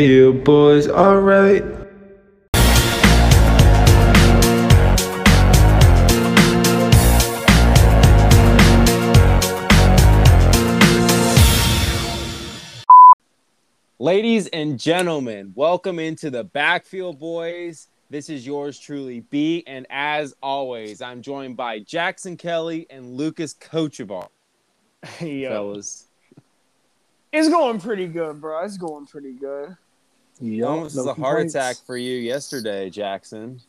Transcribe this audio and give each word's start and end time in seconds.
Backfield 0.00 0.44
boys, 0.44 0.88
alright. 0.88 1.62
Ladies 13.98 14.46
and 14.46 14.78
gentlemen, 14.78 15.52
welcome 15.54 15.98
into 15.98 16.30
the 16.30 16.44
Backfield 16.44 17.18
Boys. 17.18 17.88
This 18.08 18.30
is 18.30 18.46
yours 18.46 18.78
truly, 18.78 19.20
B. 19.20 19.62
And 19.66 19.86
as 19.90 20.34
always, 20.42 21.02
I'm 21.02 21.20
joined 21.20 21.58
by 21.58 21.80
Jackson 21.80 22.38
Kelly 22.38 22.86
and 22.88 23.04
Lucas 23.04 23.52
Kochevar. 23.52 24.28
Hey, 25.04 25.40
yo. 25.40 25.50
Fellas, 25.50 26.06
It's 27.34 27.50
going 27.50 27.78
pretty 27.78 28.06
good, 28.06 28.40
bro. 28.40 28.64
It's 28.64 28.78
going 28.78 29.04
pretty 29.04 29.32
good. 29.34 29.76
Almost 30.40 30.96
no 30.96 31.02
was 31.02 31.06
a 31.06 31.14
heart 31.14 31.46
attack 31.46 31.76
for 31.86 31.96
you 31.96 32.16
yesterday, 32.16 32.90
Jackson. 32.90 33.60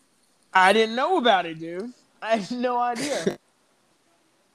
I 0.53 0.73
didn't 0.73 0.95
know 0.95 1.17
about 1.17 1.45
it, 1.45 1.59
dude. 1.59 1.91
I 2.21 2.37
had 2.37 2.51
no 2.57 2.77
idea. 2.77 3.37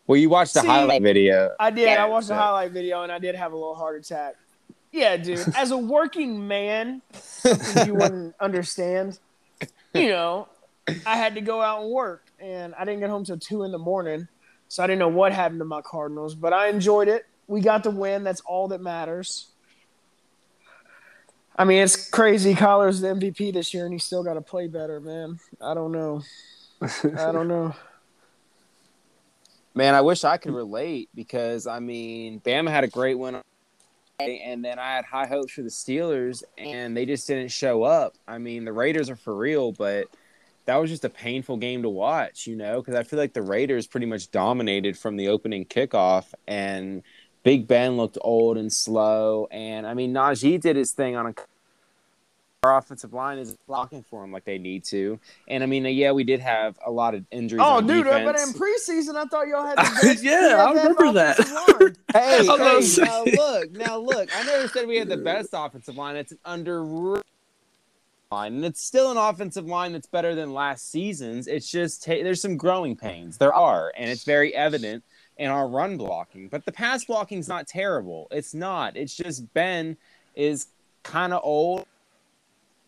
Well, 0.06 0.16
you 0.16 0.28
watched 0.28 0.54
the 0.54 0.60
See- 0.60 0.66
highlight 0.66 1.02
video. 1.02 1.50
I 1.58 1.70
did. 1.70 1.88
I 1.88 2.06
watched 2.06 2.28
the 2.28 2.36
highlight 2.36 2.70
video 2.72 3.02
and 3.02 3.10
I 3.10 3.18
did 3.18 3.34
have 3.34 3.52
a 3.52 3.56
little 3.56 3.74
heart 3.74 3.96
attack. 3.96 4.36
Yeah, 4.92 5.16
dude. 5.16 5.44
As 5.56 5.72
a 5.72 5.76
working 5.76 6.46
man, 6.46 7.02
you 7.84 7.94
wouldn't 7.94 8.34
understand. 8.40 9.18
You 9.92 10.08
know, 10.08 10.48
I 11.04 11.16
had 11.16 11.34
to 11.34 11.40
go 11.40 11.60
out 11.60 11.82
and 11.82 11.90
work, 11.90 12.22
and 12.38 12.74
I 12.76 12.84
didn't 12.84 13.00
get 13.00 13.10
home 13.10 13.24
till 13.24 13.38
two 13.38 13.64
in 13.64 13.72
the 13.72 13.78
morning, 13.78 14.28
so 14.68 14.82
I 14.82 14.86
didn't 14.86 15.00
know 15.00 15.08
what 15.08 15.32
happened 15.32 15.60
to 15.60 15.64
my 15.64 15.80
Cardinals. 15.82 16.34
But 16.34 16.52
I 16.52 16.68
enjoyed 16.68 17.08
it. 17.08 17.26
We 17.48 17.60
got 17.60 17.82
the 17.82 17.90
win. 17.90 18.24
That's 18.24 18.40
all 18.42 18.68
that 18.68 18.80
matters. 18.80 19.48
I 21.58 21.64
mean, 21.64 21.82
it's 21.82 22.10
crazy. 22.10 22.54
Kyler's 22.54 23.00
the 23.00 23.08
MVP 23.08 23.52
this 23.54 23.72
year, 23.72 23.84
and 23.84 23.92
he 23.92 23.98
still 23.98 24.22
got 24.22 24.34
to 24.34 24.42
play 24.42 24.66
better, 24.66 25.00
man. 25.00 25.38
I 25.60 25.74
don't 25.74 25.92
know. 25.92 26.22
I 26.82 27.32
don't 27.32 27.48
know. 27.48 27.74
Man, 29.74 29.94
I 29.94 30.00
wish 30.02 30.24
I 30.24 30.36
could 30.36 30.54
relate 30.54 31.08
because 31.14 31.66
I 31.66 31.80
mean, 31.80 32.40
Bama 32.40 32.70
had 32.70 32.84
a 32.84 32.88
great 32.88 33.18
win, 33.18 33.40
and 34.18 34.64
then 34.64 34.78
I 34.78 34.94
had 34.94 35.04
high 35.04 35.26
hopes 35.26 35.52
for 35.52 35.62
the 35.62 35.68
Steelers, 35.68 36.42
and 36.58 36.96
they 36.96 37.06
just 37.06 37.26
didn't 37.26 37.48
show 37.50 37.82
up. 37.82 38.14
I 38.26 38.38
mean, 38.38 38.64
the 38.64 38.72
Raiders 38.72 39.10
are 39.10 39.16
for 39.16 39.34
real, 39.34 39.72
but 39.72 40.08
that 40.66 40.76
was 40.76 40.90
just 40.90 41.04
a 41.04 41.10
painful 41.10 41.58
game 41.58 41.82
to 41.82 41.88
watch, 41.88 42.46
you 42.46 42.56
know, 42.56 42.80
because 42.80 42.94
I 42.94 43.02
feel 43.02 43.18
like 43.18 43.32
the 43.32 43.42
Raiders 43.42 43.86
pretty 43.86 44.06
much 44.06 44.30
dominated 44.30 44.98
from 44.98 45.16
the 45.16 45.28
opening 45.28 45.64
kickoff, 45.64 46.32
and 46.46 47.02
Big 47.46 47.68
Ben 47.68 47.96
looked 47.96 48.18
old 48.22 48.58
and 48.58 48.72
slow, 48.72 49.46
and 49.52 49.86
I 49.86 49.94
mean, 49.94 50.12
Najee 50.12 50.60
did 50.60 50.74
his 50.74 50.90
thing 50.90 51.14
on 51.14 51.28
a. 51.28 51.34
Our 52.64 52.76
offensive 52.76 53.12
line 53.12 53.38
is 53.38 53.56
blocking 53.68 54.02
for 54.02 54.24
him 54.24 54.32
like 54.32 54.44
they 54.44 54.58
need 54.58 54.82
to, 54.86 55.20
and 55.46 55.62
I 55.62 55.66
mean, 55.66 55.84
yeah, 55.84 56.10
we 56.10 56.24
did 56.24 56.40
have 56.40 56.76
a 56.84 56.90
lot 56.90 57.14
of 57.14 57.24
injuries. 57.30 57.62
Oh, 57.64 57.76
on 57.76 57.86
dude, 57.86 58.04
uh, 58.08 58.24
but 58.24 58.36
in 58.36 58.48
preseason, 58.48 59.14
I 59.14 59.26
thought 59.26 59.46
y'all 59.46 59.64
had 59.64 59.78
the 59.78 59.98
best. 60.02 60.24
Yeah, 60.24 60.56
I 60.58 60.70
remember 60.70 61.12
that. 61.12 61.38
offensive. 61.38 61.96
Hey, 62.12 62.44
hey 62.44 62.82
say. 62.82 63.04
now 63.04 63.22
look, 63.22 63.70
now 63.70 63.98
look. 63.98 64.36
I 64.36 64.42
never 64.42 64.66
said 64.66 64.88
we 64.88 64.96
had 64.96 65.08
the 65.08 65.16
best 65.32 65.50
offensive 65.52 65.96
line. 65.96 66.16
It's 66.16 66.32
an 66.32 66.38
under 66.44 66.82
line, 66.82 67.22
and 68.32 68.64
it's 68.64 68.82
still 68.82 69.12
an 69.12 69.18
offensive 69.18 69.66
line 69.66 69.92
that's 69.92 70.08
better 70.08 70.34
than 70.34 70.52
last 70.52 70.90
season's. 70.90 71.46
It's 71.46 71.70
just 71.70 72.02
ta- 72.02 72.24
there's 72.24 72.42
some 72.42 72.56
growing 72.56 72.96
pains. 72.96 73.38
There 73.38 73.54
are, 73.54 73.92
and 73.96 74.10
it's 74.10 74.24
very 74.24 74.52
evident 74.52 75.04
in 75.38 75.50
our 75.50 75.68
run 75.68 75.96
blocking. 75.96 76.48
But 76.48 76.64
the 76.64 76.72
pass 76.72 77.04
blocking's 77.04 77.48
not 77.48 77.66
terrible. 77.66 78.28
It's 78.30 78.54
not. 78.54 78.96
It's 78.96 79.14
just 79.16 79.52
Ben 79.54 79.96
is 80.34 80.68
kind 81.02 81.32
of 81.32 81.40
old. 81.44 81.86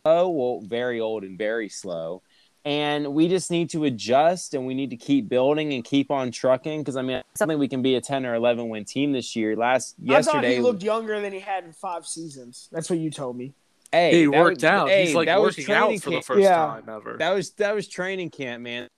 Oh, 0.05 0.29
well, 0.31 0.61
very 0.61 1.01
old 1.01 1.25
and 1.25 1.37
very 1.37 1.69
slow. 1.69 2.23
And 2.65 3.15
we 3.15 3.29
just 3.29 3.51
need 3.51 3.71
to 3.71 3.85
adjust 3.85 4.53
and 4.55 4.67
we 4.67 4.75
need 4.75 4.91
to 4.91 4.97
keep 4.97 5.29
building 5.29 5.73
and 5.73 5.85
keep 5.85 6.11
on 6.11 6.31
trucking 6.31 6.81
because 6.81 6.97
I 6.97 7.03
mean, 7.03 7.23
something 7.35 7.59
we 7.59 7.69
can 7.69 7.83
be 7.83 7.95
a 7.95 8.01
10 8.01 8.27
or 8.27 8.35
11 8.35 8.69
win 8.69 8.85
team 8.85 9.13
this 9.13 9.35
year. 9.37 9.57
Last 9.57 9.97
I 10.09 10.21
thought 10.23 10.45
he 10.45 10.59
looked 10.59 10.83
younger 10.83 11.21
than 11.21 11.33
he 11.33 11.41
had 11.41 11.65
in 11.65 11.73
five 11.73 12.07
seasons. 12.07 12.69
That's 12.73 12.91
what 12.91 12.99
you 12.99 13.11
told 13.11 13.37
me. 13.37 13.55
hey, 13.93 14.21
he 14.21 14.29
worked 14.29 14.57
was- 14.59 14.65
out. 14.65 14.89
hey, 14.89 15.07
He's 15.07 15.15
like 15.15 15.27
that 15.27 15.41
working 15.41 15.65
training 15.65 15.95
out 15.97 16.03
for 16.03 16.11
the 16.11 16.21
first 16.21 16.43
Yeah. 16.43 16.57
time 16.57 16.85
ever. 16.89 17.17
That 17.19 17.31
was 17.35 17.51
that 17.53 17.75
was 17.75 17.89
training 17.89 18.31
camp, 18.31 18.63
man. 18.63 18.89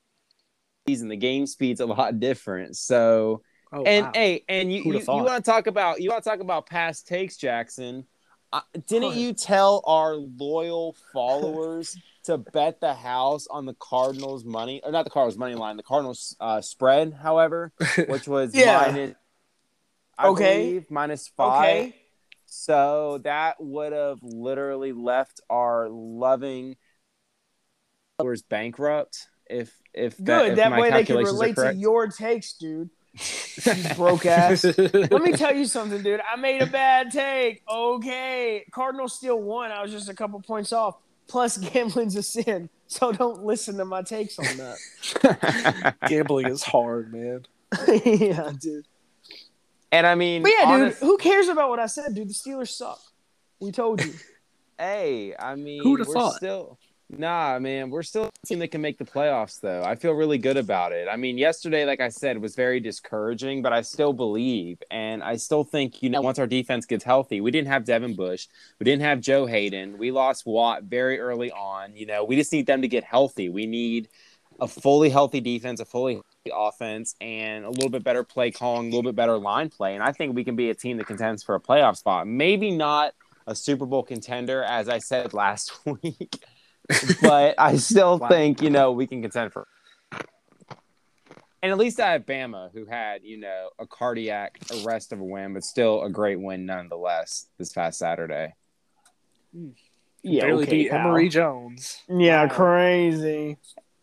Season 0.87 1.09
the 1.09 1.17
game 1.17 1.47
speed's 1.47 1.81
a 1.81 1.87
lot 1.87 2.19
different. 2.21 2.77
So 2.77 3.43
oh, 3.73 3.83
and 3.83 4.07
wow. 4.07 4.13
hey, 4.15 4.45
and 4.49 4.73
you 4.73 4.83
you, 4.85 4.99
thought? 5.01 5.25
want 5.25 5.45
to 5.45 5.51
talk 5.51 5.67
about 5.67 6.01
you 6.01 6.11
want 6.11 6.25
to 6.25 6.31
talk 6.31 6.41
about 6.41 6.67
past 6.67 7.07
takes, 7.07 7.37
Jackson? 7.37 8.07
Uh, 8.53 8.63
didn't 8.89 9.15
you 9.15 9.33
tell 9.33 9.83
our 9.87 10.15
loyal 10.17 10.97
followers 11.13 11.97
to 12.25 12.39
bet 12.39 12.81
the 12.81 12.95
house 12.95 13.47
on 13.47 13.65
the 13.65 13.75
Cardinals 13.75 14.45
money 14.45 14.81
or 14.85 14.91
not 14.91 15.05
the 15.05 15.11
Cardinals 15.11 15.39
money 15.39 15.55
line, 15.55 15.77
the 15.77 15.83
Cardinals 15.83 16.37
uh, 16.41 16.61
spread, 16.61 17.13
however, 17.13 17.73
which 18.09 18.27
was 18.27 18.55
Yeah. 18.55 18.91
minus 18.91 19.15
I 20.19 20.29
Okay. 20.29 20.65
believe, 20.65 20.91
minus 20.91 21.29
five. 21.29 21.61
Okay. 21.63 21.95
So 22.47 23.21
that 23.25 23.57
would 23.61 23.93
have 23.93 24.19
literally 24.23 24.93
left 24.93 25.41
our 25.49 25.89
loving 25.89 26.77
followers 28.19 28.43
bankrupt 28.43 29.29
if 29.49 29.73
if 29.95 30.17
that, 30.19 30.25
Good. 30.25 30.49
if 30.51 30.57
that 30.57 30.71
my 30.71 30.81
way 30.81 30.91
they 30.91 31.05
can 31.05 31.17
relate 31.17 31.57
to 31.57 31.75
your 31.75 32.07
takes, 32.09 32.53
dude. 32.55 32.91
You 33.67 33.83
broke 33.97 34.25
ass. 34.25 34.63
Let 34.65 35.23
me 35.23 35.33
tell 35.33 35.55
you 35.55 35.65
something, 35.67 36.03
dude. 36.03 36.21
I 36.21 36.37
made 36.37 36.63
a 36.63 36.67
bad 36.67 37.11
take. 37.11 37.63
Okay. 37.69 38.65
Cardinals 38.71 39.15
still 39.17 39.41
won. 39.41 39.73
I 39.73 39.83
was 39.83 39.91
just 39.91 40.09
a 40.09 40.15
couple 40.15 40.41
points 40.41 40.73
off. 40.73 40.97
Plus, 41.27 41.57
gambling's 41.73 42.15
a 42.17 42.23
sin. 42.23 42.69
So 42.87 43.11
don't 43.13 43.45
listen 43.45 43.77
to 43.79 43.85
my 43.85 44.03
takes 44.03 44.39
on 44.39 44.47
that. 44.57 45.95
Gambling 46.09 46.47
is 46.47 46.63
hard, 46.63 47.13
man. 47.13 47.47
yeah, 48.05 48.53
dude. 48.59 48.87
and 49.93 50.07
I 50.07 50.15
mean, 50.17 50.43
But 50.43 50.53
yeah, 50.59 50.65
honest- 50.67 51.01
dude. 51.01 51.07
Who 51.09 51.19
cares 51.19 51.49
about 51.49 51.69
what 51.71 51.79
I 51.79 51.87
said, 51.87 52.15
dude? 52.15 52.29
The 52.29 52.35
Steelers 52.35 52.69
suck. 52.71 53.01
We 53.61 53.71
told 53.73 54.05
you. 54.05 54.13
hey, 54.79 55.35
I 55.39 55.55
mean, 55.55 55.83
Who'da 55.83 56.05
we're 56.07 56.15
thought? 56.15 56.35
still 56.35 56.79
nah, 57.19 57.59
man. 57.59 57.91
We're 57.91 58.03
still 58.03 58.25
a 58.25 58.47
team 58.47 58.59
that 58.61 58.69
can 58.69 58.81
make 58.81 58.99
the 58.99 59.05
playoffs, 59.05 59.61
though. 59.61 59.83
I 59.83 59.95
feel 59.95 60.13
really 60.13 60.39
good 60.39 60.57
about 60.57 60.93
it. 60.93 61.09
I 61.11 61.17
mean, 61.17 61.39
yesterday, 61.39 61.85
like 61.85 62.01
I 62.01 62.09
said, 62.09 62.41
was 62.41 62.55
very 62.55 62.81
discouraging, 62.81 63.63
but 63.63 63.73
I 63.73 63.83
still 63.83 64.13
believe, 64.13 64.83
and 64.91 65.23
I 65.23 65.37
still 65.37 65.65
think, 65.65 66.03
you 66.03 66.11
know, 66.11 66.21
once 66.21 66.39
our 66.39 66.47
defense 66.47 66.87
gets 66.87 67.05
healthy, 67.05 67.41
we 67.41 67.51
didn't 67.51 67.69
have 67.69 67.85
Devin 67.85 68.15
Bush, 68.15 68.49
we 68.79 68.85
didn't 68.85 69.03
have 69.03 69.21
Joe 69.21 69.47
Haden, 69.47 69.99
we 69.99 70.11
lost 70.11 70.47
Watt 70.47 70.85
very 70.85 71.19
early 71.21 71.51
on. 71.53 71.97
You 71.97 72.07
know, 72.07 72.25
we 72.25 72.37
just 72.37 72.53
need 72.53 72.67
them 72.67 72.83
to 72.83 72.89
get 72.89 73.05
healthy. 73.05 73.49
We 73.49 73.67
need 73.67 74.09
a 74.61 74.69
fully 74.69 75.11
healthy 75.11 75.41
defense, 75.41 75.81
a 75.81 75.85
fully 75.85 76.15
healthy 76.15 76.53
offense, 76.53 77.15
and 77.21 77.65
a 77.65 77.71
little 77.71 77.91
bit 77.91 78.05
better 78.05 78.25
play 78.25 78.51
calling, 78.51 78.87
a 78.87 78.91
little 78.91 79.03
bit 79.03 79.17
better 79.17 79.39
line 79.39 79.71
play. 79.71 79.95
And 79.95 80.03
I 80.03 80.13
think 80.13 80.35
we 80.35 80.45
can 80.45 80.57
be 80.57 80.71
a 80.71 80.75
team 80.75 80.99
that 80.99 81.07
contends 81.07 81.43
for 81.43 81.55
a 81.55 81.61
playoff 81.61 81.97
spot. 81.97 82.27
Maybe 82.27 82.71
not 82.71 83.15
a 83.47 83.55
Super 83.55 83.87
Bowl 83.87 84.03
contender, 84.03 84.63
as 84.63 84.89
I 84.89 84.99
said 84.99 85.33
last 85.35 85.73
week, 85.85 86.45
but 87.23 87.55
I 87.59 87.77
still 87.79 88.19
Wow. 88.19 88.29
think, 88.29 88.63
you 88.63 88.71
know, 88.71 88.93
we 88.93 89.07
can 89.07 89.23
contend 89.23 89.53
for. 89.53 89.67
And 91.63 91.71
at 91.71 91.77
least 91.79 92.01
I 92.01 92.13
have 92.13 92.25
Bama, 92.25 92.71
who 92.73 92.87
had, 92.87 93.23
you 93.23 93.37
know, 93.39 93.69
a 93.79 93.87
cardiac 93.87 94.59
arrest 94.71 95.13
of 95.13 95.21
a 95.21 95.25
win, 95.25 95.53
but 95.53 95.63
still 95.63 96.03
a 96.03 96.09
great 96.11 96.41
win 96.41 96.65
nonetheless 96.65 97.47
this 97.59 97.71
past 97.73 97.99
Saturday. 97.99 98.55
Yeah, 100.23 100.43
Barely 100.47 100.65
okay, 100.65 100.71
beat 100.71 100.91
pal. 100.91 101.07
Emory 101.07 101.29
Jones. 101.29 101.99
Yeah, 102.09 102.47
Wow. 102.47 102.55
crazy. 102.55 103.59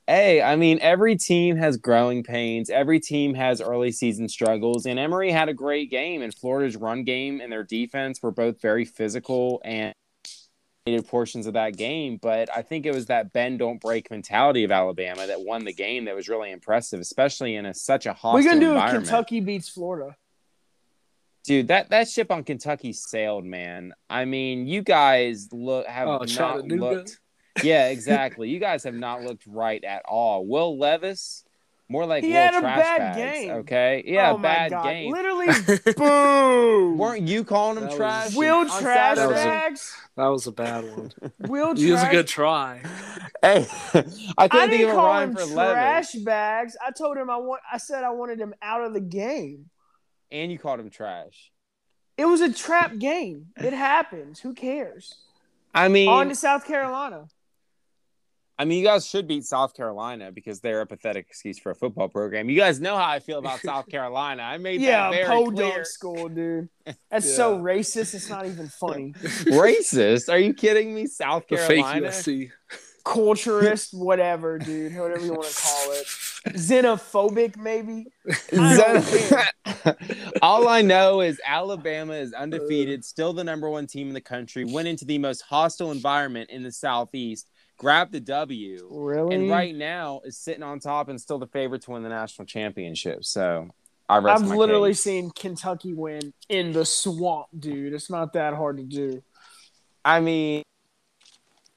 Hey, 0.05 0.41
I 0.41 0.55
mean, 0.55 0.79
every 0.81 1.15
team 1.17 1.57
has 1.57 1.77
growing 1.77 2.23
pains. 2.23 2.69
Every 2.69 2.99
team 2.99 3.33
has 3.33 3.59
early 3.59 3.91
season 3.91 4.29
struggles. 4.29 4.85
And 4.85 4.97
Emory 4.97 5.31
had 5.31 5.49
a 5.49 5.53
great 5.53 5.91
game. 5.91 6.21
And 6.21 6.33
Florida's 6.33 6.77
run 6.77 7.03
game 7.03 7.41
and 7.41 7.51
their 7.51 7.63
defense 7.63 8.21
were 8.23 8.31
both 8.31 8.61
very 8.61 8.85
physical 8.85 9.61
and 9.65 9.93
dominated 9.93 10.06
portions 11.01 11.47
of 11.47 11.53
that 11.53 11.77
game. 11.77 12.17
But 12.21 12.49
I 12.55 12.61
think 12.61 12.85
it 12.85 12.93
was 12.93 13.07
that 13.07 13.33
bend 13.33 13.59
don't 13.59 13.79
break 13.79 14.09
mentality 14.11 14.63
of 14.63 14.71
Alabama 14.71 15.27
that 15.27 15.41
won 15.41 15.65
the 15.65 15.73
game 15.73 16.05
that 16.05 16.15
was 16.15 16.27
really 16.29 16.51
impressive, 16.51 16.99
especially 16.99 17.55
in 17.55 17.65
a, 17.65 17.73
such 17.73 18.05
a 18.05 18.13
hostile 18.13 18.33
We're 18.33 18.43
gonna 18.43 18.59
do 18.59 18.75
a. 18.75 18.91
Kentucky 18.91 19.39
beats 19.39 19.69
Florida. 19.69 20.15
Dude, 21.43 21.69
that, 21.69 21.89
that 21.91 22.09
ship 22.09 22.29
on 22.29 22.43
Kentucky 22.43 22.91
sailed, 22.91 23.45
man. 23.45 23.93
I 24.09 24.25
mean, 24.25 24.67
you 24.67 24.81
guys 24.81 25.47
look 25.53 25.87
have 25.87 26.07
Oh, 26.07 26.25
not 26.37 26.67
looked. 26.67 27.19
Yeah, 27.63 27.87
exactly. 27.87 28.49
you 28.49 28.59
guys 28.59 28.83
have 28.83 28.93
not 28.93 29.23
looked 29.23 29.47
right 29.47 29.83
at 29.83 30.03
all. 30.05 30.45
Will 30.45 30.77
Levis, 30.77 31.43
more 31.89 32.05
like 32.05 32.23
He 32.23 32.31
had 32.31 32.53
a 32.55 32.59
trash 32.59 32.79
bad 32.79 32.97
bags, 32.99 33.17
game. 33.17 33.51
Okay, 33.51 34.03
yeah, 34.05 34.31
oh 34.31 34.37
my 34.37 34.43
bad 34.43 34.71
God. 34.71 34.83
game. 34.83 35.11
Literally, 35.11 35.47
boom. 35.97 36.97
Weren't 36.97 37.27
you 37.27 37.43
calling 37.43 37.77
him 37.77 37.83
That 37.83 37.89
was- 37.91 37.97
trash? 37.97 38.35
Will 38.35 38.65
trash 38.65 39.15
That 39.17 39.27
was 39.29 39.31
a- 39.31 39.43
bags. 39.45 39.95
That 40.15 40.25
was 40.27 40.47
a 40.47 40.51
bad 40.51 40.83
one. 40.97 41.11
Will 41.47 41.75
He 41.75 41.91
was 41.91 42.01
a 42.03 42.09
good 42.09 42.27
try. 42.27 42.81
Hey, 43.41 43.67
I 43.93 44.03
I 44.37 44.47
couldn't 44.47 44.69
think 44.69 44.81
didn't 44.81 44.89
of 44.89 44.89
a 44.89 44.93
call 44.95 45.05
rhyme 45.07 45.29
him 45.29 45.35
for 45.35 45.53
trash 45.53 46.13
Levis, 46.15 46.23
bags. 46.23 46.77
I 46.85 46.91
told 46.91 47.17
him 47.17 47.29
I 47.29 47.37
want. 47.37 47.61
I 47.71 47.77
said 47.77 48.03
I 48.03 48.09
wanted 48.11 48.39
him 48.39 48.53
out 48.61 48.83
of 48.83 48.93
the 48.93 48.99
game. 49.01 49.69
and 50.31 50.51
you 50.51 50.57
called 50.57 50.79
him 50.79 50.89
trash. 50.89 51.51
It 52.17 52.25
was 52.25 52.41
a 52.41 52.51
trap 52.51 52.97
game. 52.97 53.47
It 53.57 53.73
happens. 53.73 54.39
Who 54.39 54.53
cares? 54.55 55.13
I 55.75 55.87
mean, 55.87 56.09
On 56.09 56.27
to 56.29 56.35
South 56.35 56.65
Carolina. 56.65 57.27
I 58.59 58.65
mean, 58.65 58.79
you 58.79 58.85
guys 58.85 59.05
should 59.05 59.27
beat 59.27 59.45
South 59.45 59.75
Carolina 59.75 60.31
because 60.31 60.59
they're 60.61 60.81
a 60.81 60.85
pathetic 60.87 61.27
excuse 61.29 61.59
for 61.59 61.69
a 61.71 61.75
football 61.75 62.09
program. 62.09 62.49
You 62.49 62.57
guys 62.57 62.79
know 62.79 62.95
how 62.97 63.07
I 63.07 63.19
feel 63.19 63.37
about 63.39 63.59
South 63.59 63.87
Carolina. 63.91 64.41
I 64.43 64.57
made 64.57 64.81
Yeah, 64.81 65.11
that 65.11 65.11
very 65.11 65.27
podunk 65.27 65.55
clear. 65.73 65.85
school, 65.85 66.27
dude. 66.29 66.69
That's 67.11 67.35
so 67.35 67.59
racist. 67.59 68.15
It's 68.15 68.29
not 68.29 68.45
even 68.47 68.67
funny. 68.79 69.13
Racist? 69.13 70.31
Are 70.31 70.39
you 70.39 70.53
kidding 70.53 70.95
me? 70.95 71.05
South 71.05 71.43
The 71.49 71.57
fake 71.57 71.83
Carolina? 71.83 72.07
USC. 72.07 72.51
Culturist, 73.05 73.93
whatever, 73.93 74.59
dude. 74.59 74.93
Whatever 74.97 75.23
you 75.23 75.31
want 75.31 75.45
to 75.47 75.55
call 75.55 75.91
it. 75.93 76.05
Xenophobic, 76.57 77.55
maybe. 77.55 78.07
I 78.53 79.47
All 80.41 80.67
I 80.67 80.81
know 80.81 81.21
is 81.21 81.39
Alabama 81.45 82.13
is 82.13 82.33
undefeated, 82.33 82.99
uh. 82.99 83.03
still 83.03 83.31
the 83.33 83.43
number 83.45 83.69
one 83.69 83.87
team 83.87 84.07
in 84.09 84.13
the 84.13 84.19
country, 84.21 84.65
went 84.65 84.87
into 84.89 85.05
the 85.05 85.17
most 85.19 85.41
hostile 85.41 85.91
environment 85.91 86.49
in 86.49 86.63
the 86.63 86.71
Southeast, 86.71 87.49
grabbed 87.77 88.11
the 88.11 88.19
W, 88.19 88.87
Really? 88.91 89.35
and 89.35 89.49
right 89.49 89.75
now 89.75 90.21
is 90.25 90.37
sitting 90.37 90.63
on 90.63 90.79
top 90.79 91.09
and 91.09 91.19
still 91.19 91.39
the 91.39 91.47
favorite 91.47 91.81
to 91.83 91.91
win 91.91 92.03
the 92.03 92.09
national 92.09 92.45
championship. 92.45 93.23
So 93.23 93.69
I 94.09 94.17
rest 94.17 94.43
I've 94.43 94.49
literally 94.49 94.91
case. 94.91 95.03
seen 95.03 95.31
Kentucky 95.31 95.93
win 95.93 96.33
in 96.49 96.71
the 96.73 96.85
swamp, 96.85 97.47
dude. 97.57 97.93
It's 97.93 98.09
not 98.09 98.33
that 98.33 98.53
hard 98.53 98.77
to 98.77 98.83
do. 98.83 99.21
I 100.03 100.19
mean, 100.21 100.63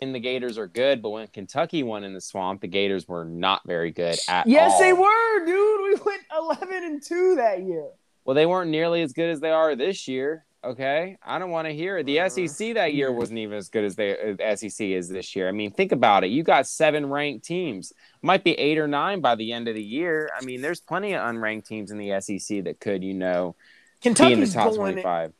and 0.00 0.14
the 0.14 0.20
Gators 0.20 0.56
are 0.56 0.66
good, 0.66 1.02
but 1.02 1.10
when 1.10 1.26
Kentucky 1.26 1.82
won 1.82 2.04
in 2.04 2.14
the 2.14 2.20
swamp, 2.22 2.62
the 2.62 2.68
Gators 2.68 3.06
were 3.06 3.24
not 3.26 3.60
very 3.66 3.90
good 3.90 4.18
at 4.28 4.46
Yes, 4.46 4.72
all. 4.72 4.78
they 4.80 4.92
were, 4.94 5.44
dude. 5.44 5.80
We 5.82 5.94
went 6.06 6.22
11 6.34 6.68
and 6.84 7.02
2 7.02 7.34
that 7.36 7.62
year. 7.62 7.88
Well, 8.24 8.34
they 8.34 8.46
weren't 8.46 8.70
nearly 8.70 9.02
as 9.02 9.12
good 9.12 9.28
as 9.28 9.40
they 9.40 9.50
are 9.50 9.74
this 9.76 10.08
year. 10.08 10.46
Okay, 10.62 11.16
I 11.22 11.38
don't 11.38 11.50
want 11.50 11.68
to 11.68 11.74
hear 11.74 11.96
it. 11.98 12.04
The 12.04 12.28
SEC 12.28 12.74
that 12.74 12.92
year 12.92 13.10
wasn't 13.10 13.38
even 13.38 13.56
as 13.56 13.70
good 13.70 13.82
as 13.82 13.96
the 13.96 14.36
uh, 14.38 14.56
SEC 14.56 14.88
is 14.88 15.08
this 15.08 15.34
year. 15.34 15.48
I 15.48 15.52
mean, 15.52 15.70
think 15.70 15.90
about 15.90 16.22
it. 16.22 16.26
You 16.26 16.42
got 16.42 16.66
seven 16.66 17.08
ranked 17.08 17.46
teams, 17.46 17.94
might 18.20 18.44
be 18.44 18.52
eight 18.52 18.76
or 18.76 18.86
nine 18.86 19.22
by 19.22 19.36
the 19.36 19.54
end 19.54 19.68
of 19.68 19.74
the 19.74 19.82
year. 19.82 20.28
I 20.38 20.44
mean, 20.44 20.60
there's 20.60 20.80
plenty 20.80 21.14
of 21.14 21.22
unranked 21.22 21.66
teams 21.66 21.90
in 21.90 21.96
the 21.96 22.20
SEC 22.20 22.64
that 22.64 22.78
could, 22.78 23.02
you 23.02 23.14
know, 23.14 23.56
be 24.02 24.10
in 24.10 24.14
the 24.14 24.18
Kentucky's 24.20 24.54
top 24.54 24.74
twenty-five. 24.74 25.32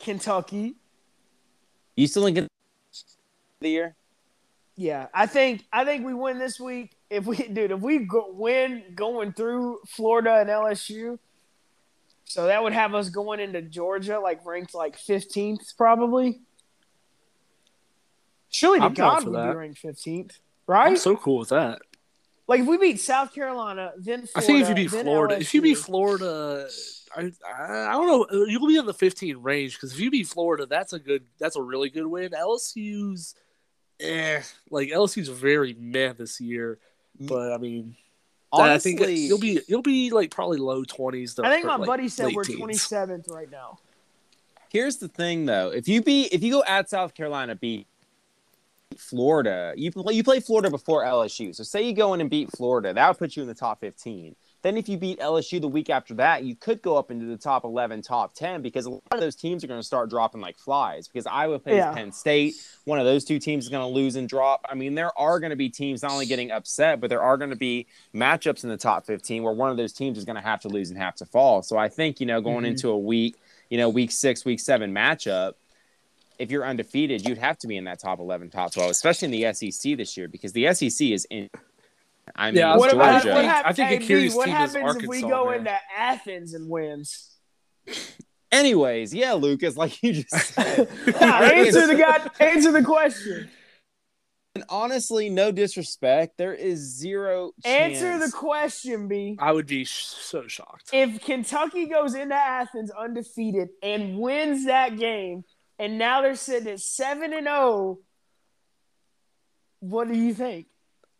Kentucky. 0.00 0.74
You 1.94 2.08
still 2.08 2.24
think 2.24 2.48
the 3.60 3.68
year? 3.68 3.94
Yeah, 4.76 5.06
I 5.14 5.26
think 5.26 5.64
I 5.72 5.84
think 5.84 6.04
we 6.04 6.14
win 6.14 6.40
this 6.40 6.58
week. 6.58 6.96
If 7.10 7.26
we, 7.26 7.36
dude, 7.36 7.70
if 7.70 7.80
we 7.80 8.00
go, 8.00 8.32
win 8.32 8.82
going 8.96 9.34
through 9.34 9.78
Florida 9.86 10.40
and 10.40 10.48
LSU, 10.48 11.20
so 12.24 12.46
that 12.46 12.62
would 12.62 12.72
have 12.72 12.94
us 12.94 13.08
going 13.10 13.40
into 13.40 13.62
Georgia 13.62 14.18
like 14.18 14.44
ranked 14.46 14.74
like 14.74 14.96
15th 14.98 15.76
probably. 15.76 16.40
Surely 18.50 18.78
to 18.78 18.86
I'm 18.86 18.94
God 18.94 19.24
would 19.24 19.34
that. 19.34 19.50
be 19.52 19.56
ranked 19.56 19.82
15th, 19.82 20.38
right? 20.66 20.88
I'm 20.88 20.96
so 20.96 21.16
cool 21.16 21.38
with 21.38 21.48
that. 21.48 21.80
like 22.46 22.60
if 22.60 22.66
we 22.66 22.78
beat 22.78 23.00
South 23.00 23.34
Carolina, 23.34 23.92
then 23.98 24.26
Florida, 24.26 24.32
I 24.36 24.40
think 24.40 24.60
if 24.62 24.68
you 24.68 24.74
beat 24.74 24.90
Florida, 24.90 25.38
if 25.40 25.54
you 25.54 25.62
beat 25.62 25.78
Florida, 25.78 26.68
I, 27.16 27.32
I 27.46 27.88
I 27.88 27.92
don't 27.92 28.06
know, 28.06 28.44
you'll 28.46 28.66
be 28.68 28.76
in 28.76 28.86
the 28.86 28.94
15 28.94 29.38
range 29.38 29.74
because 29.74 29.92
if 29.92 29.98
you 30.00 30.10
beat 30.10 30.28
Florida, 30.28 30.66
that's 30.66 30.92
a 30.92 30.98
good, 31.00 31.24
that's 31.38 31.56
a 31.56 31.62
really 31.62 31.90
good 31.90 32.06
win. 32.06 32.30
LSU's, 32.30 33.34
eh, 34.00 34.40
like 34.70 34.88
LSU's 34.88 35.28
very 35.28 35.74
meh 35.78 36.12
this 36.12 36.40
year, 36.40 36.78
but 37.18 37.52
I 37.52 37.58
mean, 37.58 37.96
I 38.62 38.78
think 38.78 39.00
you'll 39.00 39.38
be 39.38 39.60
you'll 39.66 39.82
be 39.82 40.10
like 40.10 40.30
probably 40.30 40.58
low 40.58 40.84
20s. 40.84 41.36
to- 41.36 41.44
I 41.44 41.50
think 41.50 41.66
my 41.66 41.76
like, 41.76 41.86
buddy 41.86 42.08
said 42.08 42.32
we're 42.34 42.44
27th 42.44 43.30
right 43.30 43.50
now. 43.50 43.78
Here's 44.74 44.96
the 44.96 45.06
thing, 45.06 45.46
though. 45.46 45.70
If 45.70 45.86
you 45.86 46.02
beat, 46.02 46.32
if 46.32 46.42
you 46.42 46.50
go 46.50 46.64
at 46.66 46.90
South 46.90 47.14
Carolina, 47.14 47.54
beat 47.54 47.86
Florida, 48.96 49.72
you 49.76 49.92
play, 49.92 50.14
you 50.14 50.24
play 50.24 50.40
Florida 50.40 50.68
before 50.68 51.04
LSU. 51.04 51.54
So 51.54 51.62
say 51.62 51.86
you 51.86 51.92
go 51.92 52.12
in 52.12 52.20
and 52.20 52.28
beat 52.28 52.50
Florida, 52.50 52.92
that 52.92 53.08
would 53.08 53.18
put 53.18 53.36
you 53.36 53.42
in 53.42 53.48
the 53.48 53.54
top 53.54 53.78
15. 53.80 54.34
Then 54.64 54.78
if 54.78 54.88
you 54.88 54.96
beat 54.96 55.20
LSU 55.20 55.60
the 55.60 55.68
week 55.68 55.90
after 55.90 56.14
that, 56.14 56.42
you 56.42 56.56
could 56.56 56.80
go 56.80 56.96
up 56.96 57.10
into 57.10 57.26
the 57.26 57.36
top 57.36 57.64
11, 57.64 58.00
top 58.00 58.32
10 58.32 58.62
because 58.62 58.86
a 58.86 58.90
lot 58.90 59.02
of 59.10 59.20
those 59.20 59.36
teams 59.36 59.62
are 59.62 59.66
going 59.66 59.78
to 59.78 59.84
start 59.86 60.08
dropping 60.08 60.40
like 60.40 60.56
flies. 60.56 61.06
Because 61.06 61.26
Iowa 61.26 61.58
plays 61.58 61.76
Yeah. 61.76 61.92
Penn 61.92 62.10
State, 62.12 62.54
one 62.84 62.98
of 62.98 63.04
those 63.04 63.26
two 63.26 63.38
teams 63.38 63.64
is 63.64 63.70
going 63.70 63.82
to 63.82 63.94
lose 63.94 64.16
and 64.16 64.26
drop. 64.26 64.64
I 64.66 64.74
mean, 64.74 64.94
there 64.94 65.16
are 65.18 65.38
going 65.38 65.50
to 65.50 65.56
be 65.56 65.68
teams 65.68 66.02
not 66.02 66.12
only 66.12 66.24
getting 66.24 66.50
upset, 66.50 66.98
but 66.98 67.10
there 67.10 67.20
are 67.20 67.36
going 67.36 67.50
to 67.50 67.56
be 67.56 67.86
matchups 68.14 68.64
in 68.64 68.70
the 68.70 68.78
top 68.78 69.04
15 69.04 69.42
where 69.42 69.52
one 69.52 69.70
of 69.70 69.76
those 69.76 69.92
teams 69.92 70.16
is 70.16 70.24
going 70.24 70.36
to 70.36 70.42
have 70.42 70.62
to 70.62 70.68
lose 70.68 70.88
and 70.88 70.98
have 70.98 71.14
to 71.16 71.26
fall. 71.26 71.60
So 71.62 71.76
I 71.76 71.90
think 71.90 72.18
you 72.18 72.24
know 72.24 72.40
going 72.40 72.64
Mhm. 72.64 72.68
into 72.68 72.88
a 72.88 72.98
week 72.98 73.36
you 73.70 73.78
know, 73.78 73.88
week 73.88 74.12
six, 74.12 74.44
week 74.44 74.60
seven 74.60 74.92
matchup, 74.94 75.54
if 76.38 76.50
you're 76.50 76.66
undefeated, 76.66 77.26
you'd 77.26 77.38
have 77.38 77.58
to 77.58 77.66
be 77.66 77.76
in 77.78 77.84
that 77.84 77.98
top 77.98 78.20
11, 78.20 78.50
top 78.50 78.72
12, 78.72 78.90
especially 78.90 79.26
in 79.26 79.32
the 79.32 79.44
SEC 79.52 79.94
this 79.96 80.16
year 80.16 80.28
because 80.28 80.52
the 80.52 80.72
SEC 80.72 81.12
is 81.12 81.26
in. 81.30 81.48
I 82.34 82.50
mean, 82.50 82.58
Yeah, 82.60 82.72
it's 82.74 82.80
What 82.80 82.92
about 82.92 83.24
what, 83.24 83.44
hap- 83.44 83.66
I 83.66 83.72
think 83.72 83.88
hey, 83.88 83.96
Achilles' 83.96 84.32
B, 84.32 84.36
what 84.36 84.46
team 84.46 84.54
is 84.56 84.74
happens 84.74 85.02
if 85.02 85.08
we 85.08 85.20
go 85.22 85.46
man. 85.50 85.58
into 85.60 85.76
Athens 85.96 86.54
and 86.54 86.68
wins? 86.68 87.30
Anyways, 88.50 89.12
yeah, 89.12 89.32
Lucas, 89.32 89.76
like 89.76 90.02
you 90.02 90.12
just 90.22 90.30
said. 90.54 90.88
Nah, 91.20 91.40
answer 91.42 91.86
the 91.86 91.96
god, 91.96 92.30
answer 92.40 92.70
the 92.72 92.82
question. 92.84 93.48
And 94.54 94.64
honestly, 94.68 95.28
no 95.30 95.50
disrespect, 95.50 96.38
there 96.38 96.54
is 96.54 96.78
zero 96.78 97.50
chance. 97.64 98.00
Answer 98.00 98.24
the 98.24 98.30
question, 98.30 99.08
B. 99.08 99.36
I 99.40 99.50
would 99.50 99.66
be 99.66 99.84
sh- 99.84 100.04
so 100.04 100.46
shocked. 100.46 100.90
If 100.92 101.24
Kentucky 101.24 101.86
goes 101.86 102.14
into 102.14 102.36
Athens 102.36 102.92
undefeated 102.92 103.70
and 103.82 104.16
wins 104.18 104.66
that 104.66 104.96
game, 104.96 105.42
and 105.80 105.98
now 105.98 106.22
they're 106.22 106.36
sitting 106.36 106.68
at 106.72 106.78
seven 106.78 107.32
and 107.32 107.46
zero, 107.46 107.98
what 109.80 110.06
do 110.06 110.14
you 110.14 110.32
think? 110.32 110.68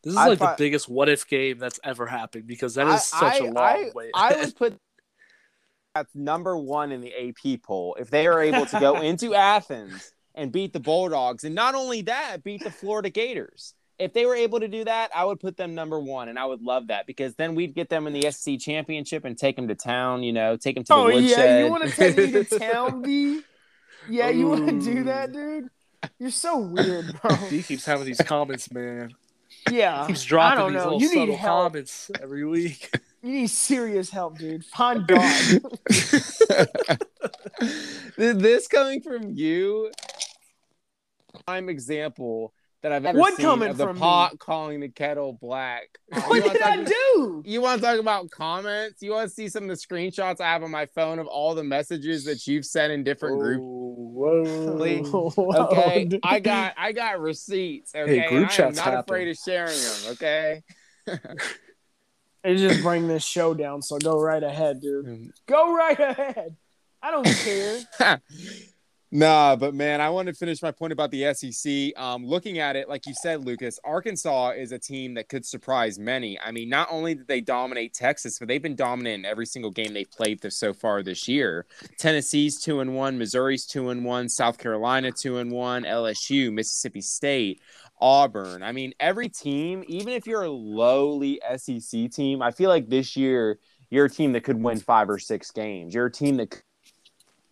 This 0.05 0.13
is 0.13 0.17
I 0.19 0.29
like 0.29 0.39
fi- 0.39 0.53
the 0.53 0.57
biggest 0.59 0.89
what 0.89 1.09
if 1.09 1.27
game 1.27 1.59
that's 1.59 1.81
ever 1.83 2.07
happened 2.07 2.47
because 2.47 2.75
that 2.75 2.87
is 2.87 2.93
I- 2.93 2.99
such 2.99 3.41
a 3.41 3.45
I- 3.45 3.49
long 3.49 3.57
I, 3.59 3.91
way. 3.95 4.11
I 4.15 4.37
would 4.37 4.57
put 4.57 4.79
that's 5.95 6.15
number 6.15 6.57
one 6.57 6.91
in 6.93 7.01
the 7.01 7.13
AP 7.15 7.63
poll 7.63 7.97
if 8.01 8.11
they 8.11 8.27
are 8.27 8.43
able 8.43 8.67
to 8.67 8.81
go 8.81 9.01
into 9.01 9.35
Athens 9.35 10.13
and 10.35 10.51
beat 10.51 10.73
the 10.73 10.81
Bulldogs, 10.81 11.45
and 11.45 11.55
not 11.55 11.77
only 11.77 12.03
that, 12.03 12.43
beat 12.43 12.65
the 12.65 12.71
Florida 12.71 13.09
Gators. 13.11 13.75
If 14.01 14.13
they 14.13 14.27
were 14.27 14.35
able 14.35 14.59
to 14.59 14.67
do 14.67 14.85
that, 14.87 15.13
I 15.15 15.25
would 15.25 15.39
put 15.39 15.57
them 15.57 15.77
number 15.77 16.01
one, 16.01 16.29
and 16.29 16.37
I 16.37 16.45
would 16.47 16.61
love 16.63 16.89
that 16.89 17.07
because 17.07 17.37
then 17.37 17.55
we'd 17.55 17.77
get 17.77 17.89
them 17.89 18.09
in 18.09 18.13
the 18.13 18.29
SC 18.33 18.59
championship 18.59 19.25
and 19.25 19.39
take 19.39 19.55
them 19.55 19.69
to 19.69 19.77
town. 19.77 20.25
You 20.25 20.33
know, 20.33 20.57
take 20.57 20.75
them 20.75 20.83
to 20.83 20.89
the 20.89 20.95
Oh 20.97 21.05
woodshed. 21.05 21.31
yeah, 21.39 21.65
you 21.65 21.71
want 21.71 21.85
to 21.85 21.91
take 21.91 22.17
me 22.17 22.33
to 22.33 22.45
town, 22.59 23.03
B? 23.03 23.43
Yeah, 24.11 24.31
you 24.31 24.49
want 24.49 24.67
to 24.67 24.81
do 24.81 25.05
that, 25.05 25.33
dude? 25.33 25.69
You're 26.19 26.33
so 26.33 26.59
weird, 26.59 27.15
bro. 27.23 27.37
he 27.49 27.63
keeps 27.63 27.87
having 27.87 28.05
these 28.07 28.21
comments, 28.21 28.69
man. 28.73 29.15
Yeah, 29.71 30.03
He 30.03 30.09
keeps 30.13 30.25
I 30.25 30.29
dropping 30.29 30.59
don't 30.59 30.73
these 30.73 30.83
know. 30.83 30.85
little 30.85 31.01
You 31.01 31.09
subtle 31.09 31.27
need 31.27 31.35
help. 31.37 31.73
comments 31.73 32.11
every 32.21 32.45
week. 32.47 32.91
You 33.25 33.33
need 33.33 33.47
serious 33.49 34.11
help, 34.11 34.37
dude. 34.37 34.67
Find 34.67 35.07
God. 35.09 35.63
this 38.19 38.69
coming 38.69 39.01
from 39.01 39.31
you, 39.33 39.91
prime 41.47 41.71
example 41.71 42.53
that 42.85 42.93
I've 42.93 43.05
ever 43.07 43.19
What 43.19 43.35
seen 43.37 43.47
coming 43.47 43.71
of 43.71 43.77
the 43.79 43.87
from 43.87 43.97
me? 43.97 44.01
pot 44.01 44.39
calling 44.39 44.81
the 44.81 44.89
kettle 44.91 45.33
black. 45.41 45.85
You 46.15 46.21
what 46.21 46.43
did 46.45 46.53
talk 46.61 46.69
I 46.71 46.75
about- 46.77 46.87
do? 46.87 47.43
You 47.47 47.61
want 47.63 47.81
to 47.81 47.87
talk 47.87 47.99
about 47.99 48.31
comments? 48.31 49.03
You 49.03 49.11
want 49.13 49.29
to 49.29 49.35
see 49.35 49.49
some 49.49 49.63
of 49.65 49.69
the 49.71 49.75
screenshots 49.75 50.41
I 50.41 50.53
have 50.53 50.63
on 50.63 50.71
my 50.71 50.87
phone 50.87 51.19
of 51.19 51.27
all 51.27 51.55
the 51.55 51.65
messages 51.65 52.25
that 52.27 52.47
you've 52.47 52.65
sent 52.67 52.93
in 52.93 53.03
different 53.03 53.41
groups? 53.41 53.63
Whoa. 53.65 54.77
Please. 54.77 55.09
Whoa, 55.11 55.33
Okay. 55.39 56.09
I 56.23 56.39
got 56.41 56.75
I 56.77 56.93
got 56.93 57.21
receipts. 57.21 57.95
Okay, 57.95 58.29
group 58.29 58.51
and 58.51 58.61
I 58.61 58.67
am 58.69 58.75
not 58.75 58.85
happen. 58.85 59.01
afraid 59.01 59.29
of 59.29 59.37
sharing 59.37 59.77
them. 59.77 60.13
Okay. 60.13 60.63
They 62.43 62.57
just 62.57 62.83
bring 62.83 63.09
this 63.09 63.25
show 63.25 63.55
down, 63.55 63.81
so 63.81 63.97
go 63.99 64.21
right 64.21 64.43
ahead, 64.43 64.83
dude. 64.83 65.33
Go 65.47 65.75
right 65.75 65.99
ahead. 65.99 66.55
I 67.03 67.11
don't 67.11 67.25
care. 67.27 68.21
Nah, 69.17 69.55
but 69.55 69.75
man, 69.75 70.01
I 70.01 70.11
want 70.11 70.27
to 70.27 70.35
finish 70.35 70.61
my 70.61 70.73
point 70.73 70.93
about 70.93 71.13
the 71.13 71.33
SEC. 71.35 71.97
Um, 71.97 72.27
looking 72.27 72.59
at 72.59 72.75
it, 72.75 72.89
like 72.89 73.07
you 73.07 73.15
said, 73.23 73.45
Lucas, 73.45 73.79
Arkansas 73.85 74.55
is 74.57 74.73
a 74.73 74.79
team 74.81 75.15
that 75.15 75.29
could 75.29 75.47
surprise 75.47 76.01
many. 76.01 76.37
I 76.41 76.51
mean, 76.51 76.69
not 76.69 76.89
only 76.91 77.15
did 77.15 77.29
they 77.29 77.41
dominate 77.41 77.95
Texas, 77.95 78.41
but 78.41 78.49
they've 78.49 78.61
been 78.61 78.75
dominant 78.75 79.21
in 79.21 79.25
every 79.25 79.47
single 79.47 79.71
game 79.71 79.95
they've 79.95 80.11
played 80.11 80.43
this, 80.43 80.59
so 80.59 80.73
far 80.73 81.01
this 81.05 81.29
year. 81.29 81.65
Tennessee's 81.97 82.61
two 82.61 82.81
and 82.81 82.97
one, 82.97 83.17
Missouri's 83.17 83.67
two 83.67 83.91
and 83.91 84.05
one, 84.05 84.29
South 84.29 84.59
Carolina 84.59 85.13
two 85.13 85.39
and 85.39 85.53
one, 85.53 85.85
LSU, 85.85 86.53
Mississippi 86.53 87.01
State, 87.01 87.61
Auburn. 88.01 88.65
I 88.65 88.73
mean, 88.73 88.95
every 88.99 89.29
team, 89.29 89.85
even 89.87 90.13
if 90.13 90.27
you're 90.27 90.43
a 90.43 90.51
lowly 90.51 91.41
SEC 91.57 92.11
team, 92.11 92.43
I 92.43 92.51
feel 92.51 92.69
like 92.69 92.89
this 92.89 93.17
year 93.17 93.61
you're 93.91 94.07
a 94.07 94.11
team 94.11 94.33
that 94.33 94.43
could 94.43 94.61
win 94.61 94.81
five 94.81 95.09
or 95.09 95.21
six 95.21 95.53
games. 95.53 95.95
You're 95.95 96.07
a 96.07 96.11
team 96.11 96.39
that 96.39 96.65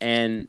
and 0.03 0.49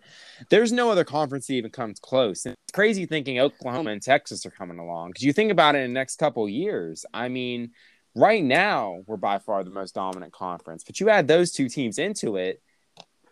there's 0.49 0.71
no 0.71 0.89
other 0.89 1.03
conference 1.03 1.47
that 1.47 1.53
even 1.53 1.71
comes 1.71 1.99
close. 1.99 2.45
And 2.45 2.55
it's 2.65 2.73
crazy 2.73 3.05
thinking 3.05 3.39
Oklahoma 3.39 3.91
and 3.91 4.01
Texas 4.01 4.45
are 4.45 4.51
coming 4.51 4.79
along 4.79 5.11
because 5.11 5.23
you 5.23 5.31
think 5.31 5.51
about 5.51 5.75
it 5.75 5.79
in 5.79 5.93
the 5.93 5.99
next 5.99 6.17
couple 6.17 6.49
years. 6.49 7.05
I 7.13 7.29
mean, 7.29 7.71
right 8.15 8.43
now 8.43 9.03
we're 9.05 9.17
by 9.17 9.37
far 9.37 9.63
the 9.63 9.69
most 9.69 9.93
dominant 9.93 10.33
conference, 10.33 10.83
but 10.83 10.99
you 10.99 11.09
add 11.09 11.27
those 11.27 11.51
two 11.51 11.69
teams 11.69 11.99
into 11.99 12.35
it, 12.35 12.61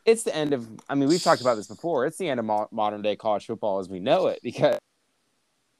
it's 0.06 0.24
the 0.24 0.36
end 0.36 0.54
of. 0.54 0.68
I 0.90 0.96
mean, 0.96 1.10
we've 1.10 1.22
talked 1.22 1.42
about 1.42 1.56
this 1.56 1.68
before. 1.68 2.06
It's 2.06 2.18
the 2.18 2.30
end 2.30 2.40
of 2.40 2.46
mo- 2.46 2.70
modern 2.72 3.02
day 3.02 3.16
college 3.16 3.46
football 3.46 3.80
as 3.80 3.90
we 3.90 4.00
know 4.00 4.28
it 4.28 4.40
because 4.42 4.78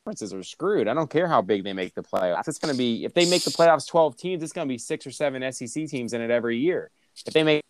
conferences 0.06 0.34
are 0.34 0.44
screwed. 0.44 0.88
I 0.88 0.94
don't 0.94 1.10
care 1.10 1.28
how 1.28 1.42
big 1.42 1.64
they 1.64 1.74
make 1.74 1.94
the 1.96 2.04
playoffs. 2.04 2.48
It's 2.48 2.60
going 2.60 2.74
to 2.74 2.78
be 2.78 3.06
if 3.06 3.14
they 3.14 3.30
make 3.30 3.44
the 3.44 3.52
playoffs 3.52 3.88
twelve 3.88 4.18
teams, 4.18 4.44
it's 4.44 4.54
going 4.54 4.68
to 4.68 4.72
be 4.72 4.78
six 4.78 5.06
or 5.06 5.12
seven 5.12 5.52
SEC 5.52 5.88
teams 5.88 6.14
in 6.14 6.22
it 6.22 6.32
every 6.32 6.58
year. 6.58 6.92
If 7.26 7.34
they 7.34 7.44
make 7.44 7.64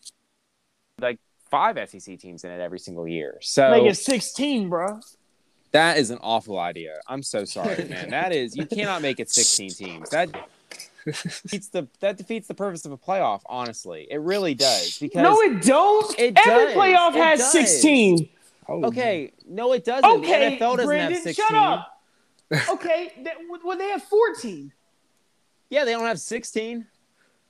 like 1.00 1.20
five 1.51 1.77
SEC 1.89 2.17
teams 2.17 2.43
in 2.43 2.50
it 2.51 2.60
every 2.60 2.79
single 2.79 3.08
year, 3.08 3.38
so 3.41 3.70
Make 3.72 3.84
it 3.91 3.96
16, 3.96 4.70
bro. 4.70 5.00
that 5.72 5.98
is 5.98 6.10
an 6.10 6.17
awful 6.22 6.58
idea. 6.58 7.00
I'm 7.08 7.22
so 7.22 7.46
sorry, 7.46 7.84
man. 7.89 8.10
That 8.10 8.31
is 8.34 8.55
you 8.58 8.65
cannot 8.65 9.01
make 9.03 9.20
it 9.20 9.29
16 9.29 9.70
teams. 9.72 10.10
That 10.10 10.29
defeats 11.05 11.67
the 11.70 11.88
that 12.00 12.17
defeats 12.17 12.48
the 12.48 12.53
purpose 12.53 12.86
of 12.86 12.91
a 12.91 12.98
playoff. 12.98 13.41
Honestly, 13.48 14.08
it 14.10 14.20
really 14.22 14.53
does. 14.55 14.98
Because 15.00 15.22
No, 15.24 15.39
it 15.41 15.62
don't. 15.62 16.17
It 16.20 16.38
Every 16.48 16.74
does. 16.74 16.75
playoff 16.75 17.15
It 17.15 17.24
has 17.24 17.39
does. 17.39 17.51
16. 17.51 18.29
Oh, 18.67 18.86
okay, 18.86 19.34
no, 19.48 19.74
it 19.74 19.84
doesn't. 19.84 20.10
Okay, 20.20 20.51
the 20.51 20.55
NFL 20.55 20.60
doesn't 20.77 20.86
Brandon, 20.86 21.13
have 21.13 21.24
16. 21.24 21.46
shut 21.48 21.55
up. 21.58 22.01
Okay, 22.70 23.12
that, 23.24 23.36
well, 23.63 23.77
they 23.77 23.89
have 23.89 24.03
14. 24.03 24.72
Yeah, 25.70 25.84
they 25.86 25.91
don't 25.91 26.05
have 26.05 26.20
16. 26.20 26.86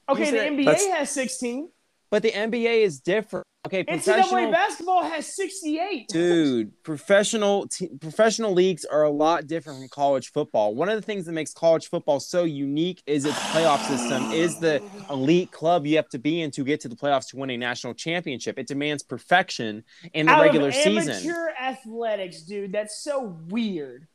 Okay, 0.10 0.32
the 0.32 0.38
NBA 0.38 0.92
has 0.98 1.12
16. 1.12 1.70
But 2.10 2.24
the 2.24 2.32
NBA 2.32 2.82
is 2.84 3.00
different. 3.00 3.46
Okay, 3.64 3.84
NCAA 3.84 4.52
basketball 4.52 5.04
has 5.04 5.36
68. 5.36 6.08
dude, 6.08 6.84
professional 6.84 7.68
te- 7.68 7.90
professional 8.00 8.54
leagues 8.54 8.86
are 8.86 9.04
a 9.04 9.10
lot 9.12 9.46
different 9.46 9.78
from 9.80 9.88
college 9.90 10.32
football. 10.32 10.74
One 10.74 10.90
of 10.90 10.96
the 10.96 11.02
things 11.04 11.28
that 11.28 11.34
makes 11.34 11.54
college 11.54 11.88
football 11.88 12.20
so 12.20 12.44
unique 12.44 13.04
is 13.06 13.24
its 13.24 13.38
playoff 13.38 13.86
system. 13.88 14.32
Is 14.32 14.60
the 14.60 14.82
elite 15.12 15.52
club 15.52 15.86
you 15.86 15.96
have 15.98 16.10
to 16.10 16.18
be 16.18 16.42
in 16.42 16.50
to 16.52 16.64
get 16.64 16.80
to 16.82 16.90
the 16.90 16.96
playoffs 16.96 17.30
to 17.30 17.38
win 17.38 17.52
a 17.52 17.58
national 17.58 17.94
championship. 17.94 18.58
It 18.58 18.66
demands 18.66 19.04
perfection 19.04 19.84
in 20.14 20.26
the 20.26 20.32
Out 20.32 20.42
regular 20.42 20.70
of 20.70 20.76
season. 20.76 21.12
amateur 21.14 21.50
athletics, 21.62 22.42
dude. 22.42 22.72
That's 22.72 23.04
so 23.04 23.38
weird. 23.48 24.08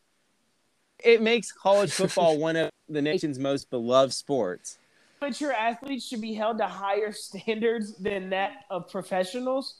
It 1.04 1.22
makes 1.22 1.52
college 1.52 1.92
football 1.92 2.36
one 2.36 2.56
of 2.56 2.70
the 2.88 3.02
nation's 3.02 3.38
most 3.38 3.70
beloved 3.70 4.12
sports. 4.12 4.78
Amateur 5.22 5.50
athletes 5.50 6.06
should 6.06 6.20
be 6.20 6.34
held 6.34 6.58
to 6.58 6.66
higher 6.66 7.12
standards 7.12 7.94
than 7.96 8.30
that 8.30 8.64
of 8.70 8.90
professionals. 8.90 9.76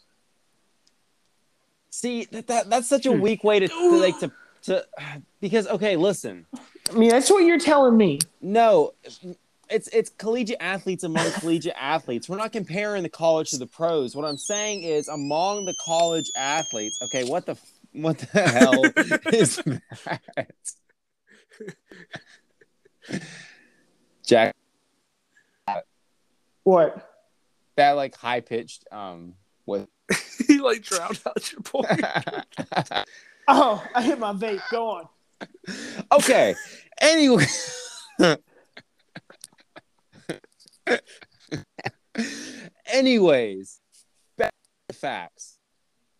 See, 1.90 2.24
that, 2.26 2.46
that 2.46 2.70
that's 2.70 2.88
such 2.88 3.06
a 3.06 3.12
hmm. 3.12 3.20
weak 3.20 3.44
way 3.44 3.60
to, 3.60 3.68
to 3.68 3.96
like 3.98 4.18
to 4.20 4.32
to 4.62 4.84
because 5.40 5.66
okay, 5.68 5.96
listen. 5.96 6.46
I 6.90 6.92
mean, 6.94 7.10
that's 7.10 7.30
what 7.30 7.44
you're 7.44 7.58
telling 7.58 7.96
me. 7.96 8.20
No, 8.40 8.94
it's 9.70 9.88
it's 9.88 10.10
collegiate 10.10 10.58
athletes 10.60 11.04
among 11.04 11.30
collegiate 11.32 11.74
athletes. 11.78 12.28
We're 12.28 12.36
not 12.36 12.52
comparing 12.52 13.02
the 13.02 13.08
college 13.08 13.50
to 13.50 13.58
the 13.58 13.66
pros. 13.66 14.14
What 14.14 14.24
I'm 14.24 14.36
saying 14.36 14.82
is 14.82 15.08
among 15.08 15.64
the 15.64 15.74
college 15.84 16.30
athletes. 16.36 16.98
Okay, 17.02 17.24
what 17.24 17.46
the 17.46 17.56
what 17.92 18.18
the 18.18 18.42
hell 18.42 18.84
is 19.32 19.56
that? 20.04 20.52
Jack, 24.24 24.56
What? 26.66 27.12
that 27.76 27.92
like 27.92 28.16
high 28.16 28.40
pitched 28.40 28.84
um 28.90 29.34
with 29.66 29.86
he 30.48 30.58
like 30.58 30.82
drowned 30.82 31.20
out 31.24 31.52
your 31.52 31.60
point. 31.62 31.86
Oh, 33.48 33.80
I 33.94 34.02
hit 34.02 34.18
my 34.18 34.32
vape. 34.32 34.60
Go 34.72 34.88
on. 34.88 35.08
okay. 36.10 36.56
Anyway. 37.00 37.46
Anyways, 42.86 43.80
back 44.36 44.50
to 44.88 44.96
facts. 44.96 45.58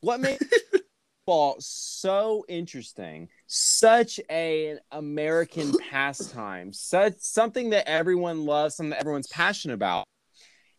What 0.03 0.21
makes 0.21 0.47
football 1.27 1.57
so 1.59 2.45
interesting, 2.49 3.29
such 3.49 4.21
a 4.31 4.79
American 4.93 5.73
pastime, 5.91 6.73
such 6.73 7.15
something 7.19 7.71
that 7.71 7.89
everyone 7.89 8.45
loves, 8.45 8.77
something 8.77 8.91
that 8.91 9.01
everyone's 9.01 9.27
passionate 9.27 9.75
about, 9.75 10.07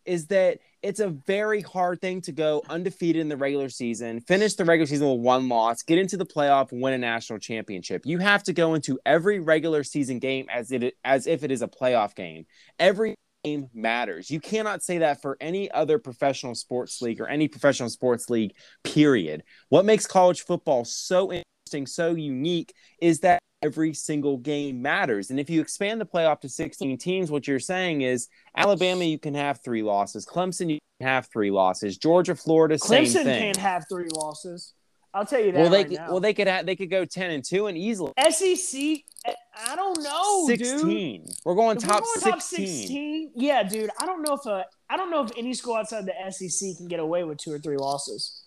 is 0.08 0.28
that 0.28 0.60
it's 0.82 1.00
a 1.00 1.10
very 1.10 1.62
hard 1.62 2.00
thing 2.02 2.22
to 2.22 2.32
go 2.32 2.64
undefeated 2.70 3.20
in 3.20 3.30
the 3.30 3.38
regular 3.38 3.70
season, 3.70 4.22
finish 4.22 4.56
the 4.56 4.66
regular 4.66 4.88
season 4.88 5.10
with 5.10 5.20
one 5.20 5.50
loss, 5.50 5.84
get 5.84 6.00
into 6.00 6.18
the 6.18 6.26
playoff, 6.26 6.70
win 6.72 6.94
a 6.94 6.98
national 6.98 7.40
championship. 7.40 8.06
You 8.06 8.20
have 8.20 8.44
to 8.44 8.54
go 8.54 8.74
into 8.74 9.00
every 9.06 9.40
regular 9.40 9.84
season 9.84 10.20
game 10.20 10.48
as 10.52 10.72
it 10.72 10.96
as 11.04 11.28
if 11.28 11.44
it 11.44 11.52
is 11.52 11.62
a 11.62 11.68
playoff 11.68 12.16
game. 12.16 12.46
Every 12.80 13.16
game 13.44 13.70
matters. 13.74 14.30
You 14.30 14.40
cannot 14.40 14.84
say 14.84 15.00
that 15.00 15.22
for 15.22 15.38
any 15.42 15.70
other 15.72 16.00
professional 16.00 16.56
sports 16.56 17.02
league 17.02 17.20
or 17.22 17.28
any 17.28 17.48
professional 17.48 17.90
sports 17.90 18.30
league, 18.30 18.54
period. 18.84 19.44
What 19.70 19.86
makes 19.86 20.08
college 20.08 20.42
football 20.42 20.86
so 20.86 21.32
interesting, 21.32 21.86
so 21.86 22.14
unique, 22.14 22.74
is 23.02 23.20
that 23.22 23.40
every 23.62 23.94
single 23.94 24.38
game 24.38 24.82
matters. 24.82 25.30
And 25.30 25.40
if 25.40 25.50
you 25.50 25.62
expand 25.62 26.00
the 26.00 26.06
playoff 26.06 26.42
to 26.42 26.50
16 26.50 26.98
teams, 26.98 27.32
what 27.32 27.48
you're 27.48 27.60
saying 27.60 28.02
is 28.02 28.28
Alabama, 28.56 29.04
you 29.04 29.20
can 29.20 29.34
have 29.34 29.62
three 29.64 29.84
losses. 29.84 30.26
Clemson, 30.26 30.70
you 30.70 30.80
can 31.00 31.08
have 31.08 31.28
three 31.28 31.52
losses. 31.52 31.98
Georgia, 31.98 32.36
Florida, 32.36 32.78
same 32.78 33.06
Clemson 33.06 33.24
thing. 33.24 33.40
can't 33.54 33.58
have 33.58 33.86
three 33.90 34.10
losses. 34.14 34.74
I'll 35.14 35.26
tell 35.26 35.40
you 35.40 35.52
that. 35.52 35.60
well, 35.62 35.70
they 35.72 35.78
right 35.78 35.88
could, 35.90 35.98
well 36.10 36.20
they 36.20 36.34
could 36.34 36.48
have 36.48 36.66
they 36.68 36.76
could 36.76 36.92
go 36.92 37.04
10 37.04 37.32
and 37.32 37.44
2 37.44 37.68
and 37.68 37.78
easily 37.78 38.12
SEC. 38.30 38.80
Eh, 39.26 39.34
I 39.66 39.76
don't 39.76 40.04
know, 40.04 40.48
dude. 40.48 40.60
16. 40.68 41.26
We're 41.44 41.56
going 41.56 41.78
If 41.78 41.84
we're 41.84 41.90
top 41.90 42.04
going 42.24 42.40
16. 42.40 43.32
Yeah, 43.34 43.64
dude. 43.64 43.90
I 44.00 44.06
don't 44.06 44.22
know 44.22 44.34
if 44.36 44.46
a 44.46 44.66
I 44.90 44.98
don't 44.98 45.10
know 45.10 45.24
if 45.24 45.32
any 45.36 45.56
school 45.56 45.76
outside 45.76 46.06
the 46.06 46.14
SEC 46.32 46.78
can 46.78 46.88
get 46.88 47.00
away 47.00 47.24
with 47.24 47.40
two 47.40 47.52
or 47.52 47.58
three 47.58 47.78
losses. 47.78 48.44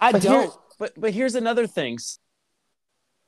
I 0.00 0.12
But, 0.12 0.22
don't. 0.22 0.54
but 0.78 0.92
but 0.96 1.12
here's 1.12 1.34
another 1.34 1.66
thing. 1.66 1.98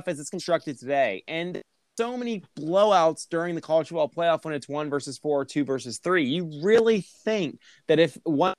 As 0.06 0.20
it's 0.20 0.30
constructed 0.30 0.78
today, 0.78 1.24
and 1.26 1.60
so 1.98 2.16
many 2.16 2.42
blowouts 2.58 3.26
during 3.28 3.54
the 3.56 3.60
college 3.60 3.88
football 3.88 4.08
playoff 4.08 4.44
when 4.44 4.54
it's 4.54 4.68
one 4.68 4.88
versus 4.88 5.18
four, 5.18 5.44
two 5.44 5.64
versus 5.64 5.98
three. 5.98 6.24
You 6.24 6.48
really 6.62 7.00
think 7.24 7.58
that 7.88 7.98
if 7.98 8.16
one 8.22 8.54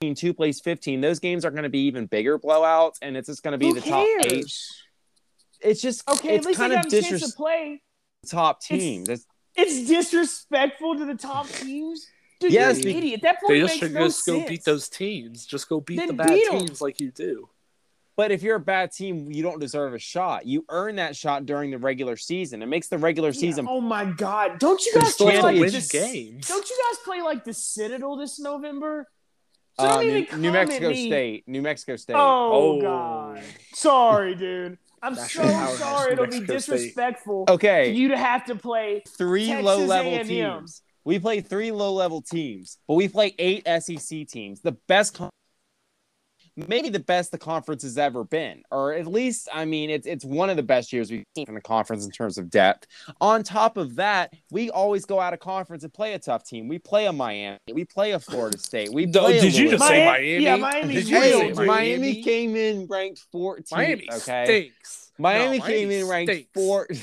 team 0.00 0.14
two 0.16 0.34
plays 0.34 0.60
15, 0.60 1.00
those 1.00 1.20
games 1.20 1.44
are 1.44 1.50
going 1.52 1.62
to 1.62 1.68
be 1.70 1.86
even 1.86 2.06
bigger 2.06 2.36
blowouts, 2.38 2.96
and 3.00 3.16
it's 3.16 3.28
just 3.28 3.42
going 3.44 3.52
to 3.52 3.58
be 3.58 3.68
Who 3.68 3.74
the 3.74 3.80
top 3.80 4.06
eight. 4.26 4.52
It's 5.62 5.80
just 5.80 6.06
Okay, 6.10 6.34
it's 6.34 6.44
at 6.44 6.48
least 6.48 6.58
they 6.58 6.68
kind 6.68 6.72
of 6.72 6.82
got 6.82 6.86
a 6.86 6.90
chance 6.90 7.04
to 7.06 7.12
disrespectful 7.12 7.44
play. 7.44 7.82
top 8.28 8.58
It's- 8.68 8.80
teams. 8.80 9.08
It's- 9.08 9.26
It's 9.58 9.88
disrespectful 9.88 10.96
to 10.98 11.04
the 11.06 11.14
top 11.14 11.48
teams. 11.48 12.04
Dude, 12.40 12.52
Yes, 12.52 12.80
you're 12.82 12.90
an 12.90 12.98
idiot. 12.98 13.20
That 13.22 13.40
point 13.40 13.54
They 13.54 13.60
just 13.60 13.72
makes 13.74 13.78
should 13.86 13.92
no 13.94 14.06
just 14.08 14.24
sense. 14.24 14.42
go 14.42 14.48
beat 14.48 14.64
those 14.64 14.88
teams. 14.90 15.46
Just 15.46 15.68
go 15.68 15.80
beat 15.80 15.96
Then 15.96 16.08
the 16.08 16.12
bad 16.12 16.28
beat 16.28 16.52
'em. 16.52 16.58
teams 16.66 16.82
like 16.82 17.00
you 17.00 17.10
do. 17.12 17.48
But 18.16 18.32
if 18.32 18.42
you're 18.42 18.56
a 18.56 18.60
bad 18.60 18.92
team, 18.92 19.30
you 19.30 19.42
don't 19.42 19.60
deserve 19.60 19.92
a 19.92 19.98
shot. 19.98 20.46
You 20.46 20.64
earn 20.70 20.96
that 20.96 21.14
shot 21.14 21.44
during 21.44 21.70
the 21.70 21.78
regular 21.78 22.16
season. 22.16 22.62
It 22.62 22.66
makes 22.66 22.88
the 22.88 22.96
regular 22.98 23.28
Yeah, 23.28 23.40
season. 23.40 23.66
Oh 23.68 23.80
my 23.80 24.06
god! 24.06 24.58
Don't 24.58 24.84
you 24.86 24.92
guys 24.94 25.14
play 25.16 25.40
like 25.42 25.58
this? 25.70 25.88
games. 25.88 26.48
Don't 26.48 26.68
you 26.68 26.76
guys 26.90 26.98
play 27.04 27.20
like 27.20 27.44
the 27.44 27.52
Citadel 27.52 28.16
this 28.16 28.38
November? 28.40 29.06
So 29.78 29.86
Uh, 29.86 30.00
New, 30.02 30.26
New 30.38 30.52
Mexico 30.52 30.88
me. 30.88 31.06
State. 31.06 31.44
New 31.46 31.60
Mexico 31.60 31.96
State. 31.96 32.16
Oh, 32.16 32.78
Oh. 32.78 32.80
god! 32.80 33.42
Sorry, 33.74 34.34
dude. 34.34 34.78
I'm 35.02 35.14
so 35.14 35.44
sorry. 35.76 36.12
It'll 36.14 36.24
be 36.24 36.40
Mexico 36.40 36.58
State. 36.58 36.76
disrespectful 36.78 37.44
for 37.46 37.52
Okay, 37.54 37.90
you 37.92 38.08
to 38.08 38.16
have 38.16 38.46
to 38.46 38.54
play. 38.56 39.02
three 39.18 39.46
Texas 39.48 39.64
low 39.66 39.84
level 39.84 40.12
A&M. 40.14 40.26
teams. 40.26 40.80
We 41.04 41.18
play 41.18 41.42
three 41.42 41.70
low 41.70 41.92
level 41.92 42.22
teams, 42.22 42.78
but 42.88 42.94
we 42.94 43.08
play 43.08 43.34
eight 43.38 43.64
SEC 43.66 44.24
teams. 44.24 44.62
The 44.62 44.72
best, 44.88 45.12
con- 45.14 45.28
maybe 46.56 46.88
the 46.88 46.98
best 47.00 47.30
the 47.30 47.38
conference 47.38 47.82
has 47.82 47.98
ever 47.98 48.24
been, 48.24 48.62
or 48.70 48.92
at 48.94 49.06
least, 49.06 49.48
I 49.52 49.64
mean, 49.64 49.90
it's 49.90 50.06
it's 50.06 50.24
one 50.24 50.48
of 50.50 50.56
the 50.56 50.62
best 50.62 50.92
years 50.92 51.10
we've 51.10 51.24
seen 51.34 51.46
from 51.46 51.54
the 51.54 51.60
conference 51.60 52.04
in 52.04 52.10
terms 52.10 52.38
of 52.38 52.48
depth. 52.50 52.86
On 53.20 53.42
top 53.42 53.76
of 53.76 53.94
that, 53.96 54.32
we 54.50 54.70
always 54.70 55.04
go 55.04 55.20
out 55.20 55.32
of 55.34 55.40
conference 55.40 55.84
and 55.84 55.92
play 55.92 56.14
a 56.14 56.18
tough 56.18 56.44
team. 56.44 56.68
We 56.68 56.78
play 56.78 57.06
a 57.06 57.12
Miami, 57.12 57.58
we 57.72 57.84
play 57.84 58.12
a 58.12 58.20
Florida 58.20 58.58
State, 58.58 58.92
we 58.92 59.06
No, 59.06 59.20
play. 59.24 59.38
a 59.38 59.40
did 59.42 59.54
you 59.56 59.70
just 59.70 59.80
Louisville. 59.82 59.88
say 59.88 60.04
Miami- 60.06 60.28
Miami? 60.28 60.44
yeah, 60.44 60.56
Miami's 60.56 60.94
Did 60.96 61.08
you 61.08 61.16
Hey, 61.20 61.32
say 61.32 61.48
dude. 61.52 61.66
Miami? 61.66 62.22
came 62.22 62.56
in 62.56 62.86
ranked 62.86 63.24
14. 63.32 63.64
Miami 63.72 64.08
okay. 64.12 64.44
stinks. 64.44 65.12
Miami 65.18 65.58
No, 65.58 65.64
came 65.64 65.88
Miami 65.88 66.00
in 66.02 66.08
ranked 66.08 66.32
stinks. 66.32 66.50
four. 66.54 66.88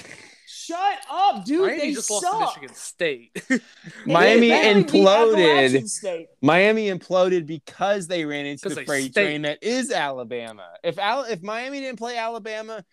Shut 0.65 0.97
up, 1.09 1.45
dude. 1.45 1.61
Miami 1.61 1.77
they 1.79 1.93
just 1.93 2.07
suck. 2.07 2.23
lost 2.23 2.55
to 2.55 2.61
Michigan 2.61 2.75
State. 2.75 3.43
Miami 4.05 4.49
imploded. 4.49 5.87
State. 5.89 6.27
Miami 6.41 6.87
imploded 6.89 7.45
because 7.45 8.07
they 8.07 8.23
ran 8.25 8.45
into 8.45 8.69
the 8.69 8.83
freight 8.85 9.11
stink. 9.11 9.27
train 9.27 9.41
that 9.43 9.61
is 9.61 9.91
Alabama. 9.91 10.67
If 10.83 10.97
Al- 10.99 11.23
if 11.25 11.41
Miami 11.41 11.81
didn't 11.81 11.97
play 11.99 12.17
Alabama, 12.17 12.83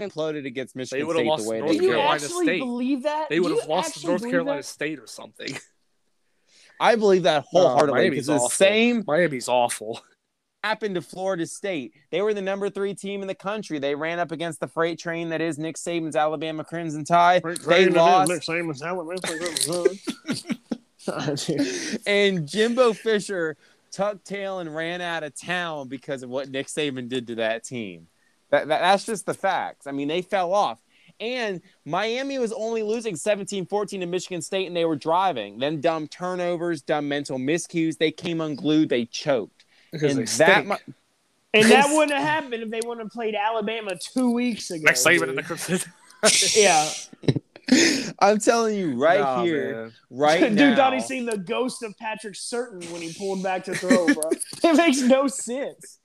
imploded 0.00 0.46
against 0.46 0.74
Michigan 0.74 1.06
would've 1.06 1.20
State 1.20 1.28
lost 1.28 1.44
the 1.44 1.50
way 1.50 1.58
North 1.60 1.72
they 1.72 1.78
Do 1.78 1.84
you 1.84 1.92
did. 1.92 2.00
Actually 2.00 2.46
State. 2.46 2.58
believe 2.60 3.02
that? 3.02 3.26
they 3.28 3.40
would 3.40 3.58
have 3.58 3.68
lost 3.68 4.00
to 4.00 4.06
North 4.06 4.22
Carolina 4.22 4.58
that? 4.58 4.64
State 4.64 4.98
or 4.98 5.06
something. 5.06 5.56
I 6.80 6.96
believe 6.96 7.24
that 7.24 7.44
oh, 7.54 7.60
wholeheartedly 7.60 8.00
Miami's 8.00 8.10
because 8.10 8.26
the 8.26 8.34
awful. 8.36 8.48
same 8.48 9.04
Miami's 9.06 9.48
awful. 9.48 10.00
Happened 10.62 10.94
to 10.94 11.02
Florida 11.02 11.46
State. 11.46 11.94
They 12.10 12.22
were 12.22 12.34
the 12.34 12.42
number 12.42 12.68
three 12.70 12.94
team 12.94 13.22
in 13.22 13.28
the 13.28 13.34
country. 13.34 13.78
They 13.78 13.94
ran 13.94 14.18
up 14.18 14.32
against 14.32 14.60
the 14.60 14.68
freight 14.68 14.98
train 14.98 15.30
that 15.30 15.40
is 15.40 15.58
Nick 15.58 15.76
Saban's 15.76 16.16
Alabama 16.16 16.64
Crimson 16.64 17.04
Tide. 17.04 17.42
They 17.66 17.88
lost. 17.88 18.28
and 22.06 22.46
Jimbo 22.46 22.92
Fisher 22.92 23.56
tucked 23.90 24.26
tail 24.26 24.58
and 24.60 24.74
ran 24.74 25.00
out 25.00 25.22
of 25.22 25.34
town 25.34 25.88
because 25.88 26.22
of 26.22 26.30
what 26.30 26.50
Nick 26.50 26.66
Saban 26.66 27.08
did 27.08 27.26
to 27.28 27.34
that 27.36 27.64
team. 27.64 28.06
That, 28.50 28.68
that 28.68 28.80
that's 28.80 29.06
just 29.06 29.26
the 29.26 29.34
facts. 29.34 29.86
I 29.86 29.92
mean, 29.92 30.08
they 30.08 30.22
fell 30.22 30.52
off. 30.52 30.80
And 31.18 31.60
Miami 31.84 32.38
was 32.38 32.52
only 32.52 32.82
losing 32.82 33.14
17-14 33.14 34.00
to 34.00 34.06
Michigan 34.06 34.40
State 34.40 34.66
and 34.66 34.76
they 34.76 34.86
were 34.86 34.96
driving. 34.96 35.58
Then 35.58 35.80
dumb 35.80 36.08
turnovers, 36.08 36.80
dumb 36.80 37.08
mental 37.08 37.38
miscues, 37.38 37.98
they 37.98 38.10
came 38.10 38.40
unglued, 38.40 38.88
they 38.88 39.04
choked. 39.04 39.59
Because 39.92 40.16
and 40.16 40.26
that 40.28 40.66
mu- 40.66 40.76
And 41.54 41.70
that 41.70 41.86
wouldn't 41.90 42.12
have 42.12 42.22
happened 42.22 42.54
if 42.62 42.70
they 42.70 42.80
wouldn't 42.86 43.00
have 43.06 43.12
played 43.12 43.34
Alabama 43.34 43.96
two 43.98 44.30
weeks 44.32 44.70
ago. 44.70 44.84
Nick 44.84 44.94
Saban 44.94 45.22
and 45.22 45.36
dude. 45.36 45.38
the 45.38 45.42
Crimson. 45.42 45.80
Yeah. 46.56 46.88
I'm 48.18 48.38
telling 48.38 48.76
you 48.76 48.94
right 49.00 49.20
Nah, 49.20 49.44
here, 49.44 49.72
man. 49.84 49.92
right 50.10 50.40
Dude 50.48 50.54
now. 50.56 50.76
thought 50.76 50.92
he 50.92 51.00
seen 51.00 51.24
the 51.24 51.38
ghost 51.38 51.84
of 51.84 51.96
Patrick 51.98 52.34
Surtain 52.34 52.90
when 52.90 53.00
he 53.00 53.12
pulled 53.12 53.42
back 53.44 53.62
to 53.64 53.74
throw, 53.76 54.06
bro. 54.06 54.30
it 54.64 54.76
makes 54.76 55.00
no 55.02 55.28
sense. 55.28 55.98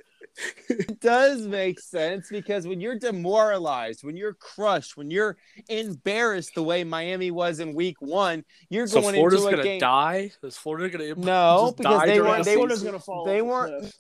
It 0.70 1.00
does 1.00 1.48
make 1.48 1.80
sense 1.80 2.28
because 2.30 2.68
when 2.68 2.82
you're 2.82 2.98
demoralized, 3.00 4.04
when 4.04 4.18
you're 4.18 4.34
crushed, 4.34 4.98
when 4.98 5.10
you're 5.10 5.38
embarrassed 5.70 6.52
the 6.56 6.64
way 6.64 6.84
Miami 6.84 7.32
was 7.32 7.60
in 7.60 7.74
week 7.74 7.98
one, 8.02 8.44
you're 8.70 8.88
So 8.88 9.02
going 9.02 9.16
Florida's 9.16 9.42
into 9.42 9.48
a 9.48 9.52
gonna 9.58 9.64
game. 9.64 9.80
die. 9.80 10.32
Is 10.44 10.58
Florida 10.58 10.90
gonna 10.90 11.16
No, 11.16 11.66
just 11.68 11.78
because 11.78 12.00
die 12.00 12.06
they 12.08 12.20
weren't- 12.22 12.38
the 12.44 12.50
they- 12.50 12.56
Florida's 12.56 12.84
gonna 12.84 13.00
fall. 13.00 13.26
they 13.26 13.42
weren't- 13.42 13.82
cliff. 13.82 13.96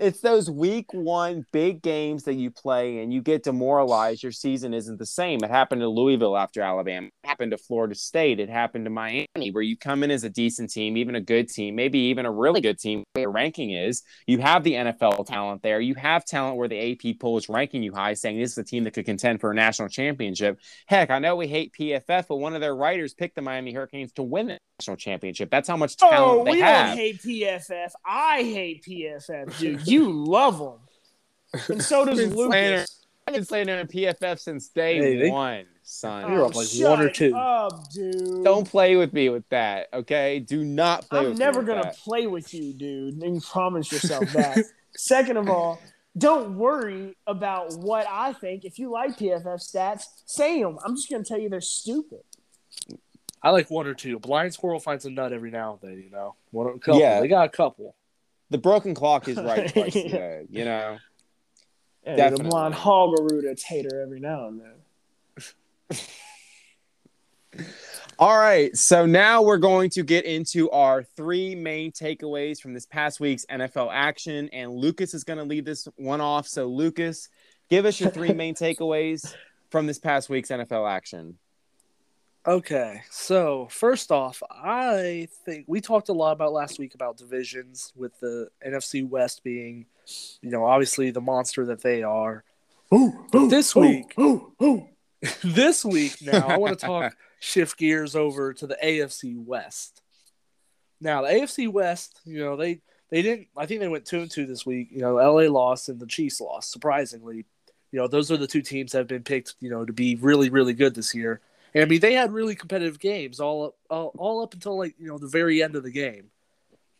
It's 0.00 0.20
those 0.20 0.48
week 0.48 0.94
one 0.94 1.44
big 1.50 1.82
games 1.82 2.22
that 2.24 2.34
you 2.34 2.52
play 2.52 3.00
and 3.00 3.12
you 3.12 3.20
get 3.20 3.42
demoralized. 3.42 4.22
Your 4.22 4.30
season 4.30 4.72
isn't 4.72 4.96
the 4.96 5.06
same. 5.06 5.40
It 5.42 5.50
happened 5.50 5.80
to 5.80 5.88
Louisville 5.88 6.36
after 6.36 6.62
Alabama. 6.62 7.08
It 7.08 7.26
happened 7.26 7.50
to 7.50 7.58
Florida 7.58 7.96
State. 7.96 8.38
It 8.38 8.48
happened 8.48 8.84
to 8.86 8.90
Miami, 8.90 9.50
where 9.50 9.62
you 9.62 9.76
come 9.76 10.04
in 10.04 10.12
as 10.12 10.22
a 10.22 10.30
decent 10.30 10.70
team, 10.70 10.96
even 10.96 11.16
a 11.16 11.20
good 11.20 11.48
team, 11.48 11.74
maybe 11.74 11.98
even 11.98 12.26
a 12.26 12.30
really 12.30 12.60
good 12.60 12.78
team. 12.78 13.02
Where 13.12 13.22
your 13.22 13.32
ranking 13.32 13.72
is, 13.72 14.04
you 14.28 14.38
have 14.38 14.62
the 14.62 14.74
NFL 14.74 15.26
talent 15.26 15.62
there. 15.62 15.80
You 15.80 15.96
have 15.96 16.24
talent 16.24 16.58
where 16.58 16.68
the 16.68 16.92
AP 16.92 17.18
poll 17.18 17.36
is 17.36 17.48
ranking 17.48 17.82
you 17.82 17.92
high, 17.92 18.14
saying 18.14 18.38
this 18.38 18.52
is 18.52 18.58
a 18.58 18.64
team 18.64 18.84
that 18.84 18.92
could 18.92 19.04
contend 19.04 19.40
for 19.40 19.50
a 19.50 19.54
national 19.54 19.88
championship. 19.88 20.60
Heck, 20.86 21.10
I 21.10 21.18
know 21.18 21.34
we 21.34 21.48
hate 21.48 21.74
PFF, 21.78 22.26
but 22.28 22.36
one 22.36 22.54
of 22.54 22.60
their 22.60 22.76
writers 22.76 23.14
picked 23.14 23.34
the 23.34 23.42
Miami 23.42 23.72
Hurricanes 23.72 24.12
to 24.12 24.22
win 24.22 24.46
the 24.46 24.58
national 24.78 24.96
championship. 24.96 25.50
That's 25.50 25.68
how 25.68 25.76
much 25.76 25.96
oh, 26.02 26.10
talent 26.10 26.40
Oh, 26.40 26.44
they 26.44 26.50
we 26.52 26.60
have. 26.60 26.88
don't 26.90 26.96
hate 26.98 27.20
PFF. 27.22 27.90
I 28.06 28.42
hate 28.42 28.84
PFF, 28.84 29.58
dude. 29.58 29.86
You 29.86 30.10
love 30.12 30.58
them, 30.58 31.62
and 31.68 31.82
so 31.82 32.04
does 32.04 32.18
Been 32.18 32.32
slandering- 32.32 32.72
Lucas. 32.80 32.94
I've 33.26 33.34
been 33.34 33.44
slandering 33.44 33.86
PFF 33.88 34.38
since 34.38 34.68
day 34.68 34.96
Hey, 34.96 35.16
they- 35.18 35.30
one, 35.30 35.66
son. 35.82 36.30
You're 36.32 36.42
Oh, 36.44 36.46
up 36.46 36.54
like 36.54 36.68
one 36.78 37.00
or 37.02 37.10
two. 37.10 37.34
Up, 37.36 37.90
dude. 37.92 38.42
Don't 38.44 38.66
play 38.68 38.96
with 38.96 39.12
me 39.12 39.28
with 39.28 39.46
that, 39.50 39.88
okay? 39.92 40.38
Do 40.38 40.64
not 40.64 41.08
play 41.10 41.20
I'm 41.20 41.24
with 41.30 41.38
never 41.38 41.60
me 41.60 41.66
with 41.66 41.66
gonna 41.68 41.82
that. 41.82 41.98
play 41.98 42.26
with 42.26 42.54
you, 42.54 42.72
dude. 42.72 43.20
And 43.22 43.34
you 43.34 43.40
promise 43.42 43.90
yourself 43.92 44.30
that. 44.32 44.64
Second 44.96 45.36
of 45.36 45.50
all, 45.50 45.78
don't 46.16 46.56
worry 46.56 47.16
about 47.26 47.74
what 47.76 48.06
I 48.08 48.32
think. 48.32 48.64
If 48.64 48.78
you 48.78 48.90
like 48.90 49.18
PFF 49.18 49.60
stats, 49.60 50.04
say 50.24 50.62
them. 50.62 50.78
I'm 50.84 50.96
just 50.96 51.10
gonna 51.10 51.22
tell 51.24 51.38
you 51.38 51.48
they're 51.50 51.60
stupid. 51.60 52.20
I 53.42 53.50
like 53.50 53.70
one 53.70 53.86
or 53.86 53.94
two. 53.94 54.18
Blind 54.18 54.52
squirrel 54.52 54.80
finds 54.80 55.04
a 55.04 55.10
nut 55.10 55.32
every 55.32 55.50
now 55.50 55.78
and 55.80 55.90
then. 55.90 56.02
You 56.02 56.10
know, 56.10 56.34
one 56.50 56.66
a 56.66 56.78
couple. 56.78 57.00
Yeah. 57.00 57.20
They 57.20 57.28
got 57.28 57.46
a 57.46 57.50
couple. 57.50 57.94
The 58.50 58.58
broken 58.58 58.94
clock 58.94 59.28
is 59.28 59.36
right 59.36 59.68
twice 59.72 59.94
a 59.94 60.08
day, 60.08 60.46
you 60.50 60.64
know? 60.64 60.98
Yeah, 62.04 62.12
the 62.12 62.16
Definitely. 62.16 62.50
blonde 62.50 62.74
hoggaroota 62.74 63.60
tater 63.60 64.00
every 64.00 64.20
now 64.20 64.48
and 64.48 64.62
then. 65.90 65.98
All 68.18 68.36
right, 68.36 68.76
so 68.76 69.06
now 69.06 69.42
we're 69.42 69.58
going 69.58 69.90
to 69.90 70.02
get 70.02 70.24
into 70.24 70.70
our 70.70 71.04
three 71.04 71.54
main 71.54 71.92
takeaways 71.92 72.60
from 72.60 72.74
this 72.74 72.84
past 72.84 73.20
week's 73.20 73.46
NFL 73.46 73.90
action, 73.92 74.48
and 74.52 74.72
Lucas 74.72 75.14
is 75.14 75.22
going 75.22 75.38
to 75.38 75.44
lead 75.44 75.64
this 75.64 75.86
one 75.96 76.20
off. 76.20 76.48
So, 76.48 76.66
Lucas, 76.66 77.28
give 77.70 77.84
us 77.84 78.00
your 78.00 78.10
three 78.10 78.32
main 78.34 78.54
takeaways 78.54 79.34
from 79.70 79.86
this 79.86 79.98
past 79.98 80.28
week's 80.28 80.48
NFL 80.48 80.90
action. 80.90 81.38
Okay, 82.46 83.02
so 83.10 83.68
first 83.70 84.10
off, 84.10 84.42
I 84.50 85.28
think 85.44 85.64
we 85.66 85.80
talked 85.80 86.08
a 86.08 86.14
lot 86.14 86.32
about 86.32 86.52
last 86.52 86.78
week 86.78 86.94
about 86.94 87.18
divisions 87.18 87.92
with 87.94 88.18
the 88.20 88.48
NFC 88.66 89.06
West 89.06 89.42
being, 89.44 89.86
you 90.40 90.50
know, 90.50 90.64
obviously 90.64 91.10
the 91.10 91.20
monster 91.20 91.66
that 91.66 91.82
they 91.82 92.02
are. 92.02 92.44
This 93.50 93.74
week, 93.76 94.14
this 95.44 95.84
week 95.84 96.16
now, 96.22 96.46
I 96.46 96.56
want 96.56 96.78
to 96.78 96.86
talk 96.86 97.16
shift 97.40 97.76
gears 97.76 98.16
over 98.16 98.54
to 98.54 98.66
the 98.66 98.78
AFC 98.82 99.36
West. 99.44 100.00
Now, 101.00 101.22
the 101.22 101.28
AFC 101.28 101.70
West, 101.70 102.20
you 102.24 102.40
know, 102.40 102.56
they 102.56 102.80
they 103.10 103.22
didn't. 103.22 103.48
I 103.56 103.66
think 103.66 103.80
they 103.80 103.88
went 103.88 104.06
two 104.06 104.20
and 104.20 104.30
two 104.30 104.46
this 104.46 104.64
week. 104.64 104.88
You 104.90 105.00
know, 105.00 105.16
LA 105.16 105.50
lost 105.50 105.88
and 105.88 106.00
the 106.00 106.06
Chiefs 106.06 106.40
lost. 106.40 106.70
Surprisingly, 106.70 107.44
you 107.92 107.98
know, 107.98 108.06
those 108.06 108.30
are 108.30 108.36
the 108.36 108.46
two 108.46 108.62
teams 108.62 108.92
that 108.92 108.98
have 108.98 109.08
been 109.08 109.22
picked. 109.22 109.54
You 109.60 109.70
know, 109.70 109.84
to 109.84 109.92
be 109.92 110.16
really 110.16 110.50
really 110.50 110.72
good 110.72 110.94
this 110.94 111.14
year. 111.14 111.40
And 111.78 111.86
I 111.86 111.88
mean, 111.88 112.00
they 112.00 112.14
had 112.14 112.32
really 112.32 112.56
competitive 112.56 112.98
games 112.98 113.38
all 113.38 113.66
up, 113.66 113.76
all, 113.88 114.12
all 114.18 114.42
up 114.42 114.52
until 114.52 114.76
like 114.76 114.96
you 114.98 115.06
know 115.06 115.16
the 115.16 115.28
very 115.28 115.62
end 115.62 115.76
of 115.76 115.84
the 115.84 115.92
game. 115.92 116.24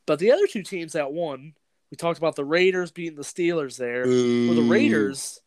But 0.06 0.20
the 0.20 0.30
other 0.30 0.46
two 0.46 0.62
teams 0.62 0.92
that 0.92 1.12
won, 1.12 1.54
we 1.90 1.96
talked 1.96 2.18
about 2.18 2.36
the 2.36 2.44
Raiders 2.44 2.92
beating 2.92 3.16
the 3.16 3.24
Steelers 3.24 3.76
there. 3.76 4.04
Well, 4.06 4.54
the 4.54 4.70
Raiders, 4.70 5.40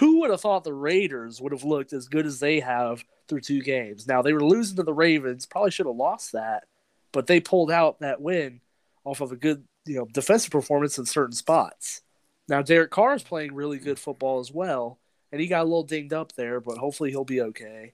who 0.00 0.18
would 0.18 0.30
have 0.30 0.40
thought 0.40 0.64
the 0.64 0.74
Raiders 0.74 1.40
would 1.40 1.52
have 1.52 1.62
looked 1.62 1.92
as 1.92 2.08
good 2.08 2.26
as 2.26 2.40
they 2.40 2.58
have 2.58 3.04
through 3.28 3.42
two 3.42 3.62
games? 3.62 4.08
Now 4.08 4.20
they 4.20 4.32
were 4.32 4.44
losing 4.44 4.76
to 4.78 4.82
the 4.82 4.92
Ravens, 4.92 5.46
probably 5.46 5.70
should 5.70 5.86
have 5.86 5.94
lost 5.94 6.32
that, 6.32 6.64
but 7.12 7.28
they 7.28 7.38
pulled 7.38 7.70
out 7.70 8.00
that 8.00 8.20
win 8.20 8.62
off 9.04 9.20
of 9.20 9.30
a 9.30 9.36
good, 9.36 9.62
you 9.86 9.94
know, 9.94 10.06
defensive 10.06 10.50
performance 10.50 10.98
in 10.98 11.06
certain 11.06 11.36
spots. 11.36 12.00
Now 12.48 12.62
Derek 12.62 12.90
Carr 12.90 13.14
is 13.14 13.22
playing 13.22 13.54
really 13.54 13.78
good 13.78 14.00
football 14.00 14.40
as 14.40 14.50
well, 14.50 14.98
and 15.30 15.40
he 15.40 15.46
got 15.46 15.62
a 15.62 15.70
little 15.70 15.84
dinged 15.84 16.12
up 16.12 16.32
there, 16.32 16.58
but 16.58 16.78
hopefully 16.78 17.10
he'll 17.10 17.22
be 17.22 17.42
okay. 17.42 17.92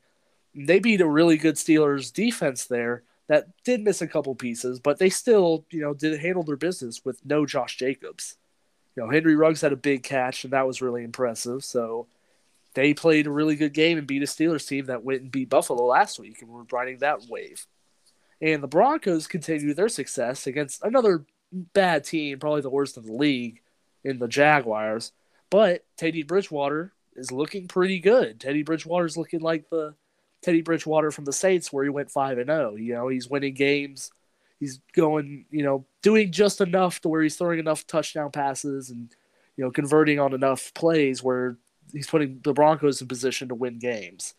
They 0.66 0.78
beat 0.78 1.00
a 1.00 1.08
really 1.08 1.36
good 1.36 1.54
Steelers 1.54 2.12
defense 2.12 2.66
there 2.66 3.04
that 3.28 3.48
did 3.64 3.82
miss 3.82 4.02
a 4.02 4.06
couple 4.06 4.34
pieces, 4.34 4.80
but 4.80 4.98
they 4.98 5.10
still, 5.10 5.64
you 5.70 5.80
know, 5.80 5.94
did 5.94 6.18
handle 6.20 6.42
their 6.42 6.56
business 6.56 7.04
with 7.04 7.24
no 7.24 7.46
Josh 7.46 7.76
Jacobs 7.76 8.36
you 8.98 9.04
know, 9.04 9.10
Henry 9.10 9.36
Ruggs 9.36 9.60
had 9.60 9.72
a 9.72 9.76
big 9.76 10.02
catch, 10.02 10.42
and 10.42 10.52
that 10.52 10.66
was 10.66 10.82
really 10.82 11.04
impressive. 11.04 11.62
So 11.64 12.08
they 12.74 12.94
played 12.94 13.28
a 13.28 13.30
really 13.30 13.54
good 13.54 13.72
game 13.72 13.96
and 13.96 14.08
beat 14.08 14.24
a 14.24 14.26
Steelers 14.26 14.66
team 14.66 14.86
that 14.86 15.04
went 15.04 15.22
and 15.22 15.30
beat 15.30 15.48
Buffalo 15.48 15.84
last 15.84 16.18
week, 16.18 16.42
and 16.42 16.50
we're 16.50 16.64
riding 16.72 16.98
that 16.98 17.20
wave. 17.28 17.64
And 18.42 18.60
the 18.60 18.66
Broncos 18.66 19.28
continue 19.28 19.72
their 19.72 19.88
success 19.88 20.48
against 20.48 20.82
another 20.82 21.24
bad 21.52 22.02
team, 22.02 22.40
probably 22.40 22.60
the 22.60 22.70
worst 22.70 22.96
in 22.96 23.06
the 23.06 23.12
league, 23.12 23.60
in 24.02 24.18
the 24.18 24.26
Jaguars. 24.26 25.12
But 25.48 25.84
Teddy 25.96 26.24
Bridgewater 26.24 26.92
is 27.14 27.30
looking 27.30 27.68
pretty 27.68 28.00
good. 28.00 28.40
Teddy 28.40 28.64
Bridgewater 28.64 29.06
is 29.06 29.16
looking 29.16 29.42
like 29.42 29.70
the 29.70 29.94
Teddy 30.42 30.62
Bridgewater 30.62 31.10
from 31.10 31.24
the 31.24 31.32
Saints, 31.32 31.72
where 31.72 31.84
he 31.84 31.90
went 31.90 32.10
five 32.10 32.38
and 32.38 32.46
zero. 32.48 32.74
You 32.76 32.94
know, 32.94 33.08
he's 33.08 33.28
winning 33.28 33.54
games 33.54 34.10
he's 34.60 34.80
going, 34.92 35.44
you 35.52 35.62
know, 35.62 35.86
doing 36.02 36.32
just 36.32 36.60
enough 36.60 37.00
to 37.00 37.08
where 37.08 37.22
he's 37.22 37.36
throwing 37.36 37.60
enough 37.60 37.86
touchdown 37.86 38.28
passes 38.30 38.90
and, 38.90 39.14
you 39.56 39.64
know, 39.64 39.70
converting 39.70 40.18
on 40.18 40.34
enough 40.34 40.74
plays 40.74 41.22
where 41.22 41.56
he's 41.92 42.08
putting 42.08 42.40
the 42.42 42.52
Broncos 42.52 43.00
in 43.00 43.06
position 43.06 43.46
to 43.48 43.54
win 43.54 43.78
games. 43.78 44.34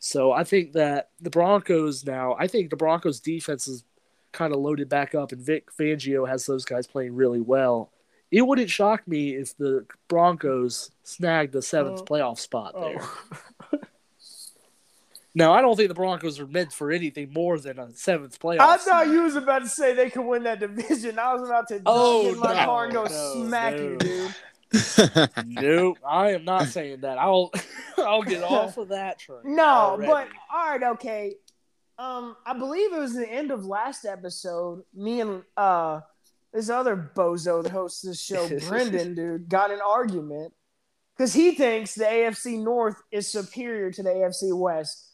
So 0.00 0.32
I 0.32 0.42
think 0.42 0.72
that 0.72 1.10
the 1.20 1.30
Broncos 1.30 2.04
now, 2.04 2.34
I 2.40 2.48
think 2.48 2.70
the 2.70 2.76
Broncos 2.76 3.20
defense 3.20 3.68
is 3.68 3.84
kind 4.32 4.52
of 4.52 4.58
loaded 4.58 4.88
back 4.88 5.14
up 5.14 5.30
and 5.30 5.40
Vic 5.40 5.68
Fangio 5.78 6.28
has 6.28 6.44
those 6.46 6.64
guys 6.64 6.88
playing 6.88 7.14
really 7.14 7.40
well. 7.40 7.92
It 8.32 8.42
wouldn't 8.42 8.70
shock 8.70 9.06
me 9.06 9.36
if 9.36 9.56
the 9.56 9.86
Broncos 10.08 10.90
snagged 11.04 11.52
the 11.52 11.62
seventh 11.62 12.00
Oh. 12.00 12.04
playoff 12.04 12.40
spot 12.40 12.74
there. 12.74 12.96
Oh. 13.00 13.78
Now, 15.34 15.52
I 15.52 15.60
don't 15.60 15.76
think 15.76 15.88
the 15.88 15.94
Broncos 15.94 16.40
are 16.40 16.46
meant 16.46 16.72
for 16.72 16.90
anything 16.90 17.32
more 17.32 17.58
than 17.58 17.78
a 17.78 17.92
seventh 17.94 18.38
playoff. 18.40 18.60
I 18.60 18.76
thought 18.78 19.06
you 19.08 19.22
was 19.22 19.36
about 19.36 19.62
to 19.62 19.68
say 19.68 19.94
they 19.94 20.10
could 20.10 20.24
win 20.26 20.42
that 20.42 20.58
division. 20.60 21.18
I 21.18 21.34
was 21.34 21.48
about 21.48 21.68
to 21.68 21.80
Oh, 21.86 22.22
get 22.24 22.32
in 22.34 22.40
my 22.40 22.54
no, 22.54 22.64
car 22.64 22.84
and 22.84 22.92
go 22.92 23.04
no, 23.04 23.46
smack 23.46 23.74
no. 23.76 23.80
you, 23.82 23.96
dude. 23.98 24.34
nope, 25.46 25.98
I 26.06 26.32
am 26.32 26.44
not 26.44 26.68
saying 26.68 27.00
that. 27.02 27.18
I'll 27.18 27.50
I'll 27.98 28.22
get 28.22 28.42
off 28.48 28.76
of 28.78 28.88
that 28.88 29.18
train. 29.18 29.40
No, 29.44 29.64
already. 29.64 30.06
but 30.10 30.28
all 30.52 30.66
right, 30.70 30.82
okay. 30.94 31.34
Um, 31.98 32.36
I 32.46 32.56
believe 32.56 32.92
it 32.92 32.98
was 32.98 33.14
the 33.14 33.28
end 33.28 33.50
of 33.50 33.64
last 33.66 34.04
episode. 34.04 34.84
Me 34.94 35.20
and 35.20 35.42
uh 35.56 36.00
this 36.52 36.68
other 36.70 37.10
bozo 37.14 37.62
that 37.62 37.70
hosts 37.70 38.02
this 38.02 38.20
show, 38.20 38.48
Brendan, 38.68 39.14
dude, 39.14 39.48
got 39.48 39.70
an 39.70 39.80
argument 39.84 40.52
because 41.16 41.32
he 41.32 41.52
thinks 41.52 41.94
the 41.94 42.04
AFC 42.04 42.62
North 42.62 42.96
is 43.12 43.28
superior 43.28 43.90
to 43.92 44.02
the 44.02 44.10
AFC 44.10 44.56
West. 44.56 45.06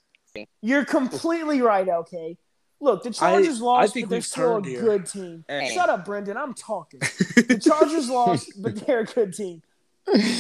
You're 0.63 0.85
completely 0.85 1.63
right. 1.63 1.89
Okay, 1.89 2.37
look, 2.81 3.03
the 3.03 3.11
Chargers 3.11 3.61
I 3.61 3.65
lost, 3.65 3.95
think 3.95 4.07
but 4.07 4.11
they're 4.11 4.21
still 4.21 4.57
a 4.57 4.63
here. 4.63 4.81
good 4.81 5.07
team. 5.07 5.45
Hey. 5.49 5.71
Shut 5.75 5.89
up, 5.89 6.05
Brendan. 6.05 6.37
I'm 6.37 6.55
talking. 6.55 7.01
The 7.47 7.59
Chargers 7.59 8.09
lost, 8.11 8.51
but 8.61 8.75
they're 8.87 9.01
a 9.01 9.05
good 9.05 9.33
team. 9.33 9.63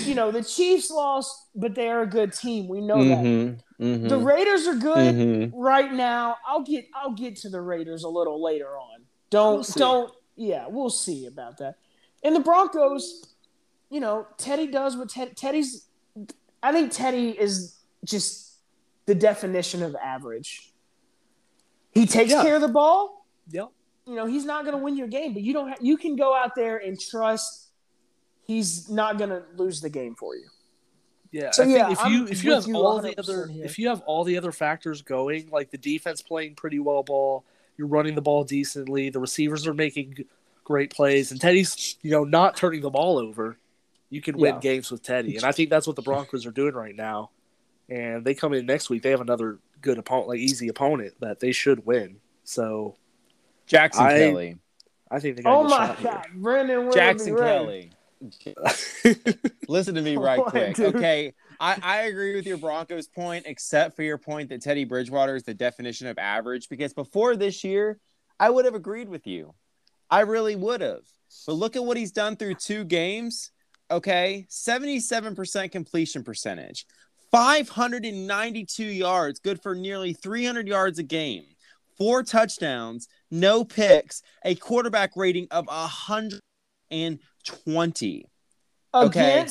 You 0.04 0.14
know, 0.14 0.30
the 0.30 0.42
Chiefs 0.42 0.90
lost, 0.90 1.48
but 1.54 1.74
they're 1.74 2.02
a 2.02 2.06
good 2.06 2.32
team. 2.32 2.68
We 2.68 2.80
know 2.80 3.02
that. 3.04 3.18
Mhm, 3.18 3.58
mhm, 3.80 4.08
The 4.08 4.18
Raiders 4.18 4.66
are 4.66 4.74
good 4.76 5.14
mhm. 5.14 5.52
right 5.54 5.92
now. 5.92 6.36
I'll 6.46 6.62
get 6.62 6.86
I'll 6.94 7.12
get 7.12 7.36
to 7.38 7.48
the 7.48 7.60
Raiders 7.60 8.02
a 8.04 8.08
little 8.08 8.42
later 8.42 8.76
on. 8.78 9.02
Don't 9.30 9.56
We'll 9.56 9.62
don't 9.76 10.12
Yeah, 10.36 10.66
we'll 10.68 10.90
see 10.90 11.26
about 11.26 11.58
that. 11.58 11.76
And 12.22 12.34
the 12.34 12.40
Broncos, 12.40 13.24
you 13.90 14.00
know, 14.00 14.26
Teddy 14.38 14.66
does 14.68 14.96
what 14.96 15.08
Ted, 15.10 15.36
Teddy's. 15.36 15.86
I 16.62 16.72
think 16.72 16.92
Teddy 16.92 17.30
is 17.30 17.76
just 18.04 18.45
the 19.06 19.14
definition 19.14 19.82
of 19.82 19.94
average. 19.96 20.72
He 21.92 22.06
takes 22.06 22.30
Yeah. 22.32 22.42
care 22.42 22.56
of 22.56 22.60
the 22.62 22.68
ball. 22.68 23.26
Yep. 23.50 23.68
You 24.06 24.14
know, 24.14 24.26
he's 24.26 24.44
not 24.44 24.64
going 24.64 24.76
to 24.76 24.82
win 24.82 24.96
your 24.96 25.08
game, 25.08 25.32
but 25.32 25.42
you 25.42 25.52
don't. 25.52 25.68
Ha- 25.68 25.76
you 25.80 25.96
can 25.96 26.14
go 26.16 26.34
out 26.34 26.54
there 26.54 26.76
and 26.78 26.98
trust 27.00 27.68
he's 28.46 28.88
not 28.88 29.18
going 29.18 29.30
to 29.30 29.42
lose 29.56 29.80
the 29.80 29.88
game 29.90 30.14
for 30.14 30.36
you. 30.36 30.46
Yeah, 31.32 31.50
So, 31.50 31.64
I 31.64 31.66
think 31.66 31.78
yeah, 31.78 31.90
if 31.90 32.00
I'm 32.00 32.12
you 32.12 32.26
if 32.28 32.44
you 32.44 32.52
have 32.52 32.66
you 32.68 32.76
all 32.76 33.00
the 33.00 33.18
other 33.18 33.48
here. 33.48 33.64
if 33.64 33.78
you 33.78 33.88
have 33.88 34.00
all 34.02 34.22
the 34.22 34.36
other 34.38 34.52
factors 34.52 35.02
going, 35.02 35.48
like 35.50 35.70
the 35.70 35.78
defense 35.78 36.22
playing 36.22 36.54
pretty 36.54 36.78
well 36.78 37.02
ball, 37.02 37.44
you're 37.76 37.88
running 37.88 38.14
the 38.14 38.22
ball 38.22 38.44
decently, 38.44 39.10
the 39.10 39.18
receivers 39.18 39.66
are 39.66 39.74
making 39.74 40.24
great 40.62 40.90
plays, 40.94 41.32
and 41.32 41.40
Teddy's 41.40 41.96
you 42.02 42.10
know 42.12 42.22
not 42.24 42.56
turning 42.56 42.80
the 42.80 42.90
ball 42.90 43.18
over, 43.18 43.58
you 44.08 44.20
can 44.22 44.36
win 44.38 44.54
Yeah. 44.54 44.60
games 44.60 44.90
with 44.90 45.02
Teddy, 45.02 45.34
and 45.36 45.44
I 45.44 45.50
think 45.52 45.68
that's 45.68 45.86
what 45.86 45.96
the 45.96 46.02
Broncos 46.02 46.46
are 46.46 46.52
doing 46.52 46.74
right 46.74 46.94
now. 46.94 47.30
And 47.88 48.24
they 48.24 48.34
come 48.34 48.52
in 48.52 48.66
next 48.66 48.90
week, 48.90 49.02
they 49.02 49.10
have 49.10 49.20
another 49.20 49.58
good 49.80 49.98
opponent, 49.98 50.28
like 50.28 50.38
easy 50.40 50.68
opponent 50.68 51.14
that 51.20 51.40
they 51.40 51.52
should 51.52 51.86
win. 51.86 52.16
So 52.44 52.96
Jackson 53.66 54.06
I- 54.06 54.18
Kelly. 54.18 54.56
I 55.08 55.20
think 55.20 55.36
they 55.36 55.42
got 55.44 55.54
Oh 55.54 55.60
a 55.60 55.62
good 55.62 55.70
my 55.70 55.86
shot 55.86 56.02
God, 56.02 56.26
Brendan 56.34 56.90
Jackson 56.92 57.34
Willoughby 57.34 57.90
Kelly. 58.44 59.14
Listen 59.68 59.94
to 59.94 60.02
me 60.02 60.16
right 60.16 60.38
What, 60.40 60.48
quick. 60.50 60.74
dude? 60.74 60.96
Okay. 60.96 61.32
I, 61.60 61.78
I 61.80 61.96
agree 62.02 62.34
with 62.34 62.44
your 62.44 62.56
Broncos 62.56 63.06
point, 63.06 63.44
except 63.46 63.94
for 63.94 64.02
your 64.02 64.18
point 64.18 64.48
that 64.48 64.62
Teddy 64.62 64.84
Bridgewater 64.84 65.36
is 65.36 65.44
the 65.44 65.54
definition 65.54 66.08
of 66.08 66.18
average. 66.18 66.68
Because 66.68 66.92
before 66.92 67.36
this 67.36 67.62
year, 67.62 68.00
I 68.40 68.50
would 68.50 68.64
have 68.64 68.74
agreed 68.74 69.08
with 69.08 69.28
you. 69.28 69.54
I 70.10 70.20
really 70.20 70.56
would 70.56 70.80
have. 70.80 71.04
But 71.46 71.54
look 71.54 71.76
at 71.76 71.84
what 71.84 71.96
he's 71.96 72.12
done 72.12 72.34
through 72.34 72.54
two 72.54 72.82
games. 72.84 73.52
Okay. 73.90 74.46
77% 74.50 75.70
completion 75.70 76.24
percentage, 76.24 76.84
592 77.30 78.84
yards, 78.84 79.40
good 79.40 79.62
for 79.62 79.74
nearly 79.74 80.12
300 80.12 80.68
yards 80.68 80.98
a 80.98 81.02
game, 81.02 81.44
four 81.98 82.22
touchdowns, 82.22 83.08
no 83.30 83.64
picks, 83.64 84.22
a 84.44 84.54
quarterback 84.54 85.10
rating 85.16 85.48
of 85.50 85.66
120. 85.66 88.26
Okay. 88.94 89.46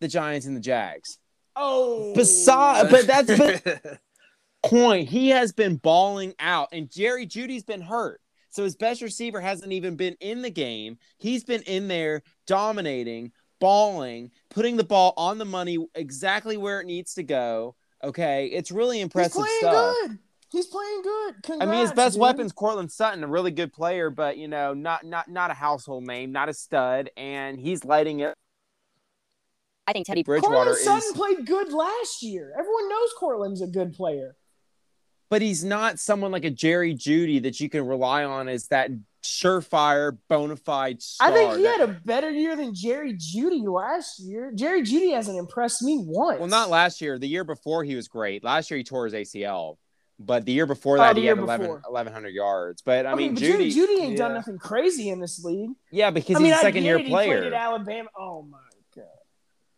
The 0.00 0.08
Giants 0.08 0.46
and 0.46 0.56
the 0.56 0.60
Jags. 0.60 1.18
Oh, 1.56 2.12
but 2.90 3.06
that's 3.06 3.38
but 3.38 3.98
point. 4.66 5.08
He 5.08 5.30
has 5.30 5.52
been 5.52 5.76
balling 5.76 6.34
out, 6.40 6.68
and 6.72 6.90
Jerry 6.90 7.26
Jeudy's 7.26 7.62
been 7.62 7.80
hurt. 7.80 8.20
So 8.50 8.62
his 8.62 8.76
best 8.76 9.02
receiver 9.02 9.40
hasn't 9.40 9.72
even 9.72 9.96
been 9.96 10.16
in 10.20 10.42
the 10.42 10.50
game. 10.50 10.98
He's 11.18 11.42
been 11.42 11.62
in 11.62 11.88
there 11.88 12.22
dominating, 12.46 13.32
balling, 13.60 14.30
putting 14.50 14.76
the 14.76 14.84
ball 14.84 15.14
on 15.16 15.38
the 15.38 15.44
money 15.44 15.78
exactly 15.94 16.56
where 16.56 16.80
it 16.80 16.86
needs 16.86 17.14
to 17.14 17.22
go. 17.22 17.74
Okay. 18.02 18.46
It's 18.46 18.70
really 18.70 19.00
impressive 19.00 19.42
he's 19.42 19.42
playing 19.42 19.58
stuff. 19.60 19.96
good. 20.02 20.18
He's 20.52 20.66
playing 20.66 21.02
good. 21.02 21.34
I 21.60 21.66
mean, 21.66 21.80
his 21.80 21.92
best 21.92 22.14
dude. 22.14 22.20
weapon's 22.20 22.52
Courtland 22.52 22.92
Sutton, 22.92 23.24
a 23.24 23.26
really 23.26 23.50
good 23.50 23.72
player, 23.72 24.08
but 24.08 24.36
you 24.38 24.46
know, 24.46 24.72
not 24.72 25.04
not 25.04 25.28
not 25.28 25.50
a 25.50 25.54
household 25.54 26.06
name, 26.06 26.30
not 26.30 26.48
a 26.48 26.54
stud, 26.54 27.10
and 27.16 27.58
he's 27.58 27.84
lighting 27.84 28.20
it. 28.20 28.34
I 29.88 29.92
think 29.92 30.06
Teddy 30.06 30.22
Bridgewater 30.22 30.54
Courtland 30.54 30.78
is, 30.78 30.84
Sutton 30.84 31.12
played 31.14 31.46
good 31.46 31.72
last 31.72 32.22
year. 32.22 32.52
Everyone 32.56 32.88
knows 32.88 33.08
Courtland's 33.18 33.62
a 33.62 33.66
good 33.66 33.94
player. 33.94 34.36
but 35.28 35.42
he's 35.42 35.64
not 35.64 35.98
someone 35.98 36.30
like 36.30 36.44
a 36.44 36.50
Jerry 36.50 36.94
Jeudy 36.94 37.42
that 37.42 37.58
you 37.58 37.68
can 37.68 37.86
rely 37.86 38.22
on 38.22 38.48
as 38.48 38.68
that 38.68 38.90
surefire, 39.24 40.16
bona 40.28 40.56
fide 40.56 41.02
star. 41.02 41.28
I 41.28 41.32
think 41.32 41.56
he 41.56 41.64
had 41.64 41.80
a 41.80 41.88
better 42.04 42.30
year 42.30 42.54
than 42.56 42.74
Jerry 42.74 43.14
Jeudy 43.14 43.62
last 43.66 44.20
year. 44.20 44.52
Jerry 44.54 44.82
Jeudy 44.82 45.14
hasn't 45.14 45.38
impressed 45.38 45.82
me 45.82 45.98
once. 46.06 46.38
Well, 46.38 46.48
not 46.48 46.70
last 46.70 47.00
year. 47.00 47.18
The 47.18 47.26
year 47.28 47.44
before, 47.44 47.84
he 47.84 47.96
was 47.96 48.06
great. 48.08 48.44
Last 48.44 48.70
year, 48.70 48.78
he 48.78 48.84
tore 48.84 49.06
his 49.06 49.14
ACL. 49.14 49.76
But 50.20 50.44
the 50.44 50.52
year 50.52 50.66
before 50.66 50.96
Oh, 50.98 51.00
that, 51.00 51.14
the 51.16 51.22
he 51.22 51.26
had 51.26 51.38
11, 51.38 51.66
1,100 51.68 52.28
yards. 52.28 52.82
But 52.82 53.04
I 53.06 53.12
Okay, 53.12 53.24
mean, 53.24 53.34
but 53.34 53.42
Jeudy, 53.42 53.74
Jeudy 53.74 54.00
ain't 54.00 54.16
done 54.16 54.34
nothing 54.34 54.58
crazy 54.58 55.08
in 55.08 55.18
this 55.20 55.42
league. 55.42 55.70
yeah, 55.90 56.10
because 56.10 56.36
I 56.36 56.38
mean, 56.38 56.46
he's 56.46 56.54
a 56.54 56.58
I 56.58 56.62
second 56.62 56.84
year 56.84 56.98
it, 56.98 57.06
He 57.06 57.10
played 57.10 57.26
player. 57.30 57.44
at 57.44 57.52
Alabama. 57.52 58.08
Oh 58.16 58.42
my 58.42 58.58
god. 58.94 59.06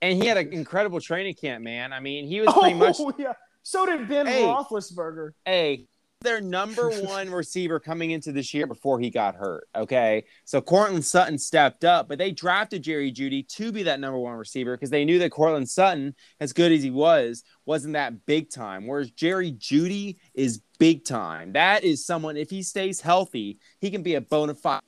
And 0.03 0.21
he 0.23 0.29
had 0.29 0.37
an 0.37 0.53
incredible 0.53 1.01
training 1.01 1.35
camp, 1.35 1.65
man. 1.65 1.95
I 1.95 2.01
mean, 2.01 2.27
he 2.27 2.43
was 2.43 2.53
pretty 2.53 2.75
much 2.75 2.97
Oh 3.01 3.15
yeah. 3.19 3.33
So 3.63 3.87
did 3.87 4.09
Ben 4.09 4.27
Hey. 4.27 4.43
Roethlisberger. 4.43 5.31
a 5.49 5.87
their 6.27 6.41
number 6.43 6.91
one 7.03 7.31
receiver 7.31 7.81
coming 7.81 8.11
into 8.11 8.33
this 8.33 8.53
year 8.53 8.67
before 8.67 9.01
he 9.01 9.09
got 9.09 9.35
hurt. 9.35 9.67
Okay. 9.75 10.25
So 10.45 10.61
Courtland 10.61 11.05
Sutton 11.05 11.39
stepped 11.39 11.85
up, 11.85 12.09
but 12.09 12.19
they 12.19 12.33
drafted 12.33 12.83
Jerry 12.83 13.11
Jeudy 13.11 13.49
to 13.57 13.73
be 13.73 13.85
that 13.85 14.01
number 14.01 14.19
one 14.19 14.35
receiver 14.37 14.77
because 14.77 14.91
they 14.91 15.05
knew 15.07 15.19
that 15.21 15.31
Courtland 15.31 15.69
Sutton, 15.69 16.15
as 16.41 16.53
good 16.53 16.73
as 16.73 16.83
he 16.83 16.91
was, 16.91 17.45
wasn't 17.65 17.95
that 17.95 18.27
big 18.27 18.51
time. 18.51 18.87
Whereas 18.87 19.11
Jerry 19.13 19.53
Jeudy 19.53 20.17
is 20.35 20.61
big 20.79 21.05
time. 21.05 21.53
That 21.55 21.85
is 21.85 22.05
someone, 22.05 22.37
if 22.37 22.51
he 22.51 22.63
stays 22.63 23.01
healthy, 23.01 23.59
he 23.81 23.91
can 23.91 24.03
be 24.03 24.17
a 24.17 24.21
bona 24.21 24.55
fide 24.55 24.83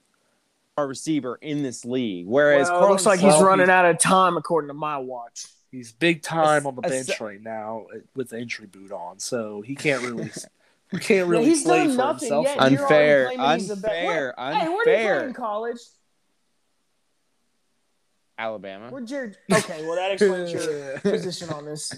receiver 0.77 1.37
in 1.42 1.62
this 1.62 1.85
league. 1.85 2.27
Whereas 2.27 2.68
Well, 2.70 2.85
it 2.85 2.88
looks 2.90 3.07
like 3.07 3.20
Courtland 3.20 3.33
he's 3.33 3.40
Sutton- 3.40 3.46
running 3.46 3.70
out 3.70 3.85
of 3.87 3.98
time 3.98 4.37
according 4.37 4.68
to 4.68 4.74
my 4.74 4.98
watch. 4.98 5.46
He's 5.70 5.92
big 5.92 6.22
time 6.22 6.66
on 6.66 6.77
the 6.77 6.83
A- 6.83 6.87
a- 6.87 6.90
bench 6.90 7.20
right 7.20 7.42
now 7.42 7.87
uh, 7.94 7.98
with 8.14 8.31
the 8.31 8.38
injury 8.40 8.66
boot 8.68 8.90
on, 8.92 9.18
so 9.18 9.61
he 9.61 9.74
can't 9.74 10.03
really 10.03 10.31
he 10.90 10.98
can't 10.98 11.29
really 11.29 11.44
Yeah, 11.44 11.48
he's 11.51 11.62
play 11.64 11.79
done 11.85 11.90
for 11.90 11.96
nothing 11.96 12.29
himself. 12.29 12.44
yet. 12.46 12.55
You're 12.55 12.61
already 12.62 12.77
Unfair, 12.77 13.27
claiming 13.27 13.59
he's 13.59 13.68
the 13.68 13.74
unfair, 13.74 14.05
Where- 14.07 14.35
Hey, 14.38 14.68
where 14.68 14.85
did 14.85 14.98
he 14.98 15.07
play 15.07 15.24
in 15.24 15.35
college? 15.35 15.79
Alabama. 18.38 18.90
Where 18.90 19.03
Jerry? 19.03 19.35
Okay, 19.53 19.85
well 19.85 19.96
that 19.96 20.12
explains 20.12 20.53
your 20.53 20.98
position 21.01 21.51
on 21.51 21.64
this. 21.64 21.92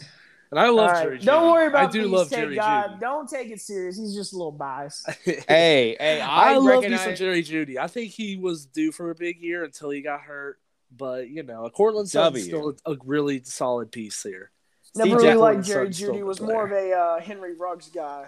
And 0.50 0.58
I 0.58 0.68
love 0.70 0.90
right, 0.90 1.04
Jerry. 1.04 1.18
Don't 1.18 1.52
worry 1.52 1.68
about 1.68 1.88
I 1.88 1.92
do 1.92 2.08
love 2.08 2.28
Jerry 2.30 2.56
God. 2.56 2.92
Jeudy. 2.92 3.00
Don't 3.00 3.28
take 3.28 3.50
it 3.50 3.60
serious. 3.60 3.96
He's 3.96 4.14
just 4.14 4.32
a 4.32 4.36
little 4.36 4.50
biased. 4.50 5.08
Hey, 5.24 5.96
hey, 6.00 6.20
I, 6.20 6.54
I, 6.54 6.56
love 6.56 6.82
me 6.82 6.96
some 6.96 7.14
Jerry 7.14 7.42
Jeudy. 7.42 7.76
I 7.76 7.86
think 7.86 8.10
he 8.10 8.36
was 8.36 8.66
due 8.66 8.90
for 8.90 9.10
a 9.10 9.14
big 9.14 9.40
year 9.40 9.62
until 9.64 9.90
he 9.90 10.00
got 10.00 10.22
hurt. 10.22 10.58
But 10.96 11.28
you 11.28 11.44
know, 11.44 11.68
Courtland 11.70 12.08
Sutton's 12.08 12.48
W. 12.48 12.74
still 12.74 12.92
a, 12.92 12.94
a 12.94 12.98
really 13.04 13.42
solid 13.44 13.92
piece 13.92 14.20
here. 14.24 14.50
Never 14.96 15.10
CJ 15.10 15.22
really 15.22 15.34
liked 15.34 15.64
Jerry 15.66 15.88
Jeudy. 15.90 16.24
Was 16.24 16.38
player. 16.38 16.52
more 16.52 16.66
of 16.66 16.72
a 16.72 16.92
uh, 16.92 17.20
Henry 17.20 17.54
Ruggs 17.54 17.90
guy. 17.90 18.26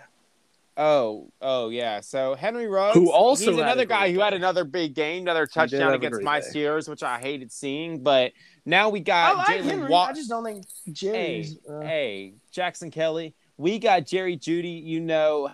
Oh, 0.77 1.31
oh 1.41 1.69
yeah. 1.69 2.01
So 2.01 2.35
Henry 2.35 2.67
Ruggs, 2.67 2.97
Who 2.97 3.13
also 3.13 3.51
he's 3.51 3.61
another 3.61 3.85
guy 3.85 4.07
great 4.07 4.15
who 4.15 4.21
had 4.21 4.33
another 4.33 4.65
big 4.65 4.95
game, 4.95 5.23
another 5.23 5.47
touchdown 5.47 5.93
against 5.93 6.23
my 6.23 6.41
day. 6.41 6.47
Steelers, 6.47 6.89
which 6.89 7.03
I 7.03 7.19
hated 7.19 7.53
seeing. 7.53 8.03
But 8.03 8.33
now 8.65 8.89
we 8.89 9.01
I 9.01 9.03
got 9.03 9.37
like 9.37 9.47
Jalen 9.49 9.65
Henry. 9.65 9.91
Watt. 9.91 10.11
I 10.11 10.13
just 10.15 10.31
don't 10.31 10.45
think 10.45 10.65
Hey, 10.99 11.47
uh, 11.69 11.81
hey, 11.81 12.35
Jackson 12.51 12.91
Kelly. 12.91 13.35
We 13.59 13.79
got 13.79 14.07
Jerry 14.07 14.39
Jeudy. 14.39 14.83
You 14.83 15.01
know, 15.01 15.51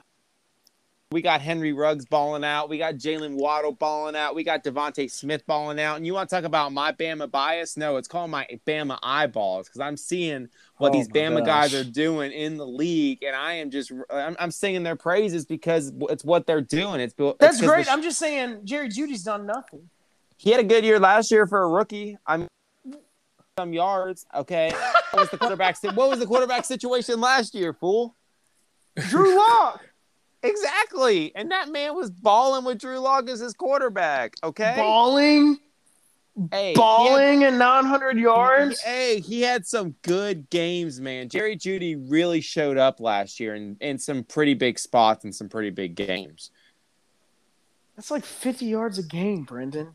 we 1.10 1.20
got 1.20 1.40
Henry 1.40 1.72
Ruggs 1.72 2.04
balling 2.04 2.44
out. 2.44 2.68
We 2.68 2.78
got 2.78 2.94
Jalen 2.94 3.34
Waddle 3.34 3.72
balling 3.72 4.14
out. 4.14 4.34
We 4.34 4.44
got 4.44 4.62
DeVonta 4.62 5.10
Smith 5.10 5.44
balling 5.46 5.80
out. 5.80 5.96
And 5.96 6.06
you 6.06 6.14
want 6.14 6.28
to 6.28 6.36
talk 6.36 6.44
about 6.44 6.72
my 6.72 6.92
Bama 6.92 7.30
bias? 7.30 7.76
No, 7.76 7.96
it's 7.96 8.08
called 8.08 8.30
my 8.30 8.46
Bama 8.66 8.98
eyeballs 9.02 9.68
because 9.68 9.80
I'm 9.80 9.96
seeing 9.96 10.48
what 10.78 10.90
Oh 10.90 10.92
these 10.92 11.08
Bama 11.08 11.44
guys 11.44 11.74
are 11.74 11.84
doing 11.84 12.32
in 12.32 12.56
the 12.56 12.66
league, 12.66 13.22
and 13.22 13.36
I 13.36 13.54
am 13.54 13.70
just 13.70 13.92
I'm, 14.10 14.36
I'm 14.38 14.50
singing 14.50 14.82
their 14.82 14.96
praises 14.96 15.44
because 15.44 15.92
it's 16.08 16.24
what 16.24 16.46
they're 16.46 16.60
doing. 16.60 17.00
It's 17.00 17.14
it's 17.18 17.36
That's 17.38 17.60
great. 17.60 17.86
the- 17.86 17.92
I'm 17.92 18.02
just 18.02 18.18
saying 18.18 18.60
Jerry 18.64 18.88
Jeudy's 18.88 19.24
done 19.24 19.46
nothing. 19.46 19.90
he 20.36 20.50
had 20.50 20.60
a 20.60 20.64
good 20.64 20.84
year 20.84 20.98
last 20.98 21.30
year 21.30 21.46
for 21.46 21.62
a 21.62 21.68
rookie. 21.68 22.16
I'm 22.26 22.48
some 23.58 23.72
yards. 23.72 24.24
Okay, 24.34 24.72
what 25.10 25.20
was 25.20 25.30
the 25.30 25.38
quarterback? 25.38 25.76
What 25.82 26.08
was 26.10 26.18
the 26.18 26.26
quarterback 26.26 26.64
situation 26.64 27.20
last 27.20 27.54
year, 27.54 27.72
fool? 27.72 28.14
Drew 28.96 29.36
Lock 29.36 29.84
Exactly, 30.42 31.32
and 31.34 31.50
that 31.50 31.68
man 31.68 31.96
was 31.96 32.10
balling 32.10 32.64
with 32.64 32.78
Drew 32.78 32.98
Lock 33.00 33.28
as 33.28 33.40
his 33.40 33.54
quarterback. 33.54 34.34
Okay, 34.44 34.74
balling, 34.76 35.58
hey, 36.50 36.60
he 36.62 36.66
had- 36.68 36.76
balling, 36.76 37.44
and 37.44 37.58
900 37.58 38.18
yards. 38.18 38.80
Hey, 38.80 39.20
he 39.20 39.42
had 39.42 39.66
some 39.66 39.94
good 40.02 40.48
games, 40.50 41.00
man. 41.00 41.28
Jerry 41.28 41.56
Jeudy 41.56 41.96
really 42.10 42.40
showed 42.40 42.76
up 42.78 43.00
last 43.00 43.40
year 43.40 43.54
in, 43.54 43.76
in 43.80 43.98
some 43.98 44.24
pretty 44.24 44.54
big 44.54 44.78
spots 44.78 45.24
and 45.24 45.34
some 45.34 45.48
pretty 45.48 45.70
big 45.70 45.94
games. 45.94 46.50
That's 47.96 48.10
like 48.10 48.24
50 48.24 48.66
yards 48.66 48.98
a 48.98 49.02
game, 49.02 49.42
Brendan. 49.44 49.88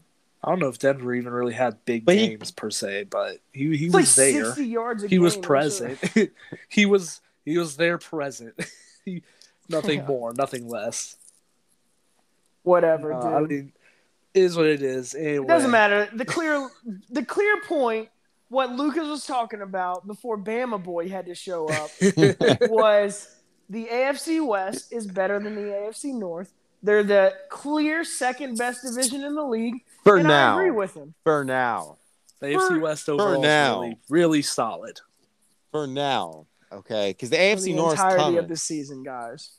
I 0.43 0.49
don't 0.49 0.60
know 0.60 0.67
if 0.67 0.77
Denver 0.77 1.13
even 1.15 1.32
really 1.32 1.53
had 1.53 1.86
big 1.86 2.03
But 2.03 2.15
he- 2.15 2.27
games 2.27 2.51
per 2.51 2.69
se, 2.69 3.06
but 3.06 3.38
he 3.53 3.77
he 3.77 3.86
It's 3.86 3.93
like 3.93 4.01
was 4.01 4.15
there. 4.15 4.45
60 4.45 4.65
yards 4.65 5.03
a 5.03 5.08
He 5.08 5.15
game. 5.15 5.21
was 5.21 5.36
I'm 5.38 5.41
sure. 5.41 5.47
present. 5.47 5.99
he 6.69 6.86
was 6.86 7.21
he 7.45 7.58
was 7.58 7.77
there 7.77 7.97
present. 7.97 8.53
he, 9.06 9.23
nothing 9.69 9.99
Yeah. 9.99 10.06
more, 10.08 10.34
nothing 10.34 10.67
less. 10.67 11.15
Whatever, 12.63 13.13
Uh, 13.13 13.21
dude. 13.21 13.34
I 13.34 13.39
mean, 13.47 13.73
it 13.77 13.83
is 14.34 14.56
what 14.58 14.65
it 14.65 14.82
is. 14.82 15.15
Anyway, 15.15 15.46
It 15.46 15.48
doesn't 15.48 15.72
matter. 15.72 16.10
The 16.13 16.26
clear, 16.26 16.69
the 17.10 17.24
clear 17.26 17.62
point. 17.62 18.10
What 18.50 18.72
Lucas 18.72 19.08
was 19.08 19.26
talking 19.26 19.62
about 19.62 20.06
before 20.06 20.38
Bama 20.38 20.82
Boy 20.82 21.10
had 21.10 21.26
to 21.26 21.34
show 21.34 21.67
up 21.69 21.89
was 22.69 23.36
the 23.67 23.86
AFC 23.88 24.46
West 24.46 24.93
is 24.93 25.08
better 25.08 25.39
than 25.39 25.56
the 25.56 25.62
AFC 25.62 26.13
North. 26.13 26.54
They're 26.84 27.02
the 27.04 27.34
clear 27.50 28.04
second 28.04 28.58
best 28.58 28.84
division 28.84 29.24
in 29.24 29.34
the 29.34 29.43
league. 29.43 29.84
For 30.04 30.17
and 30.17 30.28
now. 30.28 30.56
I 30.56 30.62
agree 30.62 30.72
with 30.72 30.93
him. 30.93 31.15
For 31.24 31.43
now. 31.43 31.98
The 32.41 32.48
AFC 32.48 32.80
West 32.80 33.10
overall 33.10 33.36
is 33.36 33.41
now. 33.41 33.82
really, 33.82 33.98
really 34.10 34.41
solid. 34.43 35.00
For 35.72 35.88
now. 35.88 36.46
Okay. 36.72 37.10
Because 37.12 37.32
the 37.32 37.38
For 37.38 37.41
AFC 37.41 37.63
the 37.63 37.74
North's 37.74 37.93
entirety 37.93 38.24
coming. 38.24 38.39
of 38.39 38.48
the 38.50 38.58
season, 38.58 39.04
guys. 39.04 39.52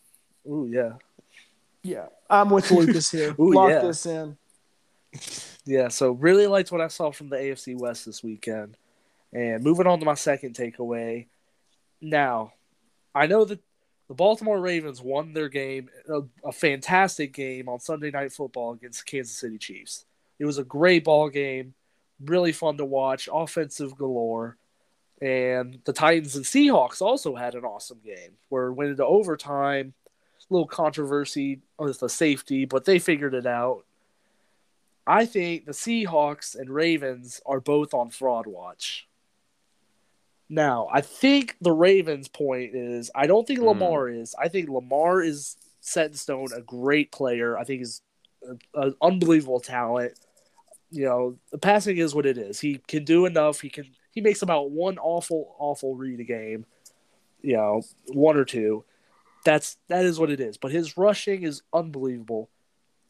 Ooh, 0.46 0.68
yeah. 0.70 0.92
Yeah, 1.82 2.06
I'm 2.30 2.48
with 2.48 2.70
Lucas 2.70 3.10
here. 3.10 3.34
Ooh, 3.40 3.52
Lock 3.52 3.68
yeah. 3.70 3.80
this 3.80 4.06
in. 4.06 4.38
Yeah, 5.66 5.88
so 5.88 6.12
really 6.12 6.46
liked 6.46 6.72
what 6.72 6.80
I 6.80 6.88
saw 6.88 7.10
from 7.10 7.28
the 7.28 7.36
AFC 7.36 7.78
West 7.78 8.04
this 8.04 8.22
weekend. 8.22 8.76
And 9.32 9.64
moving 9.64 9.86
on 9.86 9.98
to 9.98 10.04
my 10.04 10.14
second 10.14 10.54
takeaway. 10.54 11.26
Now, 12.00 12.52
I 13.14 13.26
know 13.26 13.44
that 13.44 13.60
the 14.08 14.14
Baltimore 14.14 14.60
Ravens 14.60 15.00
won 15.00 15.32
their 15.32 15.48
game, 15.48 15.88
a, 16.08 16.20
a 16.44 16.52
fantastic 16.52 17.32
game 17.32 17.68
on 17.68 17.80
Sunday 17.80 18.10
Night 18.10 18.32
Football 18.32 18.74
against 18.74 19.06
Kansas 19.06 19.36
City 19.36 19.58
Chiefs. 19.58 20.04
It 20.38 20.44
was 20.44 20.58
a 20.58 20.64
great 20.64 21.04
ball 21.04 21.30
game, 21.30 21.74
really 22.22 22.52
fun 22.52 22.76
to 22.76 22.84
watch, 22.84 23.28
offensive 23.32 23.96
galore. 23.96 24.56
And 25.22 25.78
the 25.84 25.92
Titans 25.92 26.36
and 26.36 26.44
Seahawks 26.44 27.00
also 27.00 27.34
had 27.34 27.54
an 27.54 27.64
awesome 27.64 28.00
game 28.04 28.32
where 28.50 28.66
it 28.66 28.74
went 28.74 28.90
into 28.90 29.06
overtime. 29.06 29.94
A 30.50 30.52
little 30.52 30.68
controversy 30.68 31.62
with 31.78 32.00
the 32.00 32.08
safety, 32.10 32.66
but 32.66 32.84
they 32.84 32.98
figured 32.98 33.32
it 33.32 33.46
out. 33.46 33.84
I 35.06 35.26
think 35.26 35.66
the 35.66 35.72
Seahawks 35.72 36.54
and 36.58 36.70
Ravens 36.70 37.40
are 37.44 37.60
both 37.60 37.92
on 37.92 38.10
fraud 38.10 38.46
watch. 38.46 39.06
Now, 40.48 40.88
I 40.92 41.00
think 41.00 41.56
the 41.60 41.72
Ravens' 41.72 42.28
point 42.28 42.74
is 42.74 43.10
I 43.14 43.26
don't 43.26 43.46
think 43.46 43.60
Hmm. 43.60 43.66
Lamar 43.66 44.08
is. 44.08 44.34
I 44.38 44.48
think 44.48 44.68
Lamar 44.68 45.22
is 45.22 45.56
set 45.80 46.10
in 46.10 46.14
stone, 46.14 46.48
a 46.54 46.60
great 46.60 47.12
player. 47.12 47.58
I 47.58 47.64
think 47.64 47.80
he's 47.80 48.02
an 48.74 48.94
unbelievable 49.02 49.60
talent. 49.60 50.18
You 50.90 51.06
know, 51.06 51.38
the 51.50 51.58
passing 51.58 51.96
is 51.96 52.14
what 52.14 52.26
it 52.26 52.38
is. 52.38 52.60
He 52.60 52.78
can 52.86 53.04
do 53.04 53.26
enough. 53.26 53.60
He 53.60 53.68
can. 53.70 53.86
He 54.12 54.20
makes 54.20 54.42
about 54.42 54.70
one 54.70 54.98
awful, 54.98 55.56
awful 55.58 55.96
read 55.96 56.20
a 56.20 56.24
game. 56.24 56.66
You 57.42 57.56
know, 57.56 57.82
one 58.08 58.36
or 58.36 58.44
two. 58.44 58.84
That's 59.44 59.76
that 59.88 60.04
is 60.04 60.18
what 60.20 60.30
it 60.30 60.40
is. 60.40 60.56
But 60.56 60.72
his 60.72 60.96
rushing 60.96 61.42
is 61.42 61.62
unbelievable. 61.72 62.48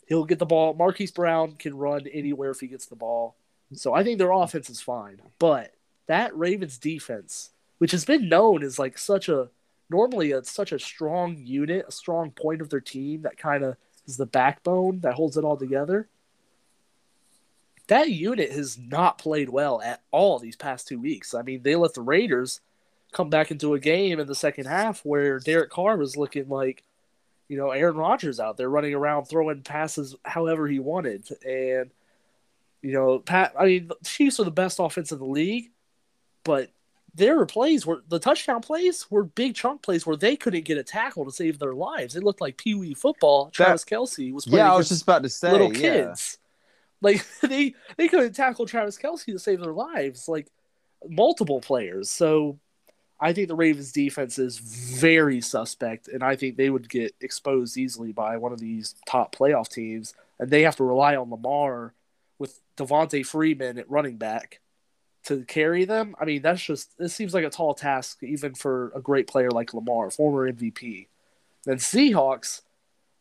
He'll 0.07 0.25
get 0.25 0.39
the 0.39 0.47
ball. 0.47 0.75
Marquise 0.75 1.11
Brown 1.11 1.53
can 1.53 1.77
run 1.77 2.07
anywhere 2.07 2.51
if 2.51 2.61
he 2.61 2.67
gets 2.67 2.87
the 2.87 2.97
ball. 2.97 3.37
So 3.73 3.95
I 3.95 4.05
think 4.05 4.19
their 4.19 4.31
offense 4.31 4.69
is 4.69 4.81
fine. 4.81 5.21
But 5.39 5.75
that 6.07 6.37
Ravens 6.37 6.79
defense, 6.79 7.51
which 7.79 7.93
has 7.93 8.05
been 8.05 8.29
known 8.29 8.63
as 8.63 8.79
like 8.79 8.99
such 8.99 9.29
a 9.29 9.49
normally 9.91 10.33
it's 10.33 10.51
such 10.51 10.73
a 10.73 10.79
strong 10.79 11.37
unit, 11.39 11.87
a 11.89 11.93
strong 11.93 12.31
point 12.31 12.61
of 12.61 12.71
their 12.71 12.81
team 12.81 13.23
that 13.23 13.39
kind 13.39 13.65
of 13.65 13.77
is 14.07 14.17
the 14.17 14.27
backbone 14.27 15.01
that 15.01 15.15
holds 15.15 15.37
it 15.37 15.45
all 15.45 15.57
together. 15.57 16.09
That 17.89 18.11
unit 18.11 18.51
has 18.51 18.79
not 18.79 19.19
played 19.19 19.51
well 19.51 19.81
at 19.83 20.03
all 20.11 20.39
these 20.39 20.57
past 20.57 20.89
two 20.89 20.99
weeks. 20.99 21.35
I 21.35 21.43
mean, 21.43 21.63
they 21.63 21.77
let 21.77 21.95
the 21.95 22.01
Raiders 22.01 22.61
come 23.13 23.29
back 23.31 23.51
into 23.51 23.75
a 23.75 23.81
game 23.81 24.19
in 24.19 24.27
the 24.27 24.35
second 24.35 24.67
half 24.67 25.05
where 25.05 25.39
Derek 25.39 25.71
Carr 25.71 25.97
was 25.97 26.17
looking 26.17 26.49
like, 26.49 26.83
you 27.55 27.61
know, 27.61 27.71
Aaron 27.71 27.95
Rodgers 27.95 28.41
out 28.41 28.57
there 28.57 28.69
running 28.69 28.95
around 28.95 29.27
throwing 29.27 29.63
passes 29.63 30.17
however 30.25 30.67
he 30.67 30.81
wanted. 30.81 31.25
And, 31.47 31.89
you 32.83 32.93
know, 32.93 33.21
Pat, 33.21 33.55
I 33.57 33.65
mean, 33.65 33.87
the 33.87 33.97
Chiefs 34.05 34.41
are 34.41 34.45
the 34.45 34.51
best 34.51 34.81
offense 34.81 35.13
in 35.13 35.21
the 35.21 35.25
league, 35.25 35.71
but 36.43 36.71
there 37.15 37.37
were 37.37 37.47
plays 37.47 37.87
where 37.87 37.99
the 38.09 38.19
touchdown 38.19 38.61
plays 38.61 39.09
were 39.09 39.23
big 39.23 39.55
chunk 39.55 39.83
plays 39.83 40.05
where 40.05 40.17
they 40.17 40.35
couldn't 40.35 40.65
get 40.65 40.79
a 40.79 40.83
tackle 40.83 41.25
to 41.27 41.31
save 41.31 41.61
their 41.61 41.75
lives. 41.75 42.17
It 42.17 42.25
looked 42.25 42.41
like 42.41 42.57
Pee 42.57 42.75
Wee 42.75 42.93
football. 42.93 43.51
Travis 43.51 43.85
Kelce 43.85 44.33
was 44.33 44.47
playing 44.47 44.59
Yeah, 44.59 44.73
I 44.73 44.77
was 44.77 44.89
just 44.89 45.05
about 45.05 45.23
to 45.23 45.29
say. 45.29 45.53
little 45.53 45.73
yeah. 45.73 46.07
kids. 46.07 46.39
Like 47.03 47.25
they 47.41 47.77
they 47.97 48.09
couldn't 48.09 48.33
tackle 48.33 48.67
Travis 48.67 48.99
Kelce 48.99 49.27
to 49.27 49.39
save 49.39 49.61
their 49.61 49.73
lives. 49.73 50.27
Like 50.27 50.49
multiple 51.09 51.61
players. 51.61 52.11
So 52.11 52.59
I 53.21 53.33
think 53.33 53.49
the 53.49 53.55
Ravens 53.55 53.93
defense 53.93 54.39
is 54.39 54.59
very 54.59 55.41
suspect, 55.41 56.09
and 56.09 56.23
I 56.23 56.37
think 56.37 56.57
they 56.57 56.71
would 56.71 56.89
get 56.89 57.15
exposed 57.21 57.77
easily 57.77 58.13
by 58.13 58.37
one 58.37 58.53
of 58.53 58.59
these 58.59 58.95
top 59.07 59.35
playoff 59.35 59.69
teams, 59.69 60.15
and 60.39 60.51
they 60.51 60.63
have 60.63 60.77
to 60.77 60.85
rely 60.85 61.17
on 61.17 61.31
Lamar 61.31 61.95
with 62.39 62.61
Devonta 62.77 63.25
Freeman 63.25 63.79
at 63.79 63.91
running 63.91 64.17
back 64.17 64.61
to 65.25 65.45
carry 65.45 65.85
them. 65.85 66.15
I 66.21 66.25
mean, 66.25 66.43
that's 66.43 66.63
just 66.63 66.99
this 66.99 67.15
seems 67.15 67.35
like 67.35 67.45
a 67.45 67.51
tall 67.51 67.75
task 67.75 68.23
even 68.23 68.55
for 68.55 68.93
a 68.95 69.01
great 69.01 69.27
player 69.27 69.51
like 69.51 69.73
Lamar, 69.73 70.11
former 70.11 70.51
MVP. 70.53 71.07
Then 71.65 71.77
Seahawks, 71.77 72.63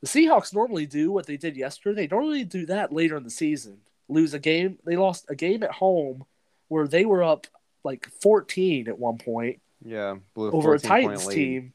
the 0.01 0.07
Seahawks 0.07 0.53
normally 0.53 0.85
do 0.85 1.11
what 1.11 1.27
they 1.27 1.37
did 1.37 1.55
yesterday. 1.55 2.07
They 2.07 2.15
normally 2.15 2.43
do 2.43 2.65
that 2.65 2.91
later 2.91 3.15
in 3.15 3.23
the 3.23 3.29
season. 3.29 3.77
Lose 4.09 4.33
a 4.33 4.39
game. 4.39 4.79
They 4.85 4.97
lost 4.97 5.27
a 5.29 5.35
game 5.35 5.63
at 5.63 5.71
home 5.71 6.25
where 6.67 6.87
they 6.87 7.05
were 7.05 7.23
up 7.23 7.47
like 7.83 8.09
14 8.21 8.87
at 8.87 8.99
one 8.99 9.17
point 9.17 9.61
Yeah. 9.85 10.15
Blew 10.33 10.51
over 10.51 10.73
a 10.73 10.79
Titans 10.79 11.27
team. 11.27 11.73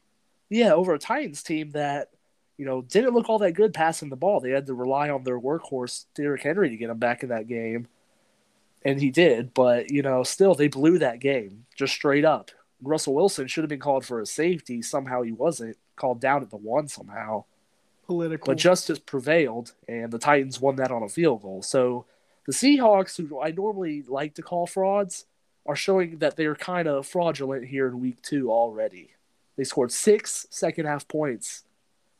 Yeah, 0.49 0.73
over 0.73 0.93
a 0.93 0.99
Titans 0.99 1.43
team 1.43 1.71
that 1.71 2.09
you 2.57 2.65
know 2.65 2.81
didn't 2.81 3.13
look 3.13 3.29
all 3.29 3.39
that 3.39 3.53
good 3.53 3.73
passing 3.73 4.09
the 4.09 4.15
ball. 4.15 4.39
They 4.39 4.51
had 4.51 4.65
to 4.67 4.73
rely 4.73 5.09
on 5.09 5.23
their 5.23 5.39
workhorse 5.39 6.05
Derrick 6.15 6.41
Henry 6.41 6.69
to 6.69 6.77
get 6.77 6.87
them 6.87 6.97
back 6.97 7.23
in 7.23 7.29
that 7.29 7.47
game, 7.47 7.87
and 8.83 8.99
he 8.99 9.11
did. 9.11 9.53
But 9.53 9.91
you 9.91 10.01
know, 10.01 10.23
still 10.23 10.55
they 10.55 10.67
blew 10.67 10.99
that 10.99 11.19
game 11.19 11.65
just 11.75 11.93
straight 11.93 12.25
up. 12.25 12.51
Russell 12.81 13.13
Wilson 13.13 13.47
should 13.47 13.63
have 13.63 13.69
been 13.69 13.79
called 13.79 14.05
for 14.05 14.21
a 14.21 14.25
safety. 14.25 14.81
Somehow 14.81 15.21
he 15.21 15.31
wasn't 15.31 15.77
called 15.95 16.19
down 16.19 16.41
at 16.41 16.49
the 16.49 16.57
one 16.57 16.87
somehow. 16.87 17.45
Political. 18.07 18.45
But 18.45 18.57
justice 18.57 18.97
prevailed, 18.97 19.73
and 19.87 20.11
the 20.11 20.17
Titans 20.17 20.59
won 20.59 20.77
that 20.77 20.91
on 20.91 21.03
a 21.03 21.09
field 21.09 21.43
goal. 21.43 21.61
So 21.61 22.05
the 22.47 22.53
Seahawks, 22.53 23.17
who 23.17 23.39
I 23.39 23.51
normally 23.51 24.03
like 24.07 24.33
to 24.35 24.41
call 24.41 24.65
frauds, 24.65 25.25
are 25.69 25.75
showing 25.75 26.17
that 26.17 26.35
they're 26.35 26.55
kind 26.55 26.87
of 26.87 27.05
fraudulent 27.05 27.63
here 27.67 27.87
in 27.87 27.99
week 28.01 28.19
two 28.23 28.51
already. 28.51 29.11
They 29.55 29.63
scored 29.63 29.91
six 29.91 30.47
second 30.49 30.87
half 30.87 31.07
points 31.07 31.63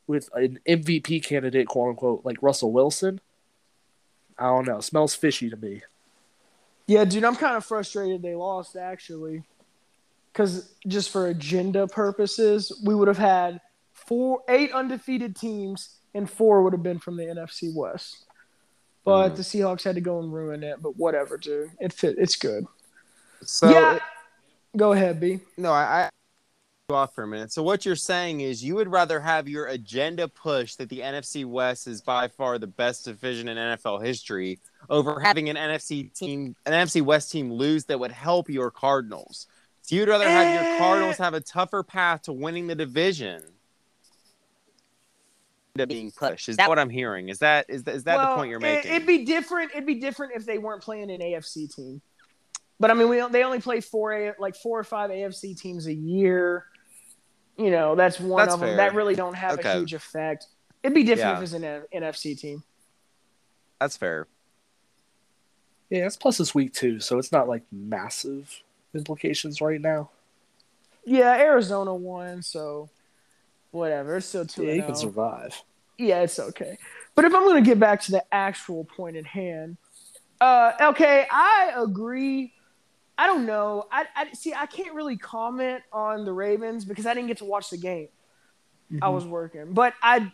with 0.06 0.30
an 0.34 0.60
MVP 0.68 1.24
candidate, 1.24 1.66
quote 1.66 1.88
unquote, 1.90 2.24
like 2.24 2.40
Russell 2.42 2.70
Wilson. 2.70 3.20
I 4.38 4.44
don't 4.44 4.68
know. 4.68 4.80
Smells 4.80 5.16
fishy 5.16 5.50
to 5.50 5.56
me. 5.56 5.82
Yeah, 6.86 7.04
dude, 7.04 7.24
I'm 7.24 7.34
kind 7.34 7.56
of 7.56 7.64
frustrated 7.64 8.22
they 8.22 8.36
lost 8.36 8.76
actually. 8.76 9.42
Because 10.32 10.72
just 10.86 11.10
for 11.10 11.26
agenda 11.26 11.88
purposes, 11.88 12.80
we 12.86 12.94
would 12.94 13.08
have 13.08 13.18
had 13.18 13.60
four, 13.92 14.44
eight 14.48 14.70
undefeated 14.72 15.34
teams, 15.34 15.96
and 16.14 16.30
four 16.30 16.62
would 16.62 16.72
have 16.72 16.84
been 16.84 17.00
from 17.00 17.16
the 17.16 17.24
NFC 17.24 17.74
West. 17.74 18.26
But 19.02 19.30
Mhm. 19.30 19.36
the 19.36 19.42
Seahawks 19.42 19.82
had 19.82 19.96
to 19.96 20.00
go 20.00 20.20
and 20.20 20.32
ruin 20.32 20.62
it. 20.62 20.80
But 20.80 20.96
whatever, 20.96 21.36
dude. 21.36 21.72
It 21.80 21.92
fit. 21.92 22.16
It's 22.16 22.36
good. 22.36 22.64
So 23.42 23.70
yeah. 23.70 23.98
Go 24.76 24.92
ahead, 24.92 25.18
B. 25.18 25.40
no, 25.56 25.72
I, 25.72 26.04
I 26.04 26.10
off 26.90 27.14
for 27.14 27.24
a 27.24 27.26
minute. 27.26 27.52
So 27.52 27.62
what 27.62 27.84
you're 27.84 27.96
saying 27.96 28.40
is 28.40 28.62
you 28.64 28.74
would 28.74 28.88
rather 28.88 29.20
have 29.20 29.48
your 29.48 29.66
agenda 29.66 30.28
pushed 30.28 30.78
that 30.78 30.88
the 30.88 31.00
NFC 31.00 31.44
West 31.44 31.86
is 31.86 32.00
by 32.00 32.28
far 32.28 32.58
the 32.58 32.66
best 32.66 33.04
division 33.04 33.48
in 33.48 33.56
NFL 33.56 34.04
history 34.04 34.58
over 34.88 35.20
having 35.20 35.48
an 35.48 35.56
NFC 35.56 36.12
team, 36.12 36.56
an 36.66 36.72
NFC 36.72 37.02
West 37.02 37.30
team 37.30 37.52
lose 37.52 37.84
that 37.86 37.98
would 37.98 38.12
help 38.12 38.48
your 38.48 38.70
Cardinals. 38.70 39.46
So 39.82 39.96
you'd 39.96 40.08
rather 40.08 40.28
have 40.28 40.54
your 40.54 40.74
Eh. 40.74 40.78
Cardinals 40.78 41.16
have 41.18 41.34
a 41.34 41.40
tougher 41.40 41.82
path 41.82 42.22
to 42.22 42.32
winning 42.32 42.66
the 42.66 42.74
division. 42.74 43.42
To 45.78 45.86
being 45.86 46.10
pushed. 46.10 46.48
Is 46.48 46.56
that 46.56 46.68
what 46.68 46.78
I'm 46.78 46.90
hearing? 46.90 47.28
Is 47.28 47.38
that 47.38 47.66
is 47.68 47.84
that, 47.84 47.94
is 47.94 48.04
that 48.04 48.16
the 48.16 48.34
point 48.34 48.50
you're 48.50 48.60
making? 48.60 48.92
It'd 48.92 49.06
be 49.06 49.24
different. 49.24 49.70
It'd 49.72 49.86
be 49.86 49.94
different 49.94 50.32
if 50.34 50.44
they 50.44 50.58
weren't 50.58 50.82
playing 50.82 51.10
an 51.10 51.20
AFC 51.20 51.74
team. 51.74 52.02
But 52.80 52.90
I 52.90 52.94
mean, 52.94 53.08
we 53.10 53.22
they 53.30 53.44
only 53.44 53.60
play 53.60 53.80
four 53.80 54.12
A, 54.12 54.34
like 54.38 54.56
four 54.56 54.78
or 54.78 54.84
five 54.84 55.10
AFC 55.10 55.56
teams 55.56 55.86
a 55.86 55.94
year. 55.94 56.64
You 57.58 57.70
know, 57.70 57.94
that's 57.94 58.18
one 58.18 58.46
That's 58.46 58.54
of 58.54 58.60
them 58.60 58.78
that 58.78 58.94
really 58.94 59.14
don't 59.14 59.34
have 59.34 59.58
Okay. 59.58 59.70
a 59.70 59.74
huge 59.76 59.92
effect. 59.92 60.46
It'd 60.82 60.94
be 60.94 61.04
different 61.04 61.32
Yeah. 61.32 61.34
if 61.34 61.40
was 61.40 61.52
an 61.52 61.64
N- 61.64 61.84
NFC 61.92 62.34
team. 62.34 62.64
That's 63.78 63.98
fair. 63.98 64.26
Yeah, 65.90 66.06
it's 66.06 66.16
plus 66.16 66.38
this 66.38 66.54
week 66.54 66.72
too, 66.72 67.00
so 67.00 67.18
it's 67.18 67.32
not 67.32 67.48
like 67.48 67.62
massive 67.70 68.62
implications 68.94 69.60
right 69.60 69.80
now. 69.80 70.10
Yeah, 71.04 71.32
Arizona 71.32 71.94
won, 71.94 72.42
so 72.42 72.88
whatever. 73.72 74.16
It's 74.16 74.26
still 74.26 74.46
two. 74.46 74.64
Yeah, 74.64 74.74
you 74.74 74.82
can 74.82 74.92
oh. 74.92 74.94
survive. 74.94 75.62
Yeah, 75.98 76.20
it's 76.20 76.38
okay. 76.38 76.78
But 77.14 77.26
if 77.26 77.34
I'm 77.34 77.42
going 77.42 77.62
to 77.62 77.68
get 77.68 77.78
back 77.78 78.00
to 78.02 78.12
the 78.12 78.24
actual 78.32 78.84
point 78.84 79.16
at 79.16 79.26
hand, 79.26 79.76
uh, 80.40 80.72
okay, 80.80 81.26
I 81.30 81.72
agree. 81.76 82.54
I 83.20 83.26
don't 83.26 83.44
know. 83.44 83.86
I, 83.92 84.06
I 84.16 84.32
see. 84.32 84.54
I 84.54 84.64
can't 84.64 84.94
really 84.94 85.18
comment 85.18 85.82
on 85.92 86.24
the 86.24 86.32
Ravens 86.32 86.86
because 86.86 87.04
I 87.04 87.12
didn't 87.12 87.28
get 87.28 87.36
to 87.38 87.44
watch 87.44 87.68
the 87.68 87.76
game. 87.76 88.08
I 89.02 89.08
Mhm. 89.08 89.12
was 89.14 89.26
working, 89.26 89.74
but 89.74 89.92
I 90.02 90.32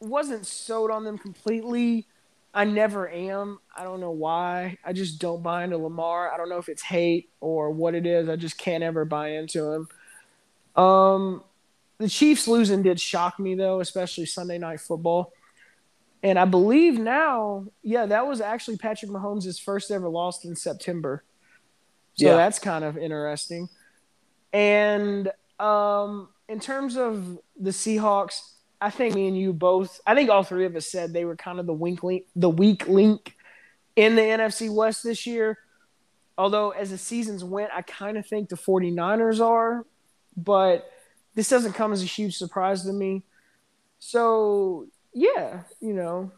wasn't 0.00 0.46
sold 0.46 0.90
on 0.90 1.04
them 1.04 1.18
completely. 1.18 2.06
I 2.54 2.64
never 2.64 3.06
am. 3.06 3.58
I 3.76 3.84
don't 3.84 4.00
know 4.00 4.12
why. 4.12 4.78
I 4.82 4.94
just 4.94 5.18
don't 5.18 5.42
buy 5.42 5.62
into 5.64 5.76
Lamar. 5.76 6.32
I 6.32 6.38
don't 6.38 6.48
know 6.48 6.56
if 6.56 6.70
it's 6.70 6.80
hate 6.82 7.28
or 7.40 7.70
what 7.70 7.94
it 7.94 8.06
is. 8.06 8.30
I 8.30 8.36
just 8.36 8.56
can't 8.56 8.82
ever 8.82 9.04
buy 9.04 9.32
into 9.32 9.70
him. 9.70 9.88
Um, 10.82 11.44
the 11.98 12.08
Chiefs 12.08 12.48
losing 12.48 12.82
did 12.82 12.98
shock 12.98 13.38
me 13.38 13.54
though, 13.54 13.80
especially 13.80 14.24
Sunday 14.24 14.56
night 14.56 14.80
football. 14.80 15.34
And 16.22 16.38
I 16.38 16.46
believe 16.46 16.98
now, 16.98 17.66
yeah, 17.82 18.06
that 18.06 18.26
was 18.26 18.40
actually 18.40 18.78
Patrick 18.78 19.10
Mahomes' 19.10 19.60
first 19.60 19.90
ever 19.90 20.08
loss 20.08 20.46
in 20.46 20.56
September. 20.56 21.24
So 22.14 22.26
Yeah. 22.26 22.36
that's 22.36 22.58
kind 22.58 22.84
of 22.84 22.98
interesting. 22.98 23.68
And 24.52 25.30
um, 25.58 26.28
in 26.48 26.60
terms 26.60 26.96
of 26.96 27.38
the 27.58 27.70
Seahawks, 27.70 28.40
I 28.80 28.90
think 28.90 29.14
me 29.14 29.28
and 29.28 29.38
you 29.38 29.52
both, 29.52 30.00
I 30.06 30.14
think 30.14 30.28
all 30.28 30.42
three 30.42 30.66
of 30.66 30.74
us 30.76 30.86
said 30.90 31.12
they 31.12 31.24
were 31.24 31.36
kind 31.36 31.60
of 31.60 31.66
the 31.66 31.72
wink 31.72 32.02
link, 32.02 32.24
the 32.34 32.50
weak 32.50 32.88
link 32.88 33.36
in 33.96 34.16
the 34.16 34.22
NFC 34.22 34.68
West 34.74 35.04
this 35.04 35.26
year. 35.26 35.58
Although 36.36 36.70
as 36.70 36.90
the 36.90 36.98
seasons 36.98 37.44
went, 37.44 37.70
I 37.72 37.82
kind 37.82 38.16
of 38.18 38.26
think 38.26 38.48
the 38.48 38.56
49ers 38.56 39.40
are, 39.40 39.86
but 40.36 40.90
this 41.34 41.48
doesn't 41.48 41.74
come 41.74 41.92
as 41.92 42.02
a 42.02 42.06
huge 42.06 42.36
surprise 42.36 42.82
to 42.84 42.92
me. 42.92 43.22
So 44.00 44.88
yeah, 45.14 45.62
you 45.80 45.92
know, 45.92 46.32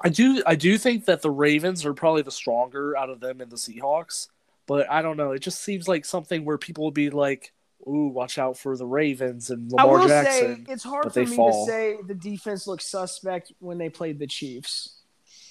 I 0.00 0.10
do 0.10 0.42
I 0.46 0.54
do 0.54 0.76
think 0.78 1.06
that 1.06 1.22
the 1.22 1.30
Ravens 1.30 1.84
are 1.86 1.94
probably 1.94 2.22
the 2.22 2.30
stronger 2.30 2.96
out 2.96 3.08
of 3.08 3.20
them 3.20 3.40
and 3.40 3.50
the 3.50 3.56
Seahawks, 3.56 4.28
but 4.68 4.88
I 4.90 5.02
don't 5.02 5.16
know. 5.16 5.32
It 5.32 5.40
just 5.40 5.60
seems 5.62 5.88
like 5.88 6.04
something 6.04 6.44
where 6.44 6.58
people 6.58 6.84
would 6.84 6.94
be 6.94 7.10
like, 7.10 7.52
"Ooh, 7.88 8.08
watch 8.08 8.38
out 8.38 8.56
for 8.56 8.76
the 8.76 8.86
Ravens 8.86 9.50
and 9.50 9.72
I 9.76 9.82
Lamar 9.82 9.98
will 10.00 10.08
Jackson." 10.08 10.64
say 10.66 10.72
it's 10.72 10.84
hard 10.84 11.02
but 11.04 11.14
for 11.14 11.24
they 11.24 11.30
me 11.30 11.36
fall. 11.36 11.66
to 11.66 11.72
say 11.72 11.96
the 12.06 12.14
defense 12.14 12.66
looks 12.68 12.86
suspect 12.86 13.52
when 13.58 13.78
they 13.78 13.88
played 13.88 14.20
the 14.20 14.26
Chiefs. 14.28 14.94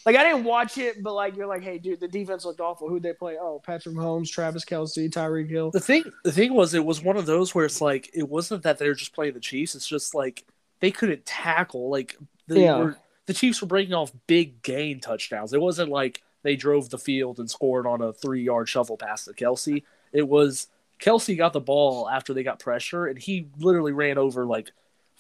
Like 0.06 0.16
I 0.16 0.24
didn't 0.24 0.46
watch 0.46 0.78
it, 0.78 1.04
but 1.04 1.14
like 1.16 1.36
you're 1.36 1.48
like, 1.48 1.64
hey, 1.64 1.80
dude, 1.80 2.00
the 2.00 2.08
defense 2.08 2.46
looked 2.46 2.62
awful. 2.62 2.88
Who'd 2.88 3.04
they 3.04 3.12
play? 3.12 3.36
Oh, 3.38 3.62
Patrick 3.66 3.94
Mahomes, 3.94 4.30
Travis 4.32 4.64
Kelce, 4.64 5.10
Tyreek 5.12 5.50
Hill. 5.50 5.72
the 5.72 5.82
thing 5.82 6.04
the 6.24 6.32
thing 6.32 6.54
was 6.54 6.74
it 6.74 6.86
was 6.86 7.04
one 7.04 7.18
of 7.18 7.26
those 7.26 7.54
where 7.54 7.66
it's 7.66 7.82
like 7.82 8.10
it 8.14 8.30
wasn't 8.30 8.64
that 8.64 8.78
they 8.78 8.88
were 8.88 8.94
just 8.96 9.14
playing 9.14 9.34
the 9.34 9.42
Chiefs. 9.42 9.76
It's 9.76 9.88
just 9.88 10.16
like 10.16 10.46
they 10.80 10.92
couldn't 10.92 11.26
tackle. 11.26 11.90
Like 11.90 12.16
they 12.48 12.64
Yeah. 12.64 12.78
were 12.78 12.98
the 13.26 13.34
Chiefs 13.34 13.60
were 13.62 13.68
breaking 13.68 13.94
off 13.96 14.14
big 14.28 14.62
gain 14.62 15.02
touchdowns. 15.02 15.52
It 15.52 15.60
wasn't 15.60 15.90
like 15.90 16.22
they 16.48 16.56
drove 16.56 16.90
the 16.90 16.98
field 16.98 17.40
and 17.40 17.52
scored 17.52 17.86
on 17.86 18.02
a 18.02 18.14
three 18.14 18.42
yard 18.42 18.70
shovel 18.70 18.96
pass 18.96 19.26
to 19.26 19.34
Kelce. 19.34 19.84
It 20.14 20.26
was 20.26 20.68
Kelce 20.98 21.38
got 21.38 21.52
the 21.52 21.60
ball 21.60 22.10
after 22.10 22.34
they 22.34 22.42
got 22.42 22.58
pressure 22.60 23.06
and 23.08 23.20
he 23.20 23.50
literally 23.60 23.92
ran 23.92 24.18
over 24.18 24.46
like 24.46 24.72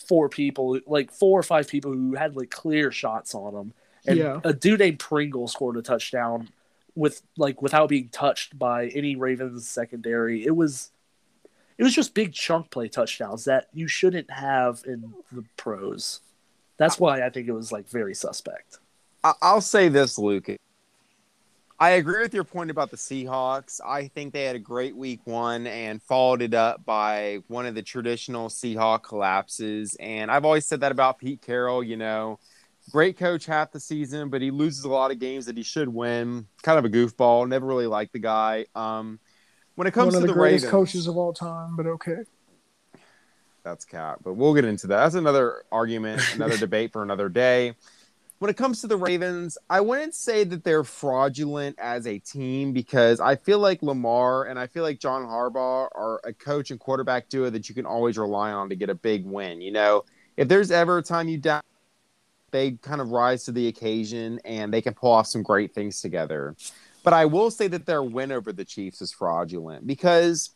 four 0.08 0.30
people, 0.30 0.80
like 0.88 1.12
four 1.12 1.38
or 1.38 1.44
five 1.44 1.68
people 1.68 1.92
who 1.92 2.16
had 2.16 2.38
like 2.38 2.50
clear 2.50 2.94
shots 2.94 3.36
on 3.36 3.54
him. 3.54 3.74
And 4.08 4.18
Yeah. 4.18 4.40
a 4.46 4.54
dude 4.54 4.80
named 4.80 5.00
Pringle 5.00 5.50
scored 5.50 5.76
a 5.76 5.82
touchdown 5.82 6.48
with 6.96 7.22
like 7.38 7.62
without 7.62 7.90
being 7.90 8.08
touched 8.08 8.58
by 8.58 8.88
any 8.88 9.18
Ravens 9.18 9.68
secondary. 9.68 10.46
It 10.46 10.56
was 10.56 10.92
it 11.78 11.84
was 11.84 11.94
just 11.94 12.14
big 12.14 12.32
chunk 12.34 12.72
play 12.72 12.88
touchdowns 12.88 13.44
that 13.46 13.68
you 13.74 13.90
shouldn't 13.90 14.32
have 14.32 14.82
in 14.88 15.14
the 15.34 15.44
pros. 15.58 16.22
That's 16.78 16.98
why 17.02 17.22
I 17.26 17.30
think 17.30 17.50
it 17.50 17.52
was 17.52 17.74
like 17.74 17.90
very 17.90 18.16
suspect. 18.16 18.80
I- 19.26 19.34
I'll 19.42 19.62
say 19.62 19.90
this, 19.90 20.18
Luke. 20.18 20.48
I 21.80 21.92
agree 21.92 22.22
with 22.22 22.34
your 22.34 22.44
point 22.44 22.72
about 22.72 22.90
the 22.90 22.98
Seahawks. 22.98 23.80
I 23.86 24.08
think 24.08 24.34
they 24.34 24.46
had 24.46 24.56
a 24.56 24.60
great 24.60 24.96
week 24.96 25.20
one 25.26 25.68
and 25.68 26.02
followed 26.02 26.42
it 26.42 26.56
up 26.56 26.84
by 26.86 27.40
one 27.48 27.68
of 27.68 27.76
the 27.76 27.84
traditional 27.84 28.50
Seahawk 28.50 29.04
collapses. 29.04 29.96
And 30.00 30.32
I've 30.32 30.44
always 30.44 30.66
said 30.66 30.80
that 30.80 30.92
about 30.92 31.20
Pete 31.20 31.40
Carroll. 31.44 31.84
You 31.84 31.96
know, 31.98 32.40
great 32.92 33.16
coach 33.16 33.46
half 33.46 33.72
the 33.72 33.80
season, 33.80 34.30
but 34.30 34.42
he 34.42 34.50
loses 34.50 34.86
a 34.86 34.90
lot 34.90 35.12
of 35.12 35.20
games 35.20 35.46
that 35.46 35.56
he 35.56 35.62
should 35.62 35.88
win. 35.88 36.48
Kind 36.64 36.80
of 36.80 36.86
a 36.86 36.90
goofball. 36.90 37.48
Never 37.48 37.68
really 37.68 37.88
liked 37.88 38.14
the 38.14 38.20
guy. 38.20 38.66
Um, 38.74 39.20
when 39.76 39.86
it 39.86 39.92
comes 39.92 40.16
One 40.16 40.16
of 40.16 40.22
to 40.22 40.28
the, 40.28 40.34
the, 40.34 40.40
greatest 40.40 40.66
Ravens, 40.66 40.72
coaches 40.72 41.08
of 41.08 41.16
all 41.16 41.32
time, 41.32 41.76
but 41.76 41.86
okay. 41.86 42.24
that's 43.64 43.86
cat, 43.86 44.18
But 44.24 44.34
we'll 44.34 44.56
get 44.56 44.66
into 44.66 44.88
that. 44.88 44.98
That's 45.04 45.14
another 45.14 45.62
argument, 45.72 46.24
another 46.34 46.58
debate 46.58 46.92
for 46.92 47.04
another 47.04 47.30
day. 47.30 47.76
When 48.40 48.52
it 48.52 48.58
comes 48.58 48.82
to 48.82 48.88
the 48.88 48.98
Ravens, 48.98 49.58
I 49.68 49.82
wouldn't 49.82 50.14
say 50.14 50.44
that 50.44 50.64
they're 50.64 50.84
fraudulent 50.84 51.80
as 51.80 52.06
a 52.06 52.20
team 52.20 52.72
because 52.72 53.20
I 53.20 53.36
feel 53.36 53.58
like 53.58 53.82
Lamar 53.82 54.44
and 54.44 54.60
I 54.60 54.68
feel 54.68 54.84
like 54.84 55.00
John 55.00 55.24
Harbaugh 55.24 55.90
are 55.96 56.22
a 56.24 56.34
coach 56.34 56.70
and 56.70 56.80
quarterback 56.80 57.30
duo 57.30 57.50
that 57.50 57.68
you 57.68 57.74
can 57.74 57.88
always 57.88 58.16
rely 58.16 58.52
on 58.52 58.70
to 58.70 58.76
get 58.76 58.92
a 58.92 58.96
big 58.96 59.26
win. 59.26 59.60
You 59.60 59.72
know, 59.72 60.06
if 60.38 60.48
there's 60.48 60.70
ever 60.70 61.00
a 61.00 61.02
time 61.02 61.28
you 61.28 61.40
down, 61.40 61.64
they 62.52 62.74
kind 62.74 63.02
of 63.02 63.10
rise 63.10 63.44
to 63.46 63.52
the 63.52 63.70
occasion 63.70 64.40
and 64.46 64.72
they 64.72 64.84
can 64.84 64.94
pull 64.94 65.12
off 65.12 65.26
some 65.26 65.42
great 65.42 65.74
things 65.74 66.00
together. 66.00 66.56
But 67.04 67.14
I 67.14 67.26
will 67.26 67.50
say 67.50 67.68
that 67.70 67.88
their 67.88 68.04
win 68.04 68.32
over 68.32 68.54
the 68.54 68.66
Chiefs 68.66 69.02
is 69.02 69.12
fraudulent 69.12 69.88
because 69.88 70.52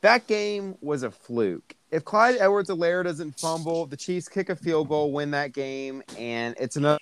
that 0.00 0.26
game 0.26 0.76
was 0.80 1.02
a 1.02 1.10
fluke. 1.10 1.76
If 1.92 2.06
Clyde 2.06 2.38
Edwards-Helaire 2.40 3.04
doesn't 3.04 3.38
fumble, 3.38 3.84
the 3.84 3.98
Chiefs 3.98 4.26
kick 4.26 4.48
a 4.48 4.56
field 4.56 4.88
goal, 4.88 5.12
win 5.12 5.30
that 5.32 5.52
game, 5.52 6.02
and 6.16 6.56
it's 6.58 6.76
another 6.76 6.98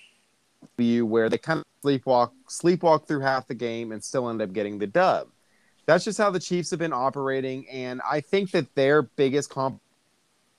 view 0.77 1.05
where 1.05 1.29
they 1.29 1.37
kind 1.37 1.61
of 1.61 1.65
sleepwalk 1.81 2.31
sleepwalk 2.49 3.07
through 3.07 3.21
half 3.21 3.47
the 3.47 3.55
game 3.55 3.93
and 3.93 4.03
still 4.03 4.29
end 4.29 4.41
up 4.41 4.51
getting 4.51 4.77
the 4.77 4.87
dub. 4.87 5.29
That's 5.85 6.03
just 6.03 6.17
how 6.17 6.29
the 6.29 6.41
Chiefs 6.41 6.71
have 6.71 6.79
been 6.79 6.91
operating, 6.91 7.69
and 7.69 8.01
I 8.07 8.19
think 8.19 8.51
that 8.51 8.75
their 8.75 9.03
biggest 9.03 9.49
comp 9.49 9.79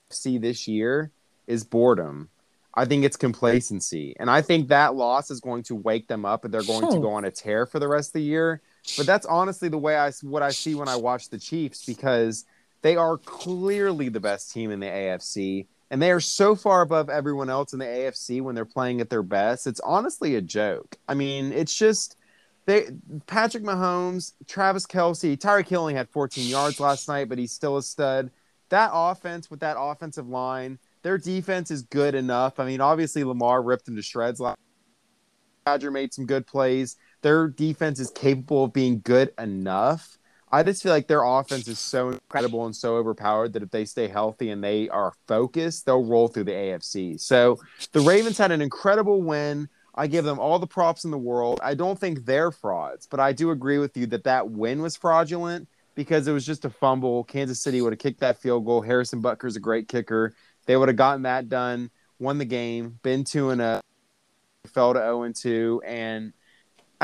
see 0.09 0.39
this 0.39 0.67
year 0.67 1.11
is 1.45 1.63
boredom. 1.63 2.29
I 2.73 2.85
think 2.85 3.05
it's 3.05 3.15
complacency, 3.15 4.15
and 4.19 4.31
I 4.31 4.41
think 4.41 4.69
that 4.69 4.95
loss 4.95 5.29
is 5.29 5.41
going 5.41 5.61
to 5.63 5.75
wake 5.75 6.07
them 6.07 6.25
up, 6.25 6.43
and 6.43 6.51
they're 6.51 6.63
going 6.63 6.91
to 6.91 6.99
go 6.99 7.11
on 7.11 7.23
a 7.23 7.29
tear 7.29 7.67
for 7.67 7.77
the 7.77 7.87
rest 7.87 8.09
of 8.09 8.13
the 8.13 8.23
year. 8.23 8.63
But 8.97 9.05
that's 9.05 9.27
honestly 9.27 9.69
the 9.69 9.77
way 9.77 9.95
I 9.95 10.11
what 10.23 10.41
I 10.41 10.49
see 10.49 10.73
when 10.73 10.87
I 10.87 10.95
watch 10.95 11.29
the 11.29 11.37
Chiefs 11.37 11.85
because 11.85 12.45
they 12.83 12.95
are 12.95 13.17
clearly 13.17 14.09
the 14.09 14.19
best 14.19 14.53
team 14.53 14.69
in 14.69 14.79
the 14.79 14.85
AFC 14.85 15.65
and 15.93 16.01
they 16.01 16.09
are 16.09 16.19
so 16.19 16.55
far 16.55 16.81
above 16.81 17.07
everyone 17.07 17.51
else 17.51 17.71
in 17.71 17.77
the 17.77 17.85
AFC 17.85 18.41
when 18.41 18.55
they're 18.55 18.65
playing 18.65 18.99
at 18.99 19.11
their 19.11 19.21
best. 19.21 19.67
It's 19.67 19.79
honestly 19.81 20.35
a 20.35 20.41
joke. 20.41 20.97
I 21.07 21.13
mean, 21.13 21.51
it's 21.53 21.75
just 21.77 22.17
they 22.65 22.87
Patrick 23.27 23.63
Mahomes, 23.63 24.33
Travis 24.47 24.87
Kelce, 24.87 25.37
Tyreek 25.37 25.67
Hill 25.67 25.81
only 25.81 25.93
had 25.93 26.09
14 26.09 26.47
yards 26.47 26.79
last 26.79 27.07
night, 27.07 27.29
but 27.29 27.37
he's 27.37 27.51
still 27.51 27.77
a 27.77 27.83
stud. 27.83 28.31
That 28.69 28.89
offense 28.91 29.51
with 29.51 29.59
that 29.59 29.77
offensive 29.77 30.27
line, 30.27 30.79
their 31.03 31.19
defense 31.19 31.69
is 31.69 31.83
good 31.83 32.15
enough. 32.15 32.59
I 32.59 32.65
mean, 32.65 32.81
obviously 32.81 33.23
Lamar 33.23 33.61
ripped 33.61 33.85
them 33.85 33.95
to 33.95 34.01
shreds 34.01 34.39
last. 34.39 34.57
Badger 35.63 35.91
made 35.91 36.11
some 36.11 36.25
good 36.25 36.47
plays. 36.47 36.97
Their 37.21 37.47
defense 37.49 37.99
is 37.99 38.09
capable 38.09 38.63
of 38.63 38.73
being 38.73 39.01
good 39.01 39.31
enough. 39.37 40.17
I 40.53 40.61
just 40.61 40.83
feel 40.83 40.91
like 40.91 41.07
their 41.07 41.23
offense 41.23 41.67
is 41.67 41.79
so 41.79 42.09
incredible 42.09 42.67
and 42.67 42.75
so 42.75 42.95
overpowered 42.97 43.53
that 43.53 43.63
if 43.63 43.71
they 43.71 43.85
stay 43.85 44.07
healthy 44.07 44.51
and 44.51 44.63
they 44.63 44.87
are 44.87 45.11
focused, 45.27 45.87
they'll 45.87 46.05
roll 46.05 46.27
through 46.27 46.43
the 46.43 46.51
AFC. 46.51 47.19
So 47.19 47.59
the 47.91 48.01
Ravens 48.01 48.37
had 48.37 48.51
an 48.51 48.61
incredible 48.61 49.23
win. 49.23 49.67
I 49.95 50.05
give 50.05 50.25
them 50.25 50.39
all 50.39 50.59
the 50.59 50.67
props 50.67 51.05
in 51.05 51.11
the 51.11 51.17
world. 51.17 51.59
I 51.63 51.73
don't 51.73 51.97
think 51.97 52.25
they're 52.25 52.51
frauds, 52.51 53.07
but 53.07 53.19
I 53.19 53.33
do 53.33 53.49
agree 53.49 53.79
with 53.79 53.97
you 53.97 54.05
that 54.07 54.25
that 54.25 54.51
win 54.51 54.83
was 54.83 54.95
fraudulent 54.95 55.67
because 55.95 56.27
it 56.27 56.33
was 56.33 56.45
just 56.45 56.65
a 56.65 56.69
fumble. 56.69 57.23
Kansas 57.23 57.59
City 57.59 57.81
would 57.81 57.93
have 57.93 57.99
kicked 57.99 58.19
that 58.19 58.39
field 58.39 58.63
goal. 58.63 58.81
Harrison 58.81 59.21
Butker's 59.21 59.55
a 59.55 59.59
great 59.59 59.87
kicker. 59.87 60.35
They 60.67 60.77
would 60.77 60.87
have 60.87 60.97
gotten 60.97 61.23
that 61.23 61.49
done, 61.49 61.89
won 62.19 62.37
the 62.37 62.45
game, 62.45 62.99
been 63.01 63.23
2 63.23 63.49
and 63.49 63.59
0, 63.59 63.81
fell 64.67 64.93
to 64.93 64.99
0 64.99 65.23
and 65.23 65.35
2 65.35 65.81
and 65.83 66.31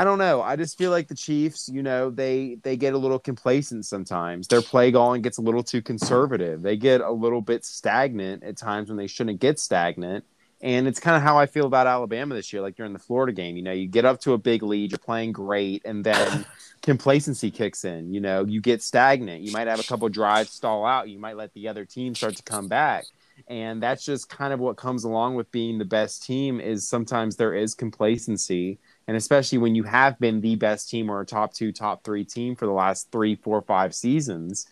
I 0.00 0.04
don't 0.04 0.16
know. 0.16 0.40
I 0.40 0.56
just 0.56 0.78
feel 0.78 0.90
like 0.90 1.08
the 1.08 1.14
Chiefs, 1.14 1.68
you 1.68 1.82
know, 1.82 2.08
they 2.08 2.56
they 2.62 2.78
get 2.78 2.94
a 2.94 2.98
little 2.98 3.18
complacent 3.18 3.84
sometimes. 3.84 4.48
Their 4.48 4.62
play 4.62 4.90
calling 4.90 5.20
gets 5.20 5.36
a 5.36 5.42
little 5.42 5.62
too 5.62 5.82
conservative. 5.82 6.62
They 6.62 6.78
get 6.78 7.02
a 7.02 7.10
little 7.10 7.42
bit 7.42 7.66
stagnant 7.66 8.42
at 8.42 8.56
times 8.56 8.88
when 8.88 8.96
they 8.96 9.06
shouldn't 9.06 9.40
get 9.40 9.58
stagnant. 9.58 10.24
And 10.62 10.88
it's 10.88 11.00
kind 11.00 11.18
of 11.18 11.22
how 11.22 11.36
I 11.36 11.44
feel 11.44 11.66
about 11.66 11.86
Alabama 11.86 12.34
this 12.34 12.50
year. 12.50 12.62
Like 12.62 12.76
during 12.76 12.94
the 12.94 12.98
Florida 12.98 13.34
game, 13.34 13.58
you 13.58 13.62
know, 13.62 13.72
you 13.72 13.88
get 13.88 14.06
up 14.06 14.22
to 14.22 14.32
a 14.32 14.38
big 14.38 14.62
lead, 14.62 14.90
you're 14.90 14.98
playing 14.98 15.32
great, 15.32 15.82
and 15.84 16.02
then 16.02 16.46
complacency 16.82 17.50
kicks 17.50 17.84
in. 17.84 18.10
You 18.10 18.22
know, 18.22 18.46
you 18.46 18.62
get 18.62 18.82
stagnant. 18.82 19.42
You 19.42 19.52
might 19.52 19.66
have 19.66 19.80
a 19.80 19.84
couple 19.84 20.08
drives 20.08 20.48
stall 20.48 20.86
out. 20.86 21.10
You 21.10 21.18
might 21.18 21.36
let 21.36 21.52
the 21.52 21.68
other 21.68 21.84
team 21.84 22.14
start 22.14 22.36
to 22.36 22.42
come 22.42 22.68
back. 22.68 23.04
And 23.48 23.82
that's 23.82 24.04
just 24.04 24.30
kind 24.30 24.54
of 24.54 24.60
what 24.60 24.78
comes 24.78 25.04
along 25.04 25.34
with 25.34 25.50
being 25.52 25.76
the 25.76 25.84
best 25.84 26.22
team 26.22 26.58
is 26.58 26.88
sometimes 26.88 27.36
there 27.36 27.54
is 27.54 27.74
complacency 27.74 28.78
and 29.10 29.16
especially 29.16 29.58
when 29.58 29.74
you 29.74 29.82
have 29.82 30.16
been 30.20 30.40
the 30.40 30.54
best 30.54 30.88
team 30.88 31.10
or 31.10 31.20
a 31.20 31.26
top 31.26 31.52
two, 31.52 31.72
top 31.72 32.04
three 32.04 32.24
team 32.24 32.54
for 32.54 32.64
the 32.66 32.72
last 32.72 33.10
three, 33.10 33.34
four, 33.34 33.60
five 33.60 33.92
seasons, 33.92 34.68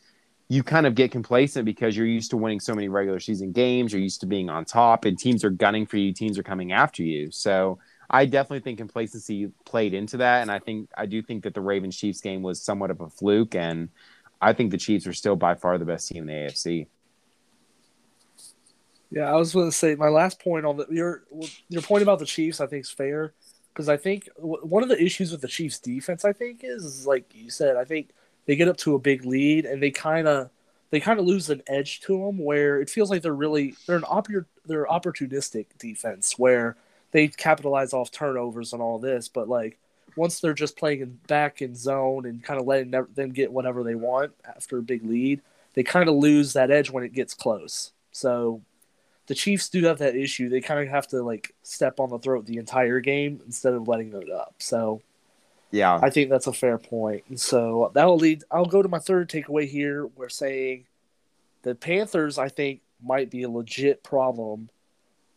you 0.47 0.63
kind 0.63 0.87
of 0.87 0.95
get 0.95 1.11
complacent 1.11 1.65
because 1.65 1.97
you're 1.97 2.07
used 2.07 2.31
to 2.31 2.37
winning 2.37 2.61
so 2.61 2.73
many 2.73 2.89
regular 2.89 3.19
season 3.19 3.51
games. 3.51 3.93
You're 3.93 4.01
used 4.01 4.21
to 4.21 4.27
being 4.27 4.49
on 4.49 4.65
top, 4.65 5.07
and 5.07 5.19
teams 5.19 5.43
are 5.43 5.51
gunning 5.51 5.87
for 5.87 5.97
you. 5.97 6.13
Teams 6.13 6.39
are 6.39 6.45
coming 6.45 6.71
after 6.71 7.03
you. 7.03 7.33
So 7.33 7.81
I 8.09 8.27
definitely 8.27 8.61
think 8.61 8.79
complacency 8.79 9.51
played 9.65 9.93
into 9.93 10.19
that, 10.19 10.43
and 10.43 10.53
I 10.53 10.61
think 10.61 10.89
I 10.97 11.07
do 11.07 11.21
think 11.21 11.43
that 11.43 11.55
the 11.55 11.61
Ravens 11.61 11.97
Chiefs 11.97 12.21
game 12.21 12.43
was 12.43 12.63
somewhat 12.63 12.93
of 12.93 13.01
a 13.01 13.11
fluke, 13.11 13.57
and 13.57 13.89
I 14.41 14.53
think 14.53 14.71
the 14.71 14.79
Chiefs 14.79 15.09
are 15.09 15.13
still 15.13 15.35
by 15.35 15.57
far 15.57 15.79
the 15.79 15.85
best 15.85 16.07
team 16.07 16.23
in 16.23 16.27
the 16.29 16.49
AFC. 16.49 16.87
Yeah, 19.11 19.33
I 19.33 19.35
was 19.35 19.53
going 19.53 19.69
to 19.69 19.77
say 19.77 19.97
my 19.97 20.11
last 20.11 20.39
point 20.39 20.65
on 20.65 20.77
the 20.77 20.87
your 20.93 21.25
your 21.69 21.83
point 21.83 22.05
about 22.05 22.21
the 22.21 22.25
Chiefs. 22.25 22.61
I 22.61 22.69
think 22.69 22.85
is 22.85 22.91
fair 22.91 23.35
because 23.79 23.89
I 23.89 23.97
think 23.97 24.29
w- 24.35 24.59
one 24.67 24.83
of 24.83 24.89
the 24.89 25.01
issues 25.01 25.31
with 25.31 25.41
the 25.41 25.47
Chiefs' 25.47 25.79
defense, 25.79 26.25
I 26.25 26.33
think, 26.33 26.65
is, 26.65 26.85
is 26.85 27.07
like 27.07 27.33
you 27.33 27.49
said. 27.49 27.77
I 27.77 27.85
think 27.85 28.11
they 28.45 28.57
get 28.57 28.67
up 28.67 28.77
to 28.79 28.97
a 28.97 28.99
big 28.99 29.25
lead 29.25 29.67
and 29.67 29.81
they 29.81 29.93
kind 29.93 30.27
of 30.27 30.51
they 30.91 30.99
kind 30.99 31.21
of 31.21 31.27
lose 31.27 31.49
an 31.49 31.63
edge 31.69 32.01
to 32.01 32.19
them 32.19 32.39
where 32.39 32.81
it 32.81 32.91
feels 32.91 33.09
like 33.09 33.23
they're 33.23 33.33
really 33.33 33.77
they're 33.87 33.99
an 33.99 34.03
oppor- 34.03 34.47
they're 34.67 34.87
opportunistic 34.87 35.67
defense 35.79 36.37
where 36.37 36.75
they 37.13 37.29
capitalize 37.29 37.93
off 37.93 38.11
turnovers 38.11 38.73
and 38.73 38.83
all 38.83 38.99
this, 38.99 39.29
but 39.29 39.49
like 39.49 39.79
once 40.17 40.41
they're 40.41 40.55
just 40.55 40.77
playing 40.77 41.01
in, 41.03 41.21
back 41.29 41.63
in 41.63 41.77
zone 41.77 42.27
and 42.27 42.43
kind 42.43 42.61
of 42.61 42.67
letting 42.67 42.91
them 42.91 43.31
get 43.31 43.53
whatever 43.53 43.85
they 43.85 43.95
want 43.95 44.33
after 44.45 44.79
a 44.79 44.83
big 44.83 45.05
lead, 45.05 45.41
they 45.75 45.85
kind 45.85 46.09
of 46.09 46.17
lose 46.17 46.55
that 46.55 46.73
edge 46.73 46.91
when 46.91 47.05
it 47.05 47.13
gets 47.13 47.33
close. 47.33 47.93
So 48.11 48.61
the 49.29 49.35
Chiefs 49.35 49.69
do 49.69 49.85
have 49.85 49.99
that 49.99 50.17
issue. 50.17 50.49
They 50.49 50.61
kind 50.61 50.81
of 50.81 50.89
have 50.89 51.07
to 51.09 51.23
like 51.23 51.55
step 51.63 52.01
on 52.01 52.11
the 52.11 52.19
throat 52.19 52.47
the 52.47 52.57
entire 52.57 53.01
game 53.01 53.41
instead 53.47 53.75
of 53.75 53.87
letting 53.87 54.13
it 54.13 54.31
up. 54.31 54.55
So 54.59 55.03
Yeah. 55.71 56.01
I 56.03 56.11
think 56.11 56.31
that's 56.31 56.47
a 56.47 56.53
fair 56.53 56.79
point. 56.79 57.25
And 57.29 57.39
so 57.39 57.91
that'll 57.95 58.17
lead. 58.17 58.43
I'll 58.51 58.65
go 58.65 58.83
to 58.83 58.89
my 58.89 58.99
third 58.99 59.29
takeaway 59.31 59.69
here. 59.69 60.07
We're 60.07 60.31
saying 60.31 60.87
the 61.63 61.75
Panthers, 61.75 62.39
I 62.39 62.49
think, 62.49 62.81
might 63.05 63.31
be 63.31 63.43
a 63.43 63.51
legit 63.51 64.03
problem 64.03 64.71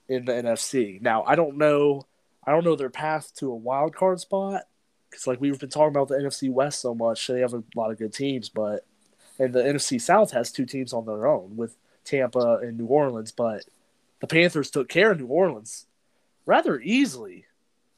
in 0.08 0.26
the 0.26 0.32
NFC. 0.32 1.02
Now, 1.02 1.24
I 1.24 1.36
don't 1.36 1.58
know. 1.58 2.06
I 2.46 2.52
don't 2.52 2.64
know 2.64 2.76
their 2.76 2.90
path 2.90 3.34
to 3.36 3.52
a 3.52 3.56
wild 3.56 3.94
card 3.94 4.20
spot 4.20 4.64
because, 5.10 5.28
like 5.28 5.40
we've 5.40 5.60
been 5.60 5.70
talking 5.70 5.90
about 5.96 6.08
the 6.08 6.16
NFC 6.16 6.50
West 6.50 6.80
so 6.80 6.96
much, 6.96 7.28
they 7.28 7.42
have 7.42 7.54
a 7.54 7.64
lot 7.76 7.92
of 7.92 8.00
good 8.00 8.14
teams, 8.14 8.50
but 8.50 8.86
and 9.38 9.54
the 9.54 9.62
NFC 9.62 10.00
South 10.02 10.32
has 10.32 10.52
two 10.52 10.66
teams 10.66 10.94
on 10.94 11.06
their 11.06 11.28
own 11.28 11.56
with 11.56 11.76
Tampa 12.04 12.60
and 12.64 12.78
New 12.78 12.88
Orleans, 12.88 13.32
but 13.32 13.64
the 14.22 14.28
Panthers 14.28 14.72
took 14.72 14.88
care 14.88 15.12
of 15.12 15.20
New 15.20 15.28
Orleans 15.28 15.86
rather 16.46 16.80
easily. 16.80 17.46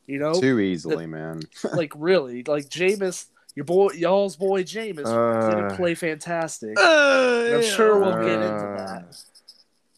You 0.08 0.20
know, 0.20 0.34
Too 0.34 0.60
easily, 0.60 1.06
man. 1.06 1.42
like 1.74 1.94
really, 1.96 2.44
like 2.44 2.66
Jameis, 2.70 3.28
your 3.56 3.66
boy, 3.66 3.92
y'all's 3.94 4.36
boy 4.36 4.64
Jameis 4.64 5.06
Uh. 5.06 5.50
didn't 5.50 5.76
play 5.78 5.96
fantastic. 5.96 6.78
And 6.78 7.56
I'm 7.56 7.64
sure 7.64 8.00
we'll 8.00 8.24
get 8.24 8.42
into 8.42 8.76
that. 8.78 9.16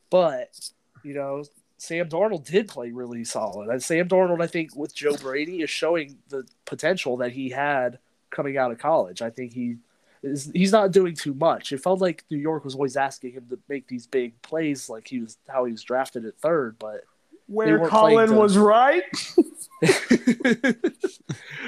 But 0.10 0.70
you 1.04 1.14
know, 1.14 1.44
Sam 1.78 2.08
Darnold 2.10 2.46
did 2.46 2.68
play 2.68 2.92
really 2.92 3.24
solid. 3.24 3.70
And 3.70 3.82
Sam 3.82 4.08
Darnold, 4.08 4.42
I 4.42 4.48
think, 4.48 4.76
with 4.76 4.94
Joe 4.96 5.16
Brady, 5.18 5.62
is 5.62 5.70
showing 5.70 6.18
the 6.30 6.44
potential 6.66 7.18
that 7.18 7.32
he 7.32 7.50
had 7.50 8.00
coming 8.32 8.58
out 8.58 8.72
of 8.72 8.78
college. 8.80 9.22
I 9.22 9.30
think 9.30 9.54
he 9.54 9.78
is. 10.26 10.52
He's 10.54 10.72
not 10.72 10.92
doing 10.92 11.16
too 11.16 11.34
much. 11.34 11.72
It 11.72 11.82
felt 11.82 12.02
like 12.02 12.24
New 12.30 12.38
York 12.38 12.64
was 12.66 12.76
always 12.76 12.98
asking 12.98 13.34
him 13.34 13.46
to 13.50 13.60
make 13.70 13.88
these 13.88 14.08
big 14.08 14.42
plays, 14.42 14.90
like 14.90 15.08
he 15.08 15.20
was 15.20 15.38
how 15.48 15.66
he 15.66 15.72
was 15.72 15.84
drafted 15.84 16.26
at 16.26 16.38
third, 16.38 16.78
but. 16.80 17.04
Where 17.48 17.88
Colin 17.88 18.30
good. 18.30 18.38
was 18.38 18.58
right. 18.58 19.04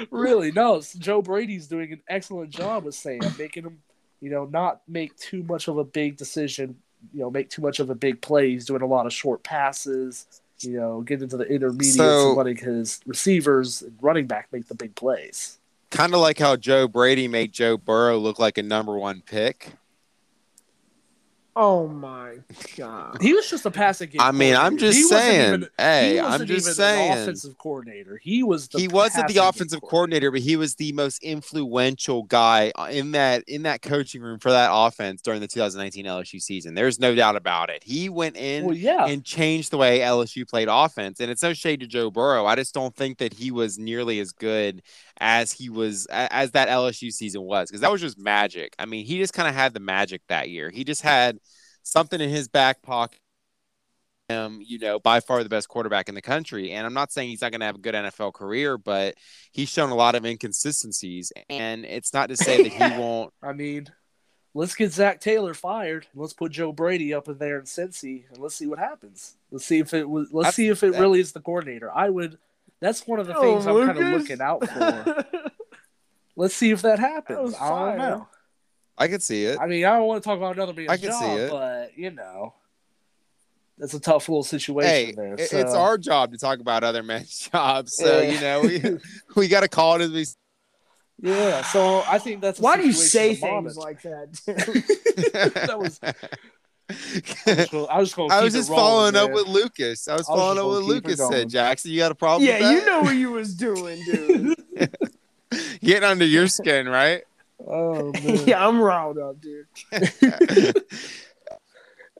really, 0.10 0.52
no. 0.52 0.82
Joe 0.98 1.22
Brady's 1.22 1.68
doing 1.68 1.92
an 1.92 2.00
excellent 2.08 2.50
job 2.50 2.84
with 2.84 2.94
Sam, 2.94 3.20
making 3.38 3.64
him, 3.64 3.78
you 4.20 4.30
know, 4.30 4.46
not 4.46 4.80
make 4.88 5.16
too 5.16 5.42
much 5.44 5.68
of 5.68 5.78
a 5.78 5.84
big 5.84 6.16
decision, 6.16 6.76
you 7.12 7.20
know, 7.20 7.30
make 7.30 7.50
too 7.50 7.62
much 7.62 7.78
of 7.78 7.90
a 7.90 7.94
big 7.94 8.20
play. 8.20 8.50
He's 8.50 8.66
doing 8.66 8.82
a 8.82 8.86
lot 8.86 9.06
of 9.06 9.12
short 9.12 9.42
passes, 9.42 10.26
you 10.60 10.76
know, 10.76 11.00
get 11.02 11.22
into 11.22 11.36
the 11.36 11.44
intermediates 11.44 11.96
So- 11.96 12.28
and 12.30 12.36
letting 12.36 12.56
his 12.56 13.00
receivers 13.06 13.82
and 13.82 13.96
running 14.00 14.26
back 14.26 14.48
make 14.52 14.66
the 14.66 14.74
big 14.74 14.94
plays. 14.94 15.57
Kind 15.90 16.14
of 16.14 16.20
like 16.20 16.38
how 16.38 16.56
Joe 16.56 16.86
Brady 16.86 17.28
made 17.28 17.52
Joe 17.52 17.76
Burrow 17.76 18.18
look 18.18 18.38
like 18.38 18.58
a 18.58 18.62
number 18.62 18.96
one 18.96 19.22
pick. 19.24 19.72
Oh 21.60 21.88
my 21.88 22.36
god. 22.76 23.18
He 23.20 23.32
was 23.32 23.50
just 23.50 23.66
a 23.66 23.70
passing 23.72 24.10
game. 24.10 24.20
I 24.20 24.30
mean, 24.30 24.54
I'm 24.54 24.78
just 24.78 24.96
He 24.96 25.02
wasn't 25.02 25.20
saying. 25.20 25.54
even- 25.54 25.68
hey, 25.76 26.12
he 26.12 26.20
I'm 26.20 26.24
wasn't 26.30 26.48
just 26.50 26.66
even 26.66 26.74
saying. 26.74 27.12
An 27.12 27.18
offensive 27.18 27.58
coordinator. 27.58 28.16
He 28.22 28.44
was. 28.44 28.68
The 28.68 28.78
he 28.78 28.86
wasn't 28.86 29.26
the 29.26 29.38
offensive 29.38 29.80
coordinator, 29.82 30.30
but 30.30 30.40
he 30.40 30.54
was 30.54 30.76
the 30.76 30.92
most 30.92 31.20
influential 31.20 32.22
guy 32.22 32.70
uh, 32.76 32.84
in 32.92 33.10
that 33.10 33.42
in 33.48 33.62
that 33.64 33.82
coaching 33.82 34.22
room 34.22 34.38
for 34.38 34.52
that 34.52 34.70
offense 34.72 35.20
during 35.20 35.40
the 35.40 35.48
2019 35.48 36.04
LSU 36.04 36.40
season. 36.40 36.74
There's 36.74 37.00
no 37.00 37.12
doubt 37.16 37.34
about 37.34 37.70
it. 37.70 37.82
He 37.82 38.08
went 38.08 38.36
in 38.36 38.64
Well, 38.64 38.76
yeah. 38.76 39.06
and 39.06 39.24
changed 39.24 39.72
the 39.72 39.78
way 39.78 39.98
LSU 39.98 40.48
played 40.48 40.68
offense. 40.70 41.18
And 41.18 41.28
it's 41.28 41.42
no 41.42 41.54
shade 41.54 41.80
to 41.80 41.88
Joe 41.88 42.08
Burrow. 42.12 42.46
I 42.46 42.54
just 42.54 42.72
don't 42.72 42.94
think 42.94 43.18
that 43.18 43.32
he 43.34 43.50
was 43.50 43.78
nearly 43.80 44.20
as 44.20 44.30
good 44.30 44.80
as 45.20 45.50
he 45.50 45.68
was 45.68 46.06
as 46.10 46.52
that 46.52 46.68
LSU 46.68 47.10
season 47.12 47.42
was 47.42 47.68
because 47.68 47.80
that 47.80 47.90
was 47.90 48.00
just 48.00 48.16
magic. 48.16 48.76
I 48.78 48.86
mean, 48.86 49.04
he 49.04 49.18
just 49.18 49.32
kind 49.34 49.48
of 49.48 49.56
had 49.56 49.74
the 49.74 49.80
magic 49.80 50.22
that 50.28 50.48
year. 50.50 50.70
He 50.70 50.84
just 50.84 51.02
had 51.02 51.40
something 51.90 52.20
in 52.20 52.30
his 52.30 52.48
back 52.48 52.82
pocket. 52.82 53.18
Um, 54.30 54.60
you 54.62 54.78
know, 54.78 54.98
by 54.98 55.20
far 55.20 55.42
the 55.42 55.48
best 55.48 55.70
quarterback 55.70 56.10
in 56.10 56.14
the 56.14 56.20
country. 56.20 56.72
And 56.72 56.84
I'm 56.86 56.92
not 56.92 57.10
saying 57.10 57.30
he's 57.30 57.40
not 57.40 57.50
going 57.50 57.60
to 57.60 57.66
have 57.66 57.76
a 57.76 57.78
good 57.78 57.94
NFL 57.94 58.34
career, 58.34 58.76
but 58.76 59.14
he's 59.52 59.70
shown 59.70 59.88
a 59.88 59.94
lot 59.94 60.14
of 60.14 60.26
inconsistencies. 60.26 61.32
And 61.48 61.86
it's 61.86 62.12
not 62.12 62.28
to 62.28 62.36
say 62.36 62.62
that 62.62 62.70
he 62.70 62.78
won't. 63.00 63.32
I 63.42 63.54
mean, 63.54 63.86
let's 64.52 64.74
get 64.74 64.92
Zac 64.92 65.22
Taylor 65.22 65.54
fired. 65.54 66.06
and 66.12 66.20
Let's 66.20 66.34
put 66.34 66.52
Joe 66.52 66.72
Brady 66.72 67.14
up 67.14 67.26
in 67.28 67.38
there 67.38 67.58
in 67.58 67.64
Cincy, 67.64 68.24
and 68.28 68.36
let's 68.36 68.54
see 68.54 68.66
what 68.66 68.78
happens. 68.78 69.34
Let's 69.50 69.64
see 69.64 69.78
if 69.78 69.94
it 69.94 70.06
was. 70.06 70.28
Let's 70.30 70.48
That's- 70.48 70.56
see 70.56 70.68
if 70.68 70.82
it 70.82 70.92
that- 70.92 71.00
really 71.00 71.20
is 71.20 71.32
the 71.32 71.40
coordinator. 71.40 71.90
I 71.90 72.10
would. 72.10 72.36
That's 72.80 73.06
one 73.06 73.20
of 73.20 73.26
the 73.28 73.34
Oh, 73.34 73.40
things 73.40 73.66
I'm 73.66 73.86
kind 73.86 73.98
of 73.98 74.20
looking 74.20 74.42
out 74.42 74.68
for. 74.68 75.24
let's 76.36 76.54
see 76.54 76.70
if 76.70 76.82
that 76.82 76.98
happens. 76.98 77.38
was 77.38 77.54
I 77.54 77.68
don't 77.88 77.98
know. 77.98 78.28
I 78.98 79.08
could 79.08 79.22
see 79.22 79.44
it. 79.44 79.58
I 79.60 79.66
mean, 79.66 79.84
I 79.84 79.96
don't 79.96 80.06
want 80.06 80.22
to 80.22 80.28
talk 80.28 80.36
about 80.36 80.56
another 80.56 80.72
man's 80.74 80.90
I 80.90 80.96
can 80.96 81.12
see 81.12 81.20
job, 81.20 81.38
it. 81.38 81.50
but 81.50 81.96
you 81.98 82.10
know, 82.10 82.54
that's 83.78 83.94
a 83.94 84.00
tough 84.00 84.28
little 84.28 84.42
situation 84.42 84.90
Hey, 84.90 85.12
there. 85.12 85.38
so- 85.38 85.56
it's 85.58 85.72
our 85.74 85.96
job 85.96 86.32
to 86.32 86.38
talk 86.38 86.58
about 86.60 86.82
other 86.84 87.02
men's 87.02 87.48
jobs. 87.52 87.94
So, 87.94 88.20
Yeah. 88.20 88.30
you 88.32 88.40
know, 88.40 88.60
we, 88.62 88.98
we 89.36 89.48
got 89.48 89.60
to 89.60 89.68
call 89.68 89.96
it 90.00 90.02
as 90.02 90.10
we 90.10 90.24
yeah. 91.20 91.62
So 91.62 92.02
I 92.06 92.18
think 92.18 92.40
that's. 92.42 92.58
A 92.60 92.62
Why 92.62 92.76
do 92.76 92.86
you 92.86 92.92
say 92.92 93.34
things 93.34 93.76
like 93.76 94.02
that? 94.02 94.32
that 95.66 95.78
was. 95.78 95.98
I 96.02 96.14
was 96.88 97.70
gonna- 97.70 97.86
I 97.88 97.98
was, 98.00 98.32
I 98.32 98.42
was 98.44 98.54
just 98.54 98.70
rolling, 98.70 99.12
following 99.12 99.16
up 99.16 99.32
with 99.32 99.46
Lucas. 99.46 100.06
I 100.08 100.12
was 100.14 100.28
I 100.28 100.32
was 100.32 100.38
following 100.40 100.58
up 100.58 100.66
with 100.66 100.74
gonna 100.82 100.94
keep 101.00 101.04
it 101.04 101.08
Lucas 101.18 101.28
said, 101.28 101.48
Jackson, 101.50 101.90
you 101.90 101.98
got 101.98 102.12
a 102.12 102.14
problem 102.14 102.48
yeah, 102.48 102.60
with 102.60 102.70
you 102.80 102.86
know 102.86 103.00
what 103.02 103.16
you 103.16 103.30
was 103.32 103.54
doing, 103.54 104.00
dude. 104.04 104.56
Getting 105.82 106.04
under 106.04 106.24
your 106.24 106.46
skin, 106.46 106.88
right? 106.88 107.22
Oh 107.66 108.12
man. 108.24 108.46
yeah, 108.46 108.66
I'm 108.66 108.80
riled 108.80 109.18
up, 109.18 109.40
dude. 109.40 109.66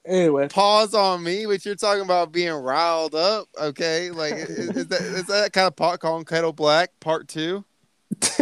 Anyway, 0.06 0.48
Pause 0.48 0.94
on 0.94 1.22
me, 1.22 1.44
but 1.44 1.66
you're 1.66 1.74
talking 1.74 2.02
about 2.02 2.32
being 2.32 2.50
riled 2.52 3.14
up. 3.14 3.46
Okay, 3.60 4.10
like 4.10 4.32
is, 4.32 4.48
is 4.70 4.86
that 4.86 5.00
is 5.02 5.26
that 5.26 5.52
kind 5.52 5.66
of 5.66 5.76
pot 5.76 6.00
calling 6.00 6.24
kettle 6.24 6.52
black 6.54 6.98
part 6.98 7.28
two? 7.28 7.62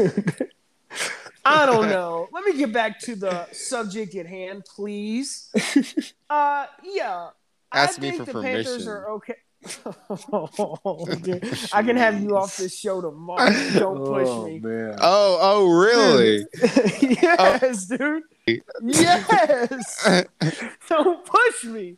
I 1.45 1.67
don't 1.67 1.89
know. 1.89 2.29
Let 2.33 2.45
me 2.45 2.57
get 2.57 2.73
back 2.73 3.01
to 3.01 3.17
the 3.17 3.49
subject 3.53 4.15
at 4.15 4.27
hand, 4.27 4.65
please. 4.65 5.51
Uh, 6.31 6.67
yeah. 6.85 7.31
Ask 7.73 7.99
I 7.99 8.03
me 8.03 8.11
think 8.13 8.27
for 8.27 8.33
the 8.33 8.43
Panthers 8.43 8.67
permission. 8.67 8.89
are 8.89 9.11
okay. 9.11 9.35
Oh. 10.33 11.07
I 11.73 11.83
can 11.83 11.97
have 11.97 12.21
you 12.23 12.37
off 12.37 12.57
this 12.57 12.79
show 12.79 13.01
tomorrow. 13.01 13.51
Don't 13.75 14.05
push 14.05 14.29
oh, 14.29 14.47
me. 14.47 14.59
Man. 14.61 14.97
Oh, 15.01 15.39
oh, 15.41 15.71
really? 15.71 16.47
yes, 17.01 17.87
dude. 17.87 18.23
Yes. 18.83 20.27
Don't 20.89 21.25
push 21.25 21.65
me. 21.65 21.97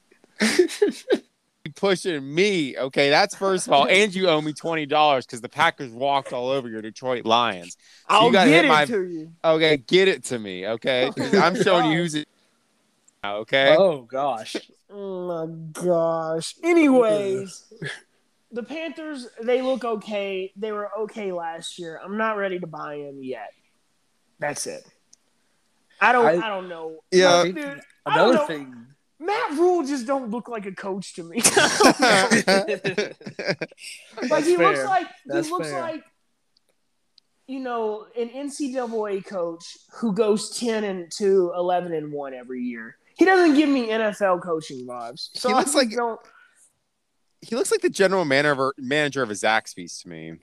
You 1.64 1.73
pushing 1.75 2.35
me? 2.35 2.79
Okay, 2.79 3.11
that's 3.11 3.35
first 3.35 3.66
of 3.66 3.73
all, 3.73 3.87
and 3.89 4.14
you 4.14 4.29
owe 4.29 4.41
me 4.41 4.53
twenty 4.53 4.87
dollars 4.87 5.27
because 5.27 5.41
the 5.41 5.49
Packers 5.49 5.91
walked 5.93 6.33
all 6.33 6.49
over 6.49 6.69
your 6.69 6.81
Detroit 6.81 7.27
Lions. 7.27 7.77
I'll 8.09 8.31
gotta 8.31 8.49
get 8.49 8.57
hit 8.57 8.64
it 8.64 8.69
my- 8.69 8.85
to 8.87 9.03
you. 9.05 9.33
Okay, 9.45 9.77
get 9.77 10.09
it 10.09 10.25
to 10.25 10.39
me. 10.39 10.66
Okay, 10.66 11.11
'Cause 11.16 11.35
I'm 11.35 11.61
showing 11.62 11.91
you 11.93 11.99
who's 11.99 12.14
it. 12.14 12.29
Okay. 13.25 13.75
Oh 13.77 14.03
gosh. 14.03 14.57
Oh 14.91 15.27
my 15.47 15.47
gosh. 15.73 16.55
Anyways, 16.62 17.64
the 18.53 18.62
Panthers, 18.62 19.27
they 19.43 19.61
look 19.61 19.85
okay. 19.85 20.53
They 20.57 20.73
were 20.73 20.89
okay 21.01 21.33
last 21.33 21.79
year. 21.79 22.01
I'm 22.03 22.16
not 22.16 22.37
ready 22.37 22.59
to 22.61 22.66
buy 22.66 22.95
in 22.95 23.23
yet. 23.23 23.53
That's 24.39 24.66
it. 24.66 24.85
I 26.01 26.12
don't 26.12 26.27
I, 26.27 26.47
I- 26.47 26.49
don't 26.49 26.69
know. 26.69 26.99
Yeah. 27.11 27.33
Like, 27.43 27.55
dude, 27.55 27.64
I 28.07 28.14
don't 28.16 28.29
Another 28.31 28.35
know. 28.35 28.47
thing. 28.47 28.75
Matt 29.21 29.51
Rhule 29.59 29.83
just 29.85 30.07
don't 30.07 30.31
look 30.31 30.49
like 30.49 30.64
a 30.66 30.71
coach 30.73 31.14
to 31.14 31.25
me. 31.25 31.41
That's 31.57 33.19
like 34.31 34.45
he 34.45 34.57
looks 34.57 34.85
like 34.85 35.09
That's 35.27 35.49
he 35.49 35.53
looks 35.53 35.71
fair. 35.71 35.81
like 35.81 36.05
you 37.49 37.59
know 37.59 38.07
an 38.16 38.29
NCAA 38.29 39.27
coach 39.27 39.77
who 39.95 40.12
goes 40.12 40.57
ten 40.57 40.85
and 40.85 41.11
2, 41.11 41.53
11 41.57 41.93
and 41.95 42.12
one 42.12 42.33
every 42.33 42.62
year. 42.62 42.97
He 43.19 43.25
doesn't 43.25 43.55
give 43.57 43.69
me 43.69 43.89
NFL 43.89 44.43
coaching 44.43 44.87
vibes. 44.87 45.29
So 45.35 45.49
He 45.49 45.55
I 45.55 45.59
looks 45.59 45.75
like- 45.75 45.91
don't. 45.91 46.21
he 47.43 47.55
looks 47.57 47.71
like 47.71 47.81
the 47.83 47.91
general 47.91 48.25
manager 48.25 48.73
manager 48.79 49.23
of 49.23 49.31
a 49.31 49.35
Zaxby's 49.35 49.99
to 50.03 50.09
me. 50.09 50.35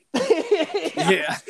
Yeah. 0.95 1.37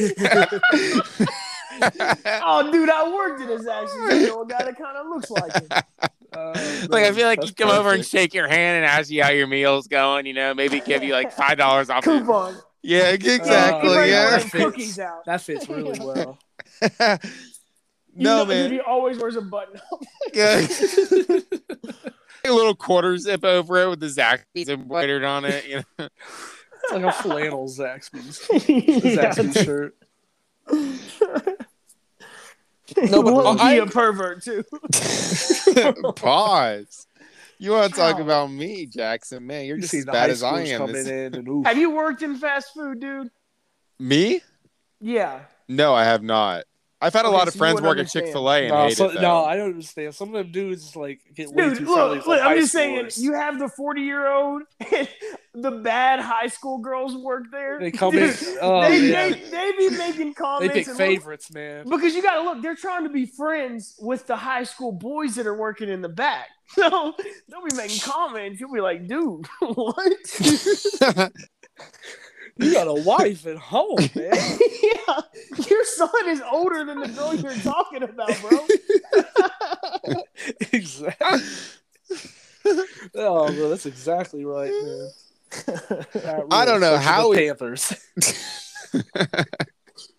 oh, 2.41 2.69
dude, 2.71 2.89
I 2.89 3.11
worked 3.13 3.41
at 3.41 3.49
a 3.49 3.57
Zaxby's. 3.57 4.21
You 4.21 4.27
know, 4.27 4.41
a 4.43 4.47
guy 4.47 4.63
that 4.63 4.77
kind 4.77 4.97
of 4.97 5.07
looks 5.07 5.29
like 5.31 5.53
him. 5.53 5.67
Oh, 6.37 6.51
uh, 6.51 6.87
like 6.89 7.05
I 7.05 7.13
feel 7.13 7.27
like 7.27 7.39
That's 7.39 7.51
he'd 7.51 7.55
come 7.55 7.69
over 7.69 7.93
and 7.93 8.05
shake 8.05 8.33
your 8.33 8.49
hand 8.49 8.75
and 8.75 8.85
ask 8.85 9.09
you 9.09 9.23
how 9.23 9.29
your 9.29 9.47
meal's 9.47 9.87
going. 9.87 10.25
You 10.25 10.33
know, 10.33 10.53
maybe 10.53 10.81
give 10.81 11.01
you 11.01 11.13
like 11.13 11.31
five 11.31 11.57
dollars 11.57 11.89
off. 11.89 12.05
your- 12.05 12.19
Coupon. 12.19 12.57
Yeah, 12.83 13.11
exactly. 13.11 13.93
brings 13.93 14.09
yeah. 14.11 14.29
That 14.31 14.41
fits. 14.41 14.51
cookies 14.65 14.99
out. 14.99 15.23
That 15.25 15.39
fits 15.39 15.69
really 15.69 15.97
well. 15.97 16.37
You 18.15 18.23
no 18.23 18.37
know, 18.39 18.45
man. 18.45 18.71
He 18.71 18.79
always 18.79 19.17
wears 19.17 19.35
a 19.35 19.41
button 19.41 19.77
up. 19.91 20.01
Yeah. 20.33 20.65
a 22.45 22.51
little 22.53 22.75
quarter 22.75 23.17
zip 23.17 23.43
over 23.43 23.81
it 23.83 23.89
with 23.89 23.99
the 23.99 24.07
Zaxby's 24.07 24.69
embroidered 24.69 25.23
on 25.23 25.45
it. 25.45 25.67
You 25.67 25.83
know. 25.99 26.07
It's 26.83 26.91
like 26.93 27.03
a 27.03 27.11
flannel 27.11 27.67
Zaxby's. 27.67 28.47
Yeah, 28.69 29.31
Zaxby's 29.31 29.63
shirt. 29.63 29.95
no, 32.97 33.23
but 33.23 33.33
but 33.33 33.59
I- 33.61 33.75
be 33.75 33.79
a 33.79 33.85
pervert 33.87 34.43
too. 34.43 34.63
Pause. 36.15 37.07
You 37.57 37.71
want 37.71 37.93
to 37.93 37.97
talk 37.99 38.17
How? 38.17 38.21
about 38.21 38.51
me, 38.51 38.85
Jackson? 38.85 39.47
Man, 39.47 39.65
you're 39.65 39.77
just 39.77 39.91
see 39.91 39.99
as 39.99 40.05
bad 40.05 40.29
as 40.29 40.43
I 40.43 40.61
am. 40.63 40.79
coming 40.79 40.93
This- 40.95 41.07
in 41.07 41.35
and 41.35 41.47
oof. 41.47 41.65
Have 41.65 41.77
you 41.77 41.89
worked 41.91 42.21
in 42.21 42.35
fast 42.35 42.73
food, 42.73 42.99
dude? 42.99 43.29
Me? 43.97 44.41
Yeah. 44.99 45.39
No, 45.67 45.93
I 45.93 46.03
have 46.03 46.21
not. 46.21 46.65
I've 47.01 47.13
had 47.13 47.25
a 47.25 47.27
Okay, 47.27 47.37
lot 47.37 47.47
of 47.47 47.53
so 47.53 47.57
friends 47.59 47.75
wouldn't 47.75 47.97
work 47.97 48.05
at. 48.05 48.11
Chick 48.11 48.31
Fil 48.31 48.49
A 48.49 48.59
and 48.61 48.69
No, 48.69 48.83
hate 48.87 48.97
so, 48.97 49.09
it. 49.09 49.15
Though. 49.15 49.21
no, 49.21 49.45
I 49.45 49.55
don't 49.57 49.71
understand. 49.71 50.15
Some 50.15 50.29
of 50.29 50.33
them 50.35 50.51
dudes 50.51 50.95
like 50.95 51.19
get 51.35 51.49
way 51.49 51.69
Dude, 51.69 51.79
too 51.79 51.85
friendly. 51.85 52.17
look, 52.17 52.27
look, 52.27 52.41
I'm 52.41 52.57
just 52.57 52.71
saying, 52.71 53.09
you 53.17 53.33
have 53.33 53.59
the 53.59 53.67
40 53.67 54.01
year 54.01 54.27
old, 54.27 54.63
the 55.53 55.71
bad 55.71 56.19
high 56.21 56.47
school 56.47 56.77
girls 56.79 57.15
work 57.15 57.43
there. 57.51 57.79
They 57.79 57.91
come 57.91 58.17
in- 58.17 58.33
oh, 58.61 58.81
they, 58.81 59.09
yeah. 59.09 59.29
they, 59.29 59.39
they 59.49 59.71
be 59.77 59.89
making 59.97 60.33
comments. 60.35 60.73
they 60.73 60.83
comments. 60.83 60.87
pick 60.87 60.87
and 60.87 60.87
look- 60.87 60.97
favorites, 60.97 61.53
man. 61.53 61.89
because 61.89 62.15
you 62.15 62.23
got 62.23 62.35
to 62.35 62.41
look, 62.43 62.61
they're 62.61 62.75
trying 62.75 63.03
to 63.03 63.09
be 63.09 63.25
friends 63.25 63.95
with 63.99 64.25
the 64.25 64.37
high 64.37 64.63
school 64.63 64.93
boys 64.93 65.35
that 65.35 65.45
are 65.45 65.57
working 65.57 65.89
in 65.89 66.01
the 66.01 66.09
back. 66.09 66.47
So 66.69 67.13
they'll 67.47 67.63
be 67.63 67.75
making 67.75 67.99
comments. 67.99 68.59
You'll 68.59 68.73
be 68.73 68.81
like, 68.81 69.07
dude, 69.07 69.45
what? 69.59 70.11
You 72.57 72.71
got 72.71 72.87
a 72.87 72.93
wife 72.93 73.45
at 73.47 73.57
home, 73.57 73.97
man. 74.15 74.31
yeah, 74.33 75.21
your 75.67 75.83
son 75.85 76.09
is 76.27 76.41
older 76.49 76.85
than 76.85 77.01
the 77.01 77.07
girl 77.09 77.35
you're 77.35 77.53
talking 77.55 78.01
about, 78.03 78.31
bro. 78.41 78.65
exactly. 80.71 81.39
Oh, 83.15 83.51
bro, 83.53 83.69
that's 83.69 83.85
exactly 83.85 84.45
right, 84.45 84.71
man. 84.71 85.09
That 85.65 86.47
I 86.49 86.65
don't 86.65 86.81
know 86.81 86.97
how 86.97 87.23
the 87.23 87.29
we- 87.29 87.47
Panthers. 87.47 87.93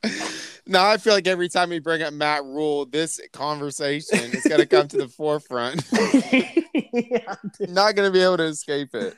now 0.66 0.88
I 0.88 0.98
feel 0.98 1.14
like 1.14 1.26
every 1.26 1.48
time 1.48 1.70
we 1.70 1.78
bring 1.78 2.02
up 2.02 2.12
Matt 2.12 2.44
Rhule, 2.44 2.84
this 2.86 3.18
conversation 3.32 4.18
is 4.18 4.44
going 4.44 4.60
to 4.60 4.66
come 4.66 4.88
to 4.88 4.98
the 4.98 5.08
forefront. 5.08 5.82
yeah. 6.92 7.34
Not 7.60 7.94
going 7.94 8.08
to 8.08 8.12
be 8.12 8.22
able 8.22 8.36
to 8.38 8.44
escape 8.44 8.94
it. 8.94 9.16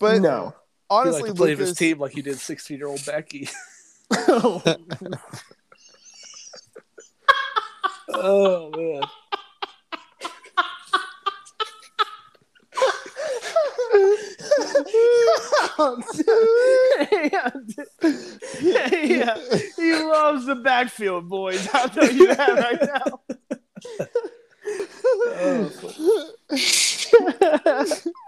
But 0.00 0.22
no. 0.22 0.54
He 0.90 0.94
honestly, 0.96 1.22
like 1.22 1.30
to 1.32 1.34
play 1.34 1.50
with 1.50 1.58
his 1.60 1.76
team 1.76 1.98
like 1.98 2.12
he 2.12 2.22
did 2.22 2.38
16 2.38 2.78
year 2.78 2.86
old 2.88 3.04
Becky. 3.04 3.48
oh 8.14 8.70
man. 8.74 9.02
yeah, 18.60 18.88
yeah, 18.92 19.36
he 19.76 19.92
loves 19.94 20.46
the 20.46 20.56
backfield, 20.64 21.28
boys. 21.28 21.68
I'll 21.74 21.90
tell 21.90 22.10
you 22.10 22.34
that 22.34 22.48
right 22.48 22.80
now. 22.80 23.20
Oh, 25.40 25.70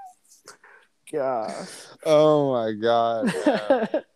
Gosh. 1.12 1.68
oh 2.04 2.52
my 2.52 2.72
god. 2.72 4.04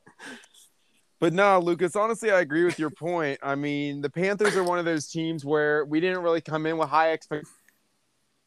But 1.24 1.32
no, 1.32 1.58
Lucas, 1.58 1.96
honestly, 1.96 2.30
I 2.30 2.40
agree 2.40 2.66
with 2.66 2.78
your 2.78 2.90
point. 2.90 3.38
I 3.42 3.54
mean, 3.54 4.02
the 4.02 4.10
Panthers 4.10 4.56
are 4.56 4.62
one 4.62 4.78
of 4.78 4.84
those 4.84 5.06
teams 5.06 5.42
where 5.42 5.86
we 5.86 5.98
didn't 5.98 6.22
really 6.22 6.42
come 6.42 6.66
in 6.66 6.76
with 6.76 6.90
high 6.90 7.12
expectations. 7.12 7.50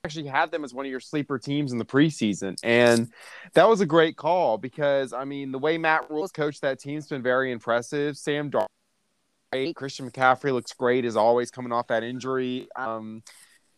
Actually, 0.03 0.27
had 0.27 0.51
them 0.51 0.63
as 0.63 0.75
one 0.75 0.85
of 0.85 0.91
your 0.91 0.99
sleeper 0.99 1.39
teams 1.39 1.71
in 1.71 1.79
the 1.79 1.85
preseason, 1.85 2.55
and 2.61 3.11
that 3.55 3.67
was 3.67 3.81
a 3.81 3.85
great 3.87 4.15
call 4.15 4.59
because 4.59 5.11
I 5.11 5.25
mean, 5.25 5.51
the 5.51 5.57
way 5.57 5.79
Matt 5.79 6.11
Rhule's 6.11 6.31
coached 6.31 6.61
that 6.61 6.79
team's 6.79 7.07
been 7.07 7.23
very 7.23 7.51
impressive. 7.51 8.15
Sam 8.15 8.51
Darnold. 8.51 9.75
Christian 9.75 10.07
McCaffrey 10.09 10.53
looks 10.53 10.71
great 10.73 11.03
as 11.03 11.17
always, 11.17 11.49
coming 11.49 11.71
off 11.71 11.87
that 11.87 12.03
injury. 12.03 12.67
Um, 12.75 13.23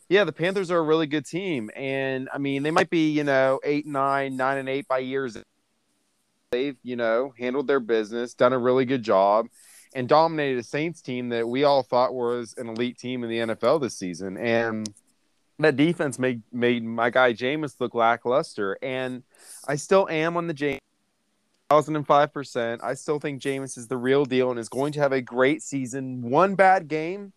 yeah, 0.10 0.24
the 0.24 0.34
Panthers 0.34 0.72
are 0.72 0.80
a 0.80 0.84
really 0.84 1.08
good 1.08 1.26
team, 1.26 1.70
and 1.76 2.30
I 2.34 2.40
mean, 2.40 2.64
they 2.64 2.72
might 2.72 2.90
be 2.90 3.12
you 3.12 3.24
know 3.24 3.60
eight, 3.64 3.86
nine, 3.86 4.36
nine, 4.36 4.58
and 4.58 4.68
eight 4.68 4.88
by 4.88 4.98
years 5.00 5.38
they've 6.52 6.78
you 6.84 6.96
know 6.96 7.34
handled 7.38 7.68
their 7.68 7.80
business, 7.80 8.34
done 8.34 8.54
a 8.54 8.60
really 8.60 8.86
good 8.86 9.04
job, 9.04 9.48
and 9.94 10.08
dominated 10.08 10.60
a 10.60 10.64
Saints 10.64 11.02
team 11.02 11.30
that 11.30 11.48
we 11.48 11.64
all 11.64 11.84
thought 11.84 12.14
was 12.14 12.56
an 12.58 12.68
elite 12.68 12.98
team 12.98 13.24
in 13.24 13.30
the 13.30 13.54
NFL 13.54 13.82
this 13.82 13.98
season. 13.98 14.38
And 14.38 14.92
that 15.60 15.76
defense 15.76 16.18
made 16.18 16.42
made 16.52 16.84
my 16.84 17.10
guy 17.10 17.34
Jameis 17.34 17.76
look 17.80 17.94
lackluster. 17.94 18.78
And 18.82 19.24
I 19.68 19.76
still 19.76 20.08
am 20.10 20.38
on 20.38 20.48
the 20.48 20.54
Jameis. 20.54 20.80
Thousand 21.70 21.98
and 21.98 22.08
five 22.08 22.34
percent. 22.34 22.82
I 22.84 22.96
still 22.96 23.20
think 23.20 23.44
Jameis 23.44 23.78
is 23.78 23.88
the 23.88 23.98
real 23.98 24.26
deal 24.26 24.50
and 24.50 24.60
is 24.60 24.70
going 24.70 24.92
to 24.94 25.00
have 25.02 25.12
a 25.12 25.22
great 25.22 25.62
season. 25.62 26.24
One 26.24 26.56
bad 26.56 26.88
game 26.88 27.32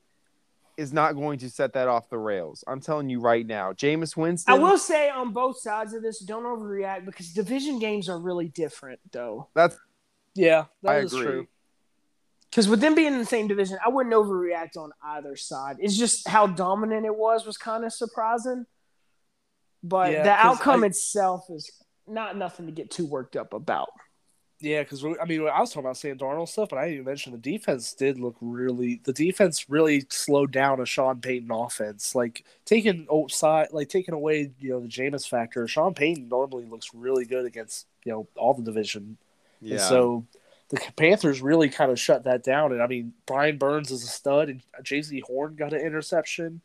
is 0.76 0.92
not 0.92 1.12
going 1.14 1.38
to 1.40 1.50
set 1.50 1.74
that 1.74 1.88
off 1.88 2.08
the 2.08 2.18
rails. 2.18 2.64
I'm 2.66 2.80
telling 2.80 3.08
you 3.08 3.20
right 3.20 3.46
now. 3.46 3.72
Jameis 3.72 4.16
Winston. 4.16 4.54
I 4.54 4.58
will 4.58 4.78
say 4.78 5.10
on 5.10 5.32
both 5.32 5.58
sides 5.60 5.92
of 5.94 6.02
this, 6.02 6.20
don't 6.20 6.44
overreact 6.44 7.04
because 7.04 7.32
division 7.32 7.78
games 7.78 8.08
are 8.08 8.18
really 8.18 8.48
different, 8.48 9.00
though. 9.12 9.48
That's 9.54 9.76
Yeah, 10.34 10.66
I 10.86 10.94
that 10.94 11.04
is 11.04 11.12
agree. 11.12 11.24
true. 11.26 11.48
Because 12.50 12.68
with 12.68 12.80
them 12.80 12.94
being 12.94 13.12
in 13.12 13.18
the 13.18 13.24
same 13.24 13.48
division, 13.48 13.78
I 13.84 13.88
wouldn't 13.88 14.14
overreact 14.14 14.76
on 14.76 14.92
either 15.02 15.36
side. 15.36 15.76
It's 15.78 15.96
just 15.96 16.28
how 16.28 16.46
dominant 16.46 17.06
it 17.06 17.16
was 17.16 17.46
was 17.46 17.56
kind 17.56 17.84
of 17.84 17.92
surprising. 17.92 18.66
But 19.82 20.12
Yeah, 20.12 20.22
the 20.22 20.30
'cause 20.30 20.56
outcome 20.58 20.84
I- 20.84 20.88
itself 20.88 21.46
is 21.50 21.70
not 22.06 22.36
nothing 22.36 22.66
to 22.66 22.72
get 22.72 22.90
too 22.90 23.06
worked 23.06 23.36
up 23.36 23.52
about. 23.54 23.88
Yeah, 24.62 24.84
because 24.84 25.04
I 25.04 25.24
mean, 25.26 25.40
I 25.40 25.60
was 25.60 25.70
talking 25.70 25.86
about 25.86 25.96
Sam 25.96 26.16
Darnold 26.16 26.48
stuff, 26.48 26.68
but 26.68 26.78
I 26.78 26.82
didn't 26.82 26.94
even 26.94 27.06
mention 27.06 27.32
the 27.32 27.38
defense 27.38 27.94
did 27.94 28.20
look 28.20 28.36
really. 28.40 29.00
The 29.02 29.12
defense 29.12 29.68
really 29.68 30.06
slowed 30.08 30.52
down 30.52 30.80
a 30.80 30.86
Sean 30.86 31.20
Payton 31.20 31.50
offense. 31.50 32.14
Like 32.14 32.44
taking 32.64 33.08
outside, 33.12 33.72
like 33.72 33.88
taking 33.88 34.14
away, 34.14 34.52
you 34.60 34.70
know, 34.70 34.78
the 34.78 34.86
Jameis 34.86 35.28
factor. 35.28 35.66
Sean 35.66 35.94
Payton 35.94 36.28
normally 36.28 36.64
looks 36.64 36.94
really 36.94 37.24
good 37.24 37.44
against 37.44 37.88
you 38.04 38.12
know 38.12 38.28
all 38.36 38.54
the 38.54 38.62
division. 38.62 39.18
yeah. 39.60 39.72
And 39.72 39.80
so 39.80 40.26
the 40.68 40.80
Panthers 40.94 41.42
really 41.42 41.68
kind 41.68 41.90
of 41.90 41.98
shut 41.98 42.22
that 42.24 42.44
down. 42.44 42.70
And 42.70 42.80
I 42.80 42.86
mean, 42.86 43.14
Brian 43.26 43.58
Burns 43.58 43.90
is 43.90 44.04
a 44.04 44.06
stud, 44.06 44.48
and 44.48 44.62
uh, 44.78 44.82
Jaycee 44.82 45.24
Horn 45.24 45.56
got 45.56 45.72
an 45.72 45.80
interception. 45.80 46.60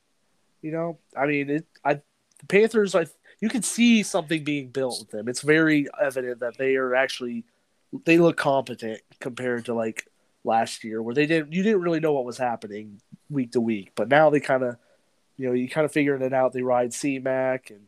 You 0.62 0.72
know, 0.72 1.00
I 1.18 1.26
mean, 1.26 1.50
it. 1.50 1.66
I 1.84 1.96
the 1.96 2.46
Panthers, 2.48 2.94
I 2.94 3.08
you 3.42 3.50
can 3.50 3.64
see 3.64 4.04
something 4.04 4.44
being 4.44 4.70
built 4.70 5.00
with 5.00 5.10
them. 5.10 5.28
It's 5.28 5.42
very 5.42 5.88
evident 6.00 6.42
that 6.42 6.60
they 6.60 6.76
are 6.76 6.94
actually 6.94 7.44
they 8.06 8.18
look 8.18 8.38
competent 8.38 9.02
compared 9.20 9.66
to 9.66 9.74
like 9.74 10.08
last 10.44 10.84
year, 10.84 11.02
where 11.02 11.16
they 11.16 11.26
didn't 11.26 11.54
you 11.54 11.64
didn't 11.64 11.82
really 11.82 12.00
know 12.00 12.14
what 12.14 12.26
was 12.26 12.38
happening 12.38 13.02
week 13.30 13.52
to 13.54 13.62
week, 13.62 13.92
but 13.96 14.08
now 14.10 14.30
they 14.30 14.40
kind 14.40 14.64
of 14.64 14.78
you 15.38 15.48
know 15.48 15.54
you 15.54 15.68
kind 15.70 15.86
of 15.86 15.92
figuring 15.92 16.22
it 16.22 16.34
out. 16.34 16.54
They 16.54 16.62
ride 16.62 16.94
C 16.94 17.20
Mac 17.20 17.70
and. 17.70 17.82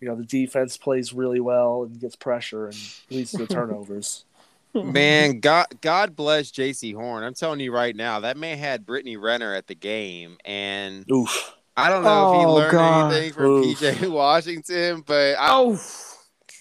You 0.00 0.06
know 0.06 0.14
the 0.14 0.22
defense 0.22 0.76
plays 0.76 1.12
really 1.12 1.40
well 1.40 1.82
and 1.82 1.98
gets 2.00 2.14
pressure 2.14 2.66
and 2.66 2.76
leads 3.10 3.32
to 3.32 3.38
the 3.38 3.46
turnovers. 3.52 4.24
Man, 4.72 5.40
God, 5.40 5.66
God 5.80 6.14
bless 6.14 6.52
Jaycee 6.52 6.94
Horn. 6.94 7.24
I'm 7.24 7.34
telling 7.34 7.58
you 7.58 7.72
right 7.72 7.96
now, 7.96 8.20
that 8.20 8.36
man 8.36 8.58
had 8.58 8.86
Brittany 8.86 9.16
Renner 9.16 9.56
at 9.56 9.66
the 9.66 9.74
game, 9.74 10.38
and 10.44 11.04
Oof. 11.10 11.52
I 11.76 11.88
don't 11.88 12.04
know 12.04 12.26
if 12.26 12.30
he 12.30 12.46
Oh, 12.46 12.54
learned 12.54 12.78
God. 12.78 13.12
anything 13.12 13.32
from 13.32 13.46
Oof. 13.46 13.80
P.J. 13.80 14.06
Washington, 14.06 15.02
but 15.04 15.34
I, 15.36 15.48
Oh, 15.50 15.76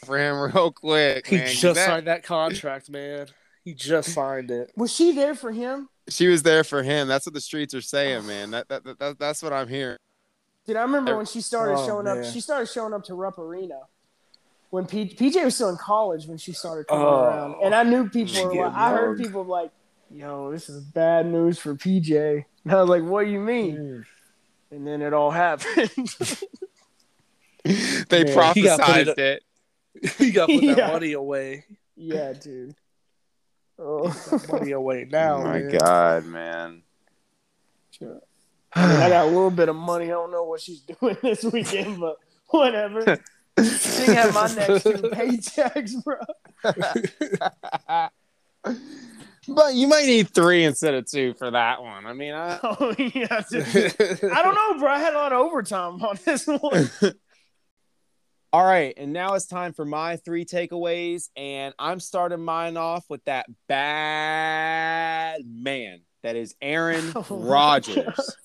for 0.05 0.17
him 0.17 0.39
real 0.53 0.71
quick, 0.71 1.27
He 1.27 1.37
man, 1.37 1.47
just 1.47 1.75
that- 1.75 1.85
signed 1.87 2.07
that 2.07 2.23
contract, 2.23 2.89
man. 2.89 3.27
He 3.63 3.73
just 3.73 4.13
signed 4.13 4.49
it. 4.49 4.71
was 4.77 4.93
she 4.93 5.11
there 5.11 5.35
for 5.35 5.51
him? 5.51 5.89
she 6.09 6.27
was 6.27 6.41
there 6.43 6.63
for 6.63 6.83
him. 6.83 7.09
That's 7.09 7.25
what 7.25 7.33
the 7.33 7.41
streets 7.41 7.73
are 7.73 7.81
saying, 7.81 8.25
man. 8.25 8.51
That, 8.51 8.69
that, 8.69 8.83
that, 8.85 8.99
that- 8.99 9.19
that's 9.19 9.43
what 9.43 9.51
I'm 9.51 9.67
hearing. 9.67 9.97
Dude, 10.65 10.77
I 10.77 10.81
remember 10.83 11.15
when 11.17 11.25
she 11.25 11.41
started 11.41 11.75
Oh, 11.77 11.85
showing 11.85 12.07
up. 12.07 12.23
She 12.25 12.39
started 12.41 12.67
showing 12.67 12.93
up 12.93 13.03
to 13.05 13.13
Rupp 13.13 13.37
Arena 13.39 13.79
when 14.69 14.85
P- 14.85 15.07
PJ 15.15 15.43
was 15.45 15.55
still 15.55 15.69
in 15.69 15.77
college 15.77 16.25
when 16.27 16.37
she 16.37 16.51
started 16.53 16.87
coming 16.87 17.05
Oh. 17.05 17.23
around, 17.23 17.55
and 17.63 17.73
I 17.75 17.83
knew 17.83 18.09
people 18.09 18.47
were 18.53 18.65
like, 18.67 18.73
I 18.73 18.91
heard 18.91 19.17
people 19.17 19.45
like, 19.45 19.71
"Yo, 20.11 20.51
this 20.51 20.67
is 20.67 20.83
bad 20.83 21.25
news 21.25 21.57
for 21.57 21.73
PJ." 21.75 22.43
And 22.65 22.73
I 22.73 22.81
was 22.81 22.89
like, 22.89 23.03
"What 23.03 23.23
do 23.25 23.31
you 23.31 23.39
mean?" 23.39 23.77
Mm. 23.77 24.05
And 24.71 24.85
then 24.87 25.01
it 25.01 25.13
all 25.13 25.31
happened. 25.31 25.89
They 27.63 28.23
Man, 28.23 28.53
he 28.53 28.61
got 28.61 28.79
put 28.79 28.97
in 28.97 29.07
prophesized 29.07 29.17
it. 29.17 29.43
He 30.17 30.31
got 30.31 30.47
to 30.47 30.53
put 30.59 30.65
that 30.67 30.77
Yeah. 30.77 30.87
money 30.91 31.13
away. 31.13 31.65
yeah, 31.95 32.33
dude. 32.33 32.75
Oh. 33.79 34.09
That 34.09 34.51
money 34.51 34.71
away 34.71 35.07
now. 35.11 35.37
oh 35.37 35.43
my 35.43 35.59
man. 35.59 35.77
God, 35.77 36.25
man. 36.25 36.81
Sure. 37.91 38.19
I, 38.73 38.87
mean, 38.87 38.97
I 38.97 39.09
got 39.09 39.25
a 39.25 39.27
little 39.27 39.51
bit 39.51 39.69
of 39.69 39.75
money. 39.75 40.05
I 40.05 40.09
don't 40.09 40.31
know 40.31 40.43
what 40.43 40.61
she's 40.61 40.81
doing 41.01 41.17
this 41.21 41.43
weekend, 41.43 41.99
but 41.99 42.17
whatever. 42.49 43.17
She 43.59 44.11
had 44.11 44.35
my 44.35 44.53
next 44.53 44.83
two 44.83 44.91
paychecks, 45.09 46.03
bro. 46.03 46.17
but 49.47 49.73
you 49.73 49.87
might 49.87 50.05
need 50.05 50.29
three 50.29 50.63
instead 50.63 50.93
of 50.93 51.09
two 51.09 51.33
for 51.35 51.49
that 51.49 51.81
one. 51.81 52.05
I 52.05 52.13
mean, 52.13 52.33
I, 52.35 52.59
Oh 52.61 52.93
yeah. 52.99 53.27
I 53.31 54.41
don't 54.43 54.53
know, 54.55 54.79
bro. 54.79 54.91
I 54.91 54.99
had 54.99 55.13
a 55.13 55.17
lot 55.17 55.33
of 55.33 55.39
overtime 55.39 56.01
on 56.03 56.19
this 56.23 56.45
one. 56.45 56.89
All 58.57 58.65
right, 58.65 58.91
and 58.97 59.13
now 59.13 59.35
it's 59.35 59.45
time 59.45 59.71
for 59.71 59.85
my 59.85 60.15
three 60.15 60.43
takeaways, 60.43 61.29
and 61.37 61.75
I'm 61.77 61.99
starting 61.99 62.41
mine 62.41 62.75
off 62.75 63.05
with 63.07 63.23
that 63.25 63.45
bad 63.67 65.43
man 65.45 65.99
that 66.23 66.35
is 66.35 66.55
Aaron 66.59 67.11
Oh 67.15 67.25
Rodgers. 67.29 68.35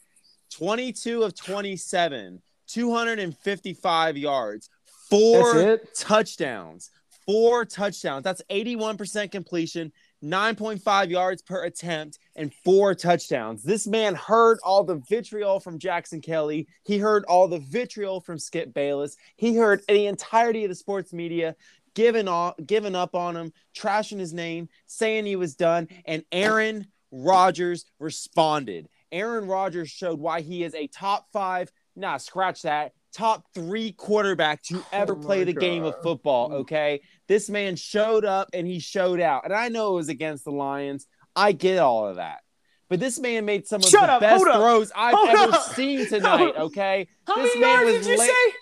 22 0.50 1.22
of 1.22 1.34
27, 1.34 2.42
255 2.66 4.18
yards, 4.18 4.68
four 5.08 5.80
touchdowns, 5.96 6.90
four 7.24 7.64
touchdowns. 7.64 8.22
That's 8.22 8.42
81% 8.50 9.30
completion, 9.32 9.92
9.5 10.22 11.08
yards 11.08 11.40
per 11.40 11.64
attempt, 11.64 12.18
and 12.36 12.52
four 12.64 12.94
touchdowns. 12.94 13.62
This 13.62 13.86
man 13.86 14.14
heard 14.14 14.58
all 14.64 14.84
the 14.84 15.02
vitriol 15.08 15.60
from 15.60 15.78
Jackson 15.78 16.20
Kelly. 16.20 16.66
He 16.84 16.98
heard 16.98 17.24
all 17.26 17.48
the 17.48 17.58
vitriol 17.58 18.20
from 18.20 18.38
Skip 18.38 18.72
Bayless. 18.72 19.16
He 19.36 19.56
heard 19.56 19.82
the 19.86 20.06
entirety 20.06 20.64
of 20.64 20.70
the 20.70 20.74
sports 20.74 21.12
media 21.12 21.56
giving 21.94 22.28
off, 22.28 22.54
giving 22.64 22.94
up 22.94 23.14
on 23.14 23.36
him, 23.36 23.52
trashing 23.76 24.18
his 24.18 24.32
name, 24.32 24.68
saying 24.86 25.26
he 25.26 25.36
was 25.36 25.54
done. 25.54 25.88
And 26.06 26.24
Aaron 26.32 26.86
Rodgers 27.10 27.84
responded. 27.98 28.88
Aaron 29.10 29.46
Rodgers 29.46 29.90
showed 29.90 30.18
why 30.18 30.40
he 30.40 30.64
is 30.64 30.74
a 30.74 30.86
top 30.86 31.26
five, 31.32 31.70
nah, 31.94 32.16
scratch 32.16 32.62
that, 32.62 32.92
top 33.12 33.44
three 33.54 33.92
quarterback 33.92 34.62
to 34.62 34.78
oh 34.78 34.86
ever 34.92 35.12
Oh 35.12 35.16
play 35.16 35.44
the 35.44 35.52
game 35.52 35.84
of 35.84 36.00
football. 36.02 36.52
Okay. 36.52 37.02
This 37.28 37.50
man 37.50 37.76
showed 37.76 38.24
up 38.24 38.48
and 38.54 38.66
he 38.66 38.78
showed 38.78 39.20
out. 39.20 39.44
And 39.44 39.52
I 39.52 39.68
know 39.68 39.92
it 39.92 39.96
was 39.96 40.08
against 40.08 40.44
the 40.44 40.50
Lions. 40.50 41.06
I 41.36 41.52
get 41.52 41.78
all 41.78 42.06
of 42.08 42.16
that. 42.16 42.40
But 42.88 43.00
this 43.00 43.18
man 43.18 43.44
made 43.46 43.66
some 43.66 43.80
of 43.82 43.88
Shut 43.88 44.02
the 44.02 44.12
up, 44.12 44.20
best 44.20 44.44
throws 44.44 44.92
I've 44.94 45.14
hold 45.14 45.28
ever 45.30 45.52
up. 45.54 45.62
seen 45.72 46.06
tonight. 46.08 46.54
Okay. 46.56 47.08
How 47.26 47.36
This 47.36 47.54
many 47.56 47.60
man 47.60 47.86
yards 47.86 47.96
was 47.98 48.06
did 48.06 48.12
you 48.12 48.18
la- 48.18 48.24
say? 48.24 48.54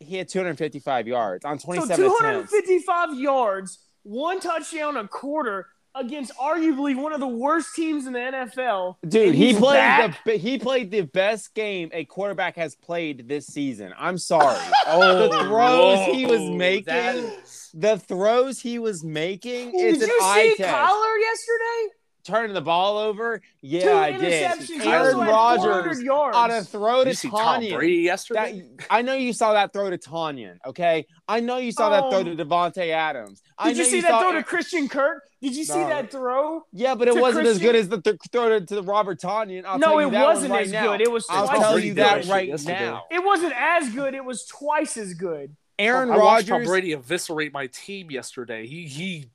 He 0.00 0.16
had 0.16 0.28
255 0.28 1.08
yards 1.08 1.44
on 1.44 1.58
So 1.58 1.66
27 1.66 1.92
attempts. 2.06 2.18
255 2.20 3.18
yards, 3.18 3.78
one 4.04 4.40
touchdown 4.40 4.96
a 4.96 5.06
quarter 5.08 5.66
against 5.94 6.32
arguably 6.36 6.94
one 6.96 7.12
of 7.12 7.18
the 7.18 7.26
worst 7.26 7.74
teams 7.74 8.06
in 8.06 8.12
the 8.12 8.18
NFL. 8.20 8.96
Dude, 9.08 9.34
he 9.34 9.52
played 9.54 9.74
back? 9.78 10.24
the 10.24 10.36
he 10.36 10.56
played 10.58 10.90
the 10.92 11.00
best 11.00 11.52
game 11.54 11.90
a 11.92 12.04
quarterback 12.04 12.54
has 12.56 12.76
played 12.76 13.26
this 13.28 13.46
season. 13.48 13.92
I'm 13.98 14.16
sorry. 14.18 14.56
Oh, 14.86 15.28
The 15.28 15.44
throws 15.44 16.06
he 16.16 16.24
was 16.24 16.40
making, 16.56 16.84
that 16.86 17.16
is- 17.16 17.70
the 17.74 17.98
throws 17.98 18.60
he 18.60 18.78
was 18.78 19.04
making, 19.04 19.72
it's 19.74 19.98
Did 19.98 20.02
an 20.04 20.08
you 20.08 20.18
eye 20.22 20.54
see 20.56 20.62
test. 20.62 20.74
Kyler 20.74 21.20
yesterday? 21.20 21.94
Turning 22.28 22.52
the 22.52 22.60
ball 22.60 22.98
over, 22.98 23.40
yeah, 23.62 23.84
Two 23.84 23.90
I 23.90 24.12
did. 24.12 24.20
interceptions. 24.50 24.82
He 24.82 24.88
Aaron 24.88 25.16
also 25.16 25.22
had 25.22 25.60
400 25.62 26.06
Rodgers 26.06 26.36
on 26.36 26.50
a 26.50 26.62
throw 26.62 27.02
to 27.04 27.08
you 27.10 27.14
see 27.14 27.30
Tonyan. 27.30 27.74
Brady 27.74 27.96
That, 27.96 28.02
yesterday? 28.02 28.68
I 28.90 29.00
know 29.00 29.14
you 29.14 29.32
saw 29.32 29.54
that 29.54 29.72
throw 29.72 29.88
to 29.88 29.96
Tonyan, 29.96 30.58
okay? 30.66 31.06
I 31.26 31.40
know 31.40 31.56
you 31.56 31.72
saw 31.72 31.88
that 31.88 32.10
throw 32.10 32.20
Oh. 32.20 32.24
to 32.36 32.36
Davante 32.44 32.90
Adams. 32.90 33.40
I 33.56 33.68
Did 33.68 33.78
you 33.78 33.82
know 33.84 33.88
see 33.88 34.00
that 34.02 34.10
saw 34.10 34.20
throw 34.20 34.28
Aaron- 34.32 34.42
to 34.42 34.46
Christian 34.48 34.88
Kirk? 34.90 35.22
Did 35.40 35.56
you 35.56 35.64
see 35.64 35.72
that 35.80 36.10
throw? 36.10 36.66
Yeah, 36.72 36.94
but 36.96 37.08
it 37.08 37.16
wasn't 37.16 37.46
as 37.46 37.58
good 37.58 37.74
as 37.76 37.88
the 37.88 38.02
th- 38.02 38.16
throw 38.30 38.58
to, 38.58 38.66
to 38.66 38.82
Robert 38.82 39.20
Tonyan. 39.20 39.64
I'll 39.64 39.78
No, 39.78 39.98
it 39.98 40.10
wasn't 40.10 40.52
right 40.52 40.66
as 40.66 40.72
now. 40.72 40.88
good. 40.92 41.00
It 41.00 41.10
was 41.10 41.24
I'll 41.30 41.46
twice 41.46 41.58
tell 41.60 41.76
as 41.76 41.84
you 41.84 41.94
good. 41.94 42.04
that 42.04 42.26
right 42.26 42.48
yesterday. 42.48 42.80
now. 42.80 43.04
It 43.10 43.24
wasn't 43.24 43.54
as 43.56 43.88
good. 43.88 44.12
It 44.14 44.24
was 44.24 44.44
twice 44.44 44.98
as 44.98 45.14
good. 45.14 45.56
Aaron 45.78 46.10
oh, 46.10 46.14
I 46.14 46.16
watched 46.18 46.48
Tom 46.48 46.64
Brady 46.64 46.92
eviscerate 46.92 47.52
my 47.54 47.68
team 47.68 48.10
yesterday. 48.10 48.66
He 48.66 48.86
he 48.86 49.30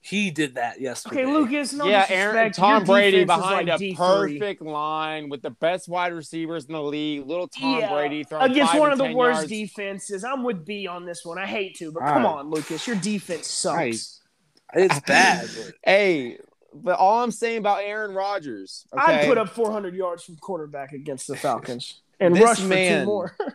he 0.00 0.30
did 0.30 0.54
that 0.54 0.80
yesterday. 0.80 1.22
Okay, 1.24 1.32
Lucas. 1.32 1.72
No 1.72 1.86
yeah, 1.86 2.06
Aaron, 2.08 2.52
Tom 2.52 2.84
Brady 2.84 3.24
behind 3.24 3.68
like 3.68 3.80
a 3.80 3.82
D3. 3.82 3.96
perfect 3.96 4.62
line 4.62 5.28
with 5.28 5.42
the 5.42 5.50
best 5.50 5.88
wide 5.88 6.12
receivers 6.12 6.66
in 6.66 6.72
the 6.72 6.82
league. 6.82 7.26
Little 7.26 7.48
Tom 7.48 7.80
Yeah, 7.80 7.92
Brady 7.92 8.24
throwing 8.24 8.50
against 8.52 8.72
five 8.72 8.80
one 8.80 8.92
of 8.92 8.98
the 8.98 9.12
worst 9.12 9.40
yards. 9.40 9.50
defenses. 9.50 10.24
I'm 10.24 10.44
with 10.44 10.64
B 10.64 10.86
on 10.86 11.04
this 11.04 11.24
one. 11.24 11.38
I 11.38 11.46
hate 11.46 11.74
to, 11.78 11.90
but 11.92 12.02
All 12.04 12.08
come 12.12 12.22
right. 12.24 12.30
on, 12.38 12.50
Lucas. 12.50 12.86
Your 12.86 12.96
defense 12.96 13.48
sucks. 13.48 13.76
Right. 13.76 14.82
It's 14.84 15.00
bad. 15.00 15.48
but- 15.56 15.74
Hey, 15.84 16.38
but 16.72 16.96
all 16.98 17.22
I'm 17.22 17.30
saying 17.32 17.58
about 17.58 17.82
Aaron 17.82 18.14
Rodgers, 18.14 18.86
okay, 18.92 19.20
I'd 19.20 19.26
put 19.26 19.36
up 19.38 19.48
400 19.48 19.94
yards 19.94 20.22
from 20.24 20.36
quarterback 20.36 20.92
against 20.92 21.26
the 21.26 21.34
Falcons 21.36 22.02
and 22.20 22.36
This 22.36 22.42
rush 22.44 22.60
for 22.60 22.66
man- 22.66 23.00
two 23.02 23.06
more. 23.06 23.36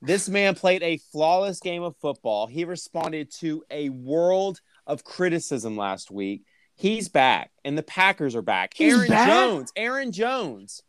This 0.00 0.28
man 0.28 0.54
played 0.54 0.84
a 0.84 0.98
flawless 1.10 1.58
game 1.58 1.82
of 1.82 1.96
football. 1.96 2.46
He 2.46 2.64
responded 2.64 3.32
to 3.40 3.64
a 3.68 3.88
world 3.88 4.60
of 4.88 5.04
criticism 5.04 5.76
last 5.76 6.10
week. 6.10 6.42
He's 6.74 7.08
back, 7.08 7.50
and 7.64 7.76
the 7.78 7.82
Packers 7.82 8.34
are 8.34 8.42
back. 8.42 8.72
He's 8.74 8.94
Aaron 8.94 9.08
back? 9.08 9.28
Jones, 9.28 9.72
Aaron 9.76 10.10
Jones, 10.12 10.82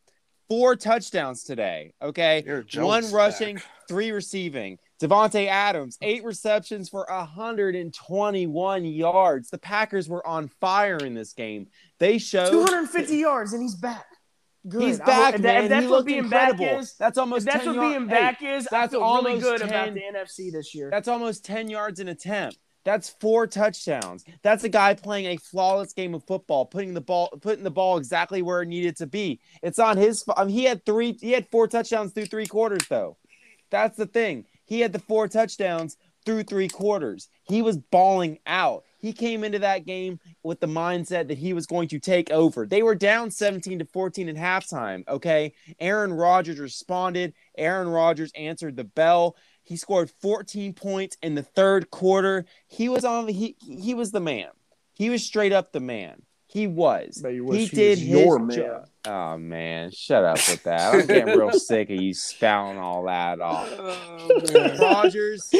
four 0.48 0.76
touchdowns 0.76 1.44
today. 1.44 1.94
Okay, 2.02 2.44
one 2.76 3.12
rushing, 3.12 3.56
back. 3.56 3.66
three 3.88 4.12
receiving. 4.12 4.78
Davante 5.02 5.48
Adams, 5.48 5.98
eight 6.02 6.24
receptions 6.26 6.90
for 6.90 7.06
121 7.10 8.86
yards. 8.86 9.50
The 9.50 9.58
Packers 9.58 10.10
were 10.10 10.26
on 10.28 10.50
fire 10.60 10.98
in 10.98 11.14
this 11.14 11.34
game. 11.34 11.68
They 12.00 12.18
showed 12.18 12.52
250 12.52 13.18
yards, 13.18 13.54
and 13.54 13.62
he's 13.62 13.76
back. 13.76 14.06
Good. 14.68 14.82
he's 14.82 15.00
I- 15.00 15.06
back, 15.06 15.36
if 15.36 15.42
man. 15.42 15.64
if 15.64 15.70
that's 15.70 15.86
he 15.86 15.90
what 15.92 16.06
being 16.06 16.20
incredible. 16.26 16.66
back 16.66 16.80
is, 16.80 16.94
that's 17.00 17.18
if 17.18 17.22
almost 17.22 17.46
that's 17.46 17.64
10 17.64 17.68
what 17.68 17.76
yard- 17.82 17.94
being 17.98 18.10
hey, 18.10 18.16
back 18.16 18.44
is, 18.44 18.68
I 18.68 18.70
that's 18.82 18.92
feel 18.92 19.02
really 19.02 19.40
good 19.40 19.60
10 19.62 19.70
about 19.70 19.94
the 19.94 20.02
NFC 20.02 20.52
this 20.52 20.76
year. 20.76 20.90
That's 20.92 21.08
almost 21.08 21.46
10 21.46 21.70
yards 21.70 22.00
an 22.02 22.10
attempt. 22.10 22.58
That's 22.86 23.10
four 23.10 23.46
touchdowns. 23.48 24.26
That's 24.42 24.64
a 24.64 24.70
guy 24.70 24.94
playing 24.94 25.26
a 25.28 25.38
flawless 25.38 25.94
game 25.94 26.14
of 26.14 26.24
football, 26.26 26.66
putting 26.66 26.94
the 26.94 27.02
ball 27.02 27.30
putting 27.42 27.64
the 27.64 27.72
ball 27.72 27.98
exactly 27.98 28.42
where 28.42 28.62
it 28.62 28.68
needed 28.68 28.98
to 28.98 29.08
be. 29.08 29.40
It's 29.62 29.80
on 29.80 29.98
his 29.98 30.24
I 30.36 30.46
mean, 30.46 30.54
he 30.54 30.64
had 30.64 30.86
three 30.86 31.18
he 31.20 31.32
had 31.32 31.48
four 31.50 31.68
touchdowns 31.68 32.14
through 32.14 32.28
three 32.28 32.48
quarters 32.48 32.88
though. 32.90 33.18
That's 33.70 33.98
the 33.98 34.06
thing. 34.06 34.46
He 34.66 34.80
had 34.80 34.94
the 34.94 35.00
four 35.00 35.28
touchdowns 35.28 35.98
through 36.26 36.44
three 36.44 36.68
quarters. 36.68 37.30
He 37.44 37.62
was 37.62 37.78
balling 37.78 38.40
out. 38.46 38.84
He 39.00 39.14
came 39.14 39.44
into 39.44 39.60
that 39.60 39.86
game 39.86 40.20
with 40.44 40.60
the 40.60 40.68
mindset 40.68 41.30
that 41.30 41.38
he 41.38 41.54
was 41.54 41.66
going 41.66 41.88
to 41.90 42.00
take 42.00 42.30
over. 42.32 42.66
They 42.66 42.84
were 42.84 42.96
down 42.96 43.32
17 43.32 43.80
to 43.80 43.86
14 43.86 44.30
at 44.30 44.36
halftime, 44.36 45.08
okay? 45.08 45.54
Aaron 45.80 46.14
Rodgers 46.14 46.60
responded. 46.60 47.34
Aaron 47.58 47.88
Rodgers 47.88 48.32
answered 48.36 48.76
the 48.76 48.84
bell. 48.84 49.38
He 49.70 49.78
scored 49.78 50.10
14 50.10 50.74
points 50.74 51.16
in 51.22 51.36
the 51.36 51.44
third 51.44 51.92
quarter. 51.92 52.46
He 52.68 52.90
was 52.90 53.06
on 53.06 53.28
the 53.28 53.32
he 53.34 53.56
he 53.62 53.94
was 53.94 54.10
the 54.10 54.20
man. 54.20 54.48
He 54.96 55.12
was 55.12 55.24
straight 55.24 55.54
up 55.54 55.74
the 55.74 55.80
man. 55.80 56.24
He 56.48 56.66
was. 56.66 57.24
He 57.24 57.40
wish 57.40 57.70
he 57.70 57.76
did 57.76 57.90
was 57.92 58.00
his 58.00 58.08
your 58.10 58.40
man. 58.40 58.58
job. 58.58 58.86
Oh 59.06 59.38
man, 59.38 59.92
shut 59.92 60.24
up 60.26 60.38
with 60.38 60.64
that. 60.64 60.96
I'm 60.96 61.06
getting 61.06 61.38
real 61.38 61.52
sick 61.60 61.92
of 61.92 62.02
you 62.02 62.16
spouting 62.16 62.80
all 62.80 63.04
that 63.04 63.40
off. 63.40 63.70
Oh, 63.78 64.78
Rodgers 64.82 65.52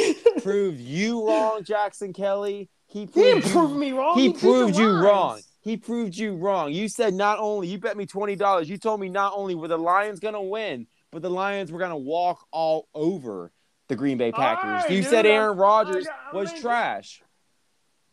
proved 0.42 0.80
you 0.80 1.24
wrong, 1.28 1.62
Jackson 1.62 2.12
Kelly. 2.12 2.68
He 2.88 3.02
He 3.02 3.06
proved 3.06 3.14
didn't 3.16 3.44
you 3.46 3.52
prove 3.52 3.76
me 3.76 3.92
wrong. 3.92 4.18
he 4.18 4.28
beat 4.30 4.34
the 4.34 4.40
proved 4.40 4.76
you 4.76 4.88
Lions. 4.88 5.04
wrong. 5.04 5.40
He 5.60 5.76
proved 5.76 6.16
you 6.16 6.34
wrong. 6.34 6.72
You 6.72 6.88
said 6.88 7.14
not 7.14 7.38
only 7.38 7.68
you 7.68 7.78
bet 7.78 7.96
me 7.96 8.06
twenty 8.06 8.34
dollars. 8.34 8.68
You 8.68 8.76
told 8.76 8.98
me 8.98 9.08
not 9.08 9.34
only 9.36 9.54
were 9.54 9.68
the 9.68 9.78
Lions 9.78 10.18
gonna 10.18 10.42
win, 10.42 10.88
but 11.12 11.22
the 11.22 11.30
Lions 11.30 11.70
were 11.70 11.78
gonna 11.78 11.96
walk 11.96 12.44
all 12.50 12.88
over 12.92 13.52
the 13.90 13.96
Green 13.96 14.16
Bay 14.16 14.32
Packers. 14.32 14.70
right, 14.84 14.90
you 14.90 15.02
dude, 15.02 15.10
said 15.10 15.26
I- 15.26 15.30
Aaron 15.30 15.58
Rodgers 15.58 16.06
I- 16.08 16.30
I 16.32 16.36
was 16.36 16.50
mean- 16.52 16.62
trash, 16.62 17.22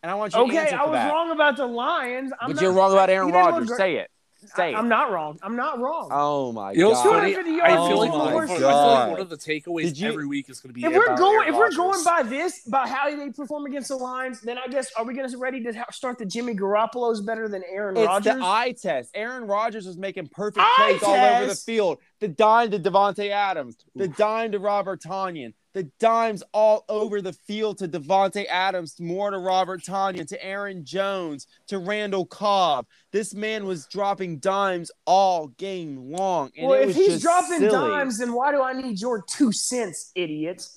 and 0.03 0.11
I 0.11 0.15
want 0.15 0.33
you 0.33 0.39
to 0.39 0.45
Okay, 0.45 0.57
answer 0.57 0.75
I 0.77 0.83
was 0.83 0.91
that. 0.93 1.11
wrong 1.11 1.31
about 1.31 1.55
the 1.57 1.65
Lions. 1.65 2.33
I'm 2.41 2.49
but 2.49 2.55
not, 2.57 2.61
you're 2.61 2.73
wrong 2.73 2.91
about 2.91 3.09
Aaron 3.09 3.31
didn't 3.31 3.45
Rodgers. 3.45 3.77
Say 3.77 3.95
it. 3.95 4.11
Say 4.55 4.71
it. 4.71 4.77
I'm 4.77 4.87
not 4.87 5.11
wrong. 5.11 5.39
I'm 5.41 5.55
not 5.55 5.79
wrong. 5.79 6.09
Oh 6.11 6.51
my 6.51 6.71
You 6.71 6.81
know 6.81 6.91
god. 6.91 7.03
funny? 7.03 7.33
250 7.33 7.59
I 7.61 7.75
feel 7.75 7.91
is 7.91 7.97
like, 7.99 8.11
the 8.11 8.17
oh 8.17 8.23
one- 8.25 8.33
worst. 8.35 8.53
I 8.53 8.57
feel 8.57 8.67
like 8.67 8.73
God. 8.75 9.11
one 9.11 9.19
of 9.19 9.29
the 9.29 9.35
takeaways 9.35 9.97
you- 9.97 10.07
every 10.07 10.27
week 10.27 10.47
is 10.49 10.59
going 10.61 10.69
to 10.69 10.73
be 10.79 10.85
if 10.85 10.93
we're 10.93 11.05
about 11.05 11.17
going, 11.17 11.35
Aaron 11.39 11.49
if 11.49 11.55
we're 11.55 11.71
going 11.75 12.03
by 12.03 12.21
this, 12.21 12.61
by 12.65 12.87
how 12.87 13.13
they 13.13 13.31
perform 13.31 13.65
against 13.65 13.87
the 13.89 13.95
Lions, 13.97 14.39
then 14.41 14.59
I 14.59 14.67
guess 14.67 14.91
are 14.95 15.03
we 15.03 15.15
going 15.15 15.29
to 15.29 15.37
ready 15.39 15.63
to 15.63 15.85
start 15.91 16.19
the 16.19 16.25
Jimmy 16.25 16.53
Garoppolo's 16.53 17.19
better 17.21 17.49
than 17.49 17.63
Aaron 17.67 17.97
It's 17.97 18.05
Rodgers? 18.05 18.35
the 18.35 18.41
eye 18.43 18.75
test. 18.79 19.09
Aaron 19.15 19.47
Rodgers 19.47 19.87
was 19.87 19.97
making 19.97 20.27
perfect 20.27 20.59
Eye 20.63 20.97
plays 20.99 21.03
all 21.03 21.15
over 21.15 21.45
the 21.47 21.55
field. 21.55 21.97
The 22.19 22.27
dime 22.27 22.69
to 22.71 22.79
Davante 22.79 23.29
Adams, 23.31 23.75
the 23.95 24.07
dime 24.07 24.51
to 24.51 24.59
Robert 24.59 25.01
Tonyan, 25.01 25.55
the 25.77 25.83
dimes 25.99 26.41
all 26.53 26.85
over 26.89 27.21
the 27.21 27.31
field 27.33 27.77
to 27.77 27.87
Davante 27.87 28.47
Adams, 28.47 28.99
more 28.99 29.29
to 29.29 29.37
Robert 29.37 29.83
Tonyan, 29.83 30.27
to 30.27 30.43
Aaron 30.43 30.83
Jones, 30.83 31.45
to 31.67 31.77
Randall 31.77 32.25
Cobb. 32.25 32.87
This 33.11 33.35
man 33.35 33.65
was 33.67 33.85
dropping 33.85 34.39
dimes 34.39 34.89
all 35.05 35.49
game 35.49 36.11
long. 36.11 36.49
And 36.57 36.67
well, 36.67 36.81
it 36.81 36.89
if 36.89 36.95
he's 36.95 37.07
just 37.09 37.23
dropping 37.23 37.59
silly. 37.59 37.69
dimes, 37.69 38.17
then 38.17 38.33
why 38.33 38.51
do 38.51 38.63
I 38.63 38.73
need 38.73 38.99
your 38.99 39.21
two 39.21 39.51
cents, 39.51 40.11
idiot? 40.15 40.67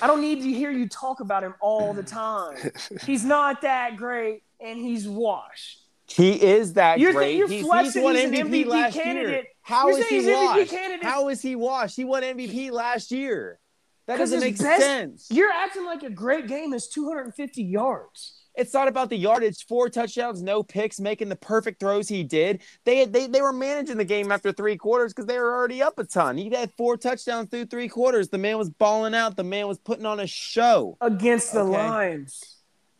I 0.00 0.06
don't 0.06 0.20
need 0.20 0.40
to 0.42 0.48
hear 0.52 0.70
you 0.70 0.88
talk 0.88 1.18
about 1.18 1.42
him 1.42 1.54
all 1.60 1.92
the 1.92 2.04
time. 2.04 2.56
he's 3.04 3.24
not 3.24 3.62
that 3.62 3.96
great, 3.96 4.44
and 4.60 4.78
he's 4.78 5.08
washed. 5.08 5.80
He 6.06 6.40
is 6.40 6.74
that 6.74 7.00
You're- 7.00 7.12
great. 7.12 7.36
you're 7.36 7.48
he's, 7.48 7.62
he's 7.62 7.68
won 7.68 7.84
he's 7.86 7.96
MVP 7.96 8.64
MVP 8.64 8.66
last 8.66 8.94
year. 8.94 9.04
candidate. 9.04 9.46
How 9.62 9.88
You're 9.88 9.98
is 9.98 10.08
saying 10.08 10.22
he 10.22 10.30
washed? 10.32 10.70
candidate? 10.70 11.04
How 11.04 11.28
is 11.28 11.42
he 11.42 11.56
washed? 11.56 11.96
He 11.96 12.04
won 12.04 12.22
MVP 12.22 12.70
last 12.70 13.10
year. 13.10 13.58
That 14.06 14.18
'Cause 14.18 14.30
doesn't 14.30 14.40
make 14.40 14.58
best- 14.58 14.82
sense. 14.82 15.28
You're 15.30 15.50
acting 15.50 15.84
like 15.84 16.02
a 16.02 16.10
great 16.10 16.46
game 16.46 16.74
is 16.74 16.88
250 16.88 17.62
yards. 17.62 18.34
It's 18.56 18.72
not 18.72 18.86
about 18.86 19.10
the 19.10 19.16
yardage. 19.16 19.66
Four 19.66 19.88
touchdowns, 19.88 20.40
no 20.40 20.62
picks, 20.62 21.00
making 21.00 21.28
the 21.28 21.34
perfect 21.36 21.80
throws 21.80 22.08
he 22.08 22.22
did. 22.22 22.62
They 22.84 23.04
they, 23.04 23.26
they 23.26 23.42
were 23.42 23.52
managing 23.52 23.96
the 23.96 24.04
game 24.04 24.30
after 24.30 24.52
three 24.52 24.76
quarters 24.76 25.12
because 25.12 25.26
they 25.26 25.38
were 25.38 25.52
already 25.56 25.82
up 25.82 25.98
a 25.98 26.04
ton. 26.04 26.36
He 26.36 26.50
had 26.50 26.70
four 26.76 26.96
touchdowns 26.96 27.48
through 27.50 27.66
three 27.66 27.88
quarters. 27.88 28.28
The 28.28 28.38
man 28.38 28.56
was 28.58 28.70
balling 28.70 29.14
out. 29.14 29.36
The 29.36 29.42
man 29.42 29.66
was 29.66 29.78
putting 29.78 30.06
on 30.06 30.20
a 30.20 30.26
show. 30.28 30.96
Against 31.00 31.52
the 31.52 31.60
Okay. 31.60 31.72
Lions. 31.72 32.58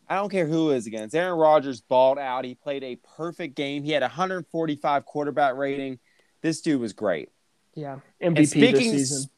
I 0.09 0.15
don't 0.17 0.29
care 0.29 0.45
who 0.45 0.71
it 0.71 0.75
is 0.77 0.87
against. 0.87 1.15
Aaron 1.15 1.37
Rodgers 1.39 1.79
balled 1.81 2.19
out. 2.19 2.43
He 2.45 2.55
played 2.55 2.83
a 2.83 2.97
perfect 3.15 3.55
game. 3.55 3.83
He 3.83 3.91
had 3.91 4.01
145 4.03 5.05
quarterback 5.05 5.55
rating. 5.55 5.99
This 6.41 6.61
dude 6.61 6.81
was 6.81 6.91
great. 6.93 7.29
Yeah. 7.75 7.99
And 8.19 8.35
MVP 8.37 8.47
speaking 8.49 8.91
this 8.91 9.09
season. 9.09 9.29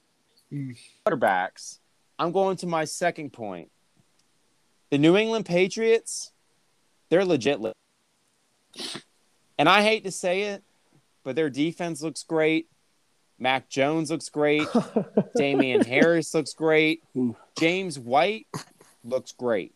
Mm. 0.51 0.77
quarterbacks, 1.05 1.79
I'm 2.17 2.31
going 2.31 2.57
to 2.57 2.67
my 2.67 2.85
second 2.85 3.33
point. 3.33 3.69
The 4.89 4.97
New 4.97 5.17
England 5.17 5.45
Patriots, 5.45 6.31
they're 7.09 7.25
legit. 7.25 7.59
le- 7.59 7.73
And 9.57 9.67
I 9.67 9.81
hate 9.81 10.03
to 10.05 10.11
say 10.11 10.43
it, 10.43 10.63
but 11.23 11.35
their 11.35 11.49
defense 11.49 12.01
looks 12.01 12.23
great. 12.23 12.67
Mac 13.39 13.69
Jones 13.69 14.09
looks 14.09 14.29
great. 14.29 14.67
Damien 15.35 15.83
Harris 15.83 16.33
looks 16.33 16.53
great. 16.53 17.03
James 17.59 17.99
White 17.99 18.47
looks 19.03 19.31
great. 19.31 19.73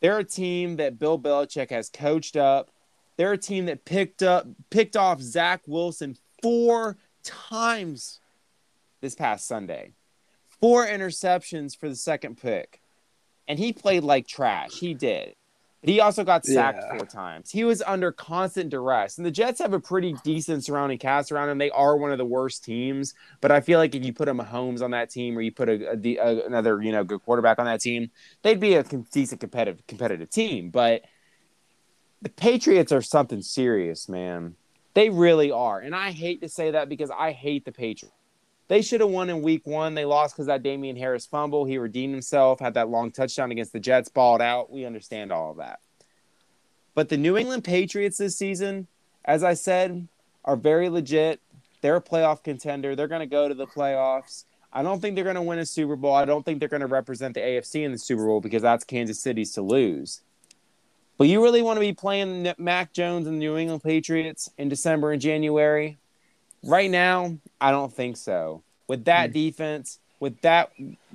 They're 0.00 0.18
a 0.18 0.24
team 0.24 0.76
that 0.76 0.98
Bill 0.98 1.18
Belichick 1.18 1.70
has 1.70 1.90
coached 1.90 2.36
up. 2.36 2.70
They're 3.16 3.32
a 3.32 3.38
team 3.38 3.66
that 3.66 3.84
picked 3.84 4.22
up 4.22 4.46
picked 4.70 4.96
off 4.96 5.20
Zach 5.20 5.62
Wilson 5.66 6.16
four 6.40 6.96
times 7.24 8.20
this 9.00 9.14
past 9.14 9.46
Sunday. 9.46 9.92
Four 10.60 10.86
interceptions 10.86 11.76
for 11.78 11.88
the 11.88 11.96
second 11.96 12.36
pick. 12.40 12.80
And 13.46 13.58
he 13.58 13.72
played 13.72 14.02
like 14.04 14.26
trash. 14.26 14.72
He 14.72 14.92
did. 14.94 15.34
But 15.80 15.90
he 15.90 16.00
also 16.00 16.24
got 16.24 16.44
sacked 16.44 16.82
Yeah. 16.82 16.96
four 16.98 17.06
times. 17.06 17.50
He 17.52 17.62
was 17.62 17.80
under 17.82 18.10
constant 18.10 18.70
duress. 18.70 19.16
And 19.16 19.24
the 19.24 19.30
Jets 19.30 19.60
have 19.60 19.72
a 19.72 19.78
pretty 19.78 20.16
decent 20.24 20.64
surrounding 20.64 20.98
cast 20.98 21.30
around 21.30 21.48
him. 21.50 21.58
They 21.58 21.70
are 21.70 21.96
one 21.96 22.10
of 22.10 22.18
the 22.18 22.24
worst 22.24 22.64
teams. 22.64 23.14
But 23.40 23.52
I 23.52 23.60
feel 23.60 23.78
like 23.78 23.94
if 23.94 24.04
you 24.04 24.12
put 24.12 24.28
a 24.28 24.34
Mahomes 24.34 24.82
on 24.82 24.90
that 24.90 25.08
team 25.08 25.38
or 25.38 25.40
you 25.40 25.52
put 25.52 25.68
a, 25.68 25.92
a- 25.92 26.16
a- 26.16 26.46
another, 26.46 26.82
you 26.82 26.90
know, 26.90 27.04
good 27.04 27.22
quarterback 27.24 27.60
on 27.60 27.66
that 27.66 27.80
team, 27.80 28.10
they'd 28.42 28.58
be 28.58 28.74
a 28.74 28.82
decent 28.82 29.40
competitive 29.40 29.86
competitive 29.86 30.28
team. 30.30 30.70
But 30.70 31.04
the 32.22 32.30
Patriots 32.30 32.90
are 32.90 33.00
something 33.02 33.40
serious, 33.40 34.08
man. 34.08 34.56
They 34.94 35.10
really 35.10 35.52
are. 35.52 35.78
And 35.78 35.94
I 35.94 36.10
hate 36.10 36.40
to 36.40 36.48
say 36.48 36.72
that 36.72 36.88
because 36.88 37.12
I 37.16 37.30
hate 37.30 37.64
the 37.64 37.70
Patriots. 37.72 38.16
They 38.68 38.82
should 38.82 39.00
have 39.00 39.10
won 39.10 39.30
in 39.30 39.42
week 39.42 39.66
one. 39.66 39.94
They 39.94 40.04
lost 40.04 40.34
because 40.34 40.46
that 40.46 40.62
Damien 40.62 40.96
Harris 40.96 41.26
fumble. 41.26 41.64
He 41.64 41.78
redeemed 41.78 42.12
himself, 42.12 42.60
had 42.60 42.74
that 42.74 42.90
long 42.90 43.10
touchdown 43.10 43.50
against 43.50 43.72
the 43.72 43.80
Jets, 43.80 44.10
balled 44.10 44.42
out. 44.42 44.70
We 44.70 44.84
understand 44.84 45.32
all 45.32 45.52
of 45.52 45.56
that. 45.56 45.80
But 46.94 47.08
the 47.08 47.16
New 47.16 47.36
England 47.36 47.64
Patriots 47.64 48.18
this 48.18 48.36
season, 48.36 48.86
as 49.24 49.42
I 49.42 49.54
said, 49.54 50.06
are 50.44 50.56
very 50.56 50.88
legit. 50.90 51.40
They're 51.80 51.96
a 51.96 52.02
playoff 52.02 52.42
contender. 52.42 52.94
They're 52.94 53.08
going 53.08 53.20
to 53.20 53.26
go 53.26 53.48
to 53.48 53.54
the 53.54 53.66
playoffs. 53.66 54.44
I 54.70 54.82
don't 54.82 55.00
think 55.00 55.14
they're 55.14 55.24
going 55.24 55.36
to 55.36 55.42
win 55.42 55.58
a 55.58 55.66
Super 55.66 55.96
Bowl. 55.96 56.14
I 56.14 56.26
don't 56.26 56.44
think 56.44 56.60
they're 56.60 56.68
going 56.68 56.80
to 56.80 56.86
represent 56.86 57.34
the 57.34 57.40
AFC 57.40 57.84
in 57.84 57.92
the 57.92 57.98
Super 57.98 58.26
Bowl 58.26 58.40
because 58.40 58.62
that's 58.62 58.84
Kansas 58.84 59.20
City's 59.20 59.52
to 59.52 59.62
lose. 59.62 60.20
But 61.16 61.28
you 61.28 61.42
really 61.42 61.62
want 61.62 61.76
to 61.76 61.80
be 61.80 61.94
playing 61.94 62.52
Mac 62.58 62.92
Jones 62.92 63.26
and 63.26 63.36
the 63.36 63.40
New 63.40 63.56
England 63.56 63.82
Patriots 63.82 64.50
in 64.58 64.68
December 64.68 65.12
and 65.12 65.22
January? 65.22 65.98
Right 66.64 66.90
now, 66.90 67.38
I 67.60 67.70
don't 67.70 67.92
think 67.92 68.16
so. 68.16 68.62
With 68.86 69.04
that 69.04 69.30
mm. 69.30 69.32
defense, 69.34 69.98
with 70.20 70.40
that 70.40 70.72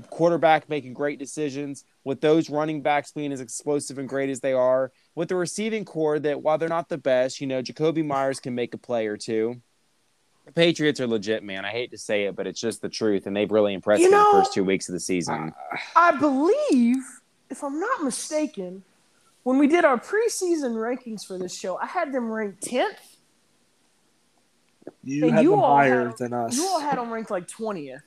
quarterback 0.09 0.69
making 0.69 0.93
great 0.93 1.19
decisions, 1.19 1.83
with 2.03 2.21
those 2.21 2.49
running 2.49 2.81
backs 2.81 3.11
being 3.11 3.31
as 3.31 3.41
explosive 3.41 3.97
and 3.97 4.07
great 4.07 4.29
as 4.29 4.39
they 4.39 4.53
are, 4.53 4.91
with 5.15 5.29
the 5.29 5.35
receiving 5.35 5.85
core 5.85 6.19
that 6.19 6.41
while 6.41 6.57
they're 6.57 6.69
not 6.69 6.89
the 6.89 6.97
best, 6.97 7.41
you 7.41 7.47
know, 7.47 7.61
Jakobi 7.61 8.05
Meyers 8.05 8.39
can 8.39 8.55
make 8.55 8.73
a 8.73 8.77
play 8.77 9.07
or 9.07 9.17
two. 9.17 9.61
The 10.45 10.51
Patriots 10.51 10.99
are 10.99 11.07
legit, 11.07 11.43
man. 11.43 11.63
I 11.63 11.69
hate 11.69 11.91
to 11.91 11.97
say 11.97 12.25
it, 12.25 12.35
but 12.35 12.47
it's 12.47 12.59
just 12.59 12.81
the 12.81 12.89
truth, 12.89 13.27
and 13.27 13.35
they've 13.35 13.51
really 13.51 13.73
impressed 13.73 14.01
You 14.01 14.07
me 14.09 14.17
know- 14.17 14.33
the 14.33 14.39
first 14.39 14.53
two 14.53 14.63
weeks 14.63 14.89
of 14.89 14.93
the 14.93 14.99
season. 14.99 15.53
I 15.95 16.11
believe, 16.11 16.97
if 17.49 17.63
I'm 17.63 17.79
not 17.79 18.03
mistaken, 18.03 18.83
when 19.43 19.57
we 19.57 19.67
did 19.67 19.85
our 19.85 19.97
preseason 19.97 20.75
rankings 20.75 21.25
for 21.25 21.37
this 21.37 21.57
show, 21.57 21.77
I 21.77 21.85
had 21.85 22.11
them 22.11 22.31
ranked 22.31 22.63
10th. 22.63 23.12
You 25.04 25.26
And 25.28 25.36
have 25.36 25.43
you 25.43 25.51
them 25.51 25.60
higher 25.60 26.08
had- 26.08 26.18
than 26.18 26.34
us. 26.34 26.56
You 26.56 26.66
all 26.68 26.80
had 26.80 26.97
them 26.97 27.12
ranked 27.12 27.30
like 27.32 27.47
20th. 27.47 28.01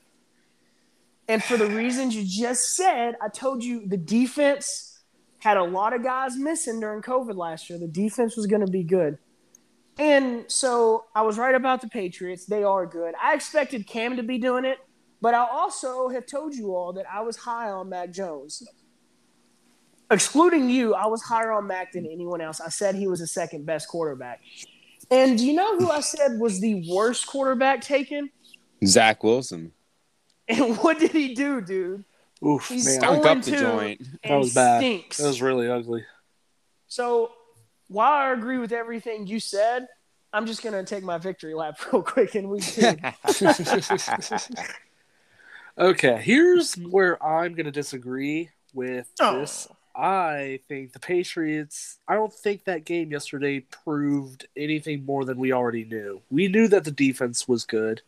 And 1.27 1.43
for 1.43 1.57
the 1.57 1.67
reasons 1.67 2.15
you 2.15 2.23
just 2.25 2.75
said, 2.75 3.15
I 3.21 3.27
told 3.29 3.63
you 3.63 3.85
the 3.87 3.97
defense 3.97 4.99
had 5.39 5.57
a 5.57 5.63
lot 5.63 5.93
of 5.93 6.01
guys 6.03 6.37
missing 6.37 6.79
during 6.79 7.01
COVID 7.01 7.35
last 7.35 7.69
year. 7.69 7.77
The 7.77 7.87
defense 7.87 8.35
was 8.37 8.47
going 8.47 8.65
to 8.65 8.71
be 8.71 8.83
good. 8.83 9.17
And 9.99 10.49
so 10.49 11.05
I 11.13 11.23
was 11.23 11.37
right 11.37 11.53
about 11.55 11.81
the 11.81 11.87
Patriots. 11.89 12.45
They 12.45 12.63
are 12.63 12.85
good. 12.85 13.13
I 13.21 13.33
expected 13.35 13.87
Cam 13.87 14.15
to 14.17 14.23
be 14.23 14.37
doing 14.37 14.63
it, 14.63 14.77
but 15.21 15.33
I 15.33 15.45
also 15.51 16.09
have 16.09 16.25
told 16.25 16.55
you 16.55 16.75
all 16.75 16.93
that 16.93 17.05
I 17.11 17.21
was 17.21 17.35
high 17.37 17.69
on 17.71 17.89
Mac 17.89 18.11
Jones. 18.11 18.63
Excluding 20.09 20.69
you, 20.69 20.93
I 20.93 21.07
was 21.07 21.21
higher 21.23 21.51
on 21.51 21.67
Mac 21.67 21.91
than 21.91 22.05
anyone 22.05 22.39
else. 22.39 22.61
I 22.61 22.69
said 22.69 22.95
he 22.95 23.07
was 23.07 23.19
the 23.19 23.27
second 23.27 23.65
best 23.65 23.89
quarterback. 23.89 24.39
And 25.09 25.37
do 25.37 25.45
you 25.45 25.53
know 25.53 25.77
who 25.77 25.89
I 25.89 26.01
said 26.01 26.39
was 26.39 26.59
the 26.59 26.85
worst 26.91 27.27
quarterback 27.27 27.81
taken? 27.81 28.29
Zach 28.85 29.23
Wilson. 29.23 29.71
And 30.47 30.77
what 30.79 30.99
did 30.99 31.11
he 31.11 31.33
do, 31.33 31.61
dude? 31.61 32.03
Oof, 32.45 32.67
He's 32.67 32.85
man. 32.85 32.99
stunk. 32.99 33.25
Up 33.25 33.41
the 33.41 33.51
joint. 33.57 34.01
That 34.23 34.35
was 34.35 34.53
bad. 34.53 34.79
Stinks. 34.79 35.17
That 35.17 35.27
was 35.27 35.41
really 35.41 35.69
ugly. 35.69 36.03
So 36.87 37.31
while 37.87 38.11
I 38.11 38.31
agree 38.33 38.57
with 38.57 38.71
everything 38.71 39.27
you 39.27 39.39
said, 39.39 39.87
I'm 40.33 40.45
just 40.45 40.61
gonna 40.61 40.83
take 40.83 41.03
my 41.03 41.17
victory 41.17 41.53
lap 41.55 41.79
real 41.93 42.03
quick 42.03 42.35
and 42.35 42.49
we 42.49 42.59
two. 42.61 42.95
Okay, 45.79 46.19
here's 46.21 46.73
where 46.75 47.21
I'm 47.23 47.53
going 47.53 47.65
to 47.65 47.71
disagree 47.71 48.49
with 48.73 49.07
Oh. 49.19 49.39
this. 49.39 49.67
I 49.97 50.59
think 50.67 50.93
the 50.93 50.99
Patriots, 50.99 51.97
I 52.07 52.13
don't 52.13 52.31
think 52.31 52.65
that 52.65 52.85
game 52.85 53.11
yesterday 53.11 53.61
proved 53.61 54.47
anything 54.55 55.05
more 55.05 55.25
than 55.25 55.39
we 55.39 55.51
already 55.51 55.85
knew. 55.85 56.21
We 56.29 56.47
knew 56.47 56.67
that 56.67 56.83
the 56.83 56.91
defense 56.91 57.47
was 57.47 57.65
good, 57.65 58.03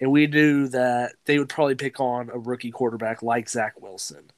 and 0.00 0.10
we 0.10 0.26
knew 0.26 0.66
that 0.68 1.12
they 1.26 1.38
would 1.38 1.48
probably 1.48 1.76
pick 1.76 2.00
on 2.00 2.28
a 2.28 2.38
rookie 2.38 2.72
quarterback 2.72 3.22
like 3.22 3.48
Zach 3.48 3.80
Wilson. 3.80 4.32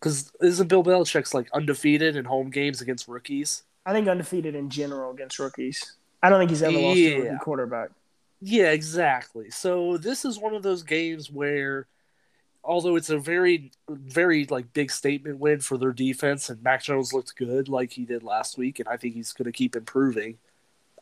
Because 0.00 0.32
isn't 0.40 0.68
Bill 0.68 0.82
Belichick's 0.82 1.34
like 1.34 1.48
undefeated 1.52 2.16
in 2.16 2.24
home 2.24 2.48
games 2.48 2.80
against 2.80 3.08
rookies? 3.08 3.62
I 3.84 3.92
think 3.92 4.08
undefeated 4.08 4.54
in 4.54 4.70
general 4.70 5.10
against 5.12 5.38
rookies. 5.38 5.92
I 6.22 6.30
don't 6.30 6.38
think 6.38 6.50
he's 6.50 6.62
ever 6.62 6.78
lost 6.78 6.96
to 6.96 7.14
a 7.14 7.20
rookie 7.24 7.38
quarterback. 7.44 7.90
Yeah, 8.40 8.70
exactly. 8.70 9.50
So 9.50 9.98
this 9.98 10.24
is 10.24 10.38
one 10.38 10.54
of 10.54 10.62
those 10.62 10.82
games 10.82 11.30
where, 11.30 11.86
although 12.64 12.96
it's 12.96 13.10
a 13.10 13.18
very, 13.18 13.72
very 13.88 14.44
like 14.46 14.72
big 14.72 14.90
statement 14.90 15.38
win 15.38 15.60
for 15.60 15.78
their 15.78 15.92
defense, 15.92 16.48
and 16.50 16.62
Mac 16.62 16.82
Jones 16.82 17.12
looked 17.12 17.36
good 17.36 17.68
like 17.68 17.92
he 17.92 18.04
did 18.04 18.22
last 18.22 18.58
week, 18.58 18.78
and 18.78 18.88
I 18.88 18.96
think 18.96 19.14
he's 19.14 19.32
going 19.32 19.46
to 19.46 19.52
keep 19.52 19.76
improving. 19.76 20.38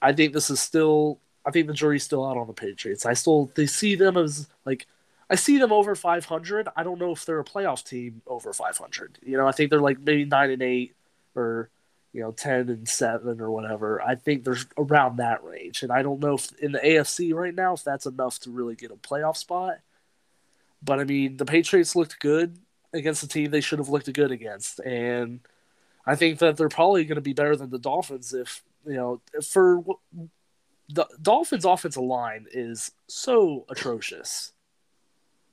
I 0.02 0.12
think 0.12 0.32
this 0.32 0.50
is 0.50 0.60
still. 0.60 1.20
I 1.44 1.50
think 1.50 1.66
the 1.66 1.72
jury's 1.72 2.04
still 2.04 2.26
out 2.26 2.36
on 2.36 2.46
the 2.46 2.52
Patriots. 2.52 3.06
I 3.06 3.14
still 3.14 3.50
they 3.54 3.66
see 3.66 3.94
them 3.94 4.16
as 4.16 4.48
like. 4.64 4.86
I 5.32 5.36
see 5.36 5.58
them 5.58 5.72
over 5.72 5.94
500. 5.94 6.68
I 6.74 6.82
don't 6.82 6.98
know 6.98 7.12
if 7.12 7.24
they're 7.24 7.38
a 7.38 7.44
playoff 7.44 7.84
team 7.84 8.20
over 8.26 8.52
500. 8.52 9.20
You 9.22 9.36
know, 9.36 9.46
I 9.46 9.52
think 9.52 9.70
they're 9.70 9.80
like 9.80 10.00
maybe 10.00 10.24
nine 10.24 10.50
and 10.50 10.60
eight, 10.60 10.96
or 11.36 11.70
you 12.12 12.20
know, 12.20 12.32
10 12.32 12.68
and 12.68 12.88
7 12.88 13.40
or 13.40 13.50
whatever. 13.50 14.02
I 14.02 14.16
think 14.16 14.44
there's 14.44 14.66
around 14.76 15.18
that 15.18 15.44
range. 15.44 15.82
And 15.82 15.92
I 15.92 16.02
don't 16.02 16.20
know 16.20 16.34
if 16.34 16.52
in 16.58 16.72
the 16.72 16.80
AFC 16.80 17.32
right 17.32 17.54
now 17.54 17.74
if 17.74 17.84
that's 17.84 18.06
enough 18.06 18.40
to 18.40 18.50
really 18.50 18.74
get 18.74 18.90
a 18.90 18.96
playoff 18.96 19.36
spot. 19.36 19.76
But 20.82 21.00
I 21.00 21.04
mean, 21.04 21.36
the 21.36 21.44
Patriots 21.44 21.94
looked 21.96 22.18
good 22.20 22.58
against 22.92 23.20
the 23.22 23.28
team 23.28 23.50
they 23.50 23.60
should 23.60 23.78
have 23.78 23.88
looked 23.88 24.12
good 24.12 24.30
against. 24.30 24.80
And 24.80 25.40
I 26.06 26.16
think 26.16 26.38
that 26.38 26.56
they're 26.56 26.68
probably 26.68 27.04
going 27.04 27.16
to 27.16 27.20
be 27.22 27.34
better 27.34 27.54
than 27.56 27.70
the 27.70 27.78
Dolphins 27.78 28.32
if, 28.34 28.62
you 28.86 28.94
know, 28.94 29.20
for 29.46 29.82
the 30.88 31.06
Dolphins' 31.22 31.64
offensive 31.64 32.02
line 32.02 32.46
is 32.52 32.90
so 33.08 33.64
atrocious. 33.68 34.52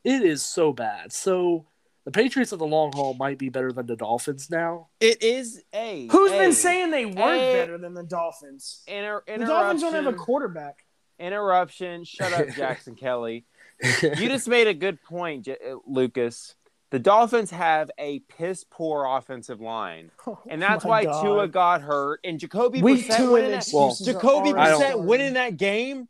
It 0.04 0.22
is 0.24 0.42
so 0.42 0.72
bad. 0.74 1.12
So 1.12 1.66
the 2.06 2.12
Patriots 2.12 2.54
in 2.54 2.60
the 2.60 2.66
long 2.66 2.94
haul 2.94 3.14
might 3.16 3.38
be 3.38 3.50
better 3.50 3.72
than 3.74 3.86
the 3.86 3.98
Dolphins 3.98 4.50
now. 4.50 4.88
It 5.02 5.22
is 5.22 5.62
a. 5.74 6.08
Who's 6.10 6.32
a 6.32 6.38
been 6.38 6.54
saying 6.54 6.92
they 6.92 7.06
weren't 7.06 7.42
Hey. 7.42 7.54
better 7.54 7.78
than 7.78 7.94
the 7.94 8.04
Dolphins? 8.04 8.84
Inter- 8.88 9.24
The 9.28 9.46
Dolphins 9.46 9.82
don't 9.82 9.94
have 9.94 10.08
a 10.08 10.14
quarterback. 10.14 10.86
interruption. 11.20 12.04
Shut 12.06 12.32
up, 12.34 12.48
Jackson 12.56 12.96
Kelly. 12.96 13.46
You 13.82 14.28
just 14.30 14.48
made 14.48 14.68
a 14.68 14.74
good 14.74 15.02
point, 15.04 15.48
uh, 15.48 15.54
Lucas. 15.86 16.56
The 16.90 17.00
Dolphins 17.00 17.52
have 17.52 17.92
a 18.00 18.20
piss 18.30 18.64
poor 18.70 19.06
offensive 19.06 19.60
line, 19.60 20.10
and 20.50 20.62
that's 20.62 20.86
Oh 20.86 20.90
why 20.90 21.02
my 21.04 21.12
God. 21.12 21.22
Tua 21.24 21.48
got 21.50 21.82
hurt. 21.82 22.22
And 22.24 22.40
Jacoby 22.40 22.82
Week 22.82 23.06
Brissett 23.06 23.32
winning 23.32 23.52
that, 23.52 23.68
Well, 23.74 23.90
excuses 23.90 24.08
Jacoby 24.08 24.52
already 24.52 24.54
I 24.58 24.70
don't- 24.70 24.82
Brissett 24.82 25.04
winning 25.04 25.34
that 25.34 25.58
game 25.58 26.08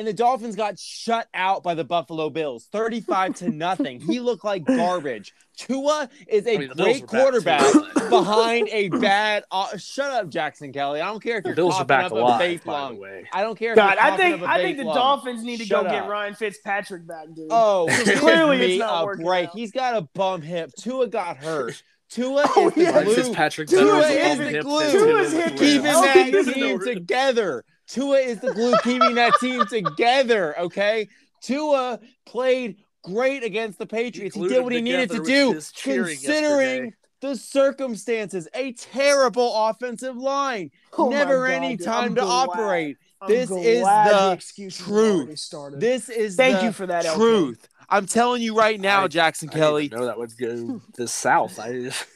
and 0.00 0.08
the 0.08 0.14
Dolphins 0.14 0.56
got 0.56 0.78
shut 0.78 1.28
out 1.34 1.62
by 1.62 1.74
the 1.74 1.84
Buffalo 1.84 2.30
Bills, 2.30 2.66
35 2.72 3.34
to 3.34 3.50
nothing. 3.50 4.00
He 4.00 4.18
looked 4.18 4.44
like 4.44 4.64
garbage. 4.64 5.34
Tua 5.58 6.08
is 6.26 6.46
a 6.46 6.54
I 6.54 6.56
mean, 6.56 6.70
great 6.74 7.06
quarterback 7.06 7.60
too, 7.70 7.84
behind 8.08 8.70
a 8.72 8.88
bad. 8.88 9.44
Uh, 9.50 9.76
shut 9.76 10.10
up, 10.10 10.30
Jackson 10.30 10.72
Kelly. 10.72 11.02
I 11.02 11.06
don't 11.08 11.22
care 11.22 11.36
if 11.36 11.44
you're 11.44 11.54
Bills 11.54 11.74
are 11.74 11.84
coughing 11.84 11.86
back 11.88 12.04
up 12.06 12.12
a 12.12 12.14
alive, 12.14 12.40
fake 12.40 12.64
by 12.64 12.72
lung. 12.72 13.02
I 13.34 13.42
don't 13.42 13.58
care. 13.58 13.72
If 13.72 13.76
God, 13.76 13.96
you're 14.00 14.12
I 14.12 14.16
think 14.16 14.34
up 14.36 14.48
a 14.48 14.50
I 14.50 14.62
think 14.62 14.78
the 14.78 14.84
lung. 14.84 14.94
Dolphins 14.94 15.42
need 15.44 15.58
to 15.58 15.66
Shut 15.66 15.84
go 15.84 15.90
get. 15.90 16.08
Ryan 16.08 16.34
Fitzpatrick 16.34 17.06
back, 17.06 17.26
dude. 17.34 17.48
Oh, 17.50 17.86
Clearly 18.04 18.16
clearly 18.18 18.72
it's 18.72 18.78
not 18.80 19.04
working 19.04 19.26
break. 19.26 19.48
out. 19.50 19.54
He's 19.54 19.70
got 19.70 19.96
a 19.98 20.02
bum 20.14 20.40
hip. 20.40 20.70
Tua 20.78 21.08
got 21.08 21.36
hurt. 21.36 21.82
Tua 22.08 22.42
Oh, 22.56 22.68
is 22.68 22.74
the 22.74 22.80
yeah. 22.82 22.90
Ryan 22.90 23.04
glue. 23.04 23.14
Fitzpatrick 23.16 23.68
Tua 23.68 24.00
better 24.00 24.32
is 24.32 24.38
the 24.38 24.48
him 24.48 24.62
glue. 24.64 24.80
than 24.80 24.92
Tua's 24.92 25.30
Tim 25.32 25.40
hip 25.42 25.50
with 25.52 25.60
keeping 25.60 25.86
Oh, 25.90 26.02
that 26.02 26.54
team 26.54 26.80
together. 26.80 27.64
Tua 27.90 28.18
is 28.18 28.40
the 28.40 28.52
glue 28.52 28.74
keeping 28.84 29.14
that 29.16 29.32
team 29.40 29.66
together. 29.66 30.58
Okay, 30.58 31.08
Tua 31.42 31.98
played 32.26 32.76
great 33.02 33.42
against 33.42 33.78
the 33.78 33.86
Patriots. 33.86 34.34
He, 34.34 34.40
glued 34.40 34.48
did 34.50 34.62
what 34.64 34.72
he 34.72 34.80
needed 34.80 35.10
to 35.10 35.22
do, 35.22 35.48
with 35.48 35.56
his 35.56 35.72
cheering 35.72 36.16
considering 36.16 36.68
yesterday. 36.84 36.94
the 37.20 37.36
circumstances. 37.36 38.48
A 38.54 38.72
terrible 38.72 39.54
offensive 39.66 40.16
line, 40.16 40.70
Oh 40.96 41.08
never 41.08 41.46
God, 41.46 41.52
any 41.54 41.76
dude. 41.76 41.86
time 41.86 42.04
I'm 42.10 42.14
to 42.16 42.20
glad- 42.22 42.48
operate. 42.48 42.96
I'm 43.22 43.28
This 43.28 43.50
is 43.50 43.82
glad 43.82 44.14
the 44.28 44.32
excuses 44.32 44.82
truth. 44.86 45.48
This 45.78 46.08
is 46.08 46.36
Thank 46.36 46.62
you 46.62 46.72
for 46.72 46.86
that, 46.86 47.04
LK. 47.04 47.14
truth. 47.16 47.68
I'm 47.90 48.06
telling 48.06 48.40
you 48.40 48.56
right 48.56 48.80
now, 48.80 49.04
I- 49.04 49.08
Jackson 49.08 49.50
I 49.50 49.52
Kelly. 49.52 49.88
No, 49.92 50.06
that 50.06 50.16
would 50.18 50.36
go 50.38 50.80
the 50.96 51.06
south. 51.08 51.58
I 51.58 51.72
just 51.72 52.06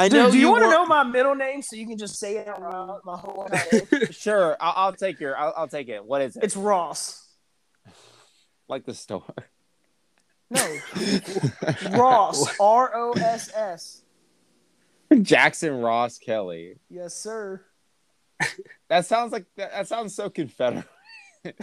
I 0.00 0.08
Dude, 0.08 0.18
know 0.18 0.30
do 0.30 0.38
you, 0.38 0.50
want 0.50 0.64
to 0.64 0.70
know 0.70 0.86
my 0.86 1.02
middle 1.02 1.34
name 1.34 1.60
so 1.60 1.76
you 1.76 1.86
can 1.86 1.98
just 1.98 2.18
say 2.18 2.38
it 2.38 2.48
out 2.48 3.04
my 3.04 3.18
whole 3.18 3.44
entire 3.44 4.06
Sure, 4.12 4.56
I'll, 4.58 4.72
I'll 4.76 4.92
take 4.94 5.20
your. 5.20 5.36
I'll, 5.36 5.52
I'll 5.54 5.68
take 5.68 5.90
it. 5.90 6.02
What 6.02 6.22
is 6.22 6.36
it? 6.36 6.42
It's 6.42 6.56
Ross. 6.56 7.28
like 8.66 8.86
the 8.86 8.94
store. 8.94 9.34
No, 10.48 10.78
Ross. 11.90 12.58
R 12.58 12.90
O 12.94 13.12
S 13.12 13.50
S. 13.54 14.00
Jackson 15.20 15.82
Ross 15.82 16.16
Kelly. 16.16 16.76
Yes, 16.88 17.14
sir. 17.14 17.60
That 18.88 19.04
sounds 19.04 19.32
like 19.32 19.44
that, 19.58 19.72
that 19.72 19.86
sounds 19.86 20.14
so 20.14 20.30
Confederate. 20.30 20.86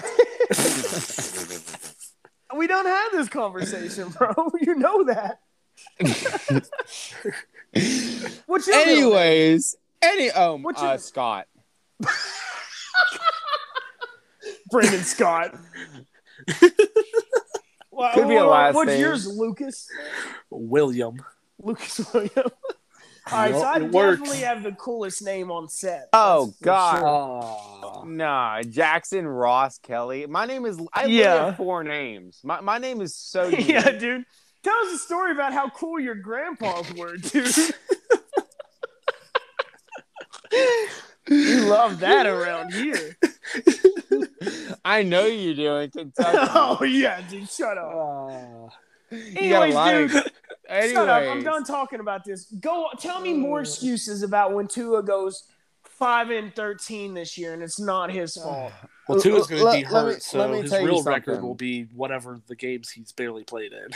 We 2.55 2.65
don't 2.65 2.85
have 2.85 3.11
this 3.11 3.27
conversation, 3.27 4.07
bro. 4.07 4.33
You 4.61 4.75
know 4.75 5.03
that. 5.03 5.41
What's 8.45 8.67
your 8.67 8.77
middle 8.77 8.93
name? 8.95 9.03
Anyways, 9.03 9.75
any 10.01 10.29
um 10.31 10.63
What's 10.63 10.81
uh, 10.81 10.97
Scott. 10.97 11.45
Brandon 14.71 15.01
Scott. 15.03 15.55
Well, 17.91 18.13
Could 18.13 18.27
be 18.27 18.35
a 18.35 18.39
what- 18.43 18.49
last 18.51 18.75
What's 18.75 18.87
name. 18.89 19.01
yours, 19.01 19.27
Lucas? 19.27 19.87
William. 20.51 21.17
Lucas 21.59 22.13
William. 22.13 22.31
All 23.29 23.39
right, 23.39 23.53
so 23.53 23.61
I 23.61 23.75
It 23.77 23.91
works. 23.91 24.19
definitely 24.19 24.45
have 24.45 24.63
the 24.63 24.71
coolest 24.73 25.21
name 25.23 25.51
on 25.51 25.67
set. 25.67 26.07
Oh, 26.13 26.45
That's 26.45 26.57
for 26.59 26.63
God. 26.63 26.99
sure. 26.99 27.07
Oh, 27.07 28.03
Nah, 28.05 28.61
Jackson 28.61 29.27
Ross 29.27 29.79
Kelly. 29.79 30.27
My 30.27 30.45
name 30.45 30.65
is 30.65 30.77
I 30.93 31.01
literally 31.07 31.19
Yeah. 31.19 31.45
have 31.47 31.57
four 31.57 31.83
names. 31.83 32.39
My 32.43 32.61
my 32.61 32.77
name 32.77 33.01
is 33.01 33.15
so 33.15 33.47
unique. 33.47 33.67
yeah, 33.67 33.91
dude. 33.91 34.23
Tell 34.67 34.85
us 34.87 34.95
a 34.95 34.97
story 34.97 35.31
about 35.31 35.53
how 35.53 35.69
cool 35.69 35.97
your 35.97 36.15
grandpas 36.15 36.93
were, 36.95 37.15
dude. 37.15 37.55
you 41.29 41.65
love 41.69 42.01
that 42.01 42.25
around 42.27 42.73
here. 42.73 43.15
I 44.83 45.03
know 45.03 45.25
you 45.25 45.53
do 45.53 45.77
in 45.77 45.91
Kentucky. 45.91 46.37
oh 46.53 46.83
yeah, 46.83 47.21
dude. 47.29 47.49
Shut 47.49 47.77
up. 47.77 47.93
Uh, 47.95 49.15
You 49.15 49.49
got 49.51 49.61
a 49.63 49.65
Anyways, 49.67 49.73
lot 49.73 49.95
of- 49.95 50.27
Anyways, 50.67 50.91
Shut 50.91 51.07
up. 51.07 51.23
I'm 51.23 51.43
done 51.43 51.63
talking 51.63 52.01
about 52.01 52.25
this. 52.25 52.43
Go 52.59 52.87
tell 52.99 53.21
me 53.21 53.33
more 53.33 53.61
excuses 53.61 54.21
about 54.21 54.51
when 54.53 54.67
Tua 54.67 55.01
goes 55.01 55.45
five 55.85 56.29
and 56.29 56.53
thirteen 56.53 57.13
this 57.13 57.37
year, 57.37 57.53
and 57.53 57.63
it's 57.63 57.79
not 57.79 58.11
his 58.11 58.35
fault. 58.35 58.73
well, 59.07 59.17
Tua's 59.21 59.47
going 59.47 59.59
to 59.59 59.65
Let- 59.65 59.77
be 59.85 59.89
let 59.89 60.05
me- 60.07 60.11
hurt, 60.11 60.23
so 60.23 60.39
let 60.39 60.49
me 60.51 60.61
his 60.63 60.73
real 60.73 61.03
record 61.03 61.41
will 61.41 61.55
be 61.55 61.83
whatever 61.95 62.41
the 62.47 62.55
games 62.57 62.89
he's 62.89 63.13
barely 63.13 63.45
played 63.45 63.71
in. 63.71 63.91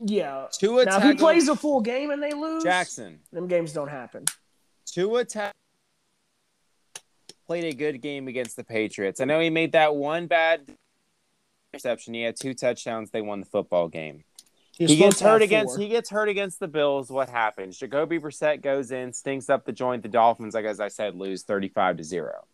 Yeah. 0.00 0.46
Tua 0.52 0.84
Now, 0.84 0.98
if 0.98 1.02
he 1.04 1.14
plays 1.14 1.48
a 1.48 1.56
full 1.56 1.80
game 1.80 2.10
and 2.10 2.22
they 2.22 2.32
lose, 2.32 2.62
Jackson. 2.62 3.20
them 3.32 3.46
games 3.46 3.72
don't 3.72 3.88
happen. 3.88 4.24
Tua 4.86 5.24
Ta- 5.24 5.52
played 7.46 7.64
a 7.64 7.74
good 7.76 8.00
game 8.00 8.28
against 8.28 8.56
the 8.56 8.64
Patriots. 8.64 9.20
I 9.20 9.24
know 9.24 9.40
he 9.40 9.50
made 9.50 9.72
that 9.72 9.94
one 9.94 10.26
bad 10.26 10.68
interception. 11.72 12.14
He 12.14 12.22
had 12.22 12.36
two 12.40 12.54
touchdowns. 12.54 13.10
They 13.10 13.20
won 13.22 13.40
the 13.40 13.46
football 13.46 13.88
game. 13.88 14.24
You're 14.78 14.88
he 14.88 14.96
gets 14.96 15.18
supposed 15.18 15.18
to 15.18 15.24
have 15.24 15.32
hurt 15.34 15.42
against 15.42 15.74
four. 15.76 15.82
he 15.82 15.88
gets 15.88 16.10
hurt 16.10 16.28
against 16.28 16.58
the 16.58 16.66
Bills. 16.66 17.08
What 17.10 17.28
happens? 17.28 17.78
Jacoby 17.78 18.18
Brissett 18.18 18.60
goes 18.60 18.90
in, 18.90 19.12
stinks 19.12 19.48
up 19.48 19.64
the 19.64 19.72
joint. 19.72 20.02
The 20.02 20.08
Dolphins, 20.08 20.54
like 20.54 20.64
as 20.64 20.80
I 20.80 20.88
said, 20.88 21.14
lose 21.14 21.44
thirty-five 21.44 21.96
to 21.98 22.04
zero. 22.04 22.44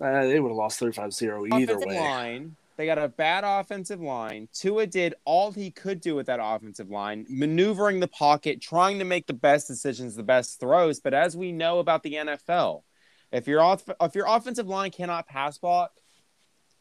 Uh, 0.00 0.26
they 0.26 0.38
would 0.38 0.50
have 0.50 0.56
lost 0.56 0.78
35-0 0.80 1.48
either 1.60 1.72
offensive 1.72 1.88
way. 1.88 1.98
line. 1.98 2.56
They 2.78 2.86
got 2.86 2.96
a 2.96 3.08
bad 3.08 3.42
offensive 3.42 4.00
line. 4.00 4.48
Tua 4.54 4.86
did 4.86 5.16
all 5.24 5.50
he 5.50 5.72
could 5.72 6.00
do 6.00 6.14
with 6.14 6.26
that 6.26 6.38
offensive 6.40 6.88
line, 6.88 7.26
maneuvering 7.28 7.98
the 7.98 8.06
pocket, 8.06 8.62
trying 8.62 9.00
to 9.00 9.04
make 9.04 9.26
the 9.26 9.34
best 9.34 9.66
decisions, 9.66 10.14
the 10.14 10.22
best 10.22 10.60
throws. 10.60 11.00
But 11.00 11.12
as 11.12 11.36
we 11.36 11.50
know 11.50 11.80
about 11.80 12.04
the 12.04 12.14
NFL, 12.14 12.84
if 13.32 13.48
your 13.48 13.60
off- 13.60 13.90
if 14.00 14.14
your 14.14 14.26
offensive 14.28 14.68
line 14.68 14.92
cannot 14.92 15.26
pass 15.26 15.58
block, 15.58 15.90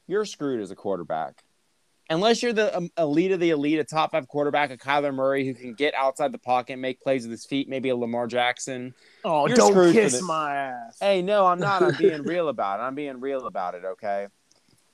you're 0.06 0.24
screwed 0.24 0.62
as 0.62 0.70
a 0.70 0.76
quarterback. 0.76 1.44
Unless 2.12 2.44
you're 2.44 2.54
the 2.54 2.78
um, 2.78 2.92
elite 2.96 3.32
of 3.32 3.40
the 3.40 3.50
elite, 3.50 3.80
a 3.80 3.84
top 3.84 4.12
five 4.12 4.28
quarterback, 4.28 4.70
a 4.70 4.78
Kyler 4.78 5.12
Murray 5.12 5.48
who 5.48 5.56
can 5.56 5.74
get 5.74 5.96
outside 5.96 6.32
the 6.32 6.38
pocket, 6.38 6.78
make 6.78 7.02
plays 7.02 7.24
with 7.24 7.32
his 7.32 7.46
feet, 7.48 7.68
maybe 7.68 7.90
a 7.90 7.96
Lamar 7.96 8.28
Jackson. 8.28 8.94
Oh, 9.26 9.48
You're 9.48 9.58
don't 9.58 9.92
kiss 9.92 10.22
my 10.22 10.56
ass. 10.56 11.00
Hey, 11.02 11.24
no, 11.24 11.48
I'm 11.48 11.60
not. 11.60 11.82
I'm 11.82 11.96
being 11.96 12.22
real 12.24 12.50
about 12.50 12.80
it. 12.80 12.84
I'm 12.84 12.94
being 12.94 13.20
real 13.20 13.48
about 13.48 13.74
it, 13.74 13.84
okay? 13.84 14.28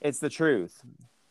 It's 0.03 0.19
the 0.19 0.29
truth. 0.29 0.83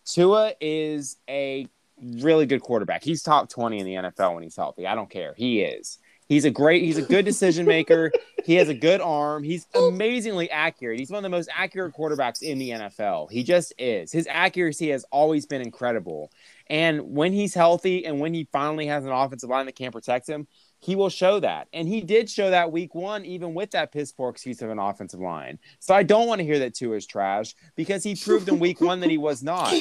Tua 0.05 0.55
is 0.61 1.19
a 1.29 1.67
really 2.01 2.47
good 2.47 2.63
quarterback. 2.63 3.05
He's 3.05 3.23
top 3.23 3.49
20 3.49 3.79
in 3.79 3.85
the 3.85 3.95
NFL 3.95 4.35
when 4.35 4.43
he's 4.43 4.57
healthy. 4.57 4.87
I 4.87 4.95
don't 4.95 5.11
care. 5.11 5.35
He 5.37 5.61
is. 5.61 5.99
He's 6.27 6.47
a 6.47 6.51
great, 6.51 6.83
he's 6.83 6.97
a 6.97 7.03
good 7.03 7.27
decision 7.27 7.67
maker. 7.67 8.11
he 8.45 8.55
has 8.55 8.71
a 8.71 8.75
good 8.75 9.03
arm. 9.03 9.43
He's 9.43 9.67
amazingly 9.75 10.51
accurate. 10.51 10.99
He's 10.99 11.11
one 11.11 11.19
of 11.19 11.23
the 11.25 11.29
most 11.29 11.51
accurate 11.55 11.95
quarterbacks 11.95 12.43
in 12.43 12.59
the 12.59 12.71
NFL. 12.71 13.31
He 13.31 13.43
just 13.43 13.75
is. 13.77 14.11
His 14.11 14.27
accuracy 14.31 14.89
has 14.89 15.05
always 15.11 15.45
been 15.45 15.61
incredible. 15.61 16.33
And 16.69 17.15
when 17.15 17.35
he's 17.35 17.53
healthy 17.53 18.07
and 18.07 18.19
when 18.19 18.33
he 18.33 18.49
finally 18.51 18.87
has 18.87 19.05
an 19.05 19.11
offensive 19.11 19.51
line 19.51 19.67
that 19.67 19.77
can't 19.77 19.93
protect 19.93 20.27
him, 20.27 20.47
he 20.85 20.97
will 20.97 21.09
show 21.09 21.39
that. 21.39 21.69
And 21.73 21.87
he 21.87 22.01
did 22.01 22.29
show 22.29 22.51
that 22.51 22.73
week 22.73 22.93
one, 22.93 23.25
even 23.25 23.55
with 23.55 23.71
that 23.71 23.93
piss 23.93 24.11
poor 24.11 24.31
excuse 24.31 24.61
of 24.63 24.71
an 24.71 24.81
offensive 24.81 25.21
line. 25.21 25.61
So 25.79 25.95
I 25.95 26.03
don't 26.03 26.27
want 26.27 26.41
to 26.41 26.45
hear 26.45 26.59
that 26.59 26.75
Tua 26.75 26.97
is 26.97 27.07
trash 27.07 27.55
because 27.77 28.03
he 28.03 28.17
proved 28.17 28.49
in 28.49 28.59
week 28.59 28.81
one 28.81 28.99
that 29.01 29.09
he 29.11 29.17
was 29.17 29.45
not. 29.45 29.73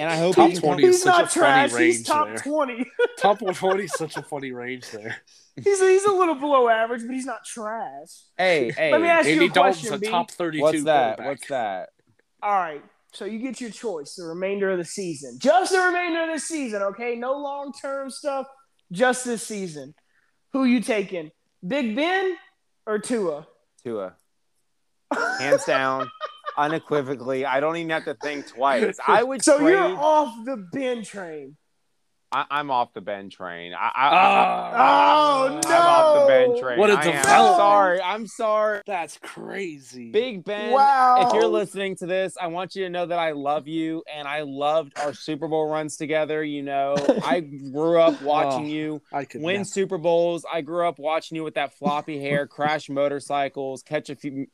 And 0.00 0.10
I 0.10 0.16
hope 0.16 0.34
Top 0.34 0.50
he 0.50 0.56
20 0.56 0.82
come- 0.82 0.90
is 0.90 0.96
He's 0.96 1.02
such 1.04 1.14
a 1.14 1.18
not 1.22 1.30
funny 1.32 1.46
trash. 1.46 1.70
He's 1.70 1.78
range 1.98 2.06
top 2.06 2.26
there. 2.26 2.36
twenty. 2.38 2.84
Top 3.18 3.40
120 3.40 3.84
is 3.84 3.92
such 3.92 4.16
a 4.16 4.22
funny 4.22 4.50
range 4.52 4.90
there. 4.90 5.16
he's 5.56 5.80
he's 5.80 6.04
a 6.04 6.12
little 6.12 6.34
below 6.34 6.68
average, 6.68 7.02
but 7.06 7.14
he's 7.14 7.26
not 7.26 7.44
trash. 7.44 8.10
Hey, 8.36 8.70
hey. 8.72 8.90
Let 8.92 9.00
me 9.00 9.08
ask 9.08 9.28
you 9.28 9.34
a 9.44 9.48
Dalton's 9.48 9.54
question, 9.78 9.94
a 9.94 9.98
B. 9.98 10.06
top 10.08 10.30
32 10.32 10.62
What's 10.62 10.84
that? 10.84 11.20
What's 11.20 11.46
that? 11.48 11.88
All 12.42 12.52
right. 12.52 12.82
So 13.12 13.24
you 13.24 13.38
get 13.38 13.60
your 13.60 13.70
choice 13.70 14.14
the 14.16 14.24
remainder 14.24 14.70
of 14.70 14.78
the 14.78 14.84
season. 14.84 15.38
Just 15.38 15.72
the 15.72 15.78
remainder 15.80 16.24
of 16.24 16.32
the 16.34 16.38
season, 16.40 16.82
okay? 16.82 17.14
No 17.16 17.32
long 17.38 17.72
term 17.72 18.10
stuff. 18.10 18.46
Just 18.92 19.24
this 19.24 19.46
season. 19.46 19.94
Who 20.52 20.64
you 20.64 20.80
taking? 20.80 21.30
Big 21.66 21.94
Ben 21.96 22.36
or 22.86 22.98
Tua? 22.98 23.46
Tua. 23.82 24.14
Hands 25.38 25.64
down, 25.64 26.10
unequivocally. 26.56 27.44
I 27.46 27.60
don't 27.60 27.76
even 27.76 27.90
have 27.90 28.04
to 28.04 28.14
think 28.14 28.46
twice. 28.48 28.98
I 29.06 29.22
would 29.22 29.42
So 29.42 29.58
trade. 29.58 29.70
you're 29.72 29.96
off 29.98 30.34
the 30.44 30.56
Ben 30.72 31.02
train. 31.02 31.56
I, 32.30 32.44
I'm 32.50 32.70
off 32.70 32.92
the 32.92 33.00
Ben 33.00 33.30
train. 33.30 33.72
I, 33.72 33.86
I, 33.86 33.90
ah. 33.94 35.48
Oh, 35.48 35.60
I'm 35.66 35.82
off 35.82 36.20
the 36.20 36.26
Ben 36.26 36.50
no. 36.50 36.60
train. 36.60 36.78
What 36.78 36.90
a 36.90 36.94
I 36.98 37.04
am. 37.04 37.16
I'm 37.26 37.56
sorry. 37.56 38.00
I'm 38.02 38.26
sorry. 38.26 38.82
That's 38.86 39.18
crazy. 39.22 40.10
Big 40.10 40.44
Ben, 40.44 40.72
Wow. 40.72 41.26
if 41.26 41.32
you're 41.34 41.46
listening 41.46 41.96
to 41.96 42.06
this, 42.06 42.36
I 42.40 42.48
want 42.48 42.76
you 42.76 42.84
to 42.84 42.90
know 42.90 43.06
that 43.06 43.18
I 43.18 43.32
love 43.32 43.66
you 43.66 44.02
and 44.14 44.28
I 44.28 44.42
loved 44.42 44.98
our 44.98 45.14
Super 45.14 45.48
Bowl 45.48 45.68
runs 45.70 45.96
together. 45.96 46.44
You 46.44 46.62
know, 46.62 46.96
I 47.24 47.40
grew 47.40 47.98
up 48.00 48.20
watching 48.22 48.64
Oh, 48.66 48.68
you 48.68 49.02
I 49.12 49.24
could 49.24 49.40
win 49.40 49.56
never. 49.56 49.64
Super 49.64 49.96
Bowls. 49.98 50.44
I 50.52 50.60
grew 50.60 50.86
up 50.86 50.98
watching 50.98 51.36
you 51.36 51.44
with 51.44 51.54
that 51.54 51.72
floppy 51.78 52.20
hair, 52.20 52.46
crash 52.46 52.90
motorcycles, 52.90 53.82
catch 53.82 54.10
a 54.10 54.16
few, 54.16 54.46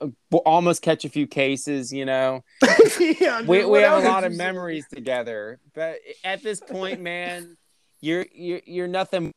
almost 0.45 0.81
catch 0.83 1.05
a 1.05 1.09
few 1.09 1.27
cases. 1.27 1.93
You 1.93 2.05
know, 2.05 2.45
yeah, 3.01 3.39
dude, 3.41 3.49
we, 3.49 3.65
we 3.65 3.81
have 3.81 4.05
a 4.05 4.07
lot 4.09 4.23
of 4.25 4.33
memories 4.33 4.87
together. 4.93 5.59
But 5.75 5.97
at 6.23 6.43
this 6.43 6.61
point, 6.61 7.01
man, 7.01 7.57
you're 8.05 8.27
you're 8.33 8.61
you're 8.67 8.89
nothing. 8.89 9.33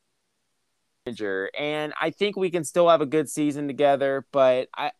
manager, 1.05 1.49
and 1.57 1.93
I 2.01 2.09
think 2.09 2.35
we 2.35 2.49
can 2.49 2.65
still 2.65 2.89
have 2.89 2.99
a 2.99 3.05
good 3.05 3.29
season 3.29 3.67
together. 3.67 4.25
But 4.33 4.67
I, 4.75 4.91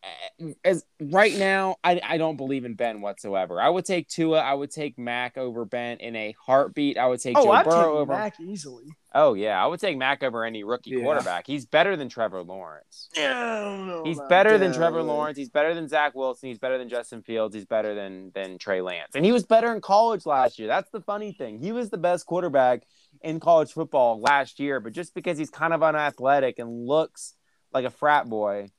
as 0.64 0.86
right 1.02 1.36
now, 1.38 1.76
I, 1.84 2.00
I 2.04 2.18
don't 2.18 2.38
believe 2.38 2.64
in 2.64 2.76
Ben 2.76 3.02
whatsoever. 3.02 3.62
I 3.62 3.68
would 3.70 3.84
take 3.86 4.08
Tua, 4.08 4.40
I 4.40 4.54
would 4.54 4.72
take 4.72 4.98
Mac 4.98 5.38
over 5.38 5.66
Ben 5.66 5.98
in 5.98 6.16
a 6.16 6.34
heartbeat. 6.46 6.98
I 6.98 7.08
would 7.08 7.20
take 7.20 7.38
Oh, 7.38 7.44
Joe 7.44 7.52
I'd 7.52 7.66
Burrow 7.66 7.76
take 7.76 8.02
over. 8.02 8.14
Mac 8.14 8.40
easily. 8.40 8.86
Oh 9.14 9.34
yeah, 9.34 9.62
I 9.62 9.66
would 9.68 9.80
take 9.80 9.98
Mac 9.98 10.22
over 10.24 10.46
any 10.46 10.64
rookie 10.64 10.92
Yeah. 10.92 11.02
quarterback. 11.02 11.48
He's 11.48 11.66
better 11.66 11.96
than 11.98 12.08
Trevor 12.08 12.44
Lawrence. 12.44 13.10
Yeah, 13.16 13.32
I 13.38 13.64
don't 13.64 13.88
know 13.88 14.04
He's 14.06 14.20
better 14.30 14.58
than. 14.58 14.74
Trevor 14.74 15.02
Lawrence. 15.02 15.38
He's 15.38 15.50
better 15.50 15.74
than 15.74 15.88
Zach 15.88 16.14
Wilson. 16.14 16.50
He's 16.50 16.60
better 16.60 16.78
than 16.78 16.88
Justin 16.88 17.22
Fields. 17.24 17.56
He's 17.56 17.66
better 17.66 17.96
than 17.96 18.32
than 18.36 18.58
Trey 18.60 18.82
Lance. 18.82 19.16
And 19.16 19.26
he 19.26 19.32
was 19.32 19.44
better 19.44 19.74
in 19.74 19.82
college 19.82 20.26
last 20.26 20.60
year. 20.60 20.68
That's 20.68 20.90
the 20.92 21.02
funny 21.02 21.32
thing. 21.34 21.58
He 21.58 21.72
was 21.72 21.90
the 21.90 21.98
best 21.98 22.26
quarterback 22.28 22.84
in 23.22 23.40
college 23.40 23.72
football 23.72 24.20
last 24.20 24.60
year, 24.60 24.80
but 24.80 24.94
just 24.94 25.14
because 25.14 25.38
he's 25.38 25.50
kind 25.50 25.74
of 25.74 25.82
unathletic 25.84 26.60
and 26.60 26.86
looks 26.88 27.34
like 27.74 27.86
a 27.86 27.90
frat 27.90 28.28
boy, 28.30 28.70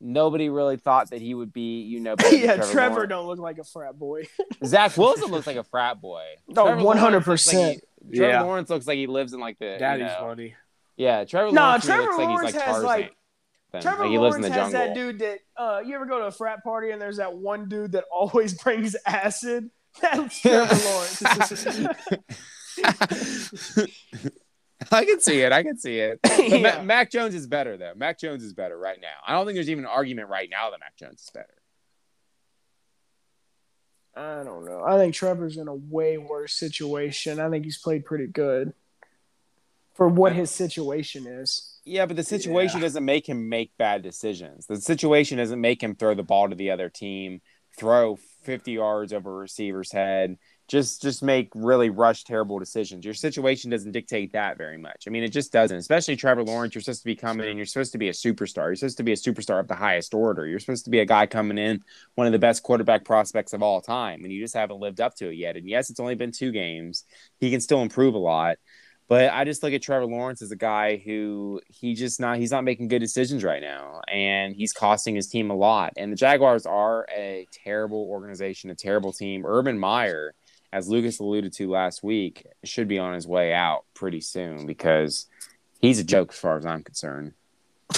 nobody 0.00 0.48
really 0.48 0.76
thought 0.76 1.10
that 1.10 1.20
he 1.20 1.34
would 1.34 1.52
be, 1.52 1.82
you 1.82 2.00
know, 2.00 2.14
yeah, 2.32 2.56
Trevor, 2.56 2.72
Trevor 2.72 3.06
don't 3.06 3.26
look 3.26 3.38
like 3.38 3.58
a 3.58 3.64
frat 3.64 3.98
boy. 3.98 4.24
Zach 4.64 4.96
Wilson 4.96 5.30
looks 5.30 5.46
like 5.46 5.56
a 5.56 5.64
frat 5.70 6.00
boy. 6.00 6.24
No, 6.48 6.64
100%. 6.66 7.26
looks 7.26 7.50
Trevor 7.52 7.78
Yeah. 8.10 8.42
Lawrence 8.42 8.68
looks 8.70 8.86
like 8.86 8.96
he 8.98 9.06
lives 9.06 9.32
in 9.32 9.40
like 9.40 9.58
the 9.58 9.72
you 9.72 9.78
Daddy's 9.78 10.06
know- 10.18 10.26
money. 10.26 10.54
Yeah, 10.96 11.24
Trevor 11.24 11.52
Nah, 11.52 11.66
Lawrence 11.68 11.84
Trevor 11.86 12.02
looks 12.02 12.18
like 12.18 12.28
Lawrence 12.28 12.46
he's 12.52 12.54
like 12.54 12.62
has, 12.64 12.72
Tarzan. 12.74 12.86
like- 12.86 13.16
Then. 13.72 13.82
Trevor 13.82 14.02
like 14.02 14.10
he 14.10 14.18
lives 14.18 14.36
in 14.36 14.42
Lawrence 14.42 14.54
the 14.56 14.62
has 14.62 14.72
jungle. 14.72 14.86
that 14.88 14.94
dude 14.94 15.18
that 15.20 15.38
uh, 15.56 15.80
you 15.84 15.94
ever 15.94 16.04
go 16.06 16.18
to 16.18 16.24
a 16.26 16.30
frat 16.30 16.62
party 16.62 16.90
and 16.90 17.00
there's 17.00 17.16
that 17.16 17.32
one 17.34 17.68
dude 17.68 17.92
that 17.92 18.04
always 18.12 18.54
brings 18.62 18.94
acid. 19.06 19.70
That's 20.00 20.40
Trevor 20.40 20.74
Lawrence. 20.74 21.22
I 24.90 25.04
can 25.04 25.20
see 25.20 25.40
it. 25.40 25.52
I 25.52 25.62
can 25.62 25.78
see 25.78 25.98
it. 26.00 26.18
Ma- 26.62 26.82
Mac 26.82 27.10
Jones 27.10 27.34
is 27.34 27.46
better 27.46 27.76
though. 27.76 27.92
Mac 27.96 28.18
Jones 28.18 28.42
is 28.42 28.52
better 28.52 28.76
right 28.76 28.98
now. 29.00 29.14
I 29.26 29.32
don't 29.32 29.46
think 29.46 29.54
there's 29.56 29.70
even 29.70 29.84
an 29.84 29.90
argument 29.90 30.28
right 30.28 30.48
now 30.50 30.70
that 30.70 30.80
Mac 30.80 30.96
Jones 30.96 31.22
is 31.22 31.30
better. 31.32 31.54
I 34.14 34.42
don't 34.44 34.64
know. 34.66 34.82
I 34.84 34.98
think 34.98 35.14
Trevor's 35.14 35.56
in 35.56 35.68
a 35.68 35.74
way 35.74 36.18
worse 36.18 36.54
situation. 36.54 37.40
I 37.40 37.48
think 37.48 37.64
he's 37.64 37.78
played 37.78 38.04
pretty 38.04 38.26
good 38.26 38.74
for 39.94 40.08
what 40.08 40.32
his 40.34 40.50
situation 40.50 41.26
is. 41.26 41.78
Yeah, 41.84 42.06
but 42.06 42.16
the 42.16 42.22
situation 42.22 42.78
Yeah. 42.80 42.86
doesn't 42.86 43.04
make 43.04 43.28
him 43.28 43.48
make 43.48 43.76
bad 43.78 44.02
decisions. 44.02 44.66
The 44.66 44.80
situation 44.80 45.38
doesn't 45.38 45.60
make 45.60 45.82
him 45.82 45.94
throw 45.94 46.14
the 46.14 46.22
ball 46.22 46.48
to 46.48 46.54
the 46.54 46.70
other 46.70 46.88
team, 46.90 47.40
throw 47.76 48.16
50 48.42 48.72
yards 48.72 49.12
over 49.12 49.30
a 49.30 49.34
receiver's 49.40 49.92
head, 49.92 50.38
just 50.68 51.02
just 51.02 51.22
make 51.22 51.50
really 51.54 51.90
rush 51.90 52.24
terrible 52.24 52.58
decisions. 52.58 53.04
Your 53.04 53.14
situation 53.14 53.70
doesn't 53.70 53.92
dictate 53.92 54.32
that 54.32 54.56
very 54.56 54.78
much. 54.78 55.04
I 55.06 55.10
mean, 55.10 55.22
it 55.22 55.28
just 55.28 55.52
doesn't. 55.52 55.76
Especially 55.76 56.16
Trevor 56.16 56.44
Lawrence, 56.44 56.74
you're 56.74 56.82
supposed 56.82 57.02
to 57.02 57.06
be 57.06 57.16
coming 57.16 57.48
in, 57.48 57.56
you're 57.56 57.66
supposed 57.66 57.92
to 57.92 57.98
be 57.98 58.08
a 58.08 58.12
superstar. 58.12 58.68
You're 58.68 58.76
supposed 58.76 58.96
to 58.98 59.02
be 59.02 59.12
a 59.12 59.16
superstar 59.16 59.60
of 59.60 59.68
the 59.68 59.74
highest 59.74 60.14
order. 60.14 60.46
You're 60.46 60.60
supposed 60.60 60.84
to 60.84 60.90
be 60.90 61.00
a 61.00 61.06
guy 61.06 61.26
coming 61.26 61.58
in, 61.58 61.82
one 62.14 62.26
of 62.26 62.32
the 62.32 62.38
best 62.38 62.62
quarterback 62.62 63.04
prospects 63.04 63.52
of 63.52 63.62
all 63.62 63.80
time, 63.80 64.24
and 64.24 64.32
you 64.32 64.40
just 64.40 64.54
haven't 64.54 64.80
lived 64.80 65.00
up 65.00 65.14
to 65.16 65.28
it 65.28 65.36
yet. 65.36 65.56
And 65.56 65.68
yes, 65.68 65.90
it's 65.90 66.00
only 66.00 66.14
been 66.14 66.32
two 66.32 66.52
games. 66.52 67.04
He 67.38 67.50
can 67.50 67.60
still 67.60 67.82
improve 67.82 68.14
a 68.14 68.18
lot. 68.18 68.58
But 69.08 69.30
I 69.30 69.44
just 69.44 69.62
look 69.62 69.74
at 69.74 69.82
Trevor 69.82 70.06
Lawrence 70.06 70.40
as 70.40 70.52
a 70.52 70.56
guy 70.56 70.96
who 70.96 71.60
he 71.68 71.94
just 71.94 72.18
not 72.18 72.38
he's 72.38 72.50
not 72.50 72.64
making 72.64 72.88
good 72.88 73.00
decisions 73.00 73.44
right 73.44 73.60
now, 73.60 74.00
and 74.10 74.54
he's 74.54 74.72
costing 74.72 75.14
his 75.14 75.26
team 75.26 75.50
a 75.50 75.54
lot. 75.54 75.92
And 75.98 76.10
the 76.10 76.16
Jaguars 76.16 76.64
are 76.64 77.06
a 77.14 77.46
terrible 77.52 78.06
organization, 78.08 78.70
a 78.70 78.74
terrible 78.74 79.12
team. 79.12 79.44
Urban 79.44 79.78
Meyer, 79.78 80.32
as 80.72 80.88
Lucas 80.88 81.20
alluded 81.20 81.52
to 81.54 81.68
last 81.68 82.02
week, 82.02 82.46
should 82.64 82.88
be 82.88 82.98
on 82.98 83.12
his 83.14 83.26
way 83.26 83.52
out 83.52 83.84
pretty 83.94 84.20
soon 84.20 84.66
because 84.66 85.26
he's 85.80 85.98
a 85.98 86.04
joke 86.04 86.32
as 86.32 86.38
far 86.38 86.56
as 86.56 86.64
I'm 86.64 86.82
concerned. 86.82 87.34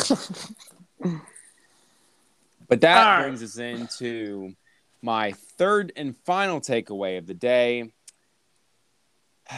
but 2.69 2.81
that 2.81 3.05
right. 3.07 3.23
brings 3.23 3.43
us 3.43 3.59
into 3.59 4.55
my 5.01 5.33
third 5.33 5.93
and 5.97 6.17
final 6.25 6.61
takeaway 6.61 7.19
of 7.19 7.27
the 7.27 7.35
day. 7.35 7.93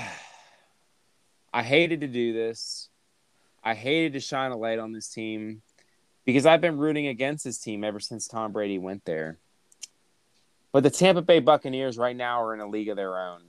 I 1.53 1.62
hated 1.62 2.03
to 2.03 2.09
do 2.09 2.35
this. 2.35 2.91
I 3.64 3.75
hated 3.75 4.12
to 4.12 4.21
shine 4.21 4.53
a 4.53 4.57
light 4.57 4.79
on 4.79 4.93
this 4.93 5.09
team 5.09 5.62
because 6.27 6.45
I've 6.45 6.61
been 6.61 6.77
rooting 6.77 7.07
against 7.07 7.45
this 7.45 7.59
team 7.59 7.83
ever 7.83 7.99
since 7.99 8.29
Tom 8.29 8.53
Brady 8.53 8.79
went 8.79 9.07
there. 9.07 9.39
But 10.73 10.83
the 10.83 10.91
Tampa 10.91 11.23
Bay 11.23 11.41
Buccaneers 11.41 11.97
right 11.97 12.17
now 12.17 12.43
are 12.43 12.55
in 12.55 12.61
a 12.61 12.69
league 12.69 12.89
of 12.89 12.97
their 12.97 13.19
own. 13.19 13.41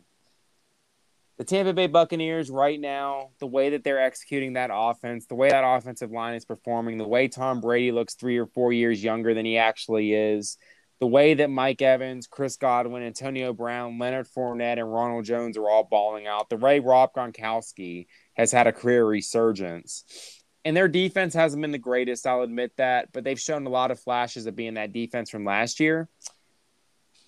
The 1.37 1.43
Tampa 1.43 1.73
Bay 1.73 1.85
Buccaneers 1.85 2.49
right 2.49 2.79
now, 2.79 3.29
the 3.39 3.45
way 3.45 3.69
that 3.69 3.83
they're 3.83 4.03
executing 4.03 4.53
that 4.53 4.71
offense, 4.73 5.27
the 5.27 5.35
way 5.35 5.49
that 5.49 5.63
offensive 5.63 6.09
line 6.09 6.33
is 6.33 6.45
performing, 6.45 6.97
the 6.97 7.07
way 7.07 7.27
Tom 7.27 7.61
Brady 7.61 7.91
looks 7.91 8.15
three 8.15 8.37
or 8.39 8.47
four 8.47 8.73
years 8.73 9.03
younger 9.03 9.35
than 9.35 9.45
he 9.45 9.57
actually 9.57 10.13
is, 10.13 10.57
the 10.99 11.05
way 11.05 11.35
that 11.35 11.51
Mike 11.51 11.81
Evans, 11.81 12.25
Chris 12.25 12.57
Godwin, 12.57 13.03
Antonio 13.03 13.53
Brown, 13.53 13.99
Leonard 13.99 14.27
Fournette, 14.27 14.79
and 14.79 14.91
Ronald 14.91 15.25
Jones 15.25 15.57
are 15.57 15.69
all 15.69 15.83
balling 15.83 16.25
out, 16.25 16.49
the 16.49 16.57
way 16.57 16.79
Rob 16.79 17.13
Gronkowski 17.13 18.07
has 18.33 18.51
had 18.51 18.65
a 18.65 18.73
career 18.73 19.05
resurgence. 19.05 20.43
And 20.65 20.75
their 20.75 20.87
defense 20.87 21.35
hasn't 21.35 21.61
been 21.61 21.71
the 21.71 21.77
greatest, 21.77 22.25
I'll 22.25 22.41
admit 22.41 22.71
that, 22.77 23.13
but 23.13 23.23
they've 23.23 23.39
shown 23.39 23.67
a 23.67 23.69
lot 23.69 23.91
of 23.91 23.99
flashes 23.99 24.47
of 24.47 24.55
being 24.55 24.73
that 24.73 24.91
defense 24.91 25.29
from 25.29 25.45
last 25.45 25.79
year. 25.79 26.09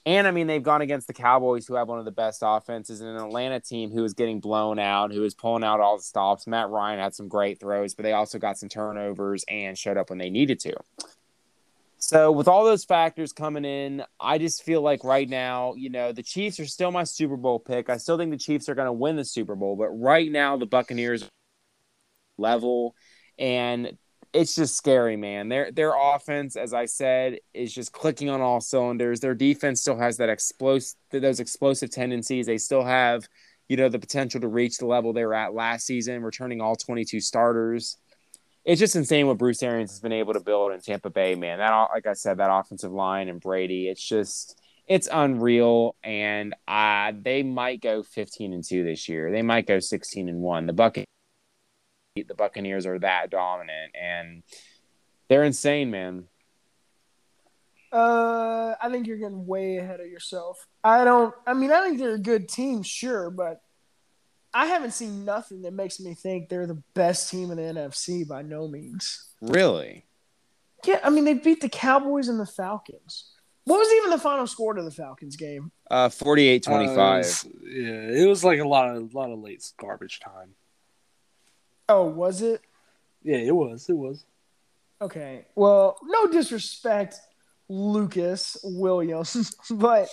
And 0.10 0.26
I 0.26 0.32
mean, 0.32 0.47
they've 0.47 0.64
gone 0.64 0.82
against 0.82 1.05
the 1.05 1.14
Cowboys, 1.14 1.68
who 1.68 1.76
have 1.76 1.88
one 1.88 1.99
of 1.99 2.05
the 2.05 2.10
best 2.10 2.41
offenses, 2.43 2.99
and 2.99 3.12
an 3.12 3.18
Atlanta 3.18 3.60
team 3.60 3.91
who 3.91 4.03
is 4.03 4.16
getting 4.16 4.39
blown 4.39 4.80
out, 4.80 5.14
who 5.14 5.24
is 5.24 5.36
pulling 5.36 5.64
out 5.64 5.80
all 5.80 5.97
the 5.97 6.03
stops. 6.03 6.47
Matt 6.47 6.70
Ryan 6.70 6.97
had 6.97 7.14
some 7.14 7.28
great 7.28 7.60
throws, 7.60 7.93
but 7.93 8.01
they 8.01 8.14
also 8.14 8.39
got 8.39 8.57
some 8.57 8.70
turnovers 8.70 9.45
and 9.47 9.78
showed 9.78 9.97
up 9.97 10.10
when 10.10 10.18
they 10.18 10.32
needed 10.32 10.60
to. 10.62 10.74
So, 11.99 12.32
with 12.32 12.47
all 12.47 12.66
those 12.66 12.84
factors 12.84 13.32
coming 13.32 13.66
in, 13.66 14.03
I 14.20 14.39
just 14.39 14.64
feel 14.64 14.82
like 14.82 15.03
right 15.03 15.30
now, 15.30 15.76
you 15.76 15.91
know, 15.91 16.12
the 16.12 16.24
Chiefs 16.24 16.60
are 16.60 16.66
still 16.66 16.89
my 16.89 17.03
Super 17.03 17.38
Bowl 17.38 17.60
pick. 17.60 17.88
I 17.88 17.97
still 17.97 18.18
think 18.18 18.32
the 18.32 18.38
Chiefs 18.38 18.68
are 18.68 18.74
going 18.74 18.88
to 18.88 18.91
win 18.91 19.16
the 19.16 19.24
Super 19.24 19.53
Bowl, 19.53 19.76
but 19.76 19.89
right 19.89 20.32
now, 20.32 20.57
the 20.57 20.66
Buccaneers 20.66 21.24
level, 22.39 22.95
and 23.38 23.95
it's 24.34 24.55
just 24.55 24.75
scary, 24.75 25.17
man. 25.17 25.49
Their 25.49 25.71
their 25.71 25.93
offense, 25.95 26.55
as 26.55 26.73
I 26.73 26.86
said, 26.86 27.39
is 27.53 27.73
just 27.73 27.91
clicking 27.91 28.30
on 28.30 28.41
all 28.41 28.61
cylinders. 28.61 29.19
Their 29.19 29.34
defense 29.34 29.82
still 29.82 29.97
has 29.97 30.17
that 30.17 30.30
explosive 30.30 30.95
those 31.11 31.39
explosive 31.39 31.89
tendencies. 31.89 32.45
They 32.45 32.59
still 32.59 32.84
have, 32.84 33.27
you 33.67 33.77
know, 33.77 33.89
the 33.89 33.99
potential 33.99 34.41
to 34.41 34.47
reach 34.47 34.77
the 34.77 34.86
level 34.86 35.13
they 35.13 35.25
were 35.25 35.34
at 35.34 35.53
last 35.53 35.86
season, 35.86 36.21
returning 36.21 36.61
all 36.61 36.75
22 36.75 37.19
starters. 37.19 37.97
It's 38.65 38.80
just 38.80 38.95
insane 38.95 39.25
what 39.25 39.38
Bruce 39.39 39.63
Arians 39.63 39.91
has 39.91 39.99
been 39.99 40.11
able 40.11 40.34
to 40.34 40.39
build 40.41 40.73
in 40.73 40.82
Tampa 40.82 41.09
Bay, 41.09 41.34
man. 41.34 41.57
That 41.57 41.71
like 41.93 42.05
I 42.05 42.13
said, 42.13 42.38
that 42.38 42.53
offensive 42.53 42.91
line 42.91 43.30
and 43.30 43.41
Brady, 43.41 43.88
it's 43.88 44.07
just 44.07 44.61
it's 44.88 45.07
unreal 45.11 45.95
and 46.03 46.55
uh, 46.67 47.13
they 47.19 47.43
might 47.43 47.82
go 47.82 48.03
15 48.03 48.53
and 48.53 48.63
2 48.63 48.84
this 48.84 49.07
year. 49.09 49.32
They 49.32 49.43
might 49.43 49.67
go 49.67 49.80
16 49.80 50.30
and 50.30 50.39
1. 50.39 50.65
The 50.65 50.73
Buccaneers 50.73 51.09
the 52.28 52.36
Buccaneers 52.36 52.86
are 52.86 52.99
that 52.99 53.30
dominant 53.30 53.93
and 53.99 54.43
they're 55.28 55.43
insane, 55.43 55.91
man. 55.91 56.26
Uh, 57.91 58.76
I 58.82 58.89
think 58.91 59.07
you're 59.07 59.17
getting 59.17 59.47
way 59.47 59.78
ahead 59.78 59.99
of 59.99 60.07
yourself. 60.07 60.67
I 60.84 61.03
don't. 61.03 61.34
I 61.47 61.53
mean, 61.53 61.72
I 61.72 61.82
think 61.82 61.97
they're 61.97 62.13
a 62.15 62.20
good 62.20 62.47
team, 62.47 62.84
sure, 62.84 63.32
but 63.32 63.61
I 64.53 64.67
haven't 64.67 64.91
seen 64.91 65.26
nothing 65.26 65.63
that 65.63 65.74
makes 65.74 65.99
me 65.99 66.13
think 66.13 66.49
they're 66.49 66.67
the 66.67 66.82
best 66.93 67.32
team 67.32 67.49
in 67.49 67.57
the 67.57 67.63
NFC 67.63 68.28
by 68.28 68.43
no 68.43 68.67
means. 68.67 69.30
Really? 69.41 70.05
Yeah, 70.86 70.99
I 71.03 71.09
mean, 71.09 71.26
they 71.26 71.34
beat 71.34 71.61
the 71.61 71.70
Cowboys 71.70 72.28
and 72.30 72.39
the 72.39 72.45
Falcons. 72.45 73.32
What 73.65 73.78
was 73.80 73.91
even 73.97 74.11
the 74.11 74.17
final 74.20 74.47
score 74.47 74.74
to 74.74 74.82
the 74.84 74.91
Falcons 74.91 75.36
game? 75.36 75.72
Uh 75.89 76.09
48 76.09 76.51
Uh, 76.67 76.72
it 76.72 76.74
25. 76.76 77.17
was- 77.17 77.47
yeah, 77.63 78.22
it 78.24 78.28
was 78.28 78.43
like 78.43 78.59
a 78.59 78.67
lot 78.67 78.95
of 78.95 79.13
a 79.13 79.17
lot 79.17 79.32
of 79.32 79.39
late 79.39 79.63
garbage 79.80 80.20
time. 80.20 80.53
Oh, 81.90 82.06
was 82.06 82.42
it? 82.42 82.62
Yeah, 83.24 83.38
it 83.38 83.56
was. 83.56 83.90
It 83.90 83.98
was. 83.98 84.24
Okay. 85.02 85.46
Well, 85.56 85.98
no 86.04 86.28
disrespect, 86.28 87.16
Lucas 87.68 88.58
Williams, 88.64 89.56
but 89.72 90.10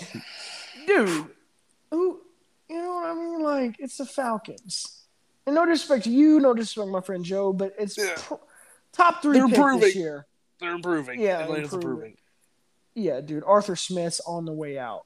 dude, 0.87 1.27
who 1.91 2.20
you 2.68 2.77
know 2.83 2.95
what 2.97 3.07
I 3.07 3.14
mean? 3.14 3.43
Like 3.43 3.77
it's 3.79 3.97
the 3.99 4.07
Falcons. 4.07 5.03
And 5.47 5.55
no 5.55 5.64
disrespect 5.64 6.05
to 6.05 6.11
you, 6.11 6.41
no 6.41 6.55
disrespect 6.55 6.89
to 6.89 6.93
my 6.93 7.01
friend 7.01 7.24
Joe, 7.24 7.53
but 7.53 7.74
it's 7.79 7.97
Yeah. 7.97 8.14
pr- 8.16 8.35
top 8.93 9.22
three 9.22 9.39
They're 9.39 9.47
pick 9.47 9.55
this 9.57 9.64
improving. 9.64 9.93
year. 10.01 10.27
They're 10.61 10.74
improving. 10.74 11.20
Yeah, 11.20 11.41
Atlanta's 11.45 11.72
improving. 11.72 11.93
improving. 11.93 12.16
Yeah, 12.95 13.20
dude. 13.20 13.45
Arthur 13.47 13.77
Smith's 13.77 14.20
on 14.27 14.45
the 14.45 14.53
way 14.53 14.79
out. 14.79 15.05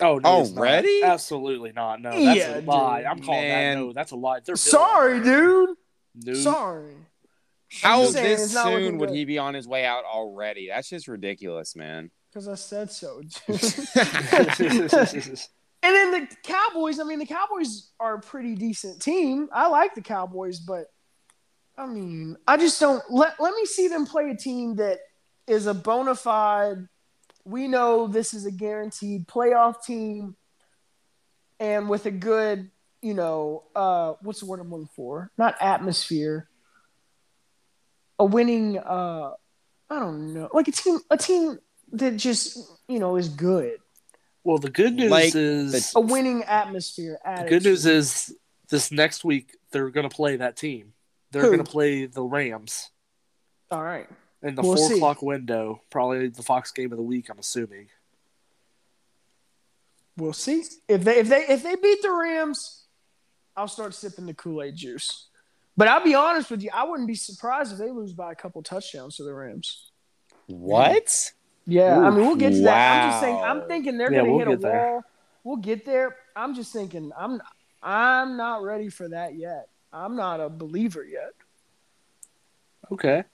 Oh 0.00 0.18
no, 0.18 0.42
it's 0.42 0.50
not. 0.52 0.84
Absolutely 1.04 1.72
not. 1.72 2.00
No, 2.00 2.10
that's 2.10 2.38
Yeah, 2.38 2.58
a 2.58 2.60
lie. 2.60 2.98
dude. 2.98 3.06
I'm 3.06 3.22
calling 3.22 3.40
Man. 3.42 3.78
that. 3.78 3.84
No, 3.84 3.92
that's 3.92 4.10
a 4.12 4.16
lie. 4.16 4.40
They're. 4.44 4.56
Sorry, 4.56 5.20
dude. 5.22 5.76
Dude. 6.18 6.36
Sorry. 6.38 6.94
How 7.82 7.98
I'm 7.98 8.02
just 8.02 8.12
saying 8.14 8.26
this 8.28 8.44
it's 8.46 8.54
not 8.54 8.66
looking 8.66 8.86
soon 8.88 8.98
would 8.98 9.10
good. 9.10 9.16
he 9.16 9.24
be 9.24 9.38
on 9.38 9.54
his 9.54 9.68
way 9.68 9.84
out 9.84 10.04
already? 10.04 10.68
That's 10.68 10.88
just 10.88 11.06
ridiculous, 11.06 11.76
man. 11.76 12.10
Because 12.32 12.48
I 12.48 12.54
said 12.56 12.90
so. 12.90 13.22
And 15.82 15.94
then 15.94 16.10
the 16.10 16.28
Cowboys, 16.42 17.00
I 17.00 17.04
mean, 17.04 17.18
the 17.18 17.26
Cowboys 17.26 17.90
are 17.98 18.16
a 18.16 18.20
pretty 18.20 18.54
decent 18.54 19.00
team. 19.00 19.48
I 19.52 19.68
like 19.68 19.94
the 19.94 20.02
Cowboys, 20.02 20.60
but 20.60 20.86
I 21.76 21.86
mean, 21.86 22.36
I 22.46 22.58
just 22.58 22.78
don't 22.78 23.02
let 23.10 23.40
let 23.40 23.54
me 23.54 23.64
see 23.64 23.88
them 23.88 24.04
play 24.04 24.28
a 24.30 24.36
team 24.36 24.76
that 24.76 24.98
is 25.46 25.66
a 25.66 25.72
bona 25.72 26.14
fide. 26.14 26.86
We 27.46 27.66
know 27.66 28.06
this 28.06 28.34
is 28.34 28.44
a 28.44 28.50
guaranteed 28.50 29.26
playoff 29.26 29.82
team, 29.82 30.36
and 31.58 31.88
with 31.88 32.04
a 32.04 32.10
good, 32.10 32.70
you 33.02 33.14
know, 33.14 33.64
uh, 33.74 34.14
what's 34.22 34.40
the 34.40 34.46
word 34.46 34.60
I'm 34.60 34.70
looking 34.70 34.88
for? 34.94 35.30
Not 35.38 35.56
atmosphere. 35.60 36.48
A 38.18 38.24
winning, 38.24 38.76
uh, 38.78 39.32
I 39.88 39.98
don't 39.98 40.34
know, 40.34 40.50
like 40.52 40.68
a 40.68 40.72
team, 40.72 40.98
a 41.10 41.16
team 41.16 41.58
that 41.92 42.16
just 42.16 42.58
you 42.88 42.98
know 42.98 43.16
is 43.16 43.28
good. 43.28 43.78
Well, 44.44 44.58
the 44.58 44.70
good 44.70 44.94
news 44.94 45.10
Like 45.10 45.34
is 45.34 45.92
A 45.94 46.00
winning 46.00 46.44
atmosphere. 46.44 47.18
the 47.24 47.46
good 47.48 47.64
news 47.64 47.84
is 47.86 48.34
this 48.68 48.90
next 48.92 49.24
week 49.24 49.56
they're 49.70 49.90
going 49.90 50.08
to 50.08 50.14
play 50.14 50.36
that 50.36 50.56
team. 50.56 50.92
They're 51.30 51.42
going 51.42 51.58
to 51.58 51.64
play 51.64 52.06
the 52.06 52.22
Rams 52.22 52.90
all 53.70 53.82
right. 53.82 54.08
in 54.42 54.54
the 54.54 54.62
We'll 54.62 54.76
four 54.76 54.88
see. 54.88 54.96
o'clock 54.96 55.22
window. 55.22 55.82
Probably 55.90 56.28
the 56.28 56.42
Fox 56.42 56.72
game 56.72 56.90
of 56.92 56.96
the 56.98 57.04
week. 57.04 57.28
I'm 57.30 57.38
assuming. 57.38 57.88
We'll 60.16 60.32
see 60.32 60.64
if 60.88 61.04
they 61.04 61.18
if 61.18 61.28
they 61.28 61.46
if 61.48 61.62
they 61.62 61.76
beat 61.76 62.02
the 62.02 62.10
Rams, 62.10 62.79
I'll 63.56 63.68
start 63.68 63.94
sipping 63.94 64.26
the 64.26 64.34
Kool 64.34 64.62
Aid 64.62 64.76
juice. 64.76 65.28
But 65.76 65.88
I'll 65.88 66.04
be 66.04 66.14
honest 66.14 66.50
with 66.50 66.62
you, 66.62 66.70
I 66.74 66.84
wouldn't 66.84 67.08
be 67.08 67.14
surprised 67.14 67.72
if 67.72 67.78
they 67.78 67.90
lose 67.90 68.12
by 68.12 68.32
a 68.32 68.34
couple 68.34 68.62
touchdowns 68.62 69.16
to 69.16 69.24
the 69.24 69.32
Rams. 69.32 69.90
What? 70.46 71.32
Yeah, 71.66 71.98
I 72.00 72.10
mean 72.10 72.26
we'll 72.26 72.36
get 72.36 72.52
to 72.52 72.62
that. 72.62 73.04
I'm 73.04 73.10
just 73.10 73.20
saying. 73.20 73.36
I'm 73.36 73.68
thinking 73.68 73.96
they're 73.96 74.12
Yeah, 74.12 74.20
gonna 74.20 74.30
we'll 74.30 74.38
hit 74.40 74.48
a 74.48 74.50
get 74.52 74.60
there. 74.62 74.92
wall. 74.92 75.02
We'll 75.44 75.56
get 75.56 75.84
there. 75.84 76.16
I'm 76.34 76.54
just 76.54 76.72
thinking, 76.72 77.12
I'm 77.16 77.40
I'm 77.82 78.36
not 78.36 78.62
ready 78.62 78.88
for 78.88 79.08
that 79.08 79.36
yet. 79.36 79.68
I'm 79.92 80.16
not 80.16 80.40
a 80.40 80.48
believer 80.48 81.04
yet. 81.04 81.32
Okay. 82.92 83.24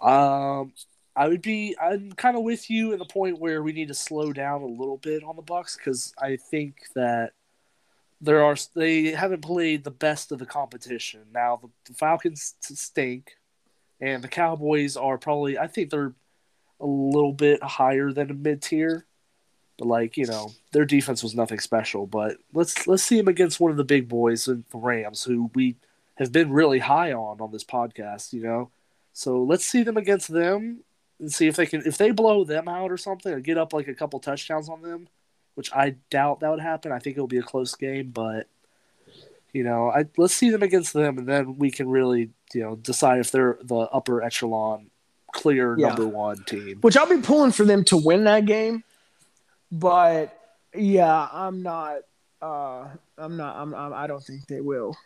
Um, 0.00 0.72
I 1.16 1.26
would 1.28 1.42
be. 1.42 1.76
I'm 1.80 2.12
kind 2.12 2.36
of 2.36 2.44
with 2.44 2.70
you 2.70 2.92
in 2.92 2.98
the 2.98 3.04
point 3.04 3.40
where 3.40 3.62
we 3.62 3.72
need 3.72 3.88
to 3.88 3.94
slow 3.94 4.32
down 4.32 4.62
a 4.62 4.66
little 4.66 4.98
bit 4.98 5.24
on 5.24 5.34
the 5.36 5.42
Bucks 5.42 5.76
because 5.76 6.14
I 6.20 6.36
think 6.36 6.76
that 6.94 7.32
there 8.20 8.44
are 8.44 8.56
they 8.74 9.10
haven't 9.12 9.42
played 9.42 9.84
the 9.84 9.90
best 9.90 10.32
of 10.32 10.38
the 10.38 10.46
competition. 10.46 11.20
Now 11.32 11.60
the, 11.62 11.68
the 11.86 11.94
Falcons 11.94 12.54
stink, 12.60 13.32
and 14.00 14.22
the 14.22 14.28
Cowboys 14.28 14.96
are 14.96 15.18
probably. 15.18 15.58
I 15.58 15.66
think 15.66 15.90
they're 15.90 16.14
a 16.80 16.86
little 16.86 17.32
bit 17.32 17.62
higher 17.62 18.12
than 18.12 18.30
a 18.30 18.34
mid 18.34 18.62
tier. 18.62 19.06
But 19.78 19.86
like 19.86 20.16
you 20.16 20.26
know, 20.26 20.52
their 20.72 20.84
defense 20.84 21.22
was 21.22 21.34
nothing 21.34 21.60
special. 21.60 22.06
But 22.06 22.38
let's 22.52 22.86
let's 22.86 23.02
see 23.02 23.16
them 23.16 23.28
against 23.28 23.60
one 23.60 23.70
of 23.70 23.76
the 23.76 23.84
big 23.84 24.08
boys, 24.08 24.46
the 24.46 24.62
Rams, 24.74 25.22
who 25.22 25.50
we 25.54 25.76
have 26.16 26.32
been 26.32 26.50
really 26.50 26.80
high 26.80 27.12
on 27.12 27.40
on 27.40 27.52
this 27.52 27.64
podcast. 27.64 28.32
You 28.32 28.42
know, 28.42 28.70
so 29.12 29.42
let's 29.42 29.64
see 29.64 29.84
them 29.84 29.96
against 29.96 30.28
them 30.28 30.82
and 31.20 31.32
see 31.32 31.46
if 31.46 31.56
they 31.56 31.66
can 31.66 31.82
if 31.86 31.96
they 31.96 32.10
blow 32.10 32.42
them 32.42 32.68
out 32.68 32.90
or 32.90 32.96
something 32.96 33.32
or 33.32 33.40
get 33.40 33.58
up 33.58 33.72
like 33.72 33.86
a 33.86 33.94
couple 33.94 34.18
touchdowns 34.18 34.68
on 34.68 34.82
them, 34.82 35.08
which 35.58 35.72
I 35.72 35.96
doubt 36.08 36.38
that 36.38 36.50
would 36.50 36.60
happen. 36.60 36.92
I 36.92 37.00
think 37.00 37.16
it'll 37.16 37.26
be 37.26 37.38
a 37.38 37.42
close 37.42 37.74
game, 37.74 38.12
but 38.12 38.46
you 39.52 39.64
know, 39.64 39.90
I 39.90 40.04
let's 40.16 40.32
see 40.32 40.50
them 40.50 40.62
against 40.62 40.92
them 40.92 41.18
and 41.18 41.26
then 41.26 41.58
we 41.58 41.72
can 41.72 41.88
really, 41.88 42.30
you 42.54 42.60
know, 42.62 42.76
decide 42.76 43.18
if 43.18 43.32
they're 43.32 43.58
the 43.64 43.74
upper 43.74 44.22
echelon 44.22 44.88
clear 45.32 45.76
Yeah. 45.76 45.88
number 45.88 46.06
one 46.06 46.44
team. 46.44 46.78
Which 46.80 46.96
I'll 46.96 47.08
be 47.08 47.20
pulling 47.20 47.50
for 47.50 47.64
them 47.64 47.82
to 47.86 47.96
win 47.96 48.22
that 48.24 48.46
game. 48.46 48.84
But 49.72 50.38
yeah, 50.76 51.28
I'm 51.32 51.64
not. 51.64 52.02
Uh, 52.40 52.90
I'm 53.18 53.36
not. 53.36 53.56
I'm, 53.56 53.74
I'm. 53.74 53.92
I 53.92 54.06
don't 54.06 54.22
think 54.22 54.46
they 54.46 54.60
will. 54.60 54.96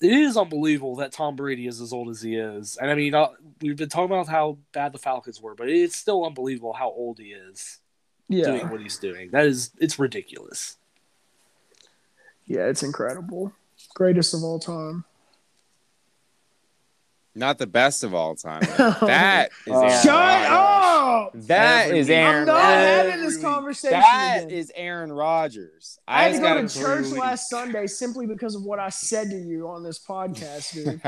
It 0.00 0.12
is 0.12 0.38
unbelievable 0.38 0.96
that 0.96 1.12
Tom 1.12 1.36
Brady 1.36 1.66
is 1.66 1.82
as 1.82 1.92
old 1.92 2.08
as 2.08 2.22
he 2.22 2.36
is. 2.36 2.78
And 2.80 2.90
I 2.90 2.94
mean, 2.94 3.14
uh, 3.14 3.28
we've 3.60 3.76
been 3.76 3.90
talking 3.90 4.10
about 4.10 4.26
how 4.26 4.56
bad 4.72 4.92
the 4.92 4.98
Falcons 4.98 5.42
were, 5.42 5.54
but 5.54 5.68
it's 5.68 5.96
still 5.96 6.24
unbelievable 6.24 6.72
how 6.72 6.88
old 6.88 7.18
he 7.18 7.32
is 7.32 7.80
Yeah. 8.28 8.44
doing 8.44 8.68
what 8.70 8.80
he's 8.80 8.98
doing. 8.98 9.30
That 9.30 9.46
is 9.46 9.70
it's 9.78 9.98
ridiculous. 9.98 10.76
Yeah, 12.46 12.66
it's 12.66 12.82
incredible. 12.82 13.52
Greatest 13.94 14.34
of 14.34 14.42
all 14.42 14.58
time. 14.58 15.04
Not 17.34 17.58
the 17.58 17.66
best 17.68 18.02
of 18.02 18.14
all 18.14 18.34
time. 18.34 18.62
That 19.00 19.50
is 19.66 19.72
Uh, 19.72 19.80
Aaron 19.80 20.02
Shut 20.02 20.50
Rodgers. 20.50 20.50
up! 20.50 21.30
That 21.46 21.84
Every 21.86 21.98
is 22.00 22.08
week. 22.08 22.16
Aaron. 22.16 22.40
I'm 22.40 22.46
not 22.46 22.54
Rodgers. 22.54 23.10
having 23.12 23.24
this 23.26 23.40
conversation 23.42 24.00
That 24.00 24.36
again. 24.44 24.50
is 24.50 24.72
Aaron 24.74 25.12
Rodgers. 25.12 25.98
I 26.08 26.24
had 26.24 26.32
to 26.32 26.38
go 26.38 26.44
gotta 26.44 26.68
church 26.68 27.04
prove- 27.08 27.12
last 27.18 27.48
Sunday 27.48 27.86
simply 27.86 28.26
because 28.26 28.54
of 28.56 28.64
what 28.64 28.78
I 28.80 28.88
said 28.88 29.30
to 29.30 29.36
you 29.36 29.68
on 29.68 29.84
this 29.84 29.98
podcast, 30.04 30.72
dude. 30.74 31.00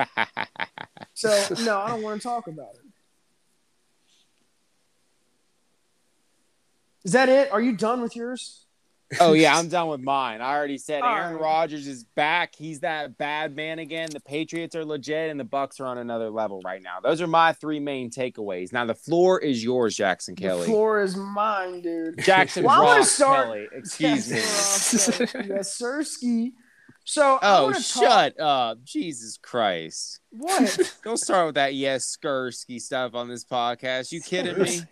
So 1.14 1.28
no, 1.64 1.78
I 1.80 1.88
don't 1.88 2.02
want 2.02 2.20
to 2.22 2.26
talk 2.28 2.46
about 2.46 2.74
it. 2.74 2.89
Is 7.04 7.12
that 7.12 7.28
it? 7.28 7.50
Are 7.52 7.60
you 7.60 7.76
done 7.76 8.00
with 8.02 8.14
yours? 8.16 8.66
oh 9.18 9.32
yeah, 9.32 9.56
I'm 9.58 9.68
done 9.68 9.88
with 9.88 10.00
mine. 10.00 10.40
I 10.40 10.54
already 10.54 10.78
said 10.78 11.02
All 11.02 11.12
Aaron 11.14 11.32
right. 11.34 11.42
Rodgers 11.42 11.86
is 11.88 12.04
back. 12.04 12.54
He's 12.56 12.80
that 12.80 13.18
bad 13.18 13.56
man 13.56 13.78
again. 13.80 14.08
The 14.12 14.20
Patriots 14.20 14.76
are 14.76 14.84
legit, 14.84 15.30
and 15.30 15.40
the 15.40 15.44
Bucks 15.44 15.80
are 15.80 15.86
on 15.86 15.98
another 15.98 16.30
level 16.30 16.60
right 16.64 16.80
now. 16.82 17.00
Those 17.02 17.20
are 17.20 17.26
my 17.26 17.52
three 17.54 17.80
main 17.80 18.10
takeaways. 18.10 18.72
Now 18.72 18.84
the 18.84 18.94
floor 18.94 19.40
is 19.40 19.64
yours, 19.64 19.96
Jackson 19.96 20.36
Kelly. 20.36 20.60
The 20.60 20.66
floor 20.66 21.02
is 21.02 21.16
mine, 21.16 21.80
dude. 21.80 22.18
Jackson 22.22 22.64
Well, 22.64 22.82
Ross 22.82 23.10
start- 23.10 23.46
Kelly. 23.46 23.66
Excuse 23.74 24.30
me. 24.30 24.36
Yes, 24.40 25.08
Ross, 25.20 25.34
yes, 25.48 25.80
Sirski. 25.82 26.52
So 27.04 27.38
Oh, 27.42 27.72
talk- 27.72 27.82
shut 27.82 28.38
up. 28.38 28.84
Jesus 28.84 29.38
Christ. 29.42 30.20
What? 30.30 30.94
Don't 31.02 31.16
start 31.16 31.46
with 31.46 31.54
that 31.56 31.74
yes 31.74 32.16
Skursky 32.16 32.80
stuff 32.80 33.14
on 33.16 33.28
this 33.28 33.44
podcast. 33.44 34.12
You 34.12 34.20
kidding 34.20 34.62
me? 34.62 34.82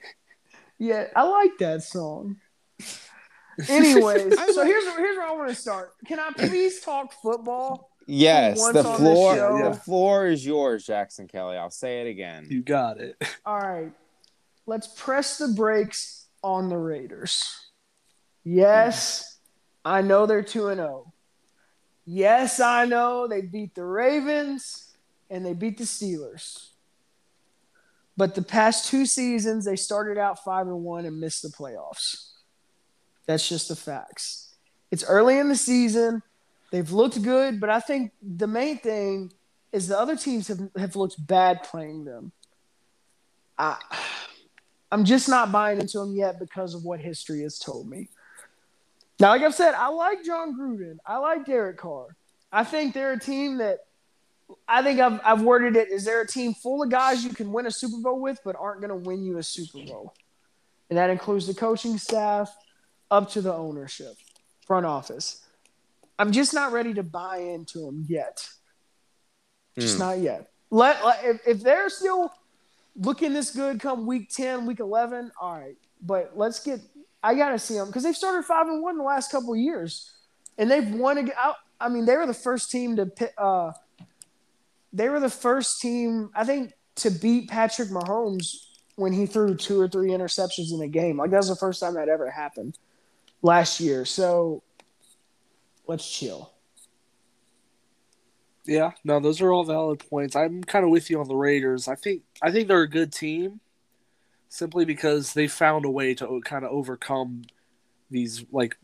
Yeah, 0.78 1.06
I 1.14 1.24
like 1.24 1.58
that 1.58 1.82
song. 1.82 2.36
Anyways, 3.68 4.36
so 4.54 4.64
here's 4.64 4.84
here's 4.84 5.16
where 5.16 5.26
I 5.26 5.32
want 5.32 5.48
to 5.48 5.54
start. 5.54 5.92
Can 6.06 6.20
I 6.20 6.30
please 6.36 6.80
talk 6.80 7.12
football? 7.12 7.90
Yes, 8.06 8.64
the 8.72 8.84
floor 8.84 9.34
show. 9.34 9.70
the 9.70 9.74
floor 9.78 10.26
is 10.28 10.46
yours, 10.46 10.86
Jackson 10.86 11.28
Kelly. 11.28 11.56
I'll 11.56 11.70
say 11.70 12.00
it 12.00 12.06
again. 12.06 12.46
You 12.48 12.62
got 12.62 13.00
it. 13.00 13.16
All 13.46 13.58
right, 13.58 13.92
let's 14.66 14.86
press 14.86 15.38
the 15.38 15.48
brakes 15.48 16.26
on 16.42 16.68
the 16.68 16.78
Raiders. 16.78 17.44
Yes, 18.44 19.38
I 19.84 20.02
know 20.02 20.26
they're 20.26 20.42
two 20.42 20.68
and 20.68 20.78
zero. 20.78 21.12
Yes, 22.06 22.60
I 22.60 22.86
know 22.86 23.26
they 23.28 23.42
beat 23.42 23.74
the 23.74 23.84
Ravens 23.84 24.94
and 25.28 25.44
they 25.44 25.52
beat 25.52 25.76
the 25.76 25.84
Steelers. 25.84 26.67
But 28.18 28.34
the 28.34 28.42
past 28.42 28.90
two 28.90 29.06
seasons, 29.06 29.64
they 29.64 29.76
started 29.76 30.18
out 30.18 30.42
five 30.42 30.66
and 30.66 30.82
one 30.82 31.06
and 31.06 31.20
missed 31.20 31.42
the 31.42 31.50
playoffs. 31.50 32.32
That's 33.26 33.48
just 33.48 33.68
the 33.68 33.76
facts. 33.76 34.56
It's 34.90 35.04
early 35.04 35.38
in 35.38 35.48
the 35.48 35.54
season. 35.54 36.24
They've 36.72 36.90
looked 36.90 37.22
good, 37.22 37.60
but 37.60 37.70
I 37.70 37.78
think 37.78 38.10
the 38.20 38.48
main 38.48 38.78
thing 38.78 39.32
is 39.70 39.86
the 39.86 39.96
other 39.96 40.16
teams 40.16 40.48
have, 40.48 40.58
have 40.76 40.96
looked 40.96 41.24
bad 41.24 41.62
playing 41.62 42.06
them. 42.06 42.32
I, 43.56 43.76
I'm 44.90 45.04
just 45.04 45.28
not 45.28 45.52
buying 45.52 45.78
into 45.80 46.00
them 46.00 46.16
yet 46.16 46.40
because 46.40 46.74
of 46.74 46.84
what 46.84 46.98
history 46.98 47.42
has 47.42 47.56
told 47.56 47.88
me. 47.88 48.08
Now, 49.20 49.28
like 49.28 49.42
I've 49.42 49.54
said, 49.54 49.74
I 49.74 49.88
like 49.90 50.24
Jon 50.24 50.58
Gruden. 50.58 50.96
I 51.06 51.18
like 51.18 51.46
Derek 51.46 51.78
Carr. 51.78 52.16
I 52.50 52.64
think 52.64 52.94
they're 52.94 53.12
a 53.12 53.20
team 53.20 53.58
that 53.58 53.78
I 54.66 54.82
think 54.82 55.00
I've, 55.00 55.20
I've 55.24 55.42
worded 55.42 55.76
it 55.76 55.90
is 55.90 56.04
they're 56.04 56.22
a 56.22 56.26
team 56.26 56.54
full 56.54 56.82
of 56.82 56.90
guys 56.90 57.24
you 57.24 57.30
can 57.30 57.52
win 57.52 57.66
a 57.66 57.70
Super 57.70 57.98
Bowl 57.98 58.20
with, 58.20 58.38
but 58.44 58.56
aren't 58.58 58.80
going 58.80 58.90
to 58.90 59.08
win 59.08 59.22
you 59.22 59.38
a 59.38 59.42
Super 59.42 59.78
Bowl. 59.84 60.14
And 60.90 60.98
that 60.98 61.10
includes 61.10 61.46
the 61.46 61.54
coaching 61.54 61.98
staff 61.98 62.54
up 63.10 63.30
to 63.32 63.40
the 63.42 63.52
ownership, 63.52 64.14
front 64.66 64.86
office. 64.86 65.44
I'm 66.18 66.32
just 66.32 66.54
not 66.54 66.72
ready 66.72 66.94
to 66.94 67.02
buy 67.02 67.38
into 67.38 67.80
them 67.84 68.06
yet. 68.08 68.48
Just 69.78 69.94
Hmm. 69.96 70.00
not 70.00 70.18
yet. 70.18 70.50
Let, 70.70 71.04
let- 71.04 71.24
if, 71.24 71.40
if 71.46 71.62
they're 71.62 71.88
still 71.90 72.32
looking 72.96 73.32
this 73.32 73.50
good 73.50 73.80
come 73.80 74.06
week 74.06 74.30
10, 74.30 74.66
week 74.66 74.80
11, 74.80 75.30
all 75.40 75.58
right. 75.58 75.76
But 76.02 76.32
let's 76.36 76.60
get 76.60 76.80
I 77.22 77.34
got 77.34 77.50
to 77.50 77.58
see 77.58 77.74
them 77.74 77.88
because 77.88 78.04
they've 78.04 78.16
started 78.16 78.44
5 78.44 78.68
and 78.68 78.82
1 78.82 78.96
the 78.96 79.02
last 79.02 79.30
couple 79.32 79.52
of 79.52 79.58
years. 79.58 80.12
And 80.56 80.70
they've 80.70 80.88
won 80.94 81.18
ag- 81.18 81.32
I, 81.36 81.54
I 81.80 81.88
mean, 81.88 82.04
they 82.06 82.16
were 82.16 82.26
the 82.26 82.34
first 82.34 82.70
team 82.70 82.96
to 82.96 83.10
uh 83.40 83.72
they 84.92 85.08
were 85.08 85.20
the 85.20 85.30
first 85.30 85.80
team 85.80 86.30
I 86.34 86.44
think 86.44 86.72
to 86.96 87.10
beat 87.10 87.48
Patrick 87.48 87.90
Mahomes 87.90 88.54
when 88.96 89.12
he 89.12 89.26
threw 89.26 89.54
two 89.54 89.80
or 89.80 89.88
three 89.88 90.10
interceptions 90.10 90.72
in 90.72 90.82
a 90.82 90.88
game. 90.88 91.18
Like 91.18 91.30
that 91.30 91.36
was 91.36 91.48
the 91.48 91.56
first 91.56 91.80
time 91.80 91.94
that 91.94 92.08
ever 92.08 92.30
happened 92.30 92.78
last 93.42 93.80
year. 93.80 94.04
So 94.04 94.62
let's 95.86 96.08
chill. 96.08 96.52
Yeah, 98.64 98.90
no, 99.02 99.18
those 99.18 99.40
are 99.40 99.50
all 99.50 99.64
valid 99.64 100.00
points. 100.10 100.36
I'm 100.36 100.62
kind 100.62 100.84
of 100.84 100.90
with 100.90 101.08
you 101.08 101.20
on 101.20 101.26
the 101.26 101.34
Raiders. 101.34 101.88
I 101.88 101.94
think 101.94 102.22
I 102.42 102.50
think 102.50 102.68
they're 102.68 102.82
a 102.82 102.88
good 102.88 103.12
team, 103.12 103.60
simply 104.50 104.84
because 104.84 105.32
they 105.32 105.48
found 105.48 105.86
a 105.86 105.90
way 105.90 106.14
to 106.14 106.40
kind 106.44 106.64
of 106.66 106.70
overcome 106.70 107.44
these 108.10 108.44
like 108.52 108.76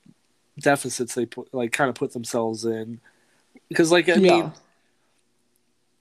deficits 0.59 1.15
they 1.15 1.27
put 1.27 1.53
like 1.53 1.73
kind 1.73 1.91
of 1.91 1.97
put 1.97 2.15
themselves 2.15 2.65
in. 2.65 3.01
Because 3.69 3.93
like 3.93 4.09
I 4.09 4.15
mean, 4.15 4.53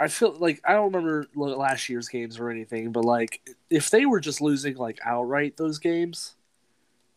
I 0.03 0.09
feel 0.09 0.35
like 0.37 0.59
I 0.65 0.73
don't 0.73 0.93
remember 0.93 1.27
last 1.33 1.87
year's 1.87 2.09
games 2.09 2.37
or 2.37 2.49
anything, 2.49 2.91
but 2.91 3.05
like 3.05 3.41
if 3.69 3.89
they 3.89 4.05
were 4.05 4.19
just 4.19 4.41
losing 4.41 4.75
like 4.75 4.99
outright 5.05 5.55
those 5.55 5.79
games, 5.79 6.35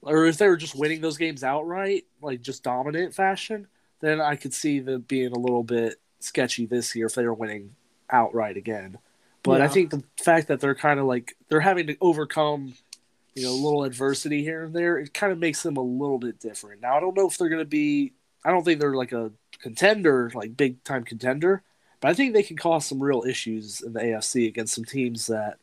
or 0.02 0.26
if 0.26 0.38
they 0.38 0.46
were 0.46 0.56
just 0.56 0.76
winning 0.76 1.00
those 1.00 1.16
games 1.16 1.42
outright, 1.42 2.04
like 2.22 2.42
just 2.42 2.62
dominant 2.62 3.12
fashion, 3.12 3.66
then 4.00 4.20
I 4.20 4.36
could 4.36 4.54
see 4.54 4.78
them 4.78 5.00
being 5.08 5.32
a 5.32 5.38
little 5.38 5.64
bit 5.64 6.00
sketchy 6.20 6.64
this 6.64 6.94
year 6.94 7.06
if 7.06 7.14
they 7.14 7.24
were 7.24 7.34
winning 7.34 7.74
outright 8.08 8.56
again. 8.56 8.98
But 9.42 9.62
I 9.62 9.68
think 9.68 9.90
the 9.90 10.04
fact 10.22 10.46
that 10.46 10.60
they're 10.60 10.76
kind 10.76 11.00
of 11.00 11.06
like 11.06 11.36
they're 11.48 11.60
having 11.60 11.88
to 11.88 11.96
overcome, 12.00 12.74
you 13.34 13.42
know, 13.42 13.50
a 13.50 13.62
little 13.62 13.82
adversity 13.82 14.44
here 14.44 14.64
and 14.64 14.74
there, 14.74 14.98
it 14.98 15.12
kind 15.12 15.32
of 15.32 15.40
makes 15.40 15.62
them 15.64 15.76
a 15.76 15.82
little 15.82 16.18
bit 16.18 16.38
different. 16.38 16.82
Now 16.82 16.96
I 16.96 17.00
don't 17.00 17.16
know 17.16 17.26
if 17.26 17.36
they're 17.36 17.48
going 17.48 17.62
to 17.62 17.64
be. 17.64 18.12
I 18.44 18.52
don't 18.52 18.64
think 18.64 18.78
they're 18.78 18.94
like 18.94 19.10
a 19.10 19.32
contender, 19.58 20.30
like 20.34 20.56
big 20.56 20.84
time 20.84 21.02
contender, 21.02 21.64
but 22.06 22.10
I 22.10 22.14
think 22.14 22.34
they 22.34 22.44
can 22.44 22.56
cause 22.56 22.86
some 22.86 23.02
real 23.02 23.24
issues 23.26 23.80
in 23.80 23.92
the 23.92 23.98
AFC 23.98 24.46
against 24.46 24.76
some 24.76 24.84
teams 24.84 25.26
that, 25.26 25.56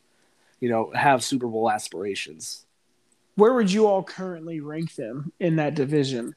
you 0.60 0.68
know, 0.68 0.92
have 0.94 1.24
Super 1.24 1.46
Bowl 1.46 1.70
aspirations. 1.70 2.66
Where 3.34 3.54
would 3.54 3.72
you 3.72 3.86
all 3.86 4.02
currently 4.02 4.60
rank 4.60 4.94
them 4.94 5.32
in 5.40 5.56
that 5.56 5.74
division? 5.74 6.34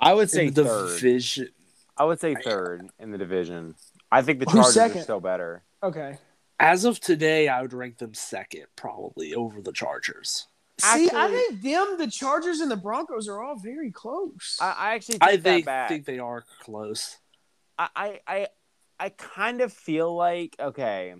I 0.00 0.12
would 0.12 0.28
say 0.28 0.48
In 0.48 0.54
the 0.54 0.64
third. 0.64 0.96
division. 0.96 1.48
I 1.96 2.04
would 2.04 2.18
say 2.18 2.34
third 2.34 2.88
in 2.98 3.12
the 3.12 3.18
division. 3.18 3.76
I 4.10 4.22
think 4.22 4.40
the 4.40 4.46
Who's 4.50 4.74
Chargers 4.74 4.96
are 4.96 5.02
still 5.04 5.20
better. 5.20 5.62
Okay. 5.84 6.18
As 6.58 6.84
of 6.84 6.98
today, 6.98 7.46
I 7.46 7.62
would 7.62 7.72
rank 7.72 7.98
them 7.98 8.12
second, 8.12 8.64
probably 8.74 9.36
over 9.36 9.62
the 9.62 9.72
Chargers. 9.72 10.48
See, 10.80 11.08
I 11.14 11.28
think 11.28 11.62
them, 11.62 11.94
the 11.96 12.10
Chargers, 12.10 12.58
and 12.58 12.68
the 12.68 12.76
Broncos 12.76 13.28
are 13.28 13.40
all 13.40 13.54
very 13.54 13.92
close. 13.92 14.58
I, 14.60 14.74
I 14.76 14.94
actually 14.96 15.20
take 15.20 15.28
I 15.28 15.36
that 15.36 15.42
think, 15.44 15.66
back. 15.66 15.88
think 15.88 16.06
they 16.06 16.18
are 16.18 16.42
close. 16.58 17.18
I, 17.94 18.20
I, 18.26 18.46
I, 18.98 19.08
kind 19.10 19.60
of 19.60 19.72
feel 19.72 20.14
like 20.14 20.56
okay. 20.58 21.14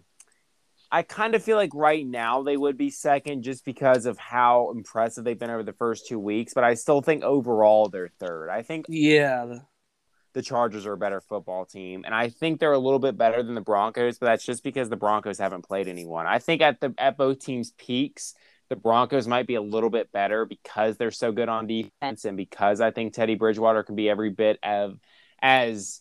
I 0.91 1.03
kind 1.03 1.35
of 1.35 1.43
feel 1.43 1.57
like 1.57 1.71
right 1.75 2.07
now 2.07 2.43
they 2.43 2.57
would 2.57 2.77
be 2.77 2.91
second 2.91 3.43
just 3.43 3.65
because 3.65 4.05
of 4.05 4.19
how 4.19 4.71
impressive 4.75 5.25
they've 5.25 5.39
been 5.39 5.51
over 5.51 5.63
the 5.63 5.73
first 5.73 6.07
two 6.07 6.19
weeks. 6.19 6.53
But 6.55 6.65
I 6.65 6.75
still 6.75 7.01
think 7.01 7.25
overall 7.25 7.89
they're 7.89 8.11
third. 8.21 8.51
I 8.51 8.63
think 8.63 8.87
Yeah, 8.89 9.47
the- 9.47 9.67
the 10.35 10.43
Chargers 10.43 10.87
are 10.87 10.95
a 10.95 10.99
better 10.99 11.21
football 11.21 11.67
team, 11.67 12.05
and 12.07 12.15
I 12.15 12.31
think 12.31 12.59
they're 12.59 12.73
a 12.73 12.79
little 12.79 12.99
bit 12.99 13.19
better 13.19 13.43
than 13.43 13.55
the 13.55 13.61
Broncos. 13.61 14.19
But 14.19 14.27
that's 14.27 14.45
just 14.45 14.63
because 14.63 14.89
the 14.89 14.97
Broncos 14.97 15.39
haven't 15.39 15.67
played 15.67 15.89
anyone. 15.89 16.27
I 16.27 16.39
think 16.39 16.63
at 16.63 16.81
the 16.81 16.95
at 16.99 17.17
both 17.19 17.41
teams' 17.41 17.73
peaks, 17.73 18.35
the 18.69 18.77
Broncos 18.77 19.29
might 19.29 19.47
be 19.47 19.57
a 19.57 19.63
little 19.63 19.91
bit 19.91 20.11
better 20.13 20.47
because 20.47 20.97
they're 20.97 21.11
so 21.11 21.33
good 21.33 21.51
on 21.51 21.67
defense, 21.67 22.25
and 22.25 22.37
because 22.37 22.81
I 22.81 22.91
think 22.91 23.13
Teddy 23.13 23.35
Bridgewater 23.35 23.83
can 23.83 23.95
be 23.95 24.09
every 24.09 24.31
bit 24.31 24.59
of 24.63 24.99
as 25.43 26.01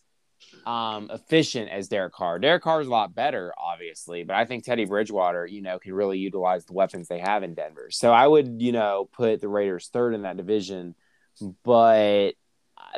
um, 0.65 1.09
efficient 1.11 1.69
as 1.69 1.87
Derek 1.87 2.13
Carr. 2.13 2.39
Derek 2.39 2.63
Carr 2.63 2.81
is 2.81 2.87
a 2.87 2.91
lot 2.91 3.15
better, 3.15 3.53
obviously, 3.57 4.23
but 4.23 4.35
I 4.35 4.45
think 4.45 4.63
Teddy 4.63 4.85
Bridgewater, 4.85 5.45
you 5.45 5.61
know, 5.61 5.79
can 5.79 5.93
really 5.93 6.19
utilize 6.19 6.65
the 6.65 6.73
weapons 6.73 7.07
they 7.07 7.19
have 7.19 7.43
in 7.43 7.53
Denver. 7.53 7.89
So 7.91 8.11
I 8.11 8.27
would, 8.27 8.61
you 8.61 8.71
know, 8.71 9.09
put 9.11 9.41
the 9.41 9.47
Raiders 9.47 9.89
third 9.91 10.13
in 10.13 10.23
that 10.23 10.37
division, 10.37 10.95
but 11.63 12.31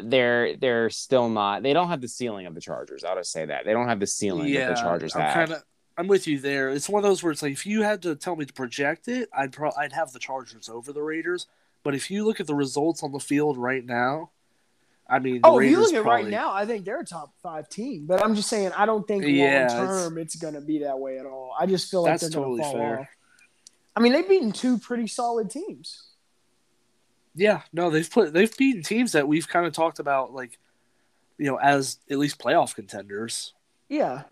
they're 0.02 0.58
they're 0.58 0.90
still 0.90 1.30
not. 1.30 1.64
They 1.64 1.74
don't 1.74 1.90
have 1.90 2.02
the 2.02 2.08
ceiling 2.08 2.46
of 2.46 2.56
the 2.56 2.62
Chargers. 2.62 3.04
I'll 3.04 3.16
just 3.16 3.32
say 3.32 3.46
that 3.46 3.66
they 3.66 3.74
don't 3.74 3.88
have 3.88 4.00
the 4.00 4.08
ceiling 4.08 4.48
yeah. 4.48 4.68
that 4.68 4.76
the 4.76 4.82
Chargers 4.82 5.16
I'm 5.16 5.22
have. 5.22 5.34
kind 5.34 5.52
of. 5.54 5.64
I'm 5.96 6.08
with 6.08 6.26
you 6.26 6.40
there. 6.40 6.70
It's 6.70 6.90
one 6.90 7.04
of 7.04 7.10
those 7.10 7.22
where 7.22 7.32
it's 7.32 7.44
like 7.44 7.52
if 7.52 7.68
you 7.68 7.84
had 7.84 8.02
to 8.02 8.16
tell 8.16 8.36
me 8.36 8.46
to 8.46 8.54
project 8.54 9.08
it, 9.08 9.30
I'd 9.32 9.52
pro- 9.52 9.72
I'd 9.78 9.94
have 9.94 10.12
the 10.12 10.20
Chargers 10.20 10.68
over 10.68 10.92
the 10.92 11.04
Raiders. 11.04 11.46
But 11.84 11.94
if 11.94 12.10
you 12.10 12.26
look 12.26 12.40
at 12.40 12.48
the 12.48 12.56
results 12.56 13.04
on 13.04 13.12
the 13.12 13.20
field 13.20 13.58
right 13.58 13.86
now, 13.86 14.32
I 15.10 15.20
mean, 15.20 15.42
the 15.42 15.48
oh, 15.48 15.60
if 15.60 15.70
you 15.70 15.78
Raiders 15.78 15.92
look 15.92 16.00
at 16.00 16.04
probably, 16.04 16.24
right 16.24 16.32
now, 16.32 16.54
I 16.54 16.66
think 16.66 16.86
they're 16.86 17.00
a 17.00 17.06
top 17.06 17.34
five 17.42 17.70
team. 17.70 18.06
But 18.06 18.24
I'm 18.24 18.36
just 18.36 18.50
saying, 18.50 18.72
I 18.76 18.86
don't 18.86 19.08
think 19.08 19.26
Yeah, 19.28 19.68
long 19.70 19.88
term 19.88 20.18
it's, 20.18 20.36
going 20.36 20.54
to 20.54 20.62
be 20.62 20.80
that 20.80 20.98
way 20.98 21.18
at 21.18 21.26
all. 21.26 21.54
I 21.60 21.66
just 21.66 21.92
feel 21.92 22.04
like 22.04 22.14
That's 22.14 22.34
they're 22.34 22.42
going 22.42 22.58
to 22.58 22.64
totally 22.64 22.74
fall 22.74 22.82
fair. 22.82 23.00
off. 23.02 23.08
I 23.96 24.00
mean, 24.00 24.14
they've 24.14 24.28
beaten 24.28 24.52
two 24.52 24.78
pretty 24.78 25.08
solid 25.08 25.50
teams. 25.52 26.04
Yeah, 27.36 27.62
no, 27.74 27.90
they've 27.90 28.10
put 28.10 28.32
they've 28.34 28.56
beaten 28.58 28.84
teams 28.84 29.12
that 29.14 29.28
we've 29.28 29.48
kind 29.48 29.66
of 29.66 29.74
talked 29.74 30.00
about, 30.00 30.34
like 30.34 30.60
you 31.38 31.48
know, 31.48 31.58
as 31.58 31.98
at 32.10 32.18
least 32.18 32.40
playoff 32.40 32.76
contenders. 32.76 33.54
Yeah. 33.90 34.24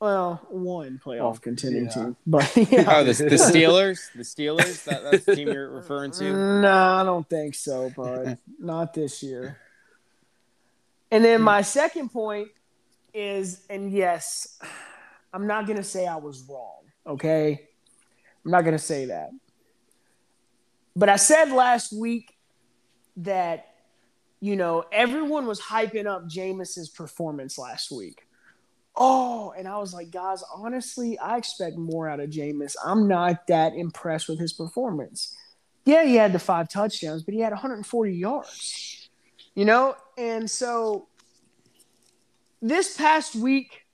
Well, 0.00 0.46
one 0.50 1.00
playoff 1.04 1.20
Well, 1.20 1.34
contending 1.36 1.86
yeah. 1.86 1.90
team, 1.90 2.16
but 2.26 2.54
yeah. 2.70 2.84
Oh, 2.86 3.02
the, 3.04 3.12
the 3.12 3.36
Steelers, 3.36 4.12
the 4.14 4.22
Steelers. 4.22 4.84
That, 4.84 5.02
that's 5.04 5.24
the 5.24 5.34
team 5.34 5.48
you're 5.48 5.70
referring 5.70 6.10
to. 6.12 6.32
No, 6.60 6.70
I 6.70 7.02
don't 7.02 7.28
think 7.28 7.54
so, 7.54 7.90
bud. 7.96 8.38
Not 8.58 8.92
this 8.92 9.22
year. 9.22 9.58
And 11.10 11.24
then 11.24 11.40
mm. 11.40 11.44
my 11.44 11.62
second 11.62 12.10
point 12.10 12.48
is, 13.14 13.64
and 13.70 13.90
yes, 13.90 14.58
I'm 15.32 15.46
not 15.46 15.66
gonna 15.66 15.84
say 15.84 16.06
I 16.06 16.16
was 16.16 16.44
wrong. 16.48 16.82
Okay, 17.06 17.68
I'm 18.44 18.50
not 18.50 18.64
gonna 18.64 18.78
say 18.78 19.06
that. 19.06 19.30
But 20.94 21.08
I 21.08 21.16
said 21.16 21.50
last 21.52 21.92
week 21.92 22.34
that 23.18 23.74
you 24.40 24.56
know 24.56 24.84
everyone 24.92 25.46
was 25.46 25.60
hyping 25.60 26.06
up 26.06 26.28
Jameis's 26.28 26.88
performance 26.88 27.58
last 27.58 27.90
week. 27.90 28.22
Oh, 28.98 29.52
and 29.56 29.68
I 29.68 29.76
was 29.76 29.92
like, 29.92 30.10
guys, 30.10 30.42
honestly, 30.54 31.18
I 31.18 31.36
expect 31.36 31.76
more 31.76 32.08
out 32.08 32.18
of 32.18 32.30
Jameis. 32.30 32.76
I'm 32.82 33.06
not 33.06 33.46
that 33.48 33.74
impressed 33.74 34.26
with 34.26 34.38
his 34.38 34.54
performance. 34.54 35.36
Yeah, 35.84 36.04
he 36.04 36.16
had 36.16 36.32
the 36.32 36.38
five 36.38 36.70
touchdowns, 36.70 37.22
but 37.22 37.34
he 37.34 37.40
had 37.40 37.52
140 37.52 38.12
yards. 38.12 39.05
You 39.56 39.64
know, 39.64 39.96
and 40.16 40.48
so 40.48 41.08
this 42.60 42.96
past 42.96 43.34
week, 43.34 43.86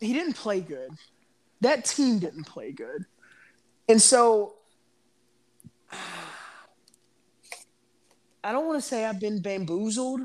he 0.00 0.12
didn't 0.12 0.34
play 0.34 0.60
good. 0.60 0.90
That 1.60 1.84
team 1.84 2.18
didn't 2.18 2.44
play 2.44 2.72
good, 2.72 3.06
and 3.88 4.02
so 4.02 4.54
I 8.42 8.52
don't 8.52 8.66
want 8.66 8.82
to 8.82 8.86
say 8.86 9.04
I've 9.04 9.20
been 9.20 9.40
bamboozled 9.40 10.22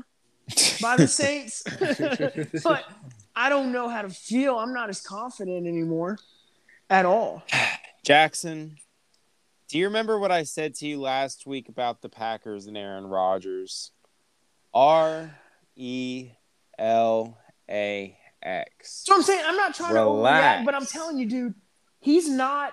by 0.80 0.96
the 0.96 1.06
Saints, 1.06 1.62
but 2.64 2.84
I 3.36 3.48
don't 3.48 3.70
know 3.70 3.88
how 3.88 4.02
to 4.02 4.10
feel. 4.10 4.56
I'm 4.58 4.72
not 4.72 4.88
as 4.88 5.00
confident 5.00 5.66
anymore 5.66 6.18
at 6.90 7.06
all. 7.06 7.44
Jackson, 8.04 8.78
do 9.68 9.78
you 9.78 9.86
remember 9.86 10.18
what 10.18 10.30
I 10.30 10.42
said 10.42 10.74
to 10.76 10.86
you 10.86 11.00
last 11.00 11.46
week 11.46 11.68
about 11.68 12.02
the 12.02 12.08
Packers 12.08 12.66
and 12.66 12.76
Aaron 12.76 13.06
Rodgers? 13.06 13.90
R 14.72 15.34
E 15.76 16.30
L 16.78 17.38
A 17.70 18.18
X. 18.42 19.02
So 19.06 19.14
I'm 19.14 19.22
saying 19.22 19.42
I'm 19.46 19.56
not 19.56 19.74
trying 19.74 19.94
Relax. 19.94 20.42
to 20.58 20.62
overreact, 20.62 20.64
but 20.66 20.74
I'm 20.74 20.86
telling 20.86 21.18
you, 21.18 21.26
dude, 21.26 21.54
he's 22.00 22.28
not 22.28 22.72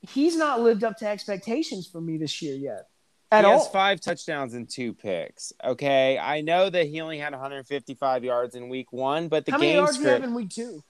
he's 0.00 0.36
not 0.36 0.60
lived 0.60 0.84
up 0.84 0.96
to 0.98 1.06
expectations 1.08 1.86
for 1.86 2.00
me 2.00 2.18
this 2.18 2.42
year 2.42 2.56
yet. 2.56 2.88
At 3.30 3.44
he 3.44 3.50
all. 3.50 3.58
has 3.60 3.68
five 3.68 4.00
touchdowns 4.00 4.52
and 4.52 4.68
two 4.68 4.92
picks. 4.92 5.52
Okay, 5.64 6.18
I 6.18 6.42
know 6.42 6.68
that 6.68 6.86
he 6.86 7.00
only 7.00 7.18
had 7.18 7.32
155 7.32 8.24
yards 8.24 8.54
in 8.54 8.68
week 8.68 8.92
one, 8.92 9.28
but 9.28 9.46
the 9.46 9.52
How 9.52 9.58
many 9.58 9.70
game 9.72 9.78
yards 9.78 9.96
do 9.96 10.02
you 10.02 10.08
have 10.08 10.16
script. 10.18 10.28
in 10.28 10.34
week 10.34 10.50
two? 10.50 10.82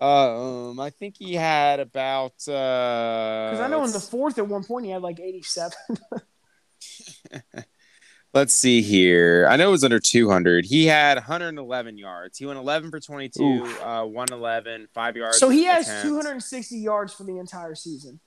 Uh, 0.00 0.70
um, 0.70 0.80
I 0.80 0.90
think 0.90 1.16
he 1.18 1.34
had 1.34 1.78
about. 1.80 2.32
Because 2.38 3.50
Because 3.52 3.60
I 3.60 3.68
know 3.68 3.84
in 3.84 3.92
the 3.92 4.00
fourth 4.00 4.38
at 4.38 4.48
one 4.48 4.64
point 4.64 4.86
he 4.86 4.92
had 4.92 5.02
like 5.02 5.20
87. 5.20 5.72
Let's 8.32 8.54
see 8.54 8.80
here. 8.80 9.48
I 9.50 9.56
know 9.56 9.68
it 9.68 9.72
was 9.72 9.82
under 9.82 9.98
200. 9.98 10.64
He 10.64 10.86
had 10.86 11.16
111 11.16 11.98
yards. 11.98 12.38
He 12.38 12.46
went 12.46 12.60
11 12.60 12.92
for 12.92 13.00
22, 13.00 13.42
Oof. 13.42 13.82
uh, 13.82 14.04
111, 14.04 14.86
five 14.94 15.16
yards. 15.16 15.38
so 15.38 15.48
he 15.48 15.64
has 15.64 15.88
attempt. 15.88 16.06
260 16.06 16.78
yards 16.78 17.12
for 17.12 17.24
the 17.24 17.38
entire 17.38 17.74
season. 17.74 18.20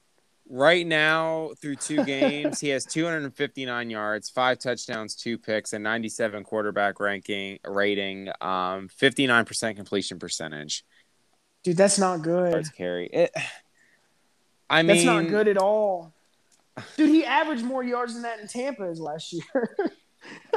Right 0.49 0.85
now, 0.85 1.51
through 1.61 1.77
two 1.77 2.03
games, 2.05 2.59
he 2.59 2.67
has 2.69 2.83
259 2.85 3.89
yards, 3.89 4.29
five 4.29 4.59
touchdowns, 4.59 5.15
two 5.15 5.37
picks, 5.37 5.71
and 5.71 5.85
97 5.85 6.43
quarterback 6.43 6.99
ranking 6.99 7.59
rating, 7.65 8.27
um, 8.41 8.89
59% 8.89 9.77
completion 9.77 10.19
percentage. 10.19 10.83
Dude, 11.63 11.77
that's 11.77 11.97
not 11.97 12.21
good. 12.21 12.51
Yards 12.51 12.69
carry. 12.69 13.07
It, 13.07 13.31
I 14.69 14.81
mean, 14.81 14.87
That's 14.87 15.05
not 15.05 15.27
good 15.27 15.47
at 15.47 15.57
all. 15.57 16.13
Dude, 16.97 17.09
he 17.09 17.23
averaged 17.25 17.63
more 17.63 17.83
yards 17.83 18.13
than 18.13 18.23
that 18.23 18.39
in 18.39 18.47
Tampa 18.47 18.83
as 18.83 18.99
last 18.99 19.31
year. 19.33 19.77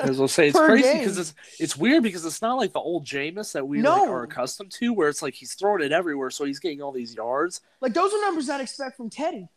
As 0.01 0.20
I'll 0.20 0.28
say, 0.28 0.49
it's 0.49 0.57
Per 0.59 0.66
crazy 0.66 0.99
because 1.01 1.19
it's 1.19 1.35
it's 1.59 1.77
weird 1.77 2.03
because 2.03 2.24
it's 2.24 2.41
not 2.41 2.55
like 2.55 2.73
the 2.73 2.78
old 2.81 3.05
Jameis 3.05 3.53
that 3.53 3.66
we 3.66 3.78
No. 3.78 3.91
like, 3.91 4.09
are 4.09 4.23
accustomed 4.23 4.70
to, 4.73 4.93
where 4.93 5.09
it's 5.09 5.23
like 5.23 5.35
he's 5.35 5.55
throwing 5.55 5.83
it 5.83 5.93
everywhere, 5.93 6.31
so 6.31 6.45
he's 6.45 6.61
getting 6.61 6.81
all 6.81 6.93
these 6.93 7.15
yards. 7.15 7.61
like 7.81 7.93
those 7.93 8.12
are 8.15 8.20
numbers 8.23 8.49
I'd 8.49 8.61
expect 8.61 8.97
from 8.97 9.11
Teddy. 9.11 9.49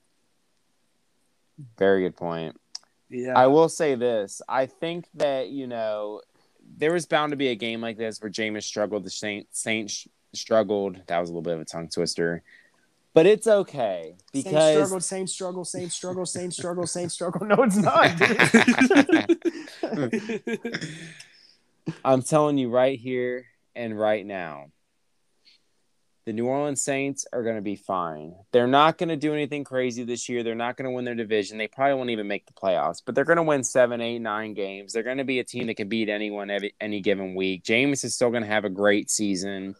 Very 1.78 2.02
good 2.02 2.16
point. 2.16 2.56
Yeah, 3.10 3.38
I 3.38 3.48
will 3.48 3.70
say 3.70 3.96
this. 3.96 4.42
I 4.48 4.66
think 4.66 5.06
that, 5.16 5.50
you 5.50 5.68
know, 5.68 6.22
there 6.78 6.94
was 6.94 7.06
bound 7.06 7.32
to 7.32 7.36
be 7.38 7.48
a 7.50 7.56
game 7.56 7.82
like 7.82 7.98
this 7.98 8.22
where 8.22 8.30
Jameis 8.32 8.64
struggled, 8.64 9.04
the 9.04 9.10
Saints, 9.10 9.60
Saints 9.60 10.08
struggled. 10.34 11.02
That 11.08 11.20
was 11.20 11.30
a 11.30 11.34
little 11.34 11.42
bit 11.42 11.56
of 11.56 11.62
a 11.62 11.66
tongue 11.66 11.90
twister. 11.90 12.44
But 13.14 13.26
it's 13.26 13.48
okay 13.48 14.16
Saints 14.18 14.24
because 14.32 14.76
struggle, 14.76 15.00
same 15.00 15.28
struggle, 15.28 15.66
same 15.66 15.90
struggle, 15.90 16.26
same 16.26 16.52
struggle, 16.52 16.86
same 16.88 17.10
struggle. 17.10 17.46
No, 17.46 17.64
it's 17.64 17.76
not. 17.76 18.12
I'm 22.06 22.22
telling 22.22 22.58
you 22.58 22.70
right 22.70 23.00
here 23.00 23.46
and 23.76 24.00
right 24.00 24.26
now, 24.26 24.68
the 26.26 26.34
New 26.34 26.46
Orleans 26.46 26.82
Saints 26.82 27.26
are 27.34 27.42
going 27.42 27.56
to 27.56 27.62
be 27.62 27.76
fine. 27.76 28.36
They're 28.52 28.68
not 28.68 29.00
going 29.00 29.10
to 29.10 29.16
do 29.16 29.34
anything 29.34 29.64
crazy 29.64 30.04
this 30.04 30.30
year. 30.30 30.44
They're 30.44 30.54
not 30.54 30.78
going 30.78 30.86
to 30.86 30.92
win 30.92 31.04
their 31.04 31.16
division. 31.16 31.58
They 31.58 31.68
probably 31.68 31.96
won't 31.96 32.12
even 32.12 32.28
make 32.28 32.46
the 32.46 32.54
playoffs, 32.54 33.02
but 33.04 33.16
they're 33.16 33.26
going 33.26 33.38
to 33.38 33.44
win 33.44 33.64
seven, 33.64 34.00
eight, 34.00 34.20
nine 34.20 34.54
games. 34.54 34.94
They're 34.94 35.02
going 35.02 35.18
to 35.18 35.24
be 35.24 35.40
a 35.40 35.44
team 35.44 35.66
that 35.68 35.78
can 35.78 35.90
beat 35.90 36.08
anyone 36.08 36.52
every, 36.52 36.76
any 36.80 37.02
given 37.02 37.34
week. 37.34 37.64
Jameis 37.64 38.04
is 38.04 38.14
still 38.14 38.30
going 38.30 38.44
to 38.44 38.50
have 38.50 38.64
a 38.64 38.70
great 38.70 39.10
season. 39.10 39.76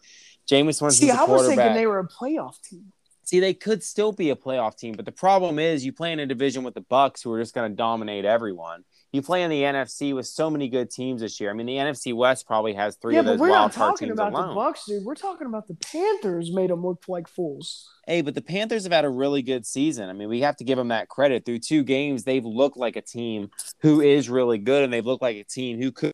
Jameis 0.48 0.80
Winston's 0.82 0.98
See, 0.98 1.10
I 1.10 1.24
was 1.24 1.46
thinking 1.46 1.74
they 1.74 1.86
were 1.86 2.00
a 2.00 2.08
playoff 2.08 2.60
team. 2.62 2.92
See, 3.24 3.38
they 3.38 3.54
could 3.54 3.84
still 3.84 4.10
be 4.10 4.30
a 4.30 4.36
playoff 4.36 4.76
team, 4.76 4.94
but 4.94 5.04
the 5.04 5.12
problem 5.12 5.60
is 5.60 5.84
you 5.84 5.92
play 5.92 6.12
in 6.12 6.18
a 6.18 6.26
division 6.26 6.64
with 6.64 6.74
the 6.74 6.80
Bucks, 6.80 7.22
who 7.22 7.32
are 7.32 7.40
just 7.40 7.54
going 7.54 7.70
to 7.70 7.76
dominate 7.76 8.24
everyone. 8.24 8.82
You 9.12 9.22
play 9.22 9.44
in 9.44 9.50
the 9.50 9.62
NFC 9.62 10.12
with 10.14 10.26
so 10.26 10.50
many 10.50 10.68
good 10.68 10.90
teams 10.90 11.20
this 11.20 11.40
year. 11.40 11.50
I 11.50 11.52
mean, 11.52 11.66
the 11.66 11.76
NFC 11.76 12.12
West 12.14 12.44
probably 12.46 12.74
has 12.74 12.96
three 12.96 13.14
yeah, 13.14 13.20
of 13.20 13.26
but 13.26 13.30
those 13.32 13.40
we're 13.40 13.50
wild 13.50 13.70
not 13.70 13.72
talking 13.72 14.10
about 14.10 14.32
alone. 14.32 14.48
the 14.48 14.54
Bucks, 14.54 14.84
dude. 14.84 15.04
We're 15.04 15.14
talking 15.14 15.46
about 15.46 15.68
the 15.68 15.74
Panthers 15.74 16.52
made 16.52 16.70
them 16.70 16.84
look 16.84 17.04
like 17.06 17.28
fools. 17.28 17.88
Hey, 18.06 18.20
but 18.22 18.34
the 18.34 18.42
Panthers 18.42 18.82
have 18.82 18.92
had 18.92 19.04
a 19.04 19.08
really 19.08 19.42
good 19.42 19.64
season. 19.64 20.08
I 20.08 20.12
mean, 20.12 20.28
we 20.28 20.40
have 20.40 20.56
to 20.56 20.64
give 20.64 20.78
them 20.78 20.88
that 20.88 21.08
credit. 21.08 21.44
Through 21.44 21.60
two 21.60 21.84
games, 21.84 22.24
they've 22.24 22.44
looked 22.44 22.76
like 22.76 22.96
a 22.96 23.02
team 23.02 23.50
who 23.80 24.00
is 24.00 24.28
really 24.28 24.58
good, 24.58 24.82
and 24.82 24.92
they've 24.92 25.06
looked 25.06 25.22
like 25.22 25.36
a 25.36 25.44
team 25.44 25.80
who 25.80 25.92
could 25.92 26.12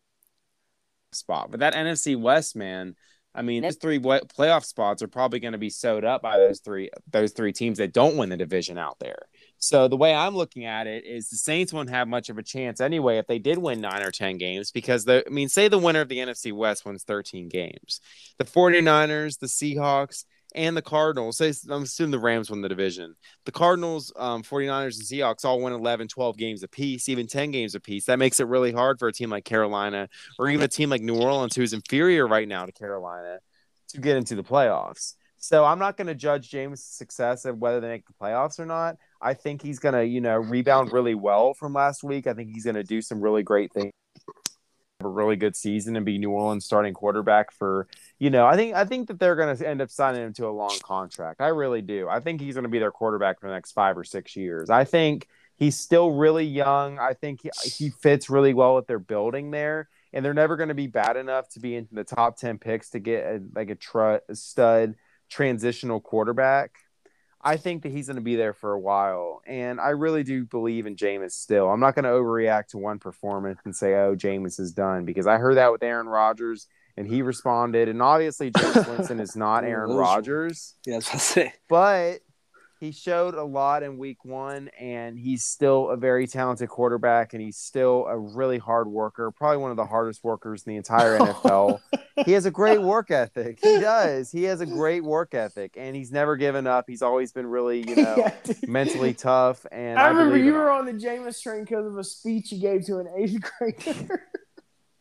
spot. 1.13 1.51
But 1.51 1.61
that 1.61 1.73
NFC 1.73 2.19
West, 2.19 2.55
man, 2.55 2.95
I 3.37 3.43
mean, 3.43 3.61
those 3.61 3.75
three 3.75 3.99
playoff 3.99 4.65
spots 4.65 5.03
are 5.03 5.07
probably 5.07 5.39
going 5.39 5.51
to 5.51 5.59
be 5.59 5.69
sewed 5.69 6.03
up 6.03 6.23
by 6.23 6.37
those 6.37 6.59
three 6.59 6.89
those 7.11 7.33
three 7.33 7.53
teams 7.53 7.77
that 7.77 7.93
don't 7.93 8.17
win 8.17 8.29
the 8.29 8.37
division 8.37 8.79
out 8.79 8.97
there. 8.97 9.27
So 9.59 9.87
the 9.87 9.95
way 9.95 10.13
I'm 10.13 10.35
looking 10.35 10.65
at 10.65 10.87
it 10.87 11.05
is 11.05 11.29
the 11.29 11.37
Saints 11.37 11.71
won't 11.71 11.91
have 11.91 12.07
much 12.07 12.29
of 12.29 12.39
a 12.39 12.43
chance 12.43 12.81
anyway 12.81 13.19
if 13.19 13.27
they 13.27 13.37
did 13.37 13.59
win 13.59 13.79
nine 13.79 14.01
or 14.01 14.11
10 14.11 14.39
games 14.39 14.71
because 14.71 15.05
the 15.05 15.23
I 15.25 15.29
mean, 15.29 15.49
say 15.49 15.67
the 15.67 15.77
winner 15.77 16.01
of 16.01 16.09
the 16.09 16.17
NFC 16.17 16.51
West 16.51 16.83
wins 16.83 17.03
13 17.03 17.47
games. 17.47 18.01
The 18.39 18.45
49ers, 18.45 19.37
the 19.37 19.47
Seahawks, 19.47 20.25
and 20.55 20.77
the 20.77 20.81
Cardinals, 20.81 21.37
say 21.37 21.53
I'm 21.69 21.83
assuming 21.83 22.11
the 22.11 22.19
Rams 22.19 22.49
won 22.49 22.61
the 22.61 22.69
division. 22.69 23.15
The 23.45 23.51
Cardinals, 23.51 24.11
um, 24.15 24.43
49ers, 24.43 24.97
and 24.97 25.05
Seahawks 25.05 25.45
all 25.45 25.59
won 25.59 25.73
11, 25.73 26.07
12 26.07 26.37
games 26.37 26.63
apiece, 26.63 27.09
even 27.09 27.27
10 27.27 27.51
games 27.51 27.75
apiece. 27.75 28.05
That 28.05 28.19
makes 28.19 28.39
it 28.39 28.47
really 28.47 28.71
hard 28.71 28.99
for 28.99 29.07
a 29.07 29.13
team 29.13 29.29
like 29.29 29.45
Carolina 29.45 30.07
or 30.39 30.49
even 30.49 30.63
a 30.63 30.67
team 30.67 30.89
like 30.89 31.01
New 31.01 31.19
Orleans, 31.19 31.55
who's 31.55 31.73
inferior 31.73 32.27
right 32.27 32.47
now 32.47 32.65
to 32.65 32.71
Carolina, 32.71 33.39
to 33.89 34.01
get 34.01 34.17
into 34.17 34.35
the 34.35 34.43
playoffs. 34.43 35.15
So 35.39 35.63
I'm 35.63 35.79
not 35.79 35.97
going 35.97 36.07
to 36.07 36.15
judge 36.15 36.49
Jameis' 36.49 36.79
success 36.79 37.45
of 37.45 37.59
whether 37.59 37.79
they 37.79 37.89
make 37.89 38.07
the 38.07 38.13
playoffs 38.13 38.59
or 38.59 38.65
not. 38.65 38.97
I 39.21 39.33
think 39.33 39.61
he's 39.61 39.79
going 39.79 39.93
to, 39.93 40.05
you 40.05 40.21
know, 40.21 40.37
rebound 40.37 40.91
really 40.91 41.15
well 41.15 41.53
from 41.53 41.73
last 41.73 42.03
week. 42.03 42.25
I 42.25 42.33
think 42.33 42.49
he's 42.53 42.63
going 42.63 42.75
to 42.75 42.83
do 42.83 43.01
some 43.01 43.21
really 43.21 43.43
great 43.43 43.71
things. 43.71 43.91
A 44.99 45.07
really 45.07 45.35
good 45.35 45.55
season 45.55 45.95
and 45.95 46.03
be 46.03 46.17
New 46.17 46.31
Orleans 46.31 46.65
starting 46.65 46.91
quarterback 46.91 47.51
for, 47.51 47.87
you 48.17 48.31
know, 48.31 48.47
I 48.47 48.55
think 48.55 48.73
I 48.73 48.83
think 48.83 49.07
that 49.09 49.19
they're 49.19 49.35
going 49.35 49.55
to 49.55 49.67
end 49.67 49.79
up 49.79 49.91
signing 49.91 50.23
him 50.23 50.33
to 50.33 50.47
a 50.47 50.49
long 50.49 50.75
contract. 50.81 51.39
I 51.39 51.49
really 51.49 51.83
do. 51.83 52.09
I 52.09 52.19
think 52.19 52.41
he's 52.41 52.55
going 52.55 52.63
to 52.63 52.69
be 52.69 52.79
their 52.79 52.89
quarterback 52.89 53.39
for 53.39 53.45
the 53.47 53.53
next 53.53 53.73
5 53.73 53.95
or 53.95 54.03
6 54.03 54.35
years. 54.35 54.71
I 54.71 54.85
think 54.85 55.27
he's 55.55 55.77
still 55.77 56.13
really 56.13 56.45
young. 56.45 56.97
I 56.97 57.13
think 57.13 57.41
he, 57.43 57.51
he 57.63 57.89
fits 57.91 58.27
really 58.27 58.55
well 58.55 58.73
with 58.73 58.87
their 58.87 58.97
building 58.97 59.51
there 59.51 59.87
and 60.13 60.25
they're 60.25 60.33
never 60.33 60.57
going 60.57 60.69
to 60.69 60.75
be 60.75 60.87
bad 60.87 61.15
enough 61.15 61.47
to 61.49 61.59
be 61.59 61.75
in 61.75 61.87
the 61.91 62.03
top 62.03 62.37
10 62.37 62.57
picks 62.57 62.89
to 62.89 62.99
get 62.99 63.23
a, 63.23 63.41
like 63.53 63.69
a, 63.69 63.75
tr- 63.75 64.15
stud 64.33 64.95
transitional 65.29 66.01
quarterback. 66.01 66.71
I 67.47 67.57
think 67.57 67.83
that 67.83 67.91
he's 67.91 68.07
going 68.07 68.15
to 68.17 68.21
be 68.21 68.35
there 68.35 68.53
for 68.53 68.73
a 68.73 68.79
while. 68.79 69.41
And 69.47 69.79
I 69.79 69.89
really 69.89 70.23
do 70.23 70.45
believe 70.45 70.85
in 70.85 70.95
Jameis 70.95 71.31
still. 71.31 71.69
I'm 71.69 71.79
not 71.79 71.95
going 71.95 72.03
to 72.05 72.09
overreact 72.11 72.67
to 72.69 72.77
one 72.77 72.99
performance 72.99 73.59
and 73.65 73.75
say, 73.75 73.93
oh, 73.95 74.15
Jameis 74.15 74.59
is 74.59 74.71
done 74.73 75.05
because 75.05 75.27
I 75.27 75.37
heard 75.37 75.55
that 75.55 75.71
with 75.71 75.81
Aaron 75.83 76.07
Rodgers 76.07 76.67
and 76.97 77.07
he 77.07 77.21
responded. 77.21 77.87
And 77.89 78.01
obviously, 78.01 78.51
Jameis 78.51 78.87
Winston 78.97 79.19
is 79.19 79.35
not 79.35 79.63
Aaron 79.63 79.95
Rodgers, 79.95 80.75
Yeah, 80.85 80.97
I 80.97 80.99
say. 80.99 81.53
but 81.69 82.19
he 82.79 82.91
showed 82.91 83.33
a 83.33 83.43
lot 83.43 83.83
in 83.83 83.97
week 83.97 84.23
one 84.23 84.69
and 84.79 85.17
he's 85.17 85.43
still 85.43 85.89
a 85.89 85.97
very 85.97 86.27
talented 86.27 86.69
quarterback 86.69 87.33
and 87.33 87.41
he's 87.41 87.57
still 87.57 88.05
a 88.07 88.17
really 88.17 88.57
hard 88.57 88.87
worker, 88.87 89.31
probably 89.31 89.57
one 89.57 89.71
of 89.71 89.77
the 89.77 89.85
hardest 89.85 90.23
workers 90.23 90.63
in 90.63 90.71
the 90.73 90.77
entire 90.77 91.17
NFL. 91.19 91.79
he 92.25 92.33
has 92.33 92.45
a 92.45 92.51
great 92.51 92.81
work 92.93 93.09
ethic. 93.11 93.59
He 93.61 93.79
does. 93.79 94.31
He 94.31 94.43
has 94.43 94.61
a 94.61 94.65
great 94.65 95.03
work 95.03 95.33
ethic 95.33 95.73
and 95.77 95.95
he's 95.95 96.11
never 96.11 96.35
given 96.37 96.67
up. 96.67 96.85
He's 96.87 97.01
always 97.01 97.31
been 97.31 97.47
really, 97.47 97.87
you 97.87 97.95
know, 98.03 98.15
Yeah, 98.17 98.33
mentally 98.67 99.13
tough. 99.13 99.65
And 99.71 99.97
I 99.97 100.07
remember 100.09 100.37
you 100.37 100.53
were 100.53 100.69
on 100.69 100.85
the 100.85 100.93
Jameis 100.93 101.41
train 101.41 101.63
because 101.63 101.85
of 101.85 101.97
a 101.97 102.03
speech 102.03 102.51
you 102.51 102.59
gave 102.59 102.85
to 102.85 102.97
an 102.99 103.07
eighth 103.17 103.39
grader. 103.59 104.23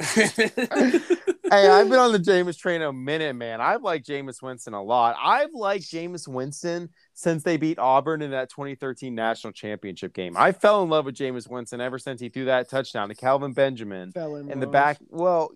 Hey, 1.48 1.68
I've 1.68 1.88
been 1.88 2.00
on 2.00 2.10
the 2.10 2.18
Jameis 2.18 2.58
train 2.58 2.82
a 2.82 2.92
minute, 2.92 3.36
man. 3.36 3.60
I've 3.60 3.82
liked 3.82 4.04
Jameis 4.08 4.42
Winston 4.42 4.74
a 4.74 4.82
lot. 4.82 5.14
I've 5.22 5.52
liked 5.54 5.84
Jameis 5.84 6.26
Winston 6.26 6.90
since 7.14 7.44
they 7.44 7.56
beat 7.56 7.78
Auburn 7.78 8.20
in 8.20 8.32
that 8.32 8.50
2013 8.50 9.14
national 9.14 9.52
championship 9.52 10.12
game. 10.12 10.36
I 10.36 10.50
fell 10.50 10.82
in 10.82 10.88
love 10.88 11.04
with 11.04 11.14
Jameis 11.14 11.48
Winston 11.48 11.80
ever 11.80 12.00
since 12.00 12.20
he 12.20 12.30
threw 12.30 12.46
that 12.46 12.68
touchdown 12.68 13.10
to 13.10 13.14
Kelvin 13.14 13.52
Benjamin 13.52 14.10
Fell 14.10 14.36
in 14.36 14.50
in 14.50 14.58
the 14.58 14.66
back. 14.66 14.98
Well, 15.08 15.50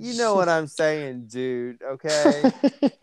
you 0.00 0.16
know 0.16 0.34
what 0.34 0.48
I'm 0.48 0.66
saying, 0.66 1.26
dude. 1.26 1.82
Okay. 1.82 2.50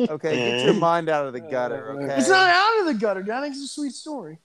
Okay. 0.09 0.35
Get 0.35 0.65
your 0.65 0.73
mind 0.73 1.07
out 1.07 1.27
of 1.27 1.33
the 1.33 1.39
gutter. 1.39 1.91
Okay. 1.91 2.15
It's 2.17 2.27
not 2.27 2.49
out 2.49 2.79
of 2.81 2.87
the 2.87 2.93
gutter, 2.95 3.21
dude. 3.21 3.31
I 3.31 3.41
think 3.41 3.55
it's 3.55 3.63
a 3.63 3.67
sweet 3.67 3.93
story. 3.93 4.39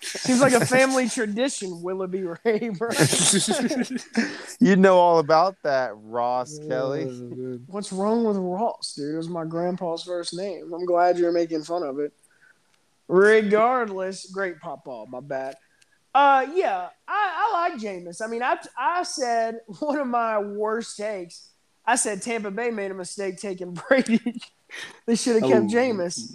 Seems 0.00 0.40
like 0.40 0.52
a 0.52 0.64
family 0.66 1.08
tradition, 1.08 1.82
Willoughby 1.82 2.24
Ray, 2.44 2.70
bro. 2.70 2.90
you 4.60 4.76
know 4.76 4.98
all 4.98 5.18
about 5.18 5.56
that, 5.62 5.92
Ross 5.94 6.58
Oh, 6.62 6.68
Kelly. 6.68 7.04
What's 7.66 7.92
wrong 7.92 8.24
with 8.24 8.36
Ross, 8.36 8.94
dude? 8.94 9.14
It 9.14 9.16
was 9.16 9.28
my 9.28 9.44
grandpa's 9.44 10.02
first 10.02 10.34
name. 10.34 10.72
I'm 10.74 10.84
glad 10.84 11.18
you're 11.18 11.32
making 11.32 11.62
fun 11.64 11.82
of 11.82 11.98
it. 12.00 12.12
Regardless, 13.08 14.30
great 14.30 14.60
pop 14.60 14.84
ball. 14.84 15.06
My 15.06 15.20
bad. 15.20 15.56
Uh, 16.14 16.46
yeah, 16.54 16.88
I, 17.08 17.48
I 17.48 17.52
like 17.70 17.80
Jameis. 17.80 18.22
I 18.22 18.28
mean, 18.28 18.42
I 18.42 18.56
I 18.78 19.02
said 19.02 19.58
one 19.80 19.98
of 19.98 20.06
my 20.06 20.38
worst 20.38 20.96
takes. 20.96 21.50
I 21.86 21.96
said 21.96 22.22
Tampa 22.22 22.50
Bay 22.50 22.70
made 22.70 22.90
a 22.90 22.94
mistake 22.94 23.36
taking 23.38 23.74
Brady. 23.74 24.40
they 25.06 25.16
should 25.16 25.42
have 25.42 25.50
kept 25.50 25.64
Oh. 25.66 25.68
Jameis. 25.68 26.32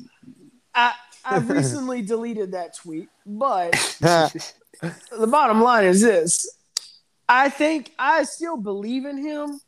I 0.76 0.94
I 1.26 1.38
recently 1.40 2.02
deleted 2.02 2.54
that 2.54 2.76
tweet, 2.76 3.10
but 3.26 3.72
the 4.02 5.28
bottom 5.28 5.62
line 5.62 5.86
is 5.86 6.02
this 6.02 6.48
I 7.30 7.50
think 7.50 7.94
I 8.00 8.24
still 8.24 8.58
believe 8.58 9.06
in 9.06 9.18
him, 9.18 9.62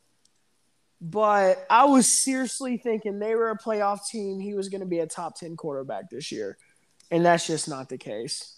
but 1.00 1.64
I 1.70 1.86
was 1.86 2.08
seriously 2.08 2.78
thinking 2.78 3.20
they 3.20 3.36
were 3.36 3.52
a 3.52 3.58
playoff 3.58 4.08
team. 4.10 4.40
He 4.40 4.56
was 4.56 4.68
going 4.68 4.82
to 4.82 4.88
be 4.88 5.00
a 5.00 5.06
top 5.06 5.38
10 5.38 5.56
quarterback 5.56 6.10
this 6.10 6.32
year. 6.32 6.58
And 7.12 7.24
that's 7.24 7.46
just 7.46 7.70
not 7.70 7.88
the 7.88 8.00
case. 8.00 8.58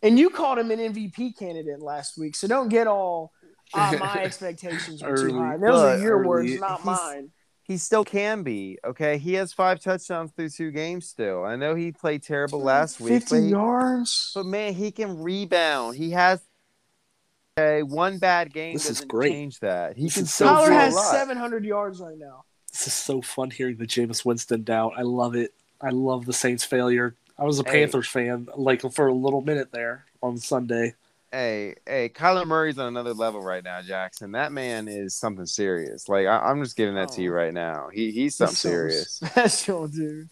And 0.00 0.16
you 0.16 0.30
called 0.30 0.58
him 0.58 0.70
an 0.70 0.78
MVP 0.78 1.36
candidate 1.36 1.80
last 1.80 2.16
week. 2.16 2.36
So 2.36 2.46
don't 2.46 2.68
get 2.68 2.86
all, 2.86 3.32
ah, 3.74 3.96
my 3.98 4.14
expectations 4.22 5.02
were 5.02 5.16
too 5.16 5.36
high. 5.36 5.56
Those 5.56 5.80
are 5.80 5.98
your 5.98 6.18
early. 6.18 6.28
words, 6.28 6.60
not 6.60 6.84
mine. 6.84 7.30
He 7.64 7.78
still 7.78 8.04
can 8.04 8.42
be. 8.42 8.78
Okay, 8.84 9.16
he 9.18 9.32
has 9.34 9.52
five 9.52 9.80
touchdowns 9.80 10.30
through 10.32 10.50
two 10.50 10.70
games. 10.70 11.08
Still, 11.08 11.44
I 11.44 11.56
know 11.56 11.74
he 11.74 11.92
played 11.92 12.22
terrible 12.22 12.60
last 12.60 13.00
week, 13.00 13.22
50 13.22 13.34
but, 13.34 13.42
he- 13.42 13.48
yards. 13.50 14.32
but 14.34 14.44
man, 14.46 14.74
he 14.74 14.90
can 14.92 15.18
rebound. 15.22 15.96
He 15.96 16.10
has 16.10 16.42
okay. 17.58 17.82
One 17.82 18.18
bad 18.18 18.52
game 18.52 18.74
This 18.74 18.84
is 18.90 18.96
doesn't 18.98 19.08
great. 19.08 19.32
change 19.32 19.60
that. 19.60 19.96
He 19.96 20.04
This 20.04 20.14
can 20.14 20.22
is 20.24 20.34
still 20.34 20.48
so 20.48 20.54
Kyler 20.70 20.72
has 20.72 21.10
700 21.10 21.64
yards 21.64 22.00
right 22.00 22.18
now. 22.18 22.44
This 22.70 22.86
is 22.88 22.92
so 22.92 23.22
fun 23.22 23.50
hearing 23.50 23.76
the 23.76 23.86
Jameis 23.86 24.24
Winston 24.24 24.62
doubt. 24.64 24.92
I 24.96 25.02
love 25.02 25.34
it. 25.34 25.54
I 25.80 25.90
love 25.90 26.26
the 26.26 26.32
Saints' 26.32 26.64
failure. 26.64 27.14
I 27.38 27.44
was 27.44 27.58
a 27.60 27.64
Hey. 27.64 27.80
Panthers 27.80 28.08
fan, 28.08 28.48
like 28.56 28.82
for 28.92 29.06
a 29.08 29.14
little 29.14 29.40
minute 29.40 29.70
there 29.72 30.04
on 30.22 30.36
Sunday. 30.36 30.94
Hey, 31.34 31.74
hey, 31.86 32.08
Kyler 32.10 32.46
Murray's 32.46 32.78
on 32.78 32.86
another 32.86 33.12
level 33.12 33.40
right 33.40 33.64
now, 33.64 33.82
Jackson. 33.82 34.32
That 34.32 34.52
man 34.52 34.86
is 34.86 35.16
something 35.16 35.46
serious. 35.46 36.08
Like 36.08 36.26
I, 36.28 36.38
I'm 36.38 36.62
just 36.62 36.76
giving 36.76 36.94
that 36.94 37.10
to 37.12 37.22
you 37.22 37.30
Oh. 37.32 37.34
right 37.34 37.52
now. 37.52 37.88
He 37.92 38.12
he's 38.12 38.36
something 38.36 38.52
He's 38.52 38.58
so 38.60 38.68
serious. 38.68 39.10
Special, 39.24 39.88
dude. 39.88 40.28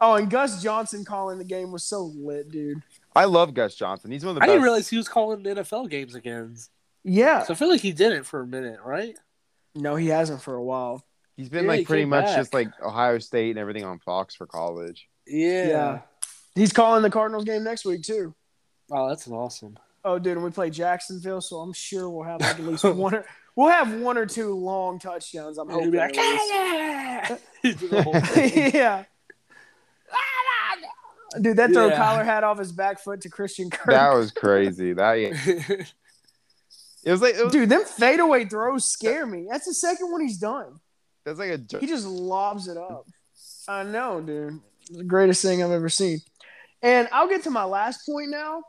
Oh, 0.00 0.14
and 0.14 0.30
Gus 0.30 0.62
Johnson 0.62 1.04
calling 1.04 1.36
the 1.38 1.44
game 1.44 1.70
was 1.70 1.82
so 1.84 2.12
lit, 2.16 2.50
dude. 2.50 2.82
I 3.14 3.26
love 3.26 3.52
Gus 3.54 3.74
Johnson. 3.74 4.10
He's 4.10 4.24
one 4.24 4.30
of 4.30 4.34
the 4.36 4.42
I 4.42 4.46
best. 4.46 4.52
didn't 4.54 4.62
realize 4.64 4.88
he 4.88 4.96
was 4.96 5.08
calling 5.08 5.42
NFL 5.42 5.90
games 5.90 6.14
again. 6.14 6.56
Yeah. 7.04 7.42
So 7.44 7.52
I 7.52 7.56
feel 7.56 7.68
like 7.68 7.80
he 7.82 7.92
did 7.92 8.12
it 8.12 8.24
for 8.26 8.40
a 8.40 8.46
minute, 8.46 8.78
right? 8.84 9.14
No, 9.74 9.96
he 9.96 10.08
hasn't 10.08 10.40
for 10.42 10.54
a 10.54 10.62
while. 10.62 11.04
He's 11.36 11.48
been 11.50 11.64
Yeah, 11.64 11.70
like 11.72 11.78
he 11.80 11.84
pretty 11.84 12.04
much 12.06 12.24
back. 12.26 12.36
just 12.36 12.54
like 12.54 12.68
Ohio 12.82 13.18
State 13.18 13.50
and 13.50 13.58
everything 13.58 13.84
on 13.84 13.98
Fox 13.98 14.34
for 14.34 14.46
college. 14.46 15.08
Yeah. 15.26 15.66
Yeah. 15.68 16.00
He's 16.54 16.72
calling 16.72 17.02
the 17.02 17.10
Cardinals 17.10 17.44
game 17.44 17.64
next 17.64 17.84
week 17.84 18.02
too. 18.02 18.34
Oh, 18.90 19.08
that's 19.08 19.28
awesome. 19.28 19.78
Oh, 20.06 20.18
dude, 20.20 20.34
and 20.36 20.44
we 20.44 20.50
play 20.50 20.70
Jacksonville, 20.70 21.40
so 21.40 21.56
I'm 21.56 21.72
sure 21.72 22.08
we'll 22.08 22.22
have 22.24 22.40
like 22.40 22.58
at 22.58 22.64
least 22.64 22.84
one 22.84 23.14
or 23.14 23.24
we'll 23.56 23.70
have 23.70 23.92
one 24.00 24.16
or 24.16 24.24
two 24.24 24.54
long 24.54 24.98
touchdowns. 25.00 25.58
I'm 25.58 25.68
He'll 25.68 25.78
hoping. 25.78 25.90
be 25.90 25.98
at 25.98 26.16
like, 26.16 26.16
least. 26.16 26.44
"Yeah." 26.48 27.38
Do 27.80 27.88
the 27.88 28.02
whole 28.02 28.20
thing. 28.20 28.70
yeah. 28.74 29.04
Dude, 31.40 31.56
that 31.56 31.72
throw 31.72 31.88
Yeah. 31.88 31.98
Kyler 31.98 32.24
had 32.24 32.44
off 32.44 32.58
his 32.58 32.72
back 32.72 33.00
foot 33.02 33.20
to 33.22 33.28
Christian 33.28 33.68
Kirk. 33.68 33.86
That 33.94 34.14
was 34.14 34.30
crazy. 34.30 34.92
That. 34.94 35.16
It 35.18 37.10
was 37.10 37.20
like 37.20 37.34
it 37.34 37.44
was, 37.44 37.52
Dude, 37.52 37.68
them 37.68 37.84
fadeaway 37.84 38.46
throws 38.46 38.84
scare 38.90 39.26
me. 39.26 39.46
That's 39.50 39.66
the 39.66 39.74
second 39.74 40.10
one 40.10 40.20
he's 40.22 40.38
done. 40.38 40.80
That's 41.24 41.38
like 41.38 41.50
a 41.50 41.78
He 41.78 41.86
just 41.86 42.06
lobs 42.06 42.68
it 42.68 42.76
up. 42.76 43.06
I 43.68 43.82
know, 43.82 44.20
dude. 44.20 44.60
The 44.90 45.04
greatest 45.04 45.42
thing 45.42 45.62
I've 45.62 45.72
ever 45.72 45.88
seen. 45.88 46.20
And 46.82 47.08
I'll 47.12 47.28
get 47.28 47.42
to 47.44 47.50
my 47.50 47.64
last 47.64 48.06
point 48.06 48.30
now. 48.30 48.62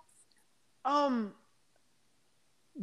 Um, 0.87 1.33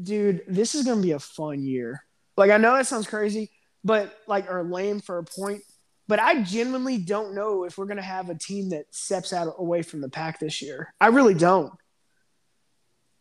dude, 0.01 0.43
this 0.47 0.74
is 0.74 0.85
gonna 0.85 1.02
be 1.02 1.12
a 1.12 1.18
fun 1.18 1.64
year. 1.64 2.05
Like 2.36 2.51
I 2.51 2.59
know 2.59 2.76
that 2.76 2.86
sounds 2.86 3.06
crazy, 3.06 3.51
but 3.82 4.16
like 4.28 4.48
or 4.51 4.62
lame 4.62 5.01
for 5.01 5.18
a 5.18 5.24
point. 5.24 5.62
But 6.06 6.20
I 6.20 6.43
genuinely 6.43 6.98
don't 6.98 7.35
know 7.35 7.64
if 7.64 7.78
we're 7.78 7.86
gonna 7.86 8.02
have 8.02 8.28
a 8.28 8.39
team 8.39 8.70
that 8.70 8.94
steps 8.94 9.32
out 9.32 9.55
away 9.59 9.82
from 9.82 10.02
the 10.02 10.10
pack 10.10 10.39
this 10.39 10.60
year. 10.60 10.94
I 11.01 11.06
really 11.09 11.35
don't. 11.35 11.72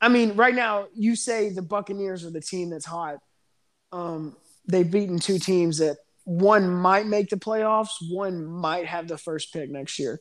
I 0.01 0.09
mean, 0.09 0.35
right 0.35 0.53
now 0.53 0.87
you 0.93 1.15
say 1.15 1.49
the 1.49 1.61
Buccaneers 1.61 2.25
are 2.25 2.29
the 2.29 2.41
team 2.41 2.69
that's 2.69 2.85
hot. 2.85 3.19
Um, 3.93 4.35
they've 4.67 4.89
beaten 4.89 5.17
two 5.17 5.39
teams 5.39 5.77
that 5.77 5.95
one 6.25 6.69
might 6.69 7.05
make 7.05 7.29
the 7.29 7.37
playoffs, 7.37 7.95
one 8.09 8.45
might 8.45 8.85
have 8.85 9.07
the 9.07 9.17
first 9.17 9.53
pick 9.53 9.69
next 9.69 9.99
year. 9.99 10.19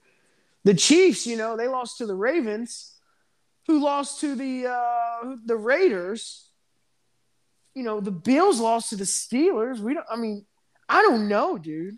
The 0.65 0.75
Chiefs, 0.75 1.27
you 1.27 1.37
know, 1.37 1.57
they 1.57 1.67
lost 1.67 1.99
to 1.99 2.07
the 2.07 2.15
Ravens, 2.15 2.92
who 3.67 3.83
lost 3.83 4.21
to 4.21 4.35
the 4.35 4.67
uh, 4.67 5.37
the 5.45 5.57
Raiders. 5.57 6.49
You 7.75 7.85
know, 7.85 8.01
the 8.01 8.11
Bills 8.11 8.61
lost 8.61 8.91
to 8.91 8.97
the 8.97 9.05
Steelers. 9.05 9.79
We 9.79 9.95
don't. 9.95 10.07
I 10.11 10.17
mean, 10.17 10.45
I 10.89 11.03
don't 11.03 11.29
know, 11.29 11.59
dude. 11.59 11.97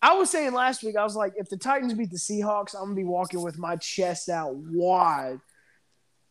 I 0.00 0.14
was 0.14 0.30
saying 0.30 0.52
last 0.52 0.82
week, 0.82 0.96
I 0.96 1.04
was 1.04 1.14
like, 1.14 1.34
if 1.36 1.48
the 1.48 1.56
Titans 1.56 1.94
beat 1.94 2.10
the 2.10 2.16
Seahawks, 2.16 2.74
I'm 2.74 2.86
gonna 2.86 2.94
be 2.96 3.04
walking 3.04 3.40
with 3.40 3.58
my 3.58 3.76
chest 3.76 4.28
out 4.28 4.54
wide. 4.56 5.38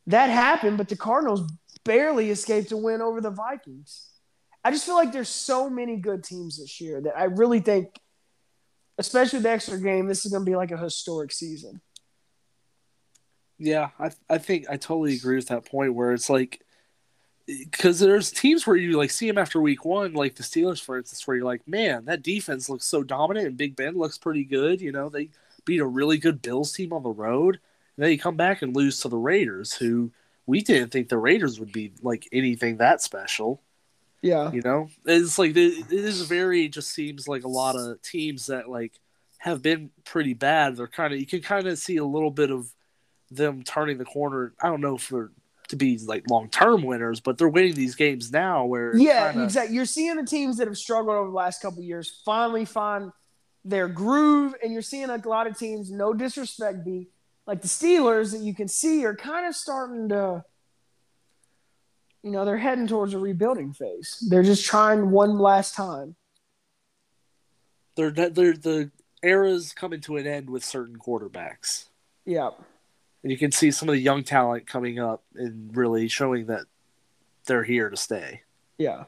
That 0.07 0.30
happened, 0.30 0.77
but 0.77 0.89
the 0.89 0.97
Cardinals 0.97 1.49
barely 1.85 2.30
escaped 2.31 2.72
a 2.73 2.77
win 2.77 3.01
over 3.01 3.22
the 3.22 3.30
Vikings. 3.30 4.07
I 4.63 4.72
just 4.72 4.85
feel 4.85 4.95
like 4.95 5.11
there's 5.11 5.30
so 5.30 5.69
many 5.69 5.97
good 5.97 6.23
teams 6.23 6.59
this 6.59 6.81
year 6.81 7.01
that 7.01 7.18
I 7.18 7.26
really 7.26 7.61
think, 7.61 7.99
especially 8.97 9.39
the 9.39 9.49
extra 9.49 9.80
game, 9.80 10.07
this 10.07 10.26
is 10.26 10.34
to 10.34 10.39
be 10.41 10.55
like 10.55 10.72
a 10.72 10.77
historic 10.77 11.31
season. 11.31 11.81
Yeah, 13.61 13.89
I 13.99 14.09
I 14.27 14.39
think 14.39 14.65
I 14.69 14.77
totally 14.77 15.15
agree 15.15 15.35
with 15.35 15.49
that 15.49 15.65
point 15.65 15.93
where 15.93 16.13
it's 16.13 16.31
like 16.31 16.61
because 17.45 17.99
there's 17.99 18.31
teams 18.31 18.65
where 18.65 18.75
you 18.75 18.97
like 18.97 19.11
see 19.11 19.27
them 19.27 19.38
after 19.38 19.61
week 19.61 19.85
one, 19.85 20.13
like 20.13 20.35
the 20.35 20.43
Steelers, 20.43 20.81
for 20.81 20.97
instance, 20.97 21.25
where 21.27 21.38
you're 21.38 21.45
like, 21.45 21.67
man, 21.67 22.05
that 22.05 22.23
defense 22.23 22.69
looks 22.69 22.88
so 22.88 23.03
dominant, 23.03 23.45
and 23.47 23.57
Big 23.57 23.75
Ben 23.75 23.95
looks 23.95 24.17
pretty 24.17 24.43
good. 24.45 24.81
You 24.81 24.91
know, 24.91 25.09
they 25.09 25.29
beat 25.63 25.79
a 25.79 25.85
really 25.85 26.17
good 26.17 26.41
Bills 26.41 26.73
team 26.73 26.91
on 26.91 27.03
the 27.03 27.11
road, 27.11 27.59
and 27.95 28.03
then 28.03 28.11
you 28.11 28.17
come 28.17 28.35
back 28.35 28.63
and 28.63 28.75
lose 28.75 28.99
to 29.01 29.09
the 29.09 29.17
Raiders, 29.17 29.73
who 29.73 30.11
we 30.47 30.61
didn't 30.61 30.89
think 30.89 31.09
the 31.09 31.19
Raiders 31.19 31.59
would 31.59 31.71
be 31.71 31.93
like 32.01 32.27
anything 32.31 32.77
that 32.77 32.99
special. 33.03 33.61
Yeah. 34.23 34.51
You 34.51 34.61
know, 34.61 34.89
it's 35.05 35.38
like 35.38 35.55
it 35.55 35.91
is 35.91 36.21
very 36.21 36.67
just 36.67 36.89
seems 36.89 37.27
like 37.27 37.43
a 37.43 37.47
lot 37.47 37.75
of 37.75 38.01
teams 38.01 38.47
that 38.47 38.69
like 38.69 38.93
have 39.38 39.61
been 39.61 39.91
pretty 40.03 40.33
bad. 40.33 40.77
They're 40.77 40.88
kind 40.88 41.13
of 41.13 41.19
you 41.19 41.27
can 41.27 41.41
kind 41.41 41.67
of 41.67 41.77
see 41.77 41.97
a 41.97 42.05
little 42.05 42.31
bit 42.31 42.49
of 42.49 42.73
them 43.32 43.64
turning 43.64 43.98
the 43.98 44.06
corner. 44.06 44.53
I 44.62 44.68
don't 44.68 44.82
know 44.82 44.98
for 44.98 45.32
to 45.70 45.76
be 45.76 45.98
like 45.99 46.30
long 46.30 46.49
term 46.49 46.84
winners, 46.84 47.20
but 47.20 47.38
they're 47.38 47.49
winning 47.49 47.74
these 47.74 47.95
games 47.95 48.32
now. 48.32 48.66
Where 48.66 48.95
Yeah, 48.95 49.41
exactly. 49.41 49.76
You're 49.76 49.86
seeing 49.86 50.18
the 50.18 50.26
teams 50.26 50.58
that 50.58 50.68
have 50.68 50.78
struggled 50.78 51.16
over 51.16 51.30
the 51.30 51.36
last 51.36 51.62
couple 51.62 51.80
of 51.80 51.86
years 51.86 52.22
finally 52.26 52.66
find 52.66 53.12
their 53.64 53.88
groove, 53.88 54.53
and 54.62 54.74
you're 54.74 54.82
seeing 54.82 55.10
a 55.10 55.18
lot 55.18 55.48
of 55.48 55.58
teams, 55.58 55.91
no 55.91 56.14
disrespect, 56.14 56.84
be 56.84 57.08
like 57.48 57.62
the 57.62 57.68
Steelers 57.68 58.32
that 58.32 58.41
you 58.41 58.53
can 58.53 58.68
see 58.68 59.06
are 59.06 59.16
kind 59.16 59.48
of 59.48 59.56
starting 59.56 60.10
to, 60.10 60.44
you 62.24 62.32
know, 62.32 62.45
they're 62.45 62.58
heading 62.58 62.88
towards 62.88 63.14
a 63.14 63.20
rebuilding 63.20 63.74
phase. 63.74 64.24
They're 64.30 64.44
just 64.44 64.66
trying 64.66 65.12
one 65.12 65.38
last 65.38 65.76
time. 65.76 66.16
they're 67.95 68.12
they're 68.12 68.53
the 68.53 68.91
era's 69.24 69.74
coming 69.74 70.02
to 70.02 70.18
an 70.18 70.26
end 70.26 70.49
with 70.49 70.64
certain 70.64 70.98
quarterbacks. 70.98 71.86
Yeah. 72.26 72.52
And 73.23 73.31
you 73.31 73.38
can 73.38 73.52
see 73.52 73.69
some 73.72 73.88
of 73.89 73.93
the 73.93 74.02
young 74.02 74.23
talent 74.23 74.65
coming 74.68 74.98
up 74.99 75.23
and 75.35 75.76
really 75.76 76.07
showing 76.07 76.48
that 76.48 76.61
they're 77.45 77.64
here 77.64 77.89
to 77.89 77.98
stay. 77.98 78.41
Yeah. 78.77 79.03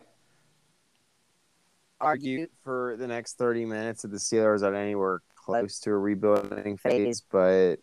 argue 1.99 2.47
for 2.63 2.95
the 2.97 3.07
next 3.07 3.37
30 3.37 3.65
minutes 3.65 4.01
that 4.03 4.09
the 4.09 4.17
Steelers 4.17 4.61
are 4.61 4.75
anywhere 4.75 5.21
close 5.35 5.79
to 5.79 5.89
a 5.91 5.97
rebuilding 5.97 6.77
phase, 6.77 7.21
but 7.21 7.77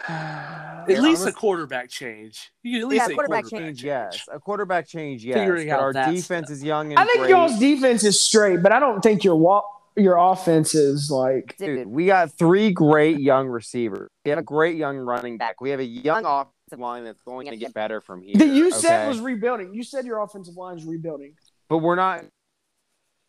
At 0.08 0.86
Yeah, 0.88 1.00
least 1.02 1.26
a 1.26 1.32
quarterback 1.32 1.90
change. 1.90 2.50
You 2.62 2.80
can 2.80 2.80
at 2.80 2.84
yeah, 2.84 2.88
least 2.88 3.06
say 3.08 3.14
quarterback 3.14 3.42
quarterback 3.44 3.66
change, 3.66 3.84
yes. 3.84 4.28
A 4.32 4.40
quarterback 4.40 4.86
change, 4.88 5.24
yes. 5.24 5.36
Figuring 5.38 5.68
but 5.68 5.74
out 5.74 5.80
our 5.80 5.92
defense 5.92 6.46
stuff. 6.46 6.50
is 6.56 6.64
young 6.64 6.90
and 6.92 6.98
I 6.98 7.04
think 7.04 7.18
great. 7.18 7.30
y'all's 7.30 7.58
defense 7.58 8.02
is 8.04 8.18
straight, 8.18 8.62
but 8.62 8.72
I 8.72 8.80
don't 8.80 9.02
think 9.02 9.24
your 9.24 9.36
wa- 9.36 9.62
your 10.02 10.16
offense 10.16 10.74
is 10.74 11.10
like 11.10 11.56
Dude, 11.58 11.86
we 11.86 12.06
got 12.06 12.32
three 12.32 12.72
great 12.72 13.20
young 13.20 13.48
receivers. 13.48 14.10
We 14.24 14.30
have 14.30 14.38
a 14.38 14.42
great 14.42 14.76
young 14.76 14.96
running 14.96 15.38
back. 15.38 15.60
We 15.60 15.70
have 15.70 15.80
a 15.80 15.84
young 15.84 16.24
offensive 16.24 16.78
line 16.78 17.04
that's 17.04 17.22
going 17.22 17.48
to 17.48 17.56
get 17.56 17.74
better 17.74 18.00
from 18.00 18.22
here. 18.22 18.36
that 18.36 18.48
you 18.48 18.70
said 18.70 19.00
okay? 19.00 19.08
was 19.08 19.20
rebuilding. 19.20 19.74
You 19.74 19.82
said 19.82 20.04
your 20.04 20.22
offensive 20.22 20.56
line 20.56 20.78
is 20.78 20.84
rebuilding. 20.84 21.34
but 21.68 21.78
we're 21.78 21.96
not 21.96 22.24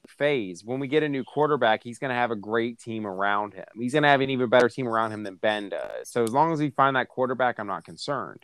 phase. 0.08 0.64
When 0.64 0.80
we 0.80 0.88
get 0.88 1.04
a 1.04 1.10
new 1.10 1.24
quarterback, 1.24 1.84
he's 1.84 2.00
going 2.00 2.10
to 2.10 2.16
have 2.16 2.32
a 2.32 2.36
great 2.36 2.80
team 2.80 3.06
around 3.06 3.54
him. 3.54 3.66
He's 3.80 3.94
going 3.94 4.04
to 4.04 4.10
have 4.10 4.22
an 4.22 4.30
even 4.30 4.50
better 4.50 4.70
team 4.70 4.88
around 4.88 5.12
him 5.12 5.24
than 5.24 5.36
Ben 5.36 5.70
does. 5.70 6.10
So 6.10 6.24
as 6.24 6.32
long 6.32 6.52
as 6.52 6.60
we 6.60 6.70
find 6.72 6.96
that 6.96 7.08
quarterback, 7.08 7.60
I'm 7.60 7.68
not 7.68 7.84
concerned. 7.86 8.44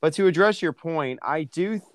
But 0.00 0.14
to 0.14 0.26
address 0.26 0.62
your 0.62 0.72
point, 0.72 1.20
I 1.22 1.44
do 1.44 1.78
think 1.78 1.91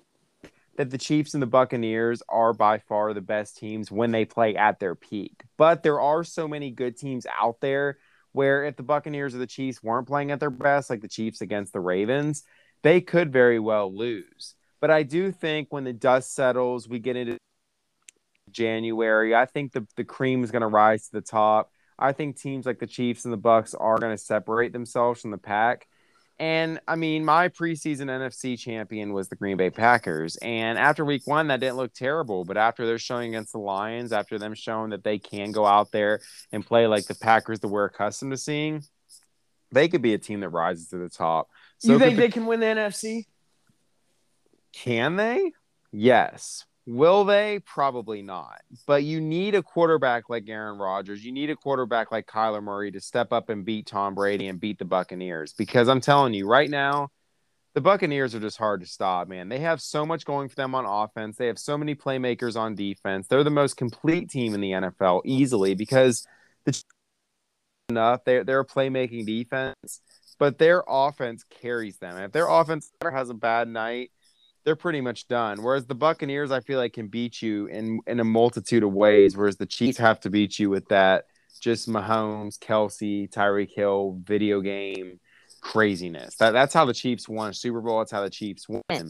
that 0.78 0.90
the 0.90 0.96
Chiefs 0.96 1.34
and 1.34 1.42
the 1.42 1.46
Buccaneers 1.46 2.22
are 2.28 2.54
by 2.54 2.78
far 2.78 3.12
the 3.12 3.20
best 3.20 3.58
teams 3.58 3.90
when 3.90 4.12
they 4.12 4.24
play 4.24 4.54
at 4.54 4.78
their 4.78 4.94
peak. 4.94 5.42
But 5.56 5.82
there 5.82 6.00
are 6.00 6.22
so 6.22 6.46
many 6.46 6.70
good 6.70 6.96
teams 6.96 7.26
out 7.26 7.60
there 7.60 7.98
where 8.30 8.64
if 8.64 8.76
the 8.76 8.84
Buccaneers 8.84 9.34
or 9.34 9.38
the 9.38 9.46
Chiefs 9.46 9.82
weren't 9.82 10.06
playing 10.06 10.30
at 10.30 10.38
their 10.38 10.50
best, 10.50 10.88
like 10.88 11.00
the 11.00 11.08
Chiefs 11.08 11.40
against 11.40 11.72
the 11.72 11.80
Ravens, 11.80 12.44
they 12.84 13.00
could 13.00 13.32
very 13.32 13.58
well 13.58 13.92
lose. 13.92 14.54
But 14.80 14.92
I 14.92 15.02
do 15.02 15.32
think 15.32 15.66
when 15.72 15.82
the 15.82 15.92
dust 15.92 16.32
settles, 16.32 16.88
we 16.88 17.00
get 17.00 17.16
into 17.16 17.38
January. 18.52 19.34
I 19.34 19.46
think 19.46 19.72
the 19.72 19.84
the 19.96 20.04
cream 20.04 20.44
is 20.44 20.52
going 20.52 20.62
to 20.62 20.68
rise 20.68 21.06
to 21.06 21.12
the 21.12 21.20
top. 21.20 21.72
I 21.98 22.12
think 22.12 22.38
teams 22.38 22.66
like 22.66 22.78
the 22.78 22.86
Chiefs 22.86 23.24
and 23.24 23.32
the 23.32 23.38
Bucks 23.38 23.74
are 23.74 23.98
going 23.98 24.16
to 24.16 24.22
separate 24.22 24.72
themselves 24.72 25.20
from 25.20 25.32
the 25.32 25.38
pack. 25.38 25.88
And 26.40 26.80
I 26.86 26.94
mean, 26.94 27.24
my 27.24 27.48
preseason 27.48 28.06
NFC 28.06 28.56
champion 28.58 29.12
was 29.12 29.28
the 29.28 29.34
Green 29.34 29.56
Bay 29.56 29.70
Packers. 29.70 30.36
And 30.36 30.78
after 30.78 31.04
week 31.04 31.22
one, 31.26 31.48
that 31.48 31.58
didn't 31.58 31.76
look 31.76 31.92
terrible. 31.92 32.44
But 32.44 32.56
after 32.56 32.86
they're 32.86 32.98
showing 32.98 33.30
against 33.34 33.52
the 33.52 33.58
Lions, 33.58 34.12
after 34.12 34.38
them 34.38 34.54
showing 34.54 34.90
that 34.90 35.02
they 35.02 35.18
can 35.18 35.50
go 35.50 35.66
out 35.66 35.90
there 35.90 36.20
and 36.52 36.64
play 36.64 36.86
like 36.86 37.06
the 37.06 37.16
Packers 37.16 37.58
that 37.60 37.68
we're 37.68 37.86
accustomed 37.86 38.30
to 38.30 38.36
seeing, 38.36 38.82
they 39.72 39.88
could 39.88 40.00
be 40.00 40.14
a 40.14 40.18
team 40.18 40.40
that 40.40 40.50
rises 40.50 40.88
to 40.88 40.98
the 40.98 41.08
top. 41.08 41.48
So 41.78 41.92
you 41.92 41.98
think 41.98 42.16
the- 42.16 42.22
they 42.22 42.30
can 42.30 42.46
win 42.46 42.60
the 42.60 42.66
NFC? 42.66 43.26
can 44.72 45.16
they? 45.16 45.52
Yes. 45.90 46.64
Will 46.88 47.26
they? 47.26 47.60
Probably 47.66 48.22
not. 48.22 48.62
But 48.86 49.04
you 49.04 49.20
need 49.20 49.54
a 49.54 49.62
quarterback 49.62 50.30
like 50.30 50.48
Aaron 50.48 50.78
Rodgers. 50.78 51.22
You 51.22 51.32
need 51.32 51.50
a 51.50 51.54
quarterback 51.54 52.10
like 52.10 52.26
Kyler 52.26 52.62
Murray 52.62 52.90
to 52.92 53.00
step 53.00 53.30
up 53.30 53.50
and 53.50 53.62
beat 53.62 53.84
Tom 53.86 54.14
Brady 54.14 54.46
and 54.48 54.58
beat 54.58 54.78
the 54.78 54.86
Buccaneers. 54.86 55.52
Because 55.52 55.86
I'm 55.86 56.00
telling 56.00 56.32
you, 56.32 56.46
right 56.46 56.70
now, 56.70 57.10
the 57.74 57.82
Buccaneers 57.82 58.34
are 58.34 58.40
just 58.40 58.56
hard 58.56 58.80
to 58.80 58.86
stop, 58.86 59.28
man. 59.28 59.50
They 59.50 59.58
have 59.58 59.82
so 59.82 60.06
much 60.06 60.24
going 60.24 60.48
for 60.48 60.54
them 60.54 60.74
on 60.74 60.86
offense. 60.86 61.36
They 61.36 61.48
have 61.48 61.58
so 61.58 61.76
many 61.76 61.94
playmakers 61.94 62.56
on 62.56 62.74
defense. 62.74 63.28
They're 63.28 63.44
the 63.44 63.50
most 63.50 63.76
complete 63.76 64.30
team 64.30 64.54
in 64.54 64.62
the 64.62 64.70
NFL 64.70 65.20
easily 65.26 65.74
because 65.74 66.26
the 66.64 66.82
enough. 67.90 68.24
They're 68.24 68.44
they're 68.44 68.60
a 68.60 68.66
playmaking 68.66 69.26
defense, 69.26 70.00
but 70.38 70.56
their 70.56 70.82
offense 70.88 71.44
carries 71.50 71.98
them. 71.98 72.16
If 72.16 72.32
their 72.32 72.48
offense 72.48 72.90
has 73.02 73.28
a 73.28 73.34
bad 73.34 73.68
night, 73.68 74.10
they're 74.68 74.76
pretty 74.76 75.00
much 75.00 75.26
done. 75.28 75.62
Whereas 75.62 75.86
the 75.86 75.94
Buccaneers, 75.94 76.50
I 76.50 76.60
feel 76.60 76.78
like, 76.78 76.92
can 76.92 77.06
beat 77.08 77.40
you 77.40 77.68
in 77.68 78.00
in 78.06 78.20
a 78.20 78.24
multitude 78.24 78.82
of 78.82 78.92
ways. 78.92 79.34
Whereas 79.34 79.56
the 79.56 79.64
Chiefs 79.64 79.96
have 79.96 80.20
to 80.20 80.30
beat 80.30 80.58
you 80.58 80.68
with 80.68 80.86
that 80.88 81.24
just 81.58 81.88
Mahomes, 81.88 82.58
Kelce, 82.58 83.32
Tyreek 83.32 83.70
Hill 83.74 84.20
video 84.22 84.60
game 84.60 85.20
craziness. 85.62 86.36
That 86.36 86.50
that's 86.50 86.74
how 86.74 86.84
the 86.84 86.92
Chiefs 86.92 87.30
won 87.30 87.54
Super 87.54 87.80
Bowl. 87.80 88.00
That's 88.00 88.12
how 88.12 88.20
the 88.20 88.28
Chiefs 88.28 88.66
win. 88.68 89.08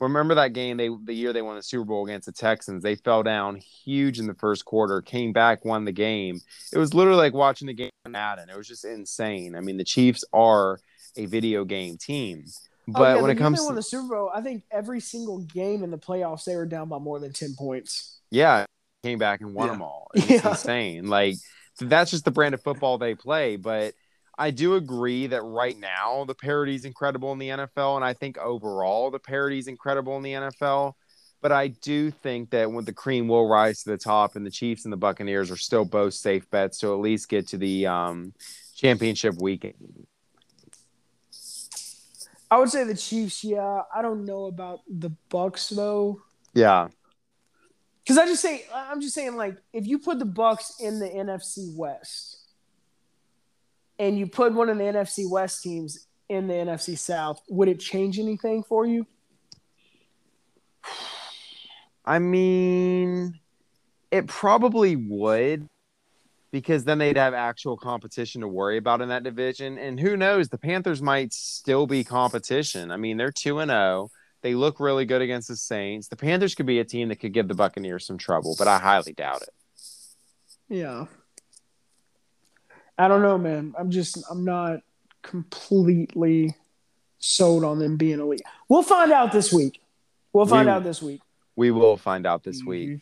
Remember 0.00 0.34
that 0.34 0.54
game 0.54 0.76
they 0.76 0.90
the 1.04 1.14
year 1.14 1.32
they 1.32 1.40
won 1.40 1.54
the 1.54 1.62
Super 1.62 1.84
Bowl 1.84 2.04
against 2.04 2.26
the 2.26 2.32
Texans. 2.32 2.82
They 2.82 2.96
fell 2.96 3.22
down 3.22 3.54
huge 3.54 4.18
in 4.18 4.26
the 4.26 4.34
first 4.34 4.64
quarter, 4.64 5.00
came 5.02 5.32
back, 5.32 5.64
won 5.64 5.84
the 5.84 5.92
game. 5.92 6.40
It 6.72 6.78
was 6.78 6.94
literally 6.94 7.20
like 7.20 7.32
watching 7.32 7.68
the 7.68 7.74
game 7.74 7.90
on 8.04 8.10
Madden. 8.10 8.50
It 8.50 8.56
was 8.56 8.66
just 8.66 8.84
insane. 8.84 9.54
I 9.54 9.60
mean, 9.60 9.76
the 9.76 9.84
Chiefs 9.84 10.24
are 10.32 10.80
a 11.16 11.26
video 11.26 11.64
game 11.64 11.96
team. 11.96 12.46
But 12.88 13.00
Oh, 13.00 13.14
yeah, 13.16 13.22
when 13.22 13.30
it 13.30 13.38
comes 13.38 13.60
they 13.60 13.68
to 13.68 13.74
the 13.74 13.82
Super 13.82 14.14
Bowl, 14.14 14.30
I 14.32 14.40
think 14.40 14.62
every 14.70 15.00
single 15.00 15.38
game 15.38 15.82
in 15.82 15.90
the 15.90 15.98
playoffs 15.98 16.44
they 16.44 16.54
were 16.56 16.66
down 16.66 16.88
by 16.88 16.98
more 16.98 17.18
than 17.18 17.32
ten 17.32 17.54
points. 17.56 18.20
Yeah, 18.30 18.66
came 19.02 19.18
back 19.18 19.40
and 19.40 19.54
won 19.54 19.66
Yeah. 19.66 19.72
them 19.72 19.82
all. 19.82 20.10
It's 20.14 20.30
Yeah. 20.44 20.50
insane. 20.50 21.08
Like 21.08 21.36
that's 21.80 22.10
just 22.10 22.24
the 22.24 22.30
brand 22.30 22.54
of 22.54 22.62
football 22.62 22.98
they 22.98 23.14
play. 23.14 23.56
But 23.56 23.94
I 24.38 24.50
do 24.50 24.74
agree 24.76 25.26
that 25.28 25.42
right 25.42 25.76
now 25.78 26.24
the 26.26 26.34
parity 26.34 26.74
is 26.74 26.84
incredible 26.84 27.32
in 27.32 27.38
the 27.38 27.48
NFL, 27.48 27.96
and 27.96 28.04
I 28.04 28.12
think 28.12 28.38
overall 28.38 29.10
the 29.10 29.18
parity 29.18 29.58
is 29.58 29.66
incredible 29.66 30.16
in 30.16 30.22
the 30.22 30.32
NFL. 30.34 30.94
But 31.42 31.52
I 31.52 31.68
do 31.68 32.10
think 32.10 32.50
that 32.50 32.70
when 32.72 32.84
the 32.84 32.92
cream 32.92 33.28
will 33.28 33.46
rise 33.48 33.82
to 33.82 33.90
the 33.90 33.98
top, 33.98 34.36
and 34.36 34.44
the 34.46 34.50
Chiefs 34.50 34.84
and 34.84 34.92
the 34.92 34.96
Buccaneers 34.96 35.50
are 35.50 35.56
still 35.56 35.84
both 35.84 36.14
safe 36.14 36.48
bets 36.50 36.78
to 36.78 36.92
at 36.92 37.00
least 37.00 37.28
get 37.28 37.48
to 37.48 37.58
the 37.58 37.86
um, 37.86 38.32
championship 38.74 39.34
weekend. 39.40 40.06
I 42.50 42.58
would 42.58 42.70
say 42.70 42.84
the 42.84 42.94
Chiefs. 42.94 43.42
Yeah, 43.44 43.82
I 43.94 44.02
don't 44.02 44.24
know 44.24 44.46
about 44.46 44.80
the 44.88 45.10
Bucks 45.28 45.68
though. 45.68 46.20
Yeah, 46.54 46.88
Because 48.02 48.18
I 48.18 48.26
just 48.26 48.40
say 48.40 48.64
I'm 48.72 49.00
just 49.00 49.14
saying 49.14 49.36
like 49.36 49.56
if 49.72 49.86
you 49.86 49.98
put 49.98 50.18
the 50.18 50.24
Bucks 50.24 50.74
in 50.80 50.98
the 50.98 51.08
NFC 51.08 51.76
West 51.76 52.38
and 53.98 54.18
you 54.18 54.26
put 54.26 54.54
one 54.54 54.68
of 54.68 54.78
the 54.78 54.84
NFC 54.84 55.28
West 55.28 55.62
teams 55.62 56.06
in 56.28 56.46
the 56.48 56.54
NFC 56.54 56.96
South, 56.96 57.40
would 57.48 57.68
it 57.68 57.80
change 57.80 58.18
anything 58.18 58.62
for 58.62 58.86
you? 58.86 59.06
I 62.04 62.18
mean, 62.20 63.38
it 64.10 64.28
probably 64.28 64.96
would 64.96 65.66
because 66.60 66.84
then 66.84 66.96
they'd 66.96 67.18
have 67.18 67.34
actual 67.34 67.76
competition 67.76 68.40
to 68.40 68.48
worry 68.48 68.78
about 68.78 69.02
in 69.02 69.10
that 69.10 69.22
division. 69.22 69.76
And 69.76 70.00
who 70.00 70.16
knows, 70.16 70.48
the 70.48 70.56
Panthers 70.56 71.02
might 71.02 71.34
still 71.34 71.86
be 71.86 72.02
competition. 72.02 72.90
I 72.90 72.96
mean, 72.96 73.18
they're 73.18 73.30
2 73.30 73.58
and 73.58 73.68
0. 73.70 74.10
They 74.40 74.54
look 74.54 74.80
really 74.80 75.04
good 75.04 75.20
against 75.20 75.48
the 75.48 75.56
Saints. 75.56 76.08
The 76.08 76.16
Panthers 76.16 76.54
could 76.54 76.64
be 76.64 76.78
a 76.78 76.84
team 76.84 77.08
that 77.08 77.16
could 77.16 77.34
give 77.34 77.46
the 77.46 77.52
Buccaneers 77.54 78.06
some 78.06 78.16
trouble, 78.16 78.54
but 78.58 78.68
I 78.68 78.78
highly 78.78 79.12
doubt 79.12 79.42
it. 79.42 79.50
Yeah. 80.70 81.04
I 82.96 83.06
don't 83.08 83.20
know, 83.20 83.36
man. 83.36 83.74
I'm 83.78 83.90
just 83.90 84.16
I'm 84.30 84.42
not 84.46 84.80
completely 85.20 86.54
sold 87.18 87.64
on 87.64 87.78
them 87.80 87.98
being 87.98 88.18
elite. 88.18 88.40
We'll 88.70 88.82
find 88.82 89.12
out 89.12 89.30
this 89.30 89.52
week. 89.52 89.82
We'll 90.32 90.46
find 90.46 90.68
We- 90.68 90.72
out 90.72 90.84
this 90.84 91.02
week. 91.02 91.20
We 91.54 91.70
will 91.70 91.98
find 91.98 92.26
out 92.26 92.44
this 92.44 92.60
Mm-hmm. 92.60 92.70
week. 92.70 93.00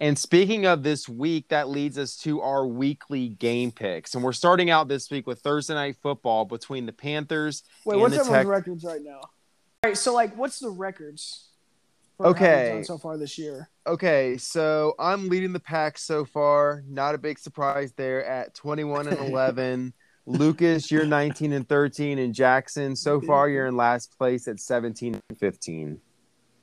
And 0.00 0.18
speaking 0.18 0.66
of 0.66 0.82
this 0.82 1.08
week, 1.08 1.48
that 1.48 1.68
leads 1.68 1.98
us 1.98 2.16
to 2.18 2.40
our 2.40 2.66
weekly 2.66 3.28
game 3.28 3.70
picks. 3.70 4.14
And 4.14 4.24
we're 4.24 4.32
starting 4.32 4.70
out 4.70 4.88
this 4.88 5.10
week 5.10 5.26
with 5.26 5.40
Thursday 5.40 5.74
night 5.74 5.96
football 6.02 6.44
between 6.44 6.86
the 6.86 6.92
Panthers 6.92 7.62
Wait, 7.84 7.98
what's 7.98 8.14
everyone's 8.14 8.38
Tex- 8.38 8.48
records 8.48 8.84
right 8.84 9.02
now? 9.02 9.20
All 9.20 9.30
right, 9.84 9.96
so 9.96 10.12
like, 10.12 10.36
what's 10.36 10.58
the 10.58 10.70
records? 10.70 11.48
for 12.16 12.26
Okay. 12.28 12.82
So 12.84 12.98
far 12.98 13.16
this 13.16 13.38
year. 13.38 13.68
Okay, 13.86 14.36
so 14.36 14.94
I'm 14.98 15.28
leading 15.28 15.52
the 15.52 15.60
pack 15.60 15.98
so 15.98 16.24
far. 16.24 16.82
Not 16.88 17.14
a 17.14 17.18
big 17.18 17.38
surprise 17.38 17.92
there 17.92 18.24
at 18.24 18.54
21 18.54 19.08
and 19.08 19.18
11. 19.28 19.92
Lucas, 20.26 20.90
you're 20.90 21.04
19 21.04 21.52
and 21.52 21.68
13, 21.68 22.18
and 22.18 22.34
Jackson, 22.34 22.96
so 22.96 23.20
far 23.20 23.50
you're 23.50 23.66
in 23.66 23.76
last 23.76 24.16
place 24.16 24.48
at 24.48 24.58
17 24.58 25.20
and 25.28 25.38
15. 25.38 26.00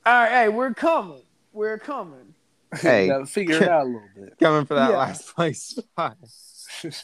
All 0.04 0.12
right, 0.12 0.30
hey, 0.30 0.48
we're 0.48 0.74
coming. 0.74 1.22
We're 1.52 1.78
coming. 1.78 2.34
Hey. 2.80 3.08
gotta 3.08 3.26
figure 3.26 3.56
it 3.56 3.68
out 3.68 3.82
a 3.82 3.84
little 3.84 4.08
bit. 4.16 4.38
Coming 4.38 4.64
for 4.64 4.74
that 4.74 4.90
Yeah. 4.90 4.96
last 4.98 5.34
place 5.34 5.62
spot. 5.62 6.16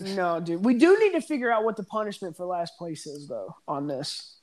No, 0.01 0.41
dude, 0.41 0.65
we 0.65 0.75
do 0.75 0.99
need 0.99 1.13
to 1.13 1.21
figure 1.21 1.53
out 1.53 1.63
what 1.63 1.77
the 1.77 1.85
punishment 1.85 2.37
for 2.37 2.47
last 2.47 2.73
place 2.79 3.07
is, 3.07 3.29
though, 3.29 3.55
on 3.69 3.87
this. 3.87 4.39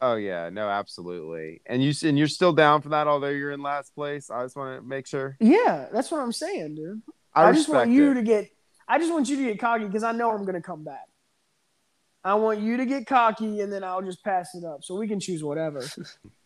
Oh 0.00 0.16
yeah, 0.16 0.48
no, 0.50 0.68
absolutely. 0.68 1.60
And 1.66 1.82
you 1.82 1.92
and 2.02 2.18
you're 2.18 2.28
still 2.28 2.52
down 2.52 2.82
for 2.82 2.88
that, 2.88 3.06
although 3.06 3.28
you're 3.28 3.52
in 3.52 3.62
last 3.62 3.94
place. 3.94 4.30
I 4.30 4.42
just 4.42 4.56
want 4.56 4.80
to 4.80 4.86
make 4.86 5.06
sure. 5.06 5.36
Yeah, 5.38 5.86
that's 5.92 6.10
what 6.10 6.20
I'm 6.20 6.32
saying, 6.32 6.74
dude. 6.74 7.02
I, 7.34 7.44
I, 7.48 7.52
just 7.52 7.68
want 7.68 7.90
you 7.90 8.10
it. 8.10 8.14
to 8.14 8.22
get. 8.22 8.48
I 8.88 8.98
just 8.98 9.12
want 9.12 9.28
you 9.28 9.36
to 9.36 9.42
get 9.44 9.58
cocky 9.60 9.84
because 9.84 10.02
I 10.02 10.12
know 10.12 10.30
I'm 10.30 10.42
going 10.44 10.54
to 10.54 10.60
come 10.62 10.82
back. 10.82 11.06
I 12.24 12.34
want 12.34 12.60
you 12.60 12.78
to 12.78 12.86
get 12.86 13.06
cocky, 13.06 13.60
and 13.60 13.72
then 13.72 13.84
I'll 13.84 14.02
just 14.02 14.24
pass 14.24 14.54
it 14.54 14.64
up, 14.64 14.82
so 14.82 14.96
we 14.96 15.06
can 15.06 15.20
choose 15.20 15.44
whatever. 15.44 15.80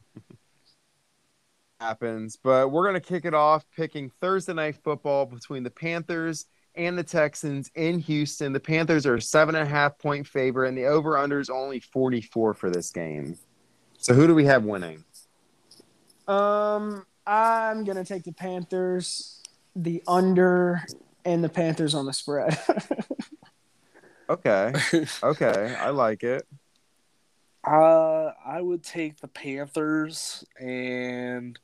happens. 1.80 2.36
But 2.36 2.70
we're 2.70 2.86
gonna 2.86 3.00
kick 3.00 3.24
it 3.24 3.34
off 3.34 3.64
picking 3.74 4.10
Thursday 4.20 4.54
night 4.54 4.76
football 4.82 5.26
between 5.26 5.62
the 5.62 5.70
Panthers 5.70 6.46
and 6.74 6.96
the 6.96 7.02
Texans 7.02 7.70
in 7.74 7.98
Houston. 8.00 8.52
The 8.52 8.60
Panthers 8.60 9.06
are 9.06 9.16
a 9.16 9.22
seven 9.22 9.54
and 9.54 9.66
a 9.66 9.70
half 9.70 9.98
point 9.98 10.26
favorite, 10.26 10.68
and 10.68 10.78
the 10.78 10.86
over 10.86 11.16
under 11.16 11.40
is 11.40 11.50
only 11.50 11.80
44 11.80 12.54
for 12.54 12.70
this 12.70 12.90
game. 12.90 13.36
So 13.96 14.14
who 14.14 14.26
do 14.26 14.34
we 14.34 14.44
have 14.44 14.64
winning? 14.64 15.04
Um, 16.26 17.04
I'm 17.26 17.84
gonna 17.84 18.04
take 18.04 18.24
the 18.24 18.32
Panthers, 18.32 19.42
the 19.74 20.02
under, 20.06 20.84
and 21.24 21.42
the 21.42 21.48
Panthers 21.48 21.94
on 21.94 22.06
the 22.06 22.12
spread. 22.12 22.58
Okay. 24.28 24.72
Okay. 25.22 25.76
I 25.78 25.90
like 25.90 26.22
it. 26.22 26.46
Uh, 27.66 28.30
I 28.46 28.60
would 28.60 28.82
take 28.82 29.20
the 29.20 29.28
Panthers 29.28 30.44
and 30.58 31.58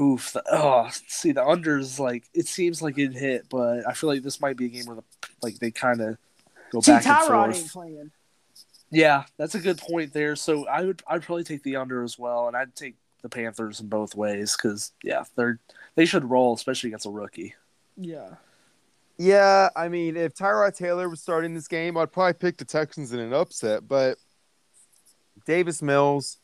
oof. 0.00 0.32
The, 0.32 0.42
oh, 0.50 0.88
see 1.06 1.32
the 1.32 1.42
unders 1.42 1.98
like 1.98 2.24
it 2.34 2.46
seems 2.46 2.82
like 2.82 2.98
it 2.98 3.12
hit, 3.12 3.46
but 3.48 3.86
I 3.86 3.92
feel 3.92 4.10
like 4.10 4.22
this 4.22 4.40
might 4.40 4.56
be 4.56 4.66
a 4.66 4.68
game 4.68 4.84
where 4.86 4.96
the 4.96 5.04
like 5.42 5.58
they 5.58 5.70
kind 5.70 6.00
of 6.00 6.18
go 6.70 6.80
See, 6.80 6.92
back 6.92 7.06
and 7.06 7.26
forth. 7.26 7.56
ain't 7.56 7.72
playing. 7.72 8.10
Yeah, 8.90 9.24
that's 9.36 9.54
a 9.54 9.60
good 9.60 9.78
point 9.78 10.12
there. 10.12 10.36
So 10.36 10.66
I 10.66 10.84
would 10.84 11.02
I'd 11.06 11.22
probably 11.22 11.44
take 11.44 11.62
the 11.62 11.76
under 11.76 12.02
as 12.02 12.18
well, 12.18 12.48
and 12.48 12.56
I'd 12.56 12.74
take 12.74 12.96
the 13.22 13.28
Panthers 13.28 13.80
in 13.80 13.88
both 13.88 14.14
ways 14.14 14.56
because 14.56 14.92
yeah, 15.02 15.24
they're 15.36 15.58
they 15.94 16.06
should 16.06 16.24
roll, 16.24 16.54
especially 16.54 16.90
against 16.90 17.06
a 17.06 17.10
rookie. 17.10 17.54
Yeah. 17.96 18.34
Yeah, 19.18 19.70
I 19.74 19.88
mean, 19.88 20.14
if 20.16 20.34
Tyrod 20.34 20.76
Taylor 20.76 21.08
was 21.08 21.22
starting 21.22 21.54
this 21.54 21.68
game, 21.68 21.96
I'd 21.96 22.12
probably 22.12 22.34
pick 22.34 22.58
the 22.58 22.66
Texans 22.66 23.14
in 23.14 23.18
an 23.18 23.32
upset, 23.32 23.88
but 23.88 24.18
Davis 25.46 25.80
Mills 25.80 26.36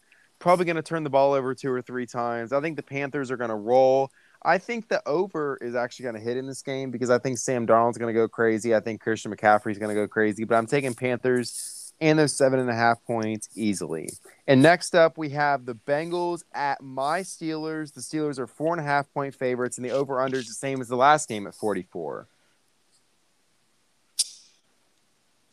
probably 0.42 0.64
going 0.64 0.76
to 0.76 0.82
turn 0.82 1.04
the 1.04 1.10
ball 1.10 1.32
over 1.32 1.54
two 1.54 1.70
or 1.70 1.80
three 1.80 2.04
times. 2.04 2.52
I 2.52 2.60
think 2.60 2.76
the 2.76 2.82
Panthers 2.82 3.30
are 3.30 3.36
going 3.36 3.50
to 3.50 3.56
roll. 3.56 4.10
I 4.42 4.58
think 4.58 4.88
the 4.88 5.00
over 5.08 5.56
is 5.62 5.76
actually 5.76 6.02
going 6.02 6.16
to 6.16 6.20
hit 6.20 6.36
in 6.36 6.46
this 6.48 6.62
game 6.62 6.90
because 6.90 7.10
I 7.10 7.18
think 7.18 7.38
Sam 7.38 7.64
Darnold's 7.64 7.96
going 7.96 8.12
to 8.12 8.20
go 8.20 8.26
crazy. 8.26 8.74
I 8.74 8.80
think 8.80 9.00
Christian 9.00 9.34
McCaffrey's 9.34 9.78
going 9.78 9.94
to 9.94 10.00
go 10.00 10.08
crazy, 10.08 10.44
but 10.44 10.56
I'm 10.56 10.66
taking 10.66 10.94
Panthers 10.94 11.94
and 12.00 12.18
those 12.18 12.34
seven 12.34 12.58
and 12.58 12.68
a 12.68 12.74
half 12.74 13.04
points 13.04 13.48
easily. 13.54 14.08
And 14.48 14.60
next 14.60 14.96
up, 14.96 15.16
we 15.16 15.30
have 15.30 15.64
the 15.64 15.76
Bengals 15.76 16.42
at 16.52 16.82
my 16.82 17.20
Steelers. 17.20 17.94
The 17.94 18.00
Steelers 18.00 18.40
are 18.40 18.48
four 18.48 18.74
and 18.74 18.80
a 18.80 18.84
half 18.84 19.12
point 19.14 19.36
favorites, 19.36 19.78
and 19.78 19.84
the 19.84 19.92
over 19.92 20.20
under 20.20 20.38
is 20.38 20.48
the 20.48 20.54
same 20.54 20.80
as 20.80 20.88
the 20.88 20.96
last 20.96 21.28
game 21.28 21.46
at 21.46 21.54
44. 21.54 22.26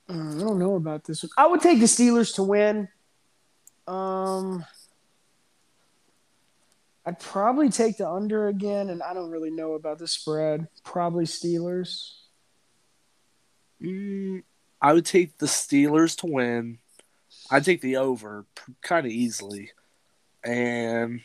Uh, 0.10 0.14
I 0.14 0.40
don't 0.40 0.58
know 0.58 0.74
about 0.74 1.04
this 1.04 1.22
one. 1.22 1.30
I 1.38 1.46
would 1.46 1.62
take 1.62 1.80
the 1.80 1.86
Steelers 1.86 2.34
to 2.36 2.44
win. 2.44 2.88
Um, 3.90 4.66
I'd 7.06 7.20
probably 7.20 7.70
take 7.70 7.98
the 7.98 8.08
under 8.08 8.48
again, 8.48 8.90
and 8.90 9.02
I 9.02 9.14
don't 9.14 9.32
really 9.32 9.50
know 9.50 9.74
about 9.74 9.98
the 9.98 10.08
spread. 10.08 10.68
Probably 10.84 11.26
Steelers. 11.26 12.12
Mm, 13.82 14.44
I 14.80 14.94
would 14.94 15.06
take 15.06 15.40
the 15.40 15.48
Steelers 15.48 16.16
to 16.20 16.28
win. 16.28 16.78
I'd 17.50 17.66
take 17.66 17.82
the 17.82 17.98
over 17.98 18.46
kind 18.82 19.08
of 19.08 19.12
easily, 19.12 19.72
and 20.44 21.22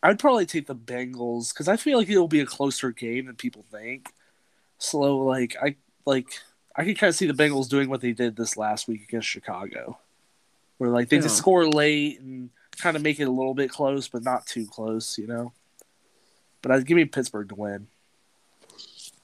I'd 0.00 0.20
probably 0.20 0.46
take 0.46 0.68
the 0.68 0.76
Bengals 0.76 1.52
because 1.52 1.66
I 1.66 1.76
feel 1.76 1.98
like 1.98 2.08
it'll 2.08 2.28
be 2.28 2.40
a 2.40 2.46
closer 2.46 2.92
game 2.92 3.26
than 3.26 3.34
people 3.34 3.64
think. 3.70 4.10
So 4.78 5.18
like 5.18 5.56
I 5.60 5.74
like 6.06 6.28
I 6.76 6.84
can 6.84 6.94
kind 6.94 7.08
of 7.08 7.16
see 7.16 7.26
the 7.26 7.32
Bengals 7.32 7.68
doing 7.68 7.90
what 7.90 8.00
they 8.00 8.12
did 8.12 8.36
this 8.36 8.56
last 8.56 8.86
week 8.86 9.02
against 9.02 9.28
Chicago, 9.28 9.98
where 10.80 10.88
like 10.88 11.10
they 11.10 11.18
just 11.18 11.36
score 11.36 11.68
late 11.68 12.20
and 12.20 12.48
kind 12.78 12.96
of 12.96 13.02
make 13.02 13.20
it 13.20 13.24
a 13.28 13.30
little 13.30 13.52
bit 13.52 13.68
close, 13.70 14.08
but 14.08 14.24
not 14.24 14.46
too 14.46 14.66
close, 14.66 15.18
you 15.18 15.26
know. 15.26 15.52
But 16.62 16.72
I'd 16.72 16.86
give 16.86 16.96
me 16.96 17.04
Pittsburgh 17.04 17.50
to 17.50 17.54
win. 17.54 17.88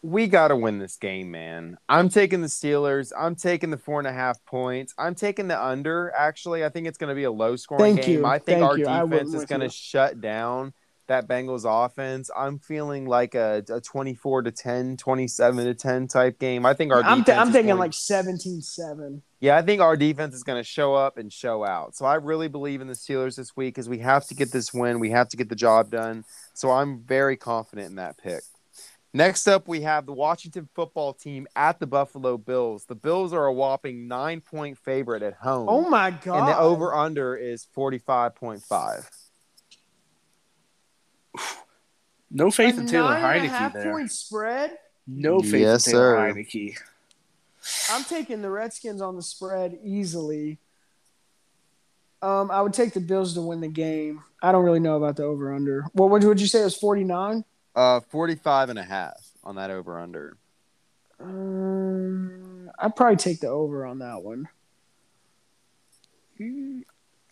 we 0.03 0.27
got 0.27 0.49
to 0.49 0.57
win 0.57 0.79
this 0.79 0.99
game, 0.99 1.31
man. 1.31 1.79
I'm 1.89 2.11
taking 2.11 2.43
the 2.43 2.47
Steelers. 2.49 3.11
I'm 3.19 3.35
taking 3.35 3.71
the 3.71 3.79
four 3.79 3.99
and 3.99 4.07
a 4.07 4.13
half 4.13 4.45
points. 4.45 4.93
I'm 4.99 5.15
taking 5.15 5.49
the 5.49 5.59
under. 5.63 6.13
Actually, 6.15 6.63
I 6.63 6.69
think 6.69 6.87
it's 6.87 6.99
going 6.99 7.09
to 7.09 7.15
be 7.15 7.25
a 7.25 7.31
low 7.31 7.57
scoring 7.57 7.97
Thank 7.97 8.07
game. 8.07 8.19
you. 8.21 8.27
I 8.27 8.39
think 8.39 8.61
Thank 8.61 8.71
our 8.71 8.79
you. 8.79 8.85
Defense 8.85 9.33
is 9.33 9.47
going 9.47 9.61
to 9.63 9.67
you. 9.67 9.71
shut 9.73 10.21
down 10.21 10.75
that 11.07 11.27
Bengals 11.27 11.65
offense. 11.65 12.31
I'm 12.37 12.59
feeling 12.59 13.07
like 13.07 13.35
a, 13.35 13.65
a 13.71 13.81
24 13.81 14.43
to 14.43 14.51
10, 14.53 14.99
27 14.99 15.65
to 15.65 15.75
10 15.75 16.09
type 16.09 16.39
game. 16.39 16.67
I 16.67 16.75
think 16.75 16.93
our 16.93 16.99
I'm, 17.03 17.21
defense 17.21 17.27
th- 17.27 17.39
I'm 17.39 17.47
is 17.49 17.53
thinking 17.55 17.69
going- 17.77 17.81
like 17.81 17.93
17-7. 17.93 19.23
Yeah, 19.41 19.57
I 19.57 19.63
think 19.63 19.83
our 19.83 19.97
defense 19.97 20.35
is 20.35 20.43
going 20.43 20.59
to 20.59 20.65
show 20.65 20.95
up 20.95 21.19
and 21.19 21.31
show 21.33 21.63
out. 21.65 21.95
So 21.95 22.07
I 22.07 22.15
really 22.15 22.49
believe 22.49 22.81
in 22.81 22.87
the 22.87 22.95
Steelers 22.95 23.37
this 23.37 23.55
week 23.55 23.75
because 23.75 23.89
we 23.89 23.99
have 23.99 24.27
to 24.29 24.35
get 24.35 24.51
this 24.51 24.73
win. 24.73 24.99
We 24.99 25.11
have 25.11 25.29
to 25.29 25.37
get 25.37 25.49
the 25.51 25.55
job 25.57 25.91
done. 25.91 26.25
So 26.55 26.71
I'm 26.71 27.01
very 27.01 27.37
confident 27.37 27.89
in 27.91 27.97
that 27.97 28.17
pick. 28.17 28.43
Next 29.13 29.47
up, 29.47 29.69
we 29.69 29.81
have 29.83 30.05
the 30.07 30.13
Washington 30.13 30.69
football 30.75 31.13
team 31.15 31.47
at 31.57 31.79
the 31.81 31.87
Buffalo 31.87 32.37
Bills. 32.37 32.85
The 32.87 32.95
Bills 32.95 33.33
are 33.33 33.47
a 33.47 33.53
whopping 33.53 34.09
nine 34.09 34.41
point 34.41 34.79
favorite 34.79 35.23
at 35.23 35.35
home. 35.35 35.69
Oh 35.69 35.89
my 35.89 36.11
god! 36.11 36.39
and 36.41 36.49
the 36.49 36.59
over 36.59 36.95
under 36.95 37.35
is 37.37 37.67
45.5. 37.77 39.09
No 42.29 42.51
faith 42.51 42.77
a 42.77 42.81
in 42.81 42.87
Taylor 42.89 43.11
nine 43.11 43.37
and 43.39 43.47
a 43.47 43.49
Heinicke 43.49 43.53
half 43.53 43.73
there. 43.73 43.93
point 43.93 44.11
spread. 44.11 44.77
No 45.07 45.41
faith 45.41 45.55
Yes, 45.61 45.87
in 45.87 45.93
Taylor 45.93 46.33
sir. 46.33 46.35
Heinicke. 46.35 46.77
I'm 47.91 48.05
taking 48.05 48.43
the 48.43 48.51
Redskins 48.51 49.01
on 49.01 49.17
the 49.17 49.23
spread 49.23 49.79
easily. 49.83 50.59
Um, 52.23 52.51
I 52.51 52.61
would 52.63 52.73
take 52.73 52.93
the 52.93 53.01
Bills 53.01 53.35
to 53.35 53.43
win 53.43 53.61
the 53.61 53.69
game. 53.69 54.23
I 54.43 54.53
don't 54.53 54.65
really 54.65 54.81
know 54.81 54.97
about 54.97 55.17
the 55.17 55.25
over 55.25 55.55
under. 55.55 55.85
What 55.93 56.11
would 56.11 56.25
would 56.25 56.41
you 56.41 56.47
say 56.47 56.61
it 56.61 56.65
was 56.65 56.77
49? 56.77 57.45
Uh, 57.75 58.01
45 58.01 58.71
and 58.71 58.79
a 58.79 58.83
half 58.83 59.31
on 59.45 59.57
that 59.57 59.71
over 59.71 60.01
under. 60.01 60.37
Um, 61.21 62.71
I'd 62.79 62.97
probably 62.97 63.17
take 63.17 63.41
the 63.41 63.49
over 63.49 63.85
on 63.87 63.99
that 64.01 64.23
one. 64.23 64.49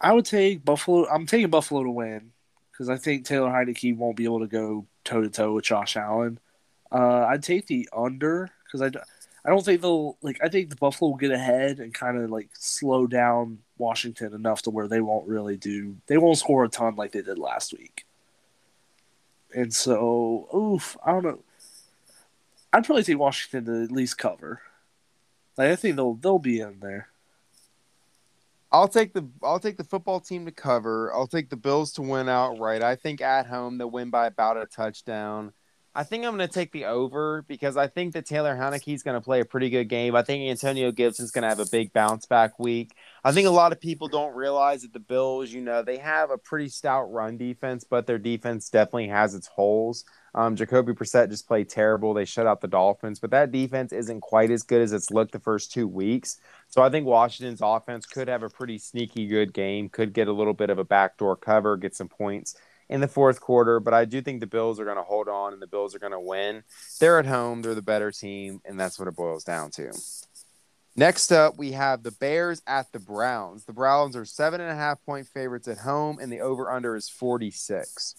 I 0.01 0.13
would 0.13 0.25
take 0.25 0.65
Buffalo. 0.65 1.09
I'm 1.09 1.27
taking 1.27 1.51
Buffalo 1.51 1.83
to 1.83 1.91
win 1.91 2.33
because 2.73 2.89
I 2.89 2.97
think 2.97 3.25
Taylor 3.25 3.51
Heinicke 3.51 3.97
won't 3.97 4.17
be 4.17 4.25
able 4.25 4.41
to 4.41 4.47
go 4.47 4.87
toe 5.05 5.23
to 5.23 5.31
toe 5.31 5.55
with 5.55 5.65
Josh 5.65 5.97
Allen. 5.97 6.39
Uh, 6.91 7.27
I'd 7.27 7.43
take 7.43 7.67
the 7.67 7.89
under 7.95 8.51
because 8.65 8.83
I, 8.83 9.01
I 9.45 9.51
don't 9.51 9.65
think 9.65 9.83
they'll 9.83 10.17
like. 10.23 10.39
I 10.43 10.49
think 10.49 10.71
the 10.71 10.77
Buffalo 10.77 11.11
will 11.11 11.19
get 11.19 11.31
ahead 11.31 11.79
and 11.79 11.93
kind 11.93 12.17
of 12.17 12.31
like 12.31 12.49
slow 12.55 13.07
down 13.07 13.59
Washington 13.77 14.33
enough 14.33 14.63
to 14.63 14.71
where 14.71 14.89
they 14.89 15.01
won't 15.01 15.29
really 15.29 15.57
do. 15.57 15.97
They 16.07 16.17
won't 16.17 16.39
score 16.39 16.65
a 16.65 16.69
ton 16.69 16.97
like 16.97 17.13
they 17.13 17.21
did 17.21 17.39
last 17.39 17.73
week. 17.73 18.07
And 19.55 19.73
so, 19.73 20.49
oof, 20.55 20.97
I 21.05 21.13
don't 21.13 21.25
know. 21.25 21.41
I'd 22.73 22.85
probably 22.85 23.05
take 23.05 23.19
Washington 23.19 23.67
to 23.67 23.85
at 23.85 23.93
least 23.93 24.19
cover. 24.19 24.63
Like 25.57 25.71
I 25.71 25.77
think 25.77 25.97
they'll 25.97 26.15
they'll 26.15 26.39
be 26.39 26.61
in 26.61 26.81
there. 26.81 27.09
I'll 28.73 28.89
take 28.89 29.13
the 29.13 29.29
I'll 29.43 29.61
take 29.61 29.77
the 29.77 29.85
football 29.85 30.21
team 30.21 30.47
to 30.47 30.53
cover. 30.53 31.15
I'll 31.15 31.29
take 31.29 31.51
the 31.51 31.57
Bills 31.57 31.93
to 31.93 32.03
win 32.03 32.29
outright. 32.29 32.83
I 32.83 32.97
think 32.97 33.21
at 33.21 33.47
home 33.47 33.79
they'll 33.79 33.91
win 33.91 34.11
by 34.11 34.27
about 34.27 34.57
a 34.57 34.67
touchdown. 34.67 35.53
I 35.97 36.03
think 36.03 36.25
I'm 36.25 36.37
going 36.37 36.49
to 36.49 36.53
take 36.53 36.73
the 36.73 36.87
over 36.87 37.43
because 37.43 37.77
I 37.77 37.87
think 37.87 38.15
that 38.15 38.27
Taylor 38.27 38.57
Heinicke's 38.57 39.05
going 39.05 39.15
to 39.15 39.21
play 39.21 39.39
a 39.39 39.45
pretty 39.45 39.71
good 39.71 39.85
game. 39.85 40.17
I 40.17 40.23
think 40.23 40.51
Antonio 40.51 40.91
Gibson's 40.91 41.31
going 41.31 41.43
to 41.43 41.49
have 41.49 41.61
a 41.61 41.71
big 41.71 41.93
bounce 41.93 42.27
back 42.27 42.59
week. 42.59 42.97
I 43.23 43.31
think 43.31 43.47
a 43.47 43.53
lot 43.53 43.71
of 43.71 43.81
people 43.81 44.09
don't 44.09 44.35
realize 44.35 44.83
that 44.83 44.93
the 44.93 44.99
Bills, 44.99 45.53
you 45.53 45.61
know, 45.61 45.83
they 45.83 45.99
have 45.99 46.31
a 46.31 46.39
pretty 46.39 46.69
stout 46.69 47.13
run 47.13 47.37
defense, 47.37 47.85
but 47.85 48.09
their 48.09 48.19
defense 48.19 48.69
definitely 48.71 49.07
has 49.09 49.37
its 49.37 49.47
holes. 49.47 50.05
Um, 50.35 50.57
Jacoby 50.57 50.95
Brissett 50.95 51.31
just 51.31 51.47
played 51.47 51.69
terrible. 51.69 52.13
They 52.13 52.25
shut 52.25 52.49
out 52.49 52.61
the 52.61 52.67
Dolphins, 52.67 53.21
but 53.21 53.31
that 53.31 53.53
defense 53.53 53.93
isn't 53.93 54.21
quite 54.21 54.51
as 54.51 54.65
good 54.65 54.83
as 54.83 54.93
it's 54.93 55.13
looked 55.13 55.31
the 55.31 55.39
first 55.39 55.71
two 55.71 55.87
weeks. 55.87 56.39
So 56.67 56.83
I 56.83 56.91
think 56.91 57.07
Washington's 57.07 57.61
offense 57.63 58.05
could 58.05 58.27
have 58.27 58.43
a 58.43 58.51
pretty 58.51 58.79
sneaky 58.79 59.29
good 59.29 59.55
game, 59.55 59.89
could 59.89 60.13
get 60.13 60.27
a 60.27 60.33
little 60.33 60.55
bit 60.55 60.71
of 60.71 60.81
a 60.81 60.85
backdoor 60.85 61.37
cover, 61.37 61.77
get 61.77 61.95
some 61.95 62.09
points 62.09 62.57
in 62.89 63.01
the 63.01 63.09
fourth 63.09 63.41
quarter. 63.41 63.81
But 63.81 63.95
I 63.95 64.05
do 64.05 64.21
think 64.21 64.41
the 64.41 64.47
Bills 64.47 64.79
are 64.81 64.85
going 64.85 64.97
to 64.97 65.03
hold 65.03 65.29
on 65.29 65.53
and 65.53 65.63
the 65.63 65.67
Bills 65.67 65.95
are 65.95 65.99
going 65.99 66.13
to 66.13 66.21
win. 66.21 66.65
They're 67.01 67.19
at 67.19 67.27
home, 67.27 67.63
they're 67.63 67.75
the 67.75 67.83
better 67.83 68.11
team, 68.11 68.61
and 68.65 68.79
that's 68.79 68.99
what 68.99 69.09
it 69.09 69.17
boils 69.17 69.45
down 69.45 69.71
to. 69.73 69.93
Next 70.97 71.33
up, 71.33 71.57
we 71.57 71.73
have 71.73 72.05
the 72.05 72.13
Bears 72.13 72.63
at 72.69 72.93
the 72.93 73.01
Browns. 73.01 73.65
The 73.65 73.73
Browns 73.73 74.15
are 74.15 74.25
seven 74.25 74.61
and 74.61 74.71
a 74.71 74.77
half 74.77 75.05
point 75.05 75.27
favorites 75.27 75.67
at 75.67 75.79
home, 75.79 76.19
and 76.21 76.33
the 76.33 76.41
over 76.41 76.71
under 76.71 76.95
is 76.95 77.09
46. 77.09 78.15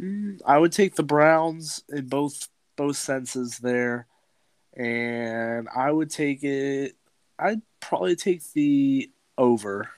Mm, 0.00 0.40
I 0.46 0.58
would 0.58 0.72
take 0.72 0.94
the 0.94 1.02
Browns 1.02 1.82
in 1.88 2.06
both 2.06 2.48
both 2.76 2.96
senses 2.96 3.58
there, 3.58 4.06
and 4.76 5.68
I 5.74 5.90
would 5.90 6.10
take 6.10 6.44
it. 6.44 6.94
I'd 7.38 7.62
probably 7.80 8.14
take 8.14 8.42
the 8.52 9.10
over 9.36 9.90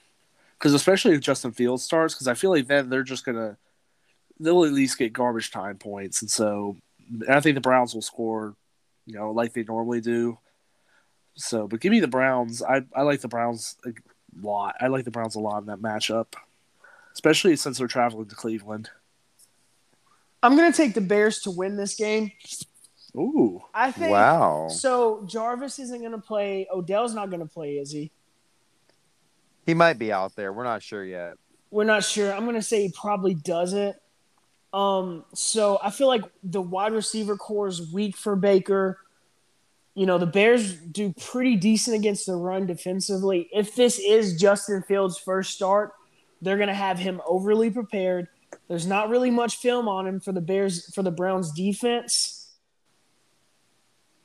because 0.58 0.74
especially 0.74 1.14
if 1.14 1.20
Justin 1.20 1.52
Fields 1.52 1.82
starts, 1.82 2.14
because 2.14 2.28
I 2.28 2.34
feel 2.34 2.50
like 2.50 2.66
then 2.66 2.88
they're 2.88 3.02
just 3.02 3.24
gonna 3.24 3.56
they'll 4.40 4.64
at 4.64 4.72
least 4.72 4.98
get 4.98 5.12
garbage 5.12 5.50
time 5.50 5.78
points, 5.78 6.22
and 6.22 6.30
so 6.30 6.76
and 7.10 7.30
I 7.30 7.40
think 7.40 7.54
the 7.54 7.60
Browns 7.60 7.94
will 7.94 8.02
score, 8.02 8.54
you 9.06 9.14
know, 9.14 9.30
like 9.30 9.52
they 9.52 9.64
normally 9.64 10.00
do. 10.00 10.38
So, 11.34 11.68
but 11.68 11.80
give 11.80 11.92
me 11.92 12.00
the 12.00 12.08
Browns. 12.08 12.62
I 12.62 12.82
I 12.94 13.02
like 13.02 13.20
the 13.20 13.28
Browns 13.28 13.76
a 13.86 13.92
lot. 14.40 14.76
I 14.80 14.88
like 14.88 15.04
the 15.04 15.10
Browns 15.10 15.36
a 15.36 15.40
lot 15.40 15.60
in 15.60 15.66
that 15.66 15.80
matchup, 15.80 16.34
especially 17.14 17.56
since 17.56 17.78
they're 17.78 17.86
traveling 17.86 18.26
to 18.26 18.34
Cleveland. 18.34 18.90
I'm 20.42 20.56
going 20.56 20.70
to 20.70 20.76
take 20.76 20.94
the 20.94 21.00
Bears 21.00 21.40
to 21.40 21.50
win 21.50 21.76
this 21.76 21.94
game. 21.96 22.32
Ooh, 23.16 23.62
I 23.74 23.90
think. 23.90 24.12
Wow. 24.12 24.68
So 24.70 25.24
Jarvis 25.26 25.78
isn't 25.78 26.00
going 26.00 26.12
to 26.12 26.18
play. 26.18 26.68
Odell's 26.72 27.14
not 27.14 27.30
going 27.30 27.40
to 27.40 27.52
play, 27.52 27.78
is 27.78 27.90
he? 27.90 28.12
He 29.68 29.74
might 29.74 29.98
be 29.98 30.10
out 30.10 30.34
there. 30.34 30.50
We're 30.50 30.64
not 30.64 30.82
sure 30.82 31.04
yet. 31.04 31.34
We're 31.70 31.84
not 31.84 32.02
sure. 32.02 32.32
I'm 32.32 32.50
to 32.50 32.62
say 32.62 32.84
he 32.84 32.88
probably 32.98 33.34
doesn't. 33.34 33.96
Um, 34.72 35.26
so 35.34 35.78
I 35.82 35.90
feel 35.90 36.06
like 36.08 36.22
the 36.42 36.62
wide 36.62 36.94
receiver 36.94 37.36
core 37.36 37.68
is 37.68 37.92
weak 37.92 38.16
for 38.16 38.34
Baker. 38.34 38.98
You 39.94 40.06
know, 40.06 40.16
the 40.16 40.24
Bears 40.24 40.72
do 40.72 41.12
pretty 41.12 41.56
decent 41.56 41.96
against 41.96 42.24
the 42.24 42.34
run 42.34 42.66
defensively. 42.66 43.50
If 43.52 43.74
this 43.74 43.98
is 43.98 44.40
Justin 44.40 44.82
Fields' 44.84 45.18
first 45.18 45.52
start, 45.52 45.92
they're 46.40 46.56
going 46.56 46.68
to 46.68 46.74
have 46.74 46.98
him 46.98 47.20
overly 47.26 47.68
prepared. 47.68 48.28
There's 48.68 48.86
not 48.86 49.10
really 49.10 49.30
much 49.30 49.56
film 49.56 49.86
on 49.86 50.06
him 50.06 50.18
for 50.18 50.32
the 50.32 50.40
Bears 50.40 50.90
for 50.94 51.02
the 51.02 51.10
Browns 51.10 51.52
defense. 51.52 52.54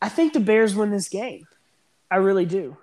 I 0.01 0.07
think 0.07 0.31
the 0.31 0.39
Bears 0.39 0.73
win 0.73 0.91
this 0.91 1.09
game. 1.09 1.43
I 2.09 2.15
really 2.15 2.45
do. 2.45 2.77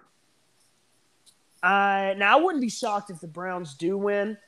I 1.62 2.14
now 2.16 2.38
I 2.38 2.42
wouldn't 2.42 2.62
be 2.62 2.70
shocked 2.70 3.10
if 3.10 3.20
the 3.20 3.28
Browns 3.28 3.74
do 3.74 3.96
win 3.98 4.38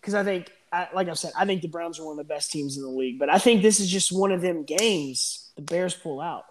because 0.00 0.14
I 0.14 0.22
think, 0.22 0.52
I, 0.72 0.88
like 0.94 1.08
I 1.08 1.14
said, 1.14 1.32
I 1.36 1.44
think 1.46 1.62
the 1.62 1.68
Browns 1.68 1.98
are 1.98 2.04
one 2.04 2.12
of 2.12 2.18
the 2.18 2.32
best 2.32 2.52
teams 2.52 2.76
in 2.76 2.82
the 2.84 2.88
league. 2.88 3.18
But 3.18 3.28
I 3.28 3.38
think 3.38 3.60
this 3.60 3.80
is 3.80 3.90
just 3.90 4.12
one 4.12 4.30
of 4.30 4.40
them 4.40 4.62
games 4.62 5.50
the 5.56 5.62
Bears 5.62 5.94
pull 5.94 6.20
out. 6.20 6.44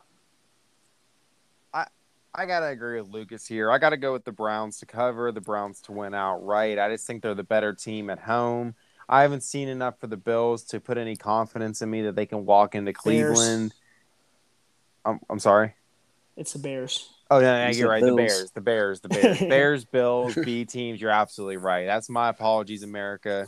I 1.74 1.86
I 2.34 2.46
gotta 2.46 2.68
agree 2.68 3.00
with 3.00 3.10
Lucas 3.10 3.48
here. 3.48 3.72
I 3.72 3.78
gotta 3.78 3.98
go 3.98 4.12
with 4.12 4.26
the 4.26 4.32
Browns 4.32 4.80
to 4.80 4.86
cover, 4.86 5.32
the 5.32 5.42
Browns 5.42 5.82
to 5.82 5.94
win 5.94 6.14
outright. 6.14 6.78
I 6.78 6.90
just 6.90 7.08
think 7.08 7.24
they're 7.24 7.34
the 7.34 7.44
better 7.44 7.74
team 7.74 8.10
at 8.10 8.20
home. 8.20 8.76
I 9.08 9.22
haven't 9.22 9.44
seen 9.44 9.70
enough 9.70 10.00
for 10.00 10.08
the 10.08 10.18
Bills 10.18 10.64
to 10.66 10.80
put 10.80 10.98
any 10.98 11.16
confidence 11.16 11.82
in 11.82 11.90
me 11.90 12.02
that 12.04 12.16
they 12.16 12.26
can 12.26 12.46
walk 12.46 12.74
into 12.74 12.92
Cleveland. 12.92 13.74
I'm, 15.06 15.20
I'm 15.30 15.40
sorry. 15.40 15.76
It's 16.36 16.54
the 16.54 16.60
Bears. 16.60 17.10
Oh 17.32 17.40
yeah, 17.40 17.66
yeah 17.66 17.72
You 17.72 17.80
you're 17.80 17.90
right. 17.90 18.04
Bills. 18.04 18.16
The 18.16 18.22
Bears, 18.22 18.52
the 18.52 18.62
Bears, 18.62 19.00
the 19.02 19.10
Bears, 19.10 19.40
Bears, 19.50 19.86
Bills, 19.86 20.36
B 20.36 20.66
teams. 20.66 21.02
You're 21.02 21.12
absolutely 21.12 21.58
right. 21.58 21.86
That's 21.86 22.10
my 22.10 22.30
apologies, 22.30 22.84
America. 22.84 23.48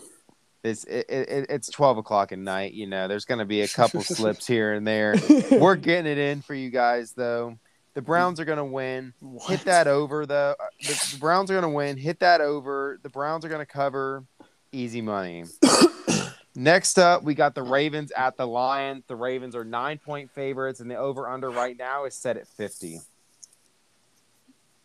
It's 0.64 0.84
it, 0.86 1.06
it, 1.10 1.46
it's 1.50 1.70
twelve 1.70 1.98
o'clock 1.98 2.32
at 2.32 2.40
night. 2.40 2.74
You 2.74 2.88
know, 2.88 3.08
there's 3.08 3.26
going 3.26 3.40
to 3.40 3.46
be 3.46 3.62
a 3.62 3.68
couple 3.68 4.02
slips 4.02 4.48
here 4.48 4.74
and 4.74 4.86
there. 4.88 5.16
We're 5.52 5.76
getting 5.76 6.12
it 6.12 6.18
in 6.18 6.42
for 6.42 6.56
you 6.56 6.70
guys, 6.70 7.14
though. 7.14 7.58
The 7.94 8.02
Browns 8.02 8.40
are 8.40 8.46
going 8.46 8.60
to 8.60 8.66
win. 8.66 9.14
Hit 9.48 9.62
that 9.62 9.88
over, 9.88 10.26
though. 10.26 10.56
Uh, 10.60 10.66
The, 10.82 11.10
the 11.14 11.18
Browns 11.20 11.50
are 11.50 11.56
going 11.56 11.64
to 11.64 11.76
win. 11.76 11.98
Hit 11.98 12.20
that 12.20 12.42
over. 12.42 13.00
The 13.02 13.10
Browns 13.10 13.44
are 13.44 13.50
going 13.50 13.66
to 13.66 13.66
cover. 13.66 14.24
Easy 14.72 15.02
money. 15.02 15.46
Next 16.56 16.98
up, 17.00 17.24
we 17.24 17.34
got 17.36 17.56
the 17.56 17.64
Ravens 17.64 18.12
at 18.12 18.38
the 18.38 18.46
Lions. 18.46 19.04
The 19.08 19.16
Ravens 19.16 19.56
are 19.56 19.64
nine 19.64 20.00
point 20.00 20.32
favorites, 20.32 20.80
and 20.80 20.90
the 20.90 20.96
over 20.96 21.28
under 21.28 21.50
right 21.50 21.78
now 21.78 22.06
is 22.06 22.16
set 22.16 22.38
at 22.38 22.48
50. 22.48 23.00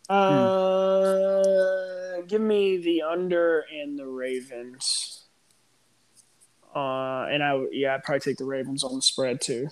Uh, 0.09 1.41
give 2.27 2.41
me 2.41 2.77
the 2.77 3.01
under 3.01 3.65
and 3.71 3.97
the 3.97 4.05
Ravens. 4.05 5.23
Uh, 6.75 7.27
and 7.29 7.43
I 7.43 7.65
yeah, 7.71 7.95
I'd 7.95 8.03
probably 8.03 8.19
take 8.19 8.37
the 8.37 8.45
Ravens 8.45 8.83
on 8.83 8.95
the 8.95 9.01
spread 9.01 9.41
too. 9.41 9.69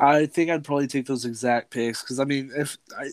I 0.00 0.26
think 0.26 0.50
I'd 0.50 0.64
probably 0.64 0.86
take 0.86 1.06
those 1.06 1.24
exact 1.24 1.70
picks 1.70 2.02
because 2.02 2.20
I 2.20 2.24
mean, 2.24 2.50
if 2.56 2.76
I, 2.96 3.08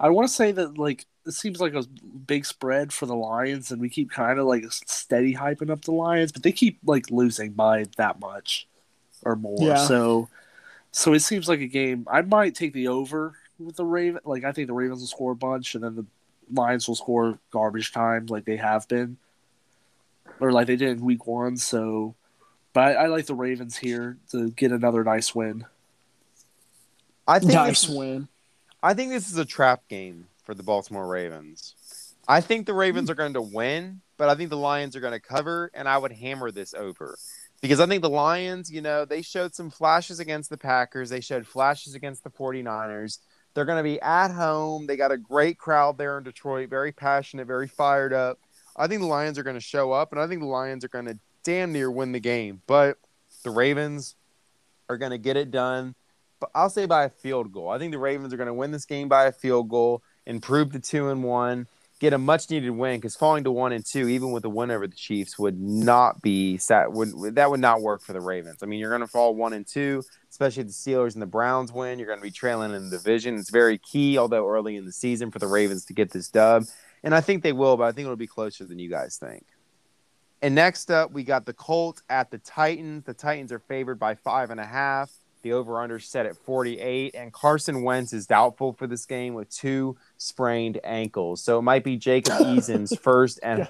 I 0.06 0.08
want 0.08 0.28
to 0.28 0.34
say 0.34 0.52
that 0.52 0.78
like 0.78 1.04
it 1.26 1.32
seems 1.32 1.60
like 1.60 1.74
a 1.74 1.84
big 2.26 2.46
spread 2.46 2.92
for 2.92 3.06
the 3.06 3.16
Lions, 3.16 3.70
and 3.70 3.80
we 3.80 3.88
keep 3.88 4.10
kind 4.10 4.38
of 4.38 4.46
like 4.46 4.64
steady 4.70 5.34
hyping 5.34 5.70
up 5.70 5.82
the 5.82 5.92
Lions, 5.92 6.32
but 6.32 6.42
they 6.42 6.52
keep 6.52 6.78
like 6.84 7.10
losing 7.10 7.52
by 7.52 7.84
that 7.96 8.20
much 8.20 8.68
or 9.22 9.36
more. 9.36 9.58
Yeah. 9.60 9.76
So, 9.76 10.28
so 10.92 11.12
it 11.12 11.20
seems 11.20 11.48
like 11.48 11.60
a 11.60 11.66
game. 11.66 12.06
I 12.10 12.22
might 12.22 12.54
take 12.54 12.72
the 12.72 12.88
over 12.88 13.34
with 13.58 13.76
the 13.76 13.84
Raven. 13.84 14.20
Like 14.24 14.44
I 14.44 14.52
think 14.52 14.66
the 14.66 14.74
Ravens 14.74 15.00
will 15.00 15.06
score 15.06 15.32
a 15.32 15.36
bunch, 15.36 15.74
and 15.74 15.84
then 15.84 15.96
the 15.96 16.06
Lions 16.52 16.86
will 16.86 16.94
score 16.94 17.38
garbage 17.50 17.92
time, 17.92 18.26
like 18.26 18.44
they 18.44 18.56
have 18.56 18.86
been, 18.88 19.16
or 20.40 20.52
like 20.52 20.66
they 20.66 20.76
did 20.76 20.98
in 20.98 21.04
Week 21.04 21.26
One. 21.26 21.56
So, 21.56 22.14
but 22.72 22.84
I, 22.84 23.04
I 23.04 23.06
like 23.06 23.26
the 23.26 23.34
Ravens 23.34 23.76
here 23.76 24.18
to 24.30 24.50
get 24.50 24.72
another 24.72 25.04
nice 25.04 25.34
win. 25.34 25.64
I 27.26 27.38
think 27.40 27.54
Nice 27.54 27.86
this, 27.86 27.96
win. 27.96 28.28
I 28.82 28.94
think 28.94 29.10
this 29.10 29.30
is 29.30 29.36
a 29.36 29.44
trap 29.44 29.88
game 29.88 30.26
for 30.44 30.54
the 30.54 30.62
Baltimore 30.62 31.06
Ravens. 31.06 31.74
I 32.28 32.40
think 32.40 32.66
the 32.66 32.74
Ravens 32.74 33.10
are 33.10 33.14
going 33.14 33.34
to 33.34 33.42
win, 33.42 34.00
but 34.16 34.28
I 34.28 34.34
think 34.34 34.50
the 34.50 34.56
Lions 34.56 34.96
are 34.96 35.00
going 35.00 35.12
to 35.12 35.20
cover, 35.20 35.70
and 35.74 35.88
I 35.88 35.98
would 35.98 36.12
hammer 36.12 36.50
this 36.50 36.74
over. 36.74 37.18
Because 37.60 37.80
I 37.80 37.86
think 37.86 38.02
the 38.02 38.10
Lions, 38.10 38.70
you 38.70 38.80
know, 38.80 39.04
they 39.04 39.22
showed 39.22 39.54
some 39.54 39.70
flashes 39.70 40.20
against 40.20 40.50
the 40.50 40.58
Packers. 40.58 41.10
They 41.10 41.20
showed 41.20 41.46
flashes 41.46 41.94
against 41.94 42.22
the 42.22 42.30
49ers. 42.30 43.18
They're 43.56 43.64
going 43.64 43.78
to 43.78 43.82
be 43.82 43.98
at 44.02 44.28
home. 44.32 44.86
They 44.86 44.98
got 44.98 45.12
a 45.12 45.16
great 45.16 45.56
crowd 45.56 45.96
there 45.96 46.18
in 46.18 46.24
Detroit, 46.24 46.68
very 46.68 46.92
passionate, 46.92 47.46
very 47.46 47.66
fired 47.66 48.12
up. 48.12 48.38
I 48.76 48.86
think 48.86 49.00
the 49.00 49.06
Lions 49.06 49.38
are 49.38 49.42
going 49.42 49.56
to 49.56 49.62
show 49.62 49.92
up, 49.92 50.12
and 50.12 50.20
I 50.20 50.26
think 50.26 50.42
the 50.42 50.46
Lions 50.46 50.84
are 50.84 50.88
going 50.88 51.06
to 51.06 51.18
damn 51.42 51.72
near 51.72 51.90
win 51.90 52.12
the 52.12 52.20
game. 52.20 52.60
But 52.66 52.98
the 53.44 53.50
Ravens 53.50 54.14
are 54.90 54.98
going 54.98 55.12
to 55.12 55.16
get 55.16 55.38
it 55.38 55.50
done. 55.50 55.94
But 56.38 56.50
I'll 56.54 56.68
say 56.68 56.84
by 56.84 57.04
a 57.04 57.08
field 57.08 57.50
goal. 57.50 57.70
I 57.70 57.78
think 57.78 57.92
the 57.92 57.98
Ravens 57.98 58.34
are 58.34 58.36
going 58.36 58.46
to 58.46 58.52
win 58.52 58.72
this 58.72 58.84
game 58.84 59.08
by 59.08 59.24
a 59.24 59.32
field 59.32 59.70
goal, 59.70 60.02
improve 60.26 60.70
the 60.70 60.78
two 60.78 61.08
and 61.08 61.24
one, 61.24 61.66
get 61.98 62.12
a 62.12 62.18
much 62.18 62.50
needed 62.50 62.70
win. 62.70 62.98
Because 62.98 63.16
falling 63.16 63.44
to 63.44 63.50
one 63.50 63.72
and 63.72 63.84
two, 63.84 64.08
even 64.08 64.32
with 64.32 64.44
a 64.44 64.48
win 64.48 64.70
over 64.70 64.86
the 64.86 64.96
Chiefs, 64.96 65.38
would 65.38 65.60
not 65.60 66.22
be 66.22 66.58
sat. 66.58 66.92
Would 66.92 67.34
that 67.36 67.50
would 67.50 67.60
not 67.60 67.80
work 67.80 68.02
for 68.02 68.12
the 68.12 68.20
Ravens? 68.20 68.62
I 68.62 68.66
mean, 68.66 68.80
you're 68.80 68.90
going 68.90 69.00
to 69.00 69.06
fall 69.06 69.34
one 69.34 69.52
and 69.52 69.66
two, 69.66 70.02
especially 70.30 70.62
if 70.62 70.68
the 70.68 70.72
Steelers 70.72 71.14
and 71.14 71.22
the 71.22 71.26
Browns 71.26 71.72
win. 71.72 71.98
You're 71.98 72.08
going 72.08 72.18
to 72.18 72.22
be 72.22 72.30
trailing 72.30 72.74
in 72.74 72.90
the 72.90 72.96
division. 72.96 73.36
It's 73.36 73.50
very 73.50 73.78
key, 73.78 74.18
although 74.18 74.48
early 74.48 74.76
in 74.76 74.84
the 74.84 74.92
season, 74.92 75.30
for 75.30 75.38
the 75.38 75.48
Ravens 75.48 75.84
to 75.86 75.92
get 75.92 76.10
this 76.10 76.28
dub. 76.28 76.64
And 77.02 77.14
I 77.14 77.20
think 77.20 77.42
they 77.42 77.52
will, 77.52 77.76
but 77.76 77.84
I 77.84 77.92
think 77.92 78.06
it'll 78.06 78.16
be 78.16 78.26
closer 78.26 78.64
than 78.64 78.78
you 78.78 78.90
guys 78.90 79.16
think. 79.16 79.46
And 80.42 80.54
next 80.54 80.90
up, 80.90 81.12
we 81.12 81.24
got 81.24 81.46
the 81.46 81.54
Colts 81.54 82.02
at 82.10 82.30
the 82.30 82.38
Titans. 82.38 83.04
The 83.04 83.14
Titans 83.14 83.52
are 83.52 83.58
favored 83.58 83.98
by 83.98 84.16
five 84.16 84.50
and 84.50 84.60
a 84.60 84.66
half. 84.66 85.10
The 85.46 85.52
over 85.52 85.80
under 85.80 86.00
set 86.00 86.26
at 86.26 86.36
48. 86.36 87.14
And 87.14 87.32
Carson 87.32 87.84
Wentz 87.84 88.12
is 88.12 88.26
doubtful 88.26 88.72
for 88.72 88.88
this 88.88 89.06
game 89.06 89.32
with 89.34 89.48
two 89.48 89.96
sprained 90.18 90.80
ankles. 90.82 91.40
So 91.40 91.60
it 91.60 91.62
might 91.62 91.84
be 91.84 91.96
Jacob 91.96 92.40
Eason's 92.48 92.96
first 92.96 93.38
and 93.44 93.64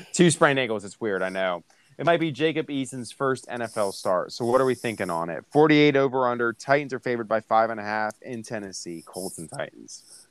two 0.14 0.30
sprained 0.30 0.58
ankles. 0.58 0.86
It's 0.86 0.98
weird, 0.98 1.22
I 1.22 1.28
know. 1.28 1.64
It 1.98 2.06
might 2.06 2.20
be 2.20 2.32
Jacob 2.32 2.70
Eason's 2.70 3.12
first 3.12 3.46
NFL 3.46 3.92
start. 3.92 4.32
So 4.32 4.46
what 4.46 4.62
are 4.62 4.64
we 4.64 4.74
thinking 4.74 5.10
on 5.10 5.28
it? 5.28 5.44
48 5.52 5.96
over 5.96 6.26
under. 6.26 6.54
Titans 6.54 6.94
are 6.94 6.98
favored 6.98 7.28
by 7.28 7.40
five 7.40 7.68
and 7.68 7.78
a 7.78 7.84
half 7.84 8.14
in 8.22 8.42
Tennessee. 8.42 9.02
Colts 9.04 9.36
and 9.36 9.50
Titans. 9.50 10.26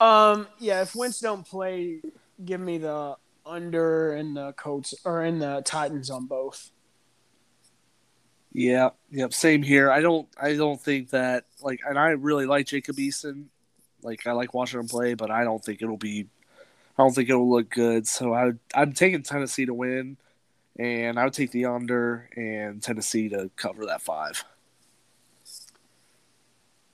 Um, 0.00 0.48
yeah, 0.58 0.82
if 0.82 0.96
Wentz 0.96 1.20
don't 1.20 1.46
play, 1.46 2.00
give 2.44 2.60
me 2.60 2.78
the 2.78 3.16
under 3.46 4.14
and 4.14 4.36
the 4.36 4.52
Colts 4.54 4.94
or 5.04 5.22
in 5.22 5.38
the 5.38 5.62
Titans 5.64 6.10
on 6.10 6.26
both. 6.26 6.72
Yeah, 8.58 8.90
yep, 9.12 9.32
same 9.32 9.62
here. 9.62 9.88
I 9.88 10.00
don't 10.00 10.28
I 10.36 10.56
don't 10.56 10.80
think 10.80 11.10
that 11.10 11.44
like 11.62 11.80
and 11.88 11.96
I 11.96 12.08
really 12.10 12.44
like 12.44 12.66
Jacob 12.66 12.96
Eason. 12.96 13.44
Like 14.02 14.26
I 14.26 14.32
like 14.32 14.52
watching 14.52 14.80
him 14.80 14.88
play, 14.88 15.14
but 15.14 15.30
I 15.30 15.44
don't 15.44 15.64
think 15.64 15.80
it'll 15.80 15.96
be 15.96 16.26
I 16.98 17.04
don't 17.04 17.14
think 17.14 17.28
it'll 17.30 17.48
look 17.48 17.70
good. 17.70 18.08
So 18.08 18.34
I 18.34 18.54
I'm 18.74 18.94
taking 18.94 19.22
Tennessee 19.22 19.66
to 19.66 19.74
win 19.74 20.16
and 20.76 21.20
I 21.20 21.24
would 21.24 21.34
take 21.34 21.52
the 21.52 21.66
under 21.66 22.28
and 22.34 22.82
Tennessee 22.82 23.28
to 23.28 23.48
cover 23.54 23.86
that 23.86 24.02
5. 24.02 24.44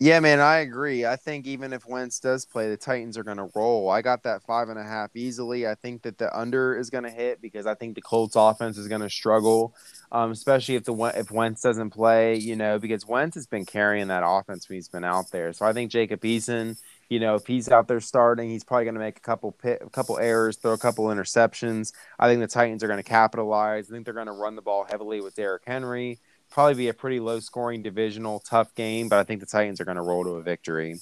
Yeah, 0.00 0.18
man, 0.18 0.40
I 0.40 0.58
agree. 0.58 1.06
I 1.06 1.14
think 1.14 1.46
even 1.46 1.72
if 1.72 1.86
Wentz 1.86 2.18
does 2.18 2.44
play, 2.44 2.68
the 2.68 2.76
Titans 2.76 3.16
are 3.16 3.22
going 3.22 3.36
to 3.36 3.48
roll. 3.54 3.88
I 3.88 4.02
got 4.02 4.24
that 4.24 4.42
five 4.42 4.68
and 4.68 4.78
a 4.78 4.82
half 4.82 5.14
easily. 5.14 5.68
I 5.68 5.76
think 5.76 6.02
that 6.02 6.18
the 6.18 6.36
under 6.36 6.76
is 6.76 6.90
going 6.90 7.04
to 7.04 7.10
hit 7.10 7.40
because 7.40 7.64
I 7.64 7.74
think 7.74 7.94
the 7.94 8.02
Colts 8.02 8.34
offense 8.36 8.76
is 8.76 8.88
going 8.88 9.02
to 9.02 9.08
struggle, 9.08 9.74
um, 10.10 10.32
especially 10.32 10.74
if 10.74 10.84
the 10.84 10.94
if 11.16 11.30
Wentz 11.30 11.62
doesn't 11.62 11.90
play. 11.90 12.34
You 12.36 12.56
know, 12.56 12.78
because 12.78 13.06
Wentz 13.06 13.36
has 13.36 13.46
been 13.46 13.64
carrying 13.64 14.08
that 14.08 14.24
offense 14.26 14.68
when 14.68 14.76
he's 14.76 14.88
been 14.88 15.04
out 15.04 15.30
there. 15.30 15.52
So 15.52 15.64
I 15.64 15.72
think 15.72 15.92
Jacob 15.92 16.20
Eason, 16.22 16.76
you 17.08 17.20
know, 17.20 17.36
if 17.36 17.46
he's 17.46 17.70
out 17.70 17.86
there 17.86 18.00
starting, 18.00 18.50
he's 18.50 18.64
probably 18.64 18.84
going 18.84 18.94
to 18.96 19.00
make 19.00 19.18
a 19.18 19.22
couple 19.22 19.52
pit, 19.52 19.80
a 19.80 19.90
couple 19.90 20.18
errors, 20.18 20.56
throw 20.56 20.72
a 20.72 20.78
couple 20.78 21.06
interceptions. 21.06 21.92
I 22.18 22.28
think 22.28 22.40
the 22.40 22.48
Titans 22.48 22.82
are 22.82 22.88
going 22.88 22.98
to 22.98 23.08
capitalize. 23.08 23.88
I 23.88 23.94
think 23.94 24.04
they're 24.06 24.14
going 24.14 24.26
to 24.26 24.32
run 24.32 24.56
the 24.56 24.62
ball 24.62 24.84
heavily 24.84 25.20
with 25.20 25.36
Derrick 25.36 25.62
Henry 25.66 26.18
probably 26.55 26.74
be 26.74 26.89
a 26.89 26.94
pretty 26.94 27.18
low 27.18 27.40
scoring 27.40 27.82
divisional 27.82 28.39
tough 28.39 28.72
game, 28.76 29.09
but 29.09 29.18
I 29.18 29.24
think 29.24 29.40
the 29.40 29.47
Titans 29.47 29.81
are 29.81 29.85
going 29.85 29.97
to 29.97 30.02
roll 30.02 30.22
to 30.22 30.31
a 30.31 30.43
victory. 30.43 30.94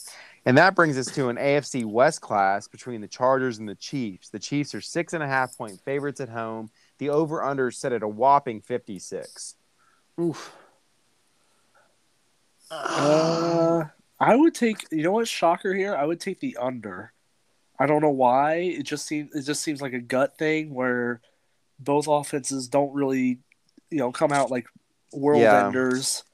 And 0.47 0.57
that 0.57 0.75
brings 0.75 0.97
us 0.97 1.15
to 1.15 1.29
an 1.29 1.37
AFC 1.37 1.85
West 1.85 2.23
class 2.23 2.67
between 2.67 3.03
the 3.03 3.07
Chargers 3.07 3.59
and 3.59 3.69
the 3.69 3.75
Chiefs. 3.75 4.31
The 4.31 4.39
Chiefs 4.39 4.75
are 4.75 4.81
six 4.81 5.13
and 5.13 5.23
a 5.23 5.27
half 5.27 5.57
point 5.57 5.79
favorites 5.85 6.23
at 6.23 6.31
home. 6.31 6.71
The 6.97 7.11
over 7.11 7.45
under 7.45 7.71
set 7.71 7.93
at 7.93 8.03
a 8.03 8.09
whopping 8.09 8.63
56. 8.63 9.57
Oof. 10.19 10.57
Uh, 12.71 13.85
I 14.19 14.35
would 14.35 14.55
take. 14.55 14.87
You 14.91 15.03
know 15.03 15.13
what? 15.13 15.29
Shocker 15.29 15.75
here. 15.75 15.95
I 15.95 16.07
would 16.07 16.19
take 16.19 16.41
the 16.41 16.57
under. 16.59 17.13
I 17.79 17.85
don't 17.85 18.01
know 18.01 18.09
why. 18.09 18.55
It 18.55 18.85
just 18.85 19.07
seems. 19.07 19.35
It 19.35 19.43
just 19.43 19.61
seems 19.61 19.83
like 19.83 19.93
a 19.93 20.01
gut 20.01 20.39
thing 20.39 20.73
where 20.73 21.21
both 21.79 22.09
offenses 22.09 22.69
don't 22.69 22.95
really, 22.95 23.41
you 23.91 23.99
know, 23.99 24.13
come 24.13 24.33
out 24.33 24.51
like 24.51 24.67
world 25.13 25.43
Yeah. 25.43 25.67
enders. 25.67 26.25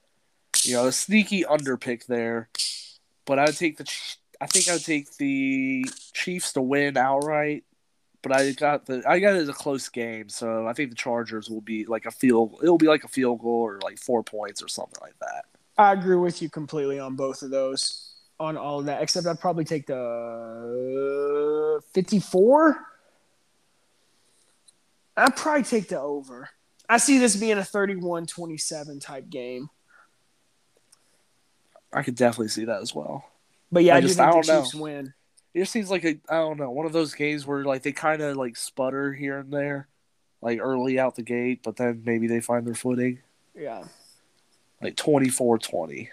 You 0.63 0.73
know, 0.75 0.87
a 0.87 0.91
sneaky 0.91 1.45
under 1.45 1.77
pick 1.77 2.05
there. 2.07 2.49
But 3.25 3.39
I 3.39 3.45
would 3.45 3.57
take 3.57 3.77
the. 3.77 3.89
I 4.41 4.47
think 4.47 4.67
I 4.69 4.73
would 4.73 4.85
take 4.85 5.15
the 5.17 5.85
Chiefs 6.13 6.53
to 6.53 6.61
win 6.61 6.97
outright. 6.97 7.63
But 8.21 8.35
I 8.35 8.51
got 8.51 8.85
the. 8.85 9.03
I 9.07 9.19
got 9.19 9.35
it 9.35 9.39
as 9.39 9.49
a 9.49 9.53
close 9.53 9.87
game, 9.89 10.27
so 10.29 10.67
I 10.67 10.73
think 10.73 10.89
the 10.89 10.95
Chargers 10.95 11.49
will 11.49 11.61
be 11.61 11.85
like 11.85 12.05
a 12.05 12.11
field. 12.11 12.59
It'll 12.61 12.77
be 12.77 12.87
like 12.87 13.03
a 13.03 13.07
field 13.07 13.39
goal 13.39 13.61
or 13.61 13.79
like 13.83 13.97
four 13.97 14.23
points 14.23 14.61
or 14.61 14.67
something 14.67 14.99
like 15.01 15.17
that. 15.19 15.45
I 15.77 15.93
agree 15.93 16.17
with 16.17 16.41
you 16.41 16.49
completely 16.49 16.99
on 16.99 17.15
both 17.15 17.41
of 17.41 17.51
those, 17.51 18.15
on 18.37 18.57
all 18.57 18.79
of 18.79 18.85
that, 18.87 19.01
except 19.01 19.25
I'd 19.27 19.39
probably 19.39 19.63
take 19.63 19.85
the 19.87 21.81
54. 21.93 22.85
I'd 25.15 25.35
probably 25.37 25.63
take 25.63 25.87
the 25.87 26.01
over. 26.01 26.49
I 26.89 26.97
see 26.97 27.19
this 27.19 27.35
being 27.35 27.57
a 27.57 27.63
31 27.63 28.25
27 28.25 28.99
type 28.99 29.29
game. 29.29 29.69
I 31.93 32.01
could 32.01 32.15
definitely 32.15 32.49
see 32.49 32.65
that 32.65 32.81
as 32.81 32.93
well. 32.93 33.25
But 33.71 33.83
yeah, 33.83 33.93
I 33.93 33.97
I, 33.97 34.01
do 34.01 34.07
think 34.07 34.19
I 34.19 34.31
don't 34.31 34.47
know. 34.47 34.61
Chiefs 34.63 34.75
win. 34.75 35.13
It 35.53 35.59
just 35.59 35.71
seems 35.71 35.91
like 35.91 36.03
a 36.03 36.19
I 36.27 36.37
don't 36.37 36.57
know 36.57 36.71
one 36.71 36.87
of 36.87 36.93
those 36.93 37.13
games 37.13 37.45
where 37.45 37.63
like 37.63 37.83
they 37.83 37.91
kind 37.91 38.21
of 38.21 38.35
like 38.37 38.57
sputter 38.57 39.13
here 39.13 39.39
and 39.39 39.53
there, 39.53 39.87
like 40.41 40.59
early 40.59 40.99
out 40.99 41.15
the 41.15 41.21
gate, 41.21 41.61
but 41.63 41.75
then 41.75 42.01
maybe 42.05 42.27
they 42.27 42.41
find 42.41 42.65
their 42.65 42.75
footing. 42.75 43.19
Yeah. 43.55 43.83
Like 44.81 44.95
24-20. 44.95 46.07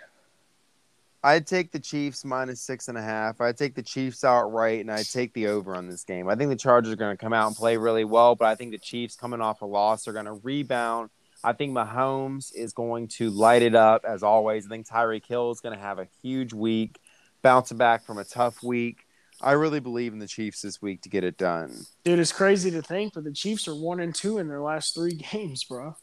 I'd 1.26 1.44
take 1.44 1.72
the 1.72 1.80
Chiefs 1.80 2.24
minus 2.24 2.60
six 2.60 2.86
and 2.86 2.96
a 2.96 3.02
half. 3.02 3.40
I'd 3.40 3.56
take 3.56 3.74
the 3.74 3.82
Chiefs 3.82 4.22
outright, 4.22 4.78
and 4.78 4.92
I'd 4.92 5.08
take 5.08 5.34
the 5.34 5.48
over 5.48 5.74
on 5.74 5.88
this 5.88 6.04
game. 6.04 6.28
I 6.28 6.36
think 6.36 6.50
the 6.50 6.56
Chargers 6.56 6.92
are 6.92 6.96
going 6.96 7.16
to 7.16 7.20
come 7.20 7.32
out 7.32 7.48
and 7.48 7.56
play 7.56 7.76
really 7.76 8.04
well, 8.04 8.36
but 8.36 8.44
I 8.44 8.54
think 8.54 8.70
the 8.70 8.78
Chiefs, 8.78 9.16
coming 9.16 9.40
off 9.40 9.60
a 9.60 9.66
loss, 9.66 10.06
are 10.06 10.12
going 10.12 10.26
to 10.26 10.34
rebound. 10.34 11.10
I 11.42 11.52
think 11.52 11.72
Mahomes 11.76 12.54
is 12.54 12.72
going 12.72 13.08
to 13.08 13.30
light 13.30 13.62
it 13.62 13.74
up 13.74 14.04
as 14.04 14.22
always. 14.22 14.66
I 14.66 14.68
think 14.68 14.86
Tyreek 14.86 15.26
Hill 15.26 15.50
is 15.50 15.58
going 15.58 15.76
to 15.76 15.82
have 15.82 15.98
a 15.98 16.06
huge 16.22 16.52
week, 16.52 17.00
bouncing 17.42 17.76
back 17.76 18.06
from 18.06 18.18
a 18.18 18.24
tough 18.24 18.62
week. 18.62 18.98
I 19.42 19.52
really 19.52 19.80
believe 19.80 20.12
in 20.12 20.20
the 20.20 20.28
Chiefs 20.28 20.62
this 20.62 20.80
week 20.80 21.02
to 21.02 21.08
get 21.08 21.24
it 21.24 21.36
done. 21.36 21.86
Dude, 22.04 22.20
it's 22.20 22.30
crazy 22.30 22.70
to 22.70 22.82
think, 22.82 23.14
but 23.14 23.24
the 23.24 23.32
Chiefs 23.32 23.66
are 23.66 23.74
one 23.74 23.98
and 23.98 24.14
two 24.14 24.38
in 24.38 24.46
their 24.46 24.62
last 24.62 24.94
three 24.94 25.14
games, 25.32 25.64
bro. 25.64 25.96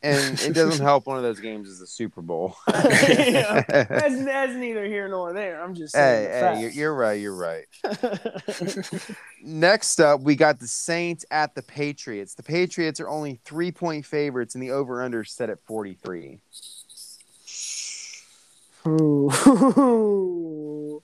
And 0.00 0.40
it 0.40 0.52
doesn't 0.52 0.84
help 0.84 1.08
one 1.08 1.16
of 1.16 1.24
those 1.24 1.40
games 1.40 1.68
is 1.68 1.80
the 1.80 1.86
Super 1.86 2.22
Bowl. 2.22 2.56
Yeah. 2.68 3.64
That's, 3.68 3.88
that's 4.24 4.54
neither 4.54 4.84
here 4.84 5.08
nor 5.08 5.32
there. 5.32 5.62
I'm 5.62 5.74
just 5.74 5.94
hey, 5.94 6.28
saying. 6.30 6.60
you're, 6.60 6.70
you're 6.70 6.94
right. 6.94 7.20
You're 7.20 7.34
right. 7.34 7.66
Next 9.42 10.00
up, 10.00 10.20
we 10.20 10.36
got 10.36 10.60
the 10.60 10.68
Saints 10.68 11.24
at 11.30 11.54
the 11.54 11.62
Patriots. 11.62 12.34
The 12.34 12.42
Patriots 12.42 13.00
are 13.00 13.08
only 13.08 13.40
three 13.44 13.72
point 13.72 14.06
favorites, 14.06 14.54
and 14.54 14.62
the 14.62 14.70
over 14.70 15.02
under 15.02 15.24
set 15.24 15.50
at 15.50 15.60
43. 15.64 16.40
Ooh. 18.86 21.02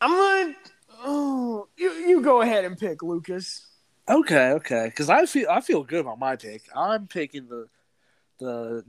I'm 0.00 0.10
gonna. 0.10 0.54
Oh, 1.02 1.68
you 1.76 1.92
you 1.92 2.20
go 2.20 2.42
ahead 2.42 2.64
and 2.64 2.78
pick 2.78 3.02
Lucas. 3.02 3.66
Okay, 4.10 4.50
okay, 4.54 4.86
because 4.86 5.08
I 5.08 5.24
feel 5.24 5.48
I 5.48 5.60
feel 5.60 5.84
good 5.84 6.00
about 6.00 6.18
my 6.18 6.34
pick. 6.34 6.62
I'm 6.74 7.06
picking 7.06 7.46
the 7.46 7.68
the 8.40 8.84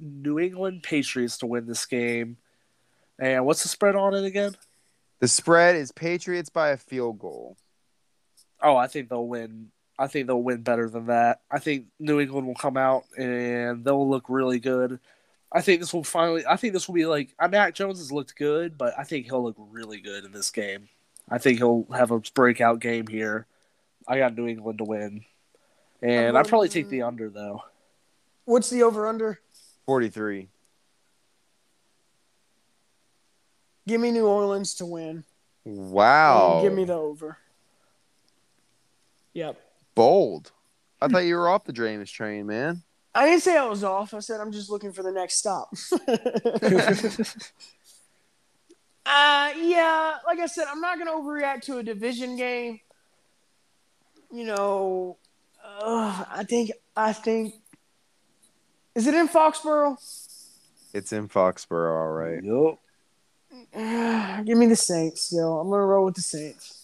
New 0.00 0.38
England 0.38 0.82
Patriots 0.82 1.36
to 1.38 1.46
win 1.46 1.66
this 1.66 1.84
game. 1.84 2.38
And 3.18 3.44
what's 3.44 3.62
the 3.62 3.68
spread 3.68 3.96
on 3.96 4.14
it 4.14 4.24
again? 4.24 4.56
The 5.20 5.28
spread 5.28 5.76
is 5.76 5.92
Patriots 5.92 6.48
by 6.48 6.70
a 6.70 6.78
field 6.78 7.18
goal. 7.18 7.58
Oh, 8.62 8.74
I 8.76 8.86
think 8.86 9.10
they'll 9.10 9.26
win. 9.26 9.70
I 9.98 10.06
think 10.06 10.26
they'll 10.26 10.42
win 10.42 10.62
better 10.62 10.88
than 10.88 11.06
that. 11.06 11.42
I 11.50 11.58
think 11.58 11.86
New 12.00 12.18
England 12.18 12.46
will 12.46 12.54
come 12.54 12.78
out 12.78 13.04
and 13.18 13.84
they'll 13.84 14.08
look 14.08 14.24
really 14.28 14.58
good. 14.58 14.98
I 15.52 15.60
think 15.60 15.80
this 15.80 15.92
will 15.92 16.02
finally. 16.02 16.46
I 16.46 16.56
think 16.56 16.72
this 16.72 16.88
will 16.88 16.94
be 16.94 17.04
like. 17.04 17.34
uh, 17.38 17.48
Mac 17.48 17.74
Jones 17.74 17.98
has 17.98 18.10
looked 18.10 18.36
good, 18.36 18.78
but 18.78 18.94
I 18.98 19.04
think 19.04 19.26
he'll 19.26 19.44
look 19.44 19.56
really 19.58 20.00
good 20.00 20.24
in 20.24 20.32
this 20.32 20.50
game. 20.50 20.88
I 21.28 21.36
think 21.36 21.58
he'll 21.58 21.86
have 21.94 22.10
a 22.10 22.20
breakout 22.34 22.80
game 22.80 23.06
here. 23.06 23.46
I 24.08 24.18
got 24.18 24.36
New 24.36 24.46
England 24.46 24.78
to 24.78 24.84
win, 24.84 25.24
and 26.00 26.36
I'd 26.36 26.48
probably 26.48 26.68
take 26.68 26.88
the 26.88 27.02
under 27.02 27.30
though. 27.30 27.62
What's 28.44 28.70
the 28.70 28.82
over 28.82 29.06
under? 29.06 29.40
43. 29.86 30.48
Give 33.86 34.00
me 34.00 34.10
New 34.10 34.26
Orleans 34.26 34.74
to 34.74 34.86
win. 34.86 35.24
Wow. 35.64 36.60
Give 36.62 36.72
me 36.72 36.84
the 36.84 36.94
over. 36.94 37.38
Yep. 39.34 39.60
bold. 39.94 40.52
I 41.00 41.08
thought 41.08 41.24
you 41.24 41.36
were 41.36 41.48
off 41.48 41.64
the 41.64 41.72
Jameis 41.72 42.12
train, 42.12 42.46
man. 42.46 42.82
I 43.14 43.26
didn't 43.26 43.42
say 43.42 43.56
I 43.56 43.66
was 43.66 43.82
off. 43.82 44.14
I 44.14 44.20
said 44.20 44.40
I'm 44.40 44.52
just 44.52 44.70
looking 44.70 44.92
for 44.92 45.02
the 45.02 45.10
next 45.10 45.38
stop. 45.38 45.72
uh, 49.06 49.52
yeah, 49.56 50.18
like 50.26 50.38
I 50.38 50.46
said, 50.46 50.66
I'm 50.68 50.80
not 50.80 50.98
going 50.98 51.08
to 51.08 51.14
overreact 51.14 51.62
to 51.62 51.78
a 51.78 51.82
division 51.82 52.36
game. 52.36 52.80
You 54.32 54.44
know, 54.44 55.18
uh, 55.62 56.24
I 56.30 56.44
think 56.44 56.72
I 56.96 57.12
think 57.12 57.54
is 58.94 59.06
it 59.06 59.14
in 59.14 59.28
Foxborough? 59.28 59.96
It's 60.94 61.12
in 61.12 61.28
Foxborough, 61.28 62.00
all 62.00 62.08
right. 62.08 62.42
Yup. 62.42 62.78
Give 64.46 64.56
me 64.56 64.66
the 64.66 64.76
Saints. 64.76 65.30
yo. 65.32 65.58
I'm 65.58 65.68
gonna 65.68 65.84
roll 65.84 66.06
with 66.06 66.14
the 66.14 66.22
Saints. 66.22 66.82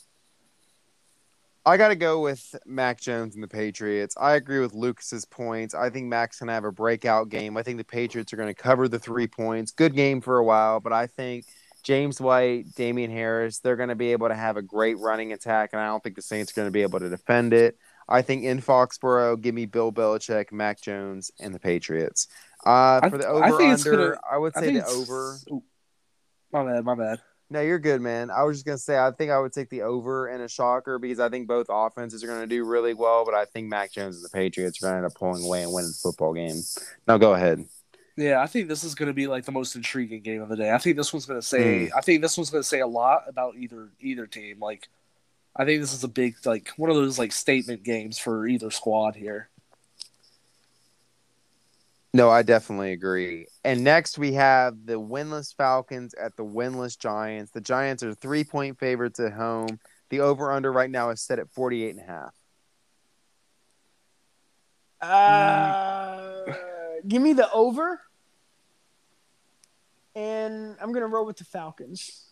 I 1.64 1.76
got 1.76 1.88
to 1.88 1.96
go 1.96 2.20
with 2.20 2.56
Mac 2.64 2.98
Jones 2.98 3.34
and 3.34 3.44
the 3.44 3.48
Patriots. 3.48 4.14
I 4.18 4.36
agree 4.36 4.58
with 4.60 4.72
Lucas's 4.72 5.26
points. 5.26 5.74
I 5.74 5.90
think 5.90 6.06
Mac's 6.06 6.38
going 6.38 6.46
to 6.46 6.54
have 6.54 6.64
a 6.64 6.72
breakout 6.72 7.28
game. 7.28 7.58
I 7.58 7.62
think 7.62 7.76
the 7.76 7.84
Patriots 7.84 8.32
are 8.32 8.36
going 8.36 8.48
to 8.48 8.54
cover 8.54 8.88
the 8.88 8.98
three 8.98 9.26
points. 9.26 9.70
Good 9.70 9.94
game 9.94 10.22
for 10.22 10.38
a 10.38 10.44
while, 10.44 10.80
but 10.80 10.94
I 10.94 11.06
think 11.06 11.44
James 11.88 12.20
White, 12.20 12.66
Damien 12.76 13.10
Harris, 13.10 13.60
they're 13.60 13.74
going 13.74 13.88
to 13.88 13.94
be 13.94 14.12
able 14.12 14.28
to 14.28 14.34
have 14.34 14.58
a 14.58 14.62
great 14.62 14.98
running 14.98 15.32
attack, 15.32 15.70
and 15.72 15.80
I 15.80 15.86
don't 15.86 16.02
think 16.02 16.16
the 16.16 16.22
Saints 16.22 16.52
are 16.52 16.54
going 16.54 16.66
to 16.68 16.70
be 16.70 16.82
able 16.82 17.00
to 17.00 17.08
defend 17.08 17.54
it. 17.54 17.78
I 18.06 18.20
think 18.20 18.44
in 18.44 18.60
Foxborough, 18.60 19.40
give 19.40 19.54
me 19.54 19.64
Bill 19.64 19.90
Belichick, 19.90 20.52
Mac 20.52 20.82
Jones, 20.82 21.30
and 21.40 21.54
the 21.54 21.58
Patriots. 21.58 22.28
Uh, 22.66 23.00
I- 23.02 23.08
for 23.08 23.16
the 23.16 23.26
I 23.26 23.48
over 23.48 23.56
think 23.56 23.72
it's 23.72 23.86
under, 23.86 24.08
gonna- 24.08 24.20
I 24.30 24.36
would 24.36 24.52
I 24.54 24.60
say 24.60 24.66
think 24.66 24.84
the 24.84 24.90
over. 24.92 25.38
My 26.52 26.64
bad, 26.64 26.84
my 26.84 26.94
bad. 26.94 27.20
No, 27.48 27.62
you're 27.62 27.78
good, 27.78 28.02
man. 28.02 28.30
I 28.30 28.42
was 28.42 28.58
just 28.58 28.66
gonna 28.66 28.76
say 28.76 28.98
I 28.98 29.10
think 29.12 29.30
I 29.30 29.38
would 29.38 29.54
take 29.54 29.70
the 29.70 29.80
over 29.80 30.28
in 30.28 30.42
a 30.42 30.48
shocker 30.48 30.98
because 30.98 31.18
I 31.20 31.30
think 31.30 31.48
both 31.48 31.68
offenses 31.70 32.22
are 32.22 32.26
gonna 32.26 32.46
do 32.46 32.64
really 32.66 32.92
well, 32.92 33.24
but 33.24 33.34
I 33.34 33.46
think 33.46 33.68
Mac 33.68 33.92
Jones 33.92 34.16
and 34.16 34.24
the 34.24 34.28
Patriots 34.28 34.82
are 34.82 34.86
gonna 34.88 34.98
end 34.98 35.06
up 35.06 35.14
pulling 35.14 35.42
away 35.42 35.62
and 35.62 35.72
winning 35.72 35.88
the 35.90 35.98
football 36.02 36.34
game. 36.34 36.60
Now 37.06 37.16
go 37.16 37.32
ahead. 37.32 37.64
Yeah, 38.18 38.42
I 38.42 38.48
think 38.48 38.66
this 38.66 38.82
is 38.82 38.96
going 38.96 39.06
to 39.06 39.14
be 39.14 39.28
like 39.28 39.44
the 39.44 39.52
most 39.52 39.76
intriguing 39.76 40.22
game 40.22 40.42
of 40.42 40.48
the 40.48 40.56
day. 40.56 40.72
I 40.72 40.78
think 40.78 40.96
this 40.96 41.12
one's 41.12 41.24
going 41.24 41.40
to 41.40 41.46
say. 41.46 41.88
I 41.96 42.00
think 42.00 42.20
this 42.20 42.36
one's 42.36 42.50
going 42.50 42.64
to 42.64 42.68
say 42.68 42.80
a 42.80 42.86
lot 42.86 43.22
about 43.28 43.54
either 43.54 43.90
either 44.00 44.26
team. 44.26 44.58
Like, 44.58 44.88
I 45.54 45.64
think 45.64 45.80
this 45.80 45.94
is 45.94 46.02
a 46.02 46.08
big 46.08 46.34
like 46.44 46.70
one 46.76 46.90
of 46.90 46.96
those 46.96 47.16
like 47.16 47.30
statement 47.30 47.84
games 47.84 48.18
for 48.18 48.44
either 48.48 48.72
squad 48.72 49.14
here. 49.14 49.50
No, 52.12 52.28
I 52.28 52.42
definitely 52.42 52.90
agree. 52.90 53.46
And 53.62 53.84
next 53.84 54.18
we 54.18 54.32
have 54.32 54.84
the 54.84 54.94
winless 54.94 55.54
Falcons 55.54 56.12
at 56.14 56.36
the 56.36 56.44
winless 56.44 56.98
Giants. 56.98 57.52
The 57.52 57.60
Giants 57.60 58.02
are 58.02 58.14
three 58.14 58.42
point 58.42 58.80
favorites 58.80 59.20
at 59.20 59.32
home. 59.32 59.78
The 60.08 60.20
over 60.20 60.50
under 60.50 60.72
right 60.72 60.90
now 60.90 61.10
is 61.10 61.20
set 61.20 61.38
at 61.38 61.52
48 61.52 61.94
and 61.94 62.00
a 62.00 62.02
half. 62.02 62.34
Uh, 65.00 66.52
give 67.06 67.22
me 67.22 67.32
the 67.32 67.48
over, 67.52 68.00
and 70.18 70.76
I'm 70.80 70.90
gonna 70.90 71.06
roll 71.06 71.24
with 71.24 71.36
the 71.36 71.44
Falcons. 71.44 72.24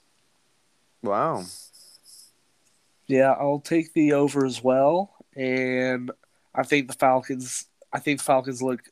Wow. 1.02 1.44
Yeah, 3.06 3.30
I'll 3.30 3.60
take 3.60 3.92
the 3.92 4.14
over 4.14 4.44
as 4.44 4.62
well, 4.62 5.14
and 5.36 6.10
I 6.52 6.64
think 6.64 6.88
the 6.88 6.94
Falcons. 6.94 7.66
I 7.92 8.00
think 8.00 8.18
the 8.18 8.24
Falcons 8.24 8.60
look, 8.60 8.82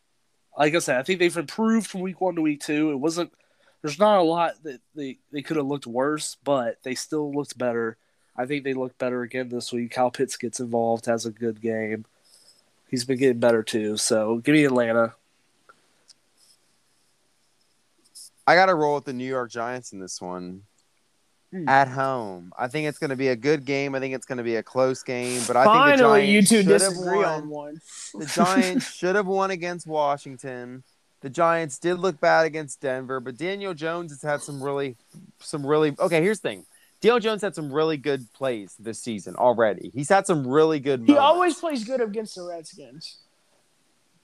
like 0.57 0.75
I 0.75 0.79
said, 0.79 0.99
I 0.99 1.03
think 1.03 1.19
they've 1.19 1.37
improved 1.37 1.89
from 1.89 2.03
week 2.03 2.21
one 2.21 2.37
to 2.37 2.43
week 2.43 2.61
two. 2.61 2.93
It 2.93 2.97
wasn't. 2.97 3.33
There's 3.83 3.99
not 3.99 4.21
a 4.21 4.23
lot 4.23 4.63
that 4.63 4.81
they 4.95 5.19
they 5.33 5.43
could 5.43 5.57
have 5.57 5.67
looked 5.67 5.89
worse, 5.89 6.37
but 6.45 6.79
they 6.85 6.95
still 6.95 7.33
looked 7.33 7.59
better. 7.59 7.97
I 8.37 8.47
think 8.47 8.63
they 8.63 8.75
look 8.75 8.97
better 8.99 9.23
again 9.23 9.49
this 9.49 9.73
week. 9.73 9.91
Kyle 9.91 10.11
Pitts 10.11 10.37
gets 10.37 10.61
involved, 10.61 11.07
has 11.07 11.27
a 11.27 11.31
good 11.31 11.61
game. 11.61 12.05
He's 12.89 13.05
been 13.05 13.19
getting 13.19 13.41
better 13.41 13.65
too. 13.65 13.97
So 13.97 14.37
give 14.37 14.53
me 14.53 14.65
Atlanta. 14.65 15.15
I 18.47 18.55
got 18.55 18.67
to 18.67 18.75
roll 18.75 18.97
with 18.97 19.05
the 19.05 19.13
New 19.13 19.27
York 19.27 19.51
Giants 19.51 19.93
in 19.93 20.01
this 20.01 20.21
one. 20.21 20.63
Hmm. 21.53 21.69
At 21.69 21.87
home, 21.87 22.53
I 22.59 22.67
think 22.67 22.89
it's 22.89 22.99
going 22.99 23.11
to 23.11 23.17
be 23.17 23.29
a 23.29 23.37
good 23.37 23.65
game. 23.65 23.95
I 23.95 24.01
think 24.01 24.13
it's 24.13 24.27
going 24.27 24.39
to 24.39 24.45
be 24.45 24.57
a 24.57 24.63
close 24.63 25.05
game, 25.05 25.41
but 25.47 25.57
I 25.57 25.65
Finally, 25.65 25.93
think 25.93 26.11
the 26.11 26.27
you 26.27 26.43
Giants 26.43 26.51
two 26.51 26.57
should 26.57 26.67
have 26.67 26.81
disagree 26.81 27.17
won. 27.19 27.25
on 27.27 27.49
one. 27.49 27.81
The 28.15 28.27
Giants 28.27 28.93
should 28.97 29.15
have 29.15 29.27
won 29.27 29.53
against 29.53 29.87
Washington. 29.87 30.83
The 31.21 31.31
Giants 31.31 31.79
did 31.79 32.01
look 32.01 32.21
bad 32.21 32.45
against 32.45 32.81
Denver, 32.81 33.21
but 33.21 33.37
Daniel 33.37 33.73
Jones 33.73 34.11
has 34.11 34.21
had 34.21 34.43
some 34.43 34.61
really, 34.61 34.97
some 35.39 35.65
really. 35.65 35.95
Okay, 35.99 36.21
here's 36.21 36.41
the 36.41 36.49
thing. 36.49 36.67
Daniel 37.01 37.21
Jones 37.21 37.43
had 37.43 37.55
some 37.55 37.73
really 37.73 37.99
good 37.99 38.33
plays 38.33 38.75
this 38.79 38.99
season 38.99 39.37
already. 39.37 39.91
He's 39.95 40.09
had 40.09 40.27
some 40.27 40.47
really 40.47 40.81
good. 40.81 41.05
He 41.07 41.17
always 41.17 41.55
plays 41.55 41.85
good 41.85 42.01
against 42.01 42.35
the 42.35 42.43
Redskins. 42.43 43.19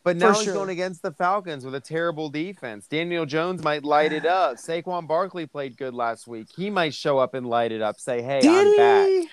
But 0.02 0.16
now 0.16 0.32
For 0.32 0.38
he's 0.38 0.44
sure. 0.44 0.54
going 0.54 0.70
against 0.70 1.02
the 1.02 1.12
Falcons 1.12 1.64
with 1.64 1.74
a 1.74 1.80
terrible 1.80 2.30
defense. 2.30 2.86
Daniel 2.86 3.26
Jones 3.26 3.62
might 3.62 3.84
light 3.84 4.12
it 4.12 4.24
up. 4.24 4.56
Saquon 4.56 5.06
Barkley 5.06 5.46
played 5.46 5.76
good 5.76 5.92
last 5.94 6.26
week. 6.26 6.48
He 6.56 6.70
might 6.70 6.94
show 6.94 7.18
up 7.18 7.34
and 7.34 7.46
light 7.46 7.70
it 7.70 7.82
up. 7.82 8.00
Say, 8.00 8.22
"Hey, 8.22 8.40
I'm 8.46 8.76
back." 8.76 9.06
he? 9.08 9.28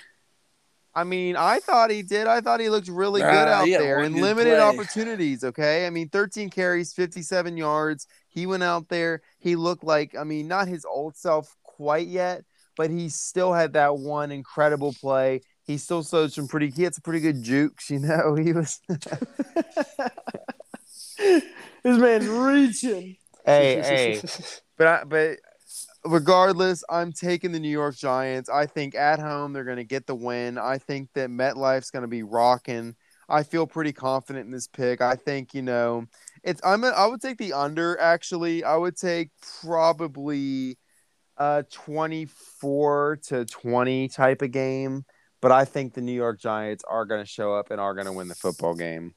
I 0.97 1.03
mean, 1.03 1.35
I 1.35 1.59
thought 1.59 1.91
he 1.91 2.01
did. 2.01 2.25
I 2.25 2.41
thought 2.41 2.59
he 2.59 2.69
looked 2.69 2.87
really 2.87 3.21
good 3.21 3.29
out 3.29 3.67
yeah, 3.67 3.77
there 3.77 3.99
in 4.03 4.15
limited 4.15 4.57
play. 4.57 4.59
opportunities. 4.59 5.43
Okay. 5.43 5.85
I 5.85 5.91
mean, 5.91 6.09
13 6.09 6.49
carries, 6.49 6.91
57 6.91 7.55
yards. 7.55 8.07
He 8.29 8.47
went 8.47 8.63
out 8.63 8.89
there. 8.89 9.21
He 9.37 9.55
looked 9.55 9.83
like, 9.83 10.15
I 10.15 10.23
mean, 10.23 10.47
not 10.47 10.67
his 10.67 10.85
old 10.85 11.15
self 11.15 11.55
quite 11.61 12.07
yet, 12.07 12.45
but 12.75 12.89
he 12.89 13.09
still 13.09 13.53
had 13.53 13.73
that 13.73 13.99
one 13.99 14.31
incredible 14.31 14.91
play. 14.99 15.41
He 15.61 15.77
still 15.77 16.03
showed 16.03 16.33
some 16.33 16.47
pretty, 16.47 16.71
he 16.71 16.81
had 16.81 16.95
some 16.95 17.03
pretty 17.03 17.19
good 17.19 17.43
jukes, 17.43 17.89
you 17.91 17.99
know. 17.99 18.33
He 18.33 18.53
was, 18.53 18.81
this 21.17 21.43
man's 21.83 22.27
reaching. 22.27 23.17
hey, 23.45 23.81
hey. 23.83 24.21
But, 24.77 24.87
I, 24.87 25.03
but, 25.03 25.37
Regardless, 26.05 26.83
I'm 26.89 27.11
taking 27.11 27.51
the 27.51 27.59
New 27.59 27.69
York 27.69 27.97
Giants. 27.97 28.49
I 28.49 28.65
think 28.65 28.95
at 28.95 29.19
home 29.19 29.51
they're 29.51 29.65
going 29.65 29.77
to 29.77 29.83
get 29.83 30.07
the 30.07 30.15
win. 30.15 30.57
I 30.57 30.77
think 30.77 31.09
that 31.15 31.29
MetLife's 31.29 31.91
going 31.91 32.03
to 32.03 32.07
be 32.07 32.23
rocking. 32.23 32.95
I 33.27 33.43
feel 33.43 33.67
pretty 33.67 33.91
confident 33.91 34.45
in 34.45 34.51
this 34.51 34.67
pick. 34.67 35.01
I 35.01 35.15
think 35.15 35.53
you 35.53 35.61
know 35.61 36.05
it's. 36.43 36.61
I'm. 36.63 36.85
A, 36.85 36.89
I 36.89 37.07
would 37.07 37.21
take 37.21 37.37
the 37.37 37.51
under. 37.51 37.99
Actually, 37.99 38.63
I 38.63 38.77
would 38.77 38.95
take 38.95 39.31
probably 39.61 40.77
uh 41.37 41.63
24 41.71 43.19
to 43.27 43.45
20 43.45 44.07
type 44.07 44.41
of 44.41 44.51
game. 44.51 45.03
But 45.41 45.51
I 45.51 45.65
think 45.65 45.93
the 45.93 46.01
New 46.01 46.13
York 46.13 46.39
Giants 46.39 46.85
are 46.89 47.05
going 47.05 47.21
to 47.21 47.29
show 47.29 47.53
up 47.53 47.69
and 47.69 47.81
are 47.81 47.93
going 47.93 48.07
to 48.07 48.13
win 48.13 48.29
the 48.29 48.35
football 48.35 48.75
game. 48.75 49.13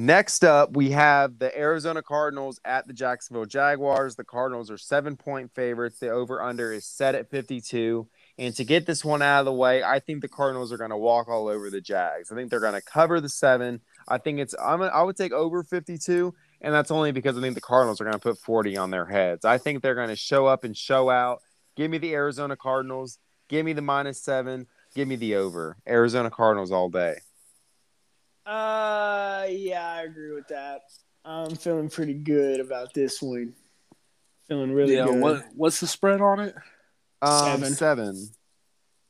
Next 0.00 0.44
up, 0.44 0.76
we 0.76 0.92
have 0.92 1.40
the 1.40 1.58
Arizona 1.58 2.04
Cardinals 2.04 2.60
at 2.64 2.86
the 2.86 2.92
Jacksonville 2.92 3.46
Jaguars. 3.46 4.14
The 4.14 4.22
Cardinals 4.22 4.70
are 4.70 4.78
seven 4.78 5.16
point 5.16 5.52
favorites. 5.56 5.98
The 5.98 6.10
over 6.10 6.40
under 6.40 6.72
is 6.72 6.86
set 6.86 7.16
at 7.16 7.32
52. 7.32 8.06
And 8.38 8.54
to 8.54 8.64
get 8.64 8.86
this 8.86 9.04
one 9.04 9.22
out 9.22 9.40
of 9.40 9.46
the 9.46 9.52
way, 9.52 9.82
I 9.82 9.98
think 9.98 10.22
the 10.22 10.28
Cardinals 10.28 10.72
are 10.72 10.76
going 10.76 10.90
to 10.90 10.96
walk 10.96 11.26
all 11.26 11.48
over 11.48 11.68
the 11.68 11.80
Jags. 11.80 12.30
I 12.30 12.36
think 12.36 12.48
they're 12.48 12.60
going 12.60 12.74
to 12.74 12.80
cover 12.80 13.20
the 13.20 13.28
seven. 13.28 13.80
I 14.06 14.18
think 14.18 14.38
it's, 14.38 14.54
I'm, 14.64 14.82
a, 14.82 14.86
I 14.86 15.02
would 15.02 15.16
take 15.16 15.32
over 15.32 15.64
52. 15.64 16.32
And 16.60 16.72
that's 16.72 16.92
only 16.92 17.10
because 17.10 17.36
I 17.36 17.40
think 17.40 17.56
the 17.56 17.60
Cardinals 17.60 18.00
are 18.00 18.04
going 18.04 18.12
to 18.12 18.20
put 18.20 18.38
40 18.38 18.76
on 18.76 18.92
their 18.92 19.06
heads. 19.06 19.44
I 19.44 19.58
think 19.58 19.82
they're 19.82 19.96
going 19.96 20.10
to 20.10 20.16
show 20.16 20.46
up 20.46 20.62
and 20.62 20.76
show 20.76 21.10
out. 21.10 21.42
Give 21.74 21.90
me 21.90 21.98
the 21.98 22.14
Arizona 22.14 22.54
Cardinals. 22.54 23.18
Give 23.48 23.66
me 23.66 23.72
the 23.72 23.82
minus 23.82 24.22
seven. 24.22 24.68
Give 24.94 25.08
me 25.08 25.16
the 25.16 25.34
over. 25.34 25.76
Arizona 25.88 26.30
Cardinals 26.30 26.70
all 26.70 26.88
day. 26.88 27.16
Uh, 28.48 29.46
yeah, 29.50 29.86
I 29.86 30.02
agree 30.04 30.32
with 30.32 30.48
that. 30.48 30.80
I'm 31.22 31.54
feeling 31.54 31.90
pretty 31.90 32.14
good 32.14 32.60
about 32.60 32.94
this 32.94 33.20
one. 33.20 33.52
Feeling 34.48 34.72
really 34.72 34.94
yeah, 34.94 35.04
good. 35.04 35.20
what 35.20 35.44
what's 35.54 35.80
the 35.80 35.86
spread 35.86 36.22
on 36.22 36.40
it? 36.40 36.54
Um, 37.20 37.60
Seven. 37.60 37.74
seven. 37.74 38.28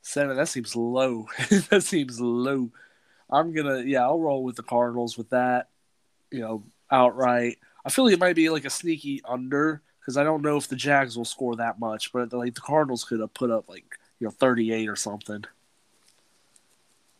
Seven. 0.02 0.36
That 0.36 0.48
seems 0.48 0.74
low. 0.74 1.28
that 1.70 1.84
seems 1.84 2.20
low. 2.20 2.70
I'm 3.30 3.52
gonna 3.54 3.82
yeah, 3.82 4.02
I'll 4.02 4.18
roll 4.18 4.42
with 4.42 4.56
the 4.56 4.64
Cardinals 4.64 5.16
with 5.16 5.30
that. 5.30 5.68
You 6.32 6.40
know, 6.40 6.64
outright. 6.90 7.58
I 7.84 7.90
feel 7.90 8.06
like 8.06 8.14
it 8.14 8.20
might 8.20 8.34
be 8.34 8.50
like 8.50 8.64
a 8.64 8.70
sneaky 8.70 9.22
under 9.24 9.82
because 10.00 10.16
I 10.16 10.24
don't 10.24 10.42
know 10.42 10.56
if 10.56 10.66
the 10.66 10.74
Jags 10.74 11.16
will 11.16 11.24
score 11.24 11.54
that 11.56 11.78
much, 11.78 12.12
but 12.12 12.32
like 12.32 12.56
the 12.56 12.60
Cardinals 12.60 13.04
could 13.04 13.20
have 13.20 13.34
put 13.34 13.52
up 13.52 13.68
like 13.68 13.84
you 14.18 14.26
know 14.26 14.32
38 14.32 14.88
or 14.88 14.96
something. 14.96 15.44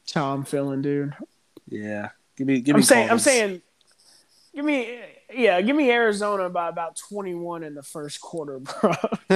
That's 0.02 0.14
how 0.14 0.34
I'm 0.34 0.44
feeling, 0.44 0.82
dude. 0.82 1.14
Yeah, 1.68 2.10
give 2.36 2.46
me 2.46 2.60
give 2.60 2.74
me. 2.76 2.80
I'm 2.80 2.84
saying, 2.84 3.10
I'm 3.10 3.18
saying, 3.18 3.62
give 4.54 4.64
me, 4.64 5.00
yeah, 5.32 5.60
give 5.60 5.76
me 5.76 5.90
Arizona 5.90 6.48
by 6.48 6.68
about 6.68 6.96
21 6.96 7.62
in 7.62 7.74
the 7.74 7.82
first 7.82 8.20
quarter, 8.20 8.58
bro. 8.60 8.92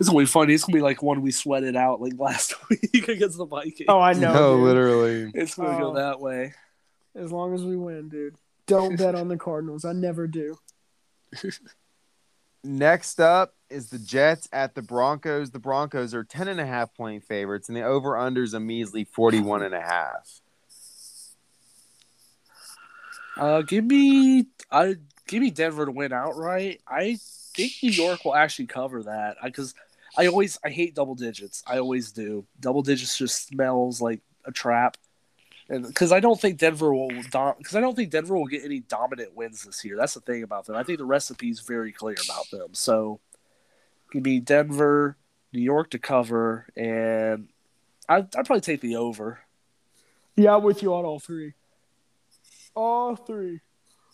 it's 0.00 0.08
gonna 0.08 0.18
be 0.18 0.26
funny. 0.26 0.54
It's 0.54 0.64
gonna 0.64 0.76
be 0.76 0.82
like 0.82 1.02
one 1.02 1.20
we 1.22 1.30
sweated 1.30 1.76
out 1.76 2.00
like 2.00 2.14
last 2.18 2.54
week 2.70 3.08
against 3.08 3.38
the 3.38 3.46
Vikings. 3.46 3.86
oh, 3.88 4.00
I 4.00 4.12
know. 4.14 4.56
dude. 4.56 4.64
literally. 4.64 5.30
it's 5.34 5.54
gonna 5.54 5.76
Oh. 5.76 5.78
go 5.78 5.94
that 5.94 6.20
way. 6.20 6.54
As 7.14 7.32
long 7.32 7.54
as 7.54 7.64
we 7.64 7.76
win, 7.76 8.08
dude. 8.08 8.36
Don't 8.66 8.96
bet 8.96 9.14
on 9.14 9.28
the 9.28 9.36
Cardinals. 9.36 9.84
I 9.84 9.92
never 9.92 10.26
do. 10.26 10.58
Next 12.64 13.20
up 13.20 13.54
is 13.70 13.90
the 13.90 13.98
Jets 13.98 14.48
at 14.52 14.74
the 14.74 14.82
Broncos. 14.82 15.50
The 15.50 15.58
Broncos 15.58 16.14
are 16.14 16.24
10 16.24 16.48
and 16.48 16.60
a 16.60 16.66
half 16.66 16.94
point 16.94 17.24
favorites, 17.24 17.68
and 17.68 17.76
the 17.76 17.82
over 17.82 18.16
under 18.16 18.42
is 18.42 18.54
a 18.54 18.60
measly 18.60 19.04
41 19.04 19.62
and 19.62 19.74
a 19.74 19.80
half. 19.80 20.40
Uh, 23.36 23.62
give 23.62 23.84
me, 23.84 24.46
I 24.70 24.96
give 25.28 25.42
me 25.42 25.50
Denver 25.50 25.86
to 25.86 25.92
win 25.92 26.12
outright. 26.12 26.80
I 26.88 27.18
think 27.54 27.72
New 27.82 27.90
York 27.90 28.24
will 28.24 28.34
actually 28.34 28.66
cover 28.66 29.04
that 29.04 29.36
because 29.42 29.74
I, 30.16 30.26
always 30.26 30.58
I 30.64 30.70
hate 30.70 30.94
double 30.94 31.14
digits. 31.14 31.62
I 31.66 31.78
always 31.78 32.10
do. 32.10 32.44
Double 32.58 32.82
digits 32.82 33.16
just 33.16 33.46
smells 33.46 34.00
like 34.00 34.20
a 34.44 34.50
trap. 34.50 34.96
and 35.68 35.86
because 35.86 36.10
I 36.10 36.18
don't 36.18 36.40
think 36.40 36.58
Denver 36.58 36.92
will 36.92 37.08
because 37.08 37.76
I 37.76 37.80
don't 37.80 37.94
think 37.94 38.10
Denver 38.10 38.36
will 38.36 38.46
get 38.46 38.64
any 38.64 38.80
dominant 38.80 39.36
wins 39.36 39.62
this 39.62 39.84
year. 39.84 39.96
That's 39.96 40.14
the 40.14 40.20
thing 40.20 40.42
about 40.42 40.66
them. 40.66 40.74
I 40.74 40.82
think 40.82 40.98
the 40.98 41.04
recipe 41.04 41.50
is 41.50 41.60
very 41.60 41.92
clear 41.92 42.16
about 42.24 42.50
them. 42.50 42.68
So, 42.72 43.20
give 44.10 44.24
me 44.24 44.40
Denver, 44.40 45.16
New 45.52 45.60
York 45.60 45.90
to 45.90 45.98
cover, 45.98 46.66
and 46.76 47.48
I, 48.08 48.18
I'd 48.18 48.32
probably 48.32 48.60
take 48.60 48.80
the 48.80 48.96
over. 48.96 49.40
Yeah, 50.36 50.56
I'm 50.56 50.62
with 50.62 50.82
you 50.82 50.94
on 50.94 51.04
all 51.04 51.18
three. 51.18 51.54
All 52.74 53.16
three. 53.16 53.60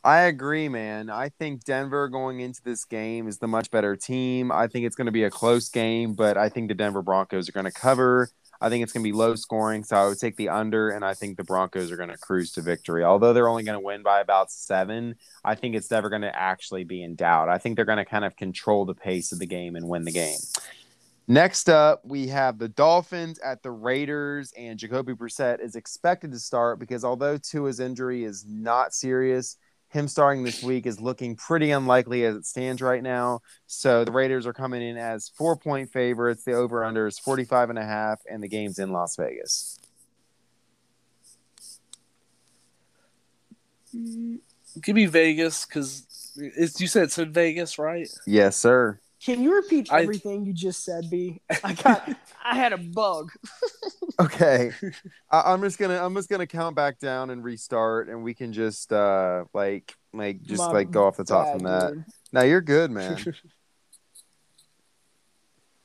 I 0.02 0.22
agree, 0.22 0.68
man. 0.68 1.08
I 1.08 1.30
think 1.30 1.64
Denver 1.64 2.08
going 2.08 2.40
into 2.40 2.62
this 2.62 2.84
game 2.84 3.26
is 3.26 3.38
the 3.38 3.48
much 3.48 3.70
better 3.70 3.96
team. 3.96 4.52
I 4.52 4.66
think 4.66 4.84
it's 4.84 4.96
going 4.96 5.06
to 5.06 5.12
be 5.12 5.24
a 5.24 5.30
close 5.30 5.70
game, 5.70 6.12
but 6.12 6.36
I 6.36 6.50
think 6.50 6.68
the 6.68 6.74
Denver 6.74 7.00
Broncos 7.00 7.48
are 7.48 7.52
going 7.52 7.64
to 7.64 7.72
cover. 7.72 8.28
I 8.60 8.68
think 8.68 8.82
it's 8.82 8.92
going 8.92 9.02
to 9.04 9.08
be 9.08 9.16
low 9.16 9.34
scoring, 9.34 9.84
so 9.84 9.96
I 9.96 10.06
would 10.08 10.18
take 10.18 10.36
the 10.36 10.48
under, 10.48 10.90
and 10.90 11.04
I 11.04 11.14
think 11.14 11.36
the 11.36 11.44
Broncos 11.44 11.90
are 11.90 11.96
going 11.96 12.10
to 12.10 12.16
cruise 12.16 12.52
to 12.52 12.62
victory. 12.62 13.04
Although 13.04 13.32
they're 13.32 13.48
only 13.48 13.64
going 13.64 13.78
to 13.78 13.84
win 13.84 14.02
by 14.02 14.20
about 14.20 14.50
seven, 14.50 15.16
I 15.44 15.54
think 15.54 15.74
it's 15.74 15.90
never 15.90 16.08
going 16.08 16.22
to 16.22 16.36
actually 16.36 16.84
be 16.84 17.02
in 17.02 17.14
doubt. 17.14 17.48
I 17.48 17.58
think 17.58 17.76
they're 17.76 17.84
going 17.84 17.98
to 17.98 18.04
kind 18.04 18.24
of 18.24 18.36
control 18.36 18.84
the 18.84 18.94
pace 18.94 19.32
of 19.32 19.38
the 19.38 19.46
game 19.46 19.76
and 19.76 19.88
win 19.88 20.04
the 20.04 20.12
game. 20.12 20.38
Next 21.26 21.70
up, 21.70 22.04
we 22.04 22.28
have 22.28 22.58
the 22.58 22.68
Dolphins 22.68 23.38
at 23.38 23.62
the 23.62 23.70
Raiders, 23.70 24.52
and 24.58 24.78
Jacoby 24.78 25.14
Brissett 25.14 25.62
is 25.62 25.74
expected 25.74 26.32
to 26.32 26.38
start 26.38 26.78
because 26.78 27.02
although 27.02 27.38
Tua's 27.38 27.80
injury 27.80 28.24
is 28.24 28.44
not 28.46 28.92
serious, 28.92 29.56
him 29.94 30.08
starting 30.08 30.42
this 30.42 30.62
week 30.62 30.86
is 30.86 31.00
looking 31.00 31.36
pretty 31.36 31.70
unlikely 31.70 32.24
as 32.24 32.34
it 32.34 32.44
stands 32.44 32.82
right 32.82 33.02
now. 33.02 33.40
So 33.68 34.04
the 34.04 34.10
Raiders 34.10 34.44
are 34.44 34.52
coming 34.52 34.82
in 34.82 34.98
as 34.98 35.28
four 35.28 35.56
point 35.56 35.90
favorites. 35.90 36.42
The 36.42 36.52
over 36.52 36.84
under 36.84 37.06
is 37.06 37.18
45 37.18 37.70
and 37.70 37.78
a 37.78 37.84
half, 37.84 38.20
and 38.28 38.42
the 38.42 38.48
game's 38.48 38.80
in 38.80 38.90
Las 38.90 39.14
Vegas. 39.16 39.78
Mm, 43.96 44.40
give 44.82 44.96
me 44.96 45.06
Vegas 45.06 45.64
because 45.64 46.32
you 46.34 46.88
said 46.88 47.04
it's 47.04 47.18
in 47.18 47.32
Vegas, 47.32 47.78
right? 47.78 48.08
Yes, 48.26 48.56
sir. 48.56 48.98
Can 49.24 49.42
you 49.42 49.54
repeat 49.54 49.90
I- 49.90 50.02
everything 50.02 50.44
you 50.44 50.52
just 50.52 50.84
said, 50.84 51.08
B? 51.10 51.40
I 51.62 51.72
got 51.72 52.08
I 52.44 52.54
had 52.56 52.72
a 52.72 52.78
bug. 52.78 53.30
Okay, 54.20 54.70
I, 55.30 55.52
I'm 55.52 55.60
just 55.62 55.76
gonna 55.76 56.00
I'm 56.04 56.14
just 56.14 56.28
gonna 56.28 56.46
count 56.46 56.76
back 56.76 57.00
down 57.00 57.30
and 57.30 57.42
restart, 57.42 58.08
and 58.08 58.22
we 58.22 58.32
can 58.32 58.52
just 58.52 58.92
uh 58.92 59.44
like 59.52 59.96
like 60.12 60.40
just 60.42 60.60
My 60.60 60.70
like 60.70 60.92
go 60.92 61.06
off 61.06 61.16
the 61.16 61.24
top 61.24 61.46
bad, 61.46 61.52
from 61.54 61.62
that. 61.64 61.92
dude. 61.94 62.04
No, 62.32 62.42
you're 62.42 62.60
good, 62.60 62.92
man. 62.92 63.18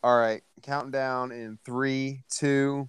All 0.04 0.16
right, 0.18 0.44
counting 0.62 0.92
down 0.92 1.32
in 1.32 1.58
three, 1.66 2.22
two. 2.30 2.88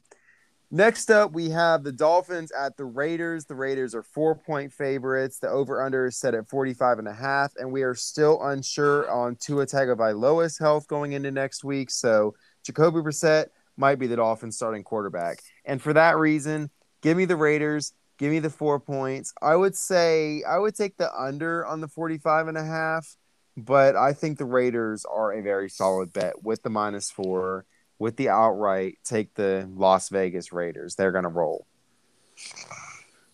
Next 0.70 1.10
up, 1.10 1.32
we 1.32 1.50
have 1.50 1.82
the 1.82 1.90
Dolphins 1.92 2.52
at 2.52 2.76
the 2.76 2.84
Raiders. 2.84 3.44
The 3.44 3.56
Raiders 3.56 3.94
are 3.94 4.04
four 4.04 4.36
point 4.36 4.72
favorites. 4.72 5.38
The 5.38 5.48
over 5.48 5.82
under 5.82 6.06
is 6.06 6.16
set 6.16 6.34
at 6.34 6.48
45 6.48 7.00
and 7.00 7.08
a 7.08 7.12
half, 7.12 7.52
and 7.56 7.72
we 7.72 7.82
are 7.82 7.94
still 7.94 8.40
unsure 8.42 9.10
on 9.10 9.36
Tua 9.36 9.66
Tagovailoa's 9.66 10.58
health 10.58 10.86
going 10.86 11.12
into 11.12 11.32
next 11.32 11.64
week. 11.64 11.90
So 11.90 12.34
Jacoby 12.64 13.00
Brissett 13.00 13.46
might 13.76 13.98
be 13.98 14.06
the 14.06 14.16
Dolphins 14.16 14.56
starting 14.56 14.84
quarterback. 14.84 15.40
And 15.64 15.82
for 15.82 15.92
that 15.92 16.16
reason, 16.18 16.70
give 17.02 17.16
me 17.16 17.24
the 17.24 17.36
Raiders. 17.36 17.92
Give 18.18 18.30
me 18.30 18.38
the 18.38 18.50
four 18.50 18.78
points. 18.78 19.32
I 19.42 19.56
would 19.56 19.74
say 19.74 20.44
I 20.48 20.58
would 20.58 20.76
take 20.76 20.96
the 20.98 21.10
under 21.12 21.66
on 21.66 21.80
the 21.80 21.88
45 21.88 22.48
and 22.48 22.58
a 22.58 22.64
half 22.64 23.16
but 23.56 23.96
I 23.96 24.12
think 24.12 24.38
the 24.38 24.44
Raiders 24.44 25.04
are 25.04 25.32
a 25.32 25.42
very 25.42 25.68
solid 25.68 26.12
bet 26.12 26.42
with 26.42 26.62
the 26.62 26.70
minus 26.70 27.10
four, 27.10 27.66
with 28.00 28.16
the 28.16 28.30
outright. 28.30 28.98
Take 29.04 29.34
the 29.34 29.68
Las 29.76 30.08
Vegas 30.08 30.52
Raiders. 30.52 30.96
They're 30.96 31.12
going 31.12 31.22
to 31.22 31.28
roll. 31.30 31.66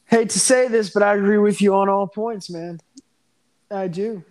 Hate 0.04 0.28
to 0.30 0.38
say 0.38 0.68
this, 0.68 0.90
but 0.90 1.02
I 1.02 1.14
agree 1.14 1.38
with 1.38 1.62
you 1.62 1.74
on 1.74 1.88
all 1.88 2.06
points, 2.06 2.50
man. 2.50 2.80
I 3.70 3.88
do. 3.88 4.22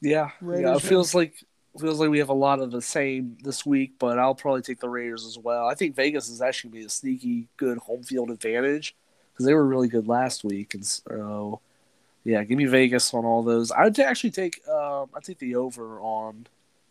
Yeah, 0.00 0.30
Raiders 0.40 0.62
yeah. 0.62 0.70
It 0.70 0.72
win. 0.74 0.80
feels 0.80 1.14
like 1.14 1.34
feels 1.80 1.98
like 1.98 2.10
we 2.10 2.18
have 2.20 2.28
a 2.28 2.34
lot 2.34 2.60
of 2.60 2.70
the 2.70 2.80
same 2.80 3.36
this 3.42 3.66
week, 3.66 3.94
but 3.98 4.18
I'll 4.18 4.34
probably 4.34 4.62
take 4.62 4.78
the 4.78 4.88
Raiders 4.88 5.26
as 5.26 5.38
well. 5.38 5.66
I 5.66 5.74
think 5.74 5.96
Vegas 5.96 6.28
is 6.28 6.40
actually 6.40 6.70
gonna 6.70 6.80
be 6.80 6.86
a 6.86 6.90
sneaky 6.90 7.48
good 7.56 7.78
home 7.78 8.02
field 8.02 8.30
advantage 8.30 8.94
because 9.32 9.46
they 9.46 9.54
were 9.54 9.66
really 9.66 9.88
good 9.88 10.06
last 10.06 10.44
week, 10.44 10.74
and 10.74 10.86
so 10.86 11.60
yeah, 12.22 12.44
give 12.44 12.58
me 12.58 12.66
Vegas 12.66 13.12
on 13.12 13.24
all 13.24 13.42
those. 13.42 13.72
I'd 13.72 13.98
actually 13.98 14.30
take 14.30 14.66
um, 14.68 15.08
I 15.14 15.20
take 15.22 15.38
the 15.38 15.56
over 15.56 16.00
on 16.00 16.46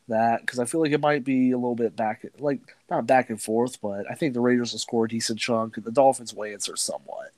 that 0.07 0.41
because 0.41 0.59
I 0.59 0.65
feel 0.65 0.81
like 0.81 0.91
it 0.91 1.01
might 1.01 1.23
be 1.23 1.51
a 1.51 1.57
little 1.57 1.75
bit 1.75 1.95
back, 1.95 2.25
like 2.39 2.59
not 2.89 3.07
back 3.07 3.29
and 3.29 3.41
forth, 3.41 3.81
but 3.81 4.09
I 4.09 4.15
think 4.15 4.33
the 4.33 4.41
Raiders 4.41 4.71
will 4.71 4.79
score 4.79 5.05
a 5.05 5.09
decent 5.09 5.39
chunk. 5.39 5.77
and 5.77 5.85
The 5.85 5.91
Dolphins 5.91 6.33
will 6.33 6.45
answer 6.45 6.75
somewhat. 6.75 7.31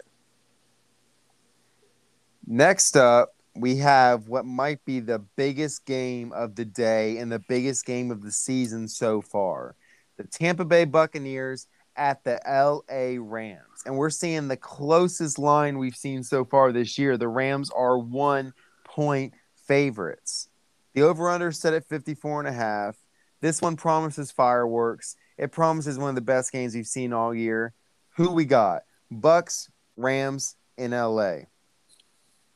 Next 2.48 2.96
up, 2.96 3.36
we 3.56 3.78
have 3.78 4.28
what 4.28 4.46
might 4.46 4.84
be 4.86 5.00
the 5.00 5.20
biggest 5.20 5.86
game 5.86 6.32
of 6.34 6.56
the 6.56 6.66
day 6.66 7.18
and 7.18 7.32
the 7.32 7.40
biggest 7.40 7.86
game 7.86 8.12
of 8.12 8.22
the 8.22 8.32
season 8.32 8.88
so 8.88 9.22
far 9.22 9.76
the 10.18 10.24
Tampa 10.24 10.64
Bay 10.64 10.86
Buccaneers 10.86 11.68
at 11.98 12.24
the 12.24 12.40
LA 12.48 13.22
Rams. 13.22 13.84
And 13.86 13.98
we're 13.98 14.10
seeing 14.10 14.48
the 14.48 14.58
closest 14.58 15.38
line 15.38 15.78
we've 15.78 15.96
seen 15.96 16.24
so 16.24 16.46
far 16.46 16.72
this 16.72 16.98
year. 16.98 17.18
The 17.18 17.28
Rams 17.28 17.70
are 17.72 17.98
one 17.98 18.54
point 18.84 19.34
favorites. 19.68 20.48
The 20.96 21.02
over 21.02 21.30
under 21.30 21.52
set 21.52 21.74
at 21.74 21.86
54 21.88 22.40
and 22.40 22.48
a 22.48 22.54
half. 22.54 22.96
This 23.42 23.62
one 23.62 23.76
promises 23.76 24.32
fireworks. 24.32 25.18
It 25.38 25.52
promises 25.52 26.00
one 26.00 26.10
of 26.10 26.16
the 26.16 26.22
best 26.22 26.52
games 26.52 26.74
we've 26.74 26.88
seen 26.88 27.12
all 27.14 27.36
year. 27.36 27.74
Who 28.16 28.32
we 28.32 28.46
got? 28.46 28.84
Bucks, 29.12 29.70
Rams 29.98 30.56
in 30.78 30.92
LA. 30.92 31.40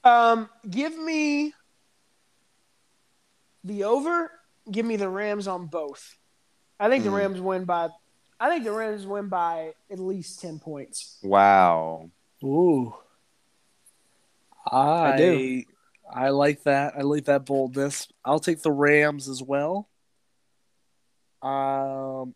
Um, 0.06 0.49
give 0.68 0.98
me 0.98 1.53
the 3.66 3.84
over. 3.84 4.32
Give 4.72 4.86
me 4.86 4.95
the 4.95 5.10
Rams 5.10 5.48
on 5.48 5.66
both. 5.68 6.18
I 6.80 6.88
think 6.90 7.03
the 7.03 7.10
Hmm. 7.10 7.18
Rams 7.18 7.41
win 7.41 7.66
by. 7.66 7.90
I 8.40 8.49
think 8.49 8.64
the 8.64 8.72
Rams 8.72 9.06
win 9.06 9.28
by 9.28 9.74
at 9.91 9.99
least 9.99 10.40
ten 10.40 10.60
points. 10.60 11.18
Wow. 11.22 12.10
Ooh. 12.41 12.94
I, 14.72 15.14
I 15.14 15.18
do. 15.18 15.64
I 16.11 16.30
like 16.30 16.64
that. 16.64 16.95
I 16.98 17.02
like 17.02 17.26
that 17.26 17.45
boldness. 17.45 18.07
I'll 18.26 18.40
take 18.40 18.61
the 18.61 18.72
Rams 18.72 19.30
as 19.30 19.41
well. 19.41 19.88
Um 21.41 22.34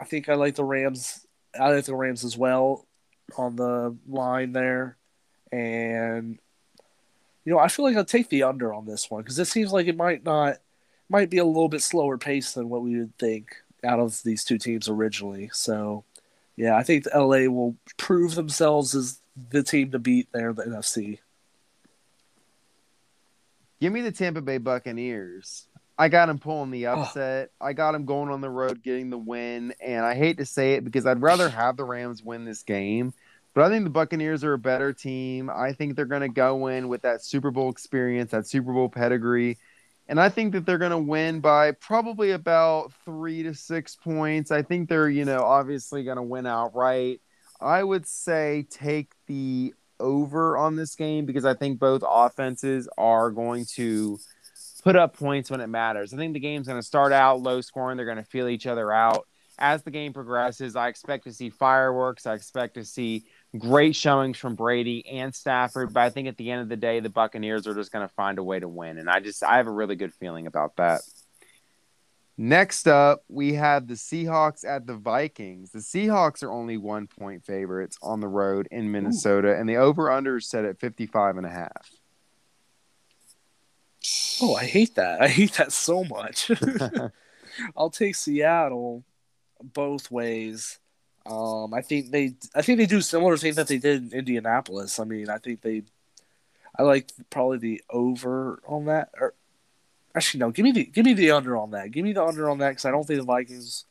I 0.00 0.04
think 0.04 0.28
I 0.28 0.34
like 0.34 0.54
the 0.54 0.64
Rams 0.64 1.26
I 1.58 1.70
like 1.70 1.84
the 1.84 1.94
Rams 1.94 2.24
as 2.24 2.36
well 2.36 2.86
on 3.36 3.56
the 3.56 3.96
line 4.06 4.52
there. 4.52 4.96
And 5.52 6.38
you 7.44 7.52
know, 7.52 7.58
I 7.58 7.68
feel 7.68 7.84
like 7.84 7.96
I'll 7.96 8.04
take 8.04 8.28
the 8.28 8.42
under 8.42 8.72
on 8.72 8.86
this 8.86 9.10
one 9.10 9.22
because 9.22 9.38
it 9.38 9.46
seems 9.46 9.72
like 9.72 9.86
it 9.86 9.96
might 9.96 10.24
not 10.24 10.58
might 11.08 11.30
be 11.30 11.38
a 11.38 11.44
little 11.44 11.68
bit 11.68 11.82
slower 11.82 12.18
pace 12.18 12.52
than 12.52 12.68
what 12.68 12.82
we 12.82 12.98
would 12.98 13.16
think 13.18 13.56
out 13.84 14.00
of 14.00 14.22
these 14.24 14.44
two 14.44 14.58
teams 14.58 14.88
originally. 14.88 15.50
So 15.52 16.04
yeah, 16.56 16.76
I 16.76 16.82
think 16.82 17.06
LA 17.14 17.48
will 17.48 17.76
prove 17.96 18.34
themselves 18.34 18.94
as 18.94 19.20
the 19.50 19.62
team 19.62 19.90
to 19.92 19.98
beat 19.98 20.28
there 20.32 20.50
in 20.50 20.56
the 20.56 20.64
NFC. 20.64 21.18
Give 23.86 23.92
me 23.92 24.00
the 24.00 24.10
Tampa 24.10 24.40
Bay 24.40 24.58
Buccaneers. 24.58 25.68
I 25.96 26.08
got 26.08 26.28
him 26.28 26.40
pulling 26.40 26.72
the 26.72 26.86
upset. 26.86 27.52
I 27.60 27.72
got 27.72 27.94
him 27.94 28.04
going 28.04 28.32
on 28.32 28.40
the 28.40 28.50
road, 28.50 28.82
getting 28.82 29.10
the 29.10 29.16
win. 29.16 29.74
And 29.80 30.04
I 30.04 30.16
hate 30.16 30.38
to 30.38 30.44
say 30.44 30.72
it 30.72 30.84
because 30.84 31.06
I'd 31.06 31.22
rather 31.22 31.48
have 31.48 31.76
the 31.76 31.84
Rams 31.84 32.20
win 32.20 32.44
this 32.44 32.64
game. 32.64 33.14
But 33.54 33.62
I 33.62 33.68
think 33.68 33.84
the 33.84 33.90
Buccaneers 33.90 34.42
are 34.42 34.54
a 34.54 34.58
better 34.58 34.92
team. 34.92 35.48
I 35.48 35.72
think 35.72 35.94
they're 35.94 36.04
going 36.04 36.22
to 36.22 36.28
go 36.28 36.66
in 36.66 36.88
with 36.88 37.02
that 37.02 37.22
Super 37.22 37.52
Bowl 37.52 37.70
experience, 37.70 38.32
that 38.32 38.48
Super 38.48 38.72
Bowl 38.72 38.88
pedigree. 38.88 39.56
And 40.08 40.18
I 40.18 40.30
think 40.30 40.54
that 40.54 40.66
they're 40.66 40.78
going 40.78 40.90
to 40.90 40.98
win 40.98 41.38
by 41.38 41.70
probably 41.70 42.32
about 42.32 42.92
three 43.04 43.44
to 43.44 43.54
six 43.54 43.94
points. 43.94 44.50
I 44.50 44.62
think 44.62 44.88
they're, 44.88 45.08
you 45.08 45.24
know, 45.24 45.44
obviously 45.44 46.02
going 46.02 46.16
to 46.16 46.24
win 46.24 46.44
outright. 46.44 47.20
I 47.60 47.84
would 47.84 48.08
say 48.08 48.66
take 48.68 49.12
the 49.28 49.74
over 50.00 50.56
on 50.56 50.76
this 50.76 50.94
game 50.94 51.26
because 51.26 51.44
I 51.44 51.54
think 51.54 51.78
both 51.78 52.02
offenses 52.06 52.88
are 52.98 53.30
going 53.30 53.64
to 53.74 54.18
put 54.82 54.96
up 54.96 55.16
points 55.16 55.50
when 55.50 55.60
it 55.60 55.66
matters. 55.66 56.14
I 56.14 56.16
think 56.16 56.32
the 56.32 56.40
game's 56.40 56.66
going 56.68 56.78
to 56.78 56.86
start 56.86 57.12
out 57.12 57.40
low 57.40 57.60
scoring. 57.60 57.96
They're 57.96 58.06
going 58.06 58.18
to 58.18 58.24
feel 58.24 58.48
each 58.48 58.66
other 58.66 58.92
out. 58.92 59.26
As 59.58 59.82
the 59.82 59.90
game 59.90 60.12
progresses, 60.12 60.76
I 60.76 60.88
expect 60.88 61.24
to 61.24 61.32
see 61.32 61.48
fireworks. 61.48 62.26
I 62.26 62.34
expect 62.34 62.74
to 62.74 62.84
see 62.84 63.24
great 63.58 63.96
showings 63.96 64.36
from 64.36 64.54
Brady 64.54 65.06
and 65.08 65.34
Stafford. 65.34 65.94
But 65.94 66.02
I 66.02 66.10
think 66.10 66.28
at 66.28 66.36
the 66.36 66.50
end 66.50 66.60
of 66.60 66.68
the 66.68 66.76
day, 66.76 67.00
the 67.00 67.08
Buccaneers 67.08 67.66
are 67.66 67.74
just 67.74 67.90
going 67.90 68.06
to 68.06 68.14
find 68.14 68.38
a 68.38 68.44
way 68.44 68.60
to 68.60 68.68
win. 68.68 68.98
And 68.98 69.08
I 69.08 69.20
just, 69.20 69.42
I 69.42 69.56
have 69.56 69.66
a 69.66 69.72
really 69.72 69.96
good 69.96 70.12
feeling 70.14 70.46
about 70.46 70.76
that. 70.76 71.00
Next 72.38 72.86
up, 72.86 73.24
we 73.28 73.54
have 73.54 73.86
the 73.86 73.94
Seahawks 73.94 74.62
at 74.66 74.86
the 74.86 74.94
Vikings. 74.94 75.70
The 75.70 75.78
Seahawks 75.78 76.42
are 76.42 76.50
only 76.50 76.76
one 76.76 77.06
point 77.06 77.44
favorites 77.46 77.96
on 78.02 78.20
the 78.20 78.28
road 78.28 78.68
in 78.70 78.92
Minnesota, 78.92 79.56
and 79.56 79.66
the 79.66 79.76
over 79.76 80.10
under 80.10 80.36
is 80.36 80.46
set 80.46 80.66
at 80.66 80.78
55 80.78 81.38
and 81.38 81.46
a 81.46 81.50
half. 81.50 81.90
Oh, 84.42 84.54
I 84.54 84.66
hate 84.66 84.96
that. 84.96 85.22
I 85.22 85.28
hate 85.28 85.54
that 85.54 85.72
so 85.72 86.04
much. 86.04 86.50
I'll 87.76 87.90
take 87.90 88.14
Seattle 88.14 89.02
both 89.62 90.10
ways. 90.10 90.78
Um, 91.24 91.72
I 91.72 91.80
think 91.80 92.10
they, 92.10 92.34
I 92.54 92.60
think 92.60 92.78
they 92.78 92.86
do 92.86 93.00
similar 93.00 93.38
thing 93.38 93.54
that 93.54 93.66
they 93.66 93.78
did 93.78 94.12
in 94.12 94.18
Indianapolis. 94.18 95.00
I 95.00 95.04
mean, 95.04 95.30
I 95.30 95.38
think 95.38 95.62
they, 95.62 95.82
I 96.78 96.82
like 96.82 97.10
probably 97.30 97.58
the 97.58 97.82
over 97.88 98.60
on 98.66 98.84
that. 98.84 99.08
Or 99.18 99.34
actually, 100.16 100.40
no, 100.40 100.50
give 100.50 100.64
me 100.64 100.72
the, 100.72 100.84
give 100.84 101.04
me 101.04 101.12
the 101.12 101.30
under 101.30 101.56
on 101.56 101.72
that. 101.72 101.90
Give 101.90 102.04
me 102.04 102.12
the 102.12 102.24
under 102.24 102.48
on 102.48 102.58
that 102.58 102.70
because 102.70 102.84
I 102.84 102.90
don't 102.90 103.06
think 103.06 103.20
the 103.20 103.26
Vikings. 103.26 103.84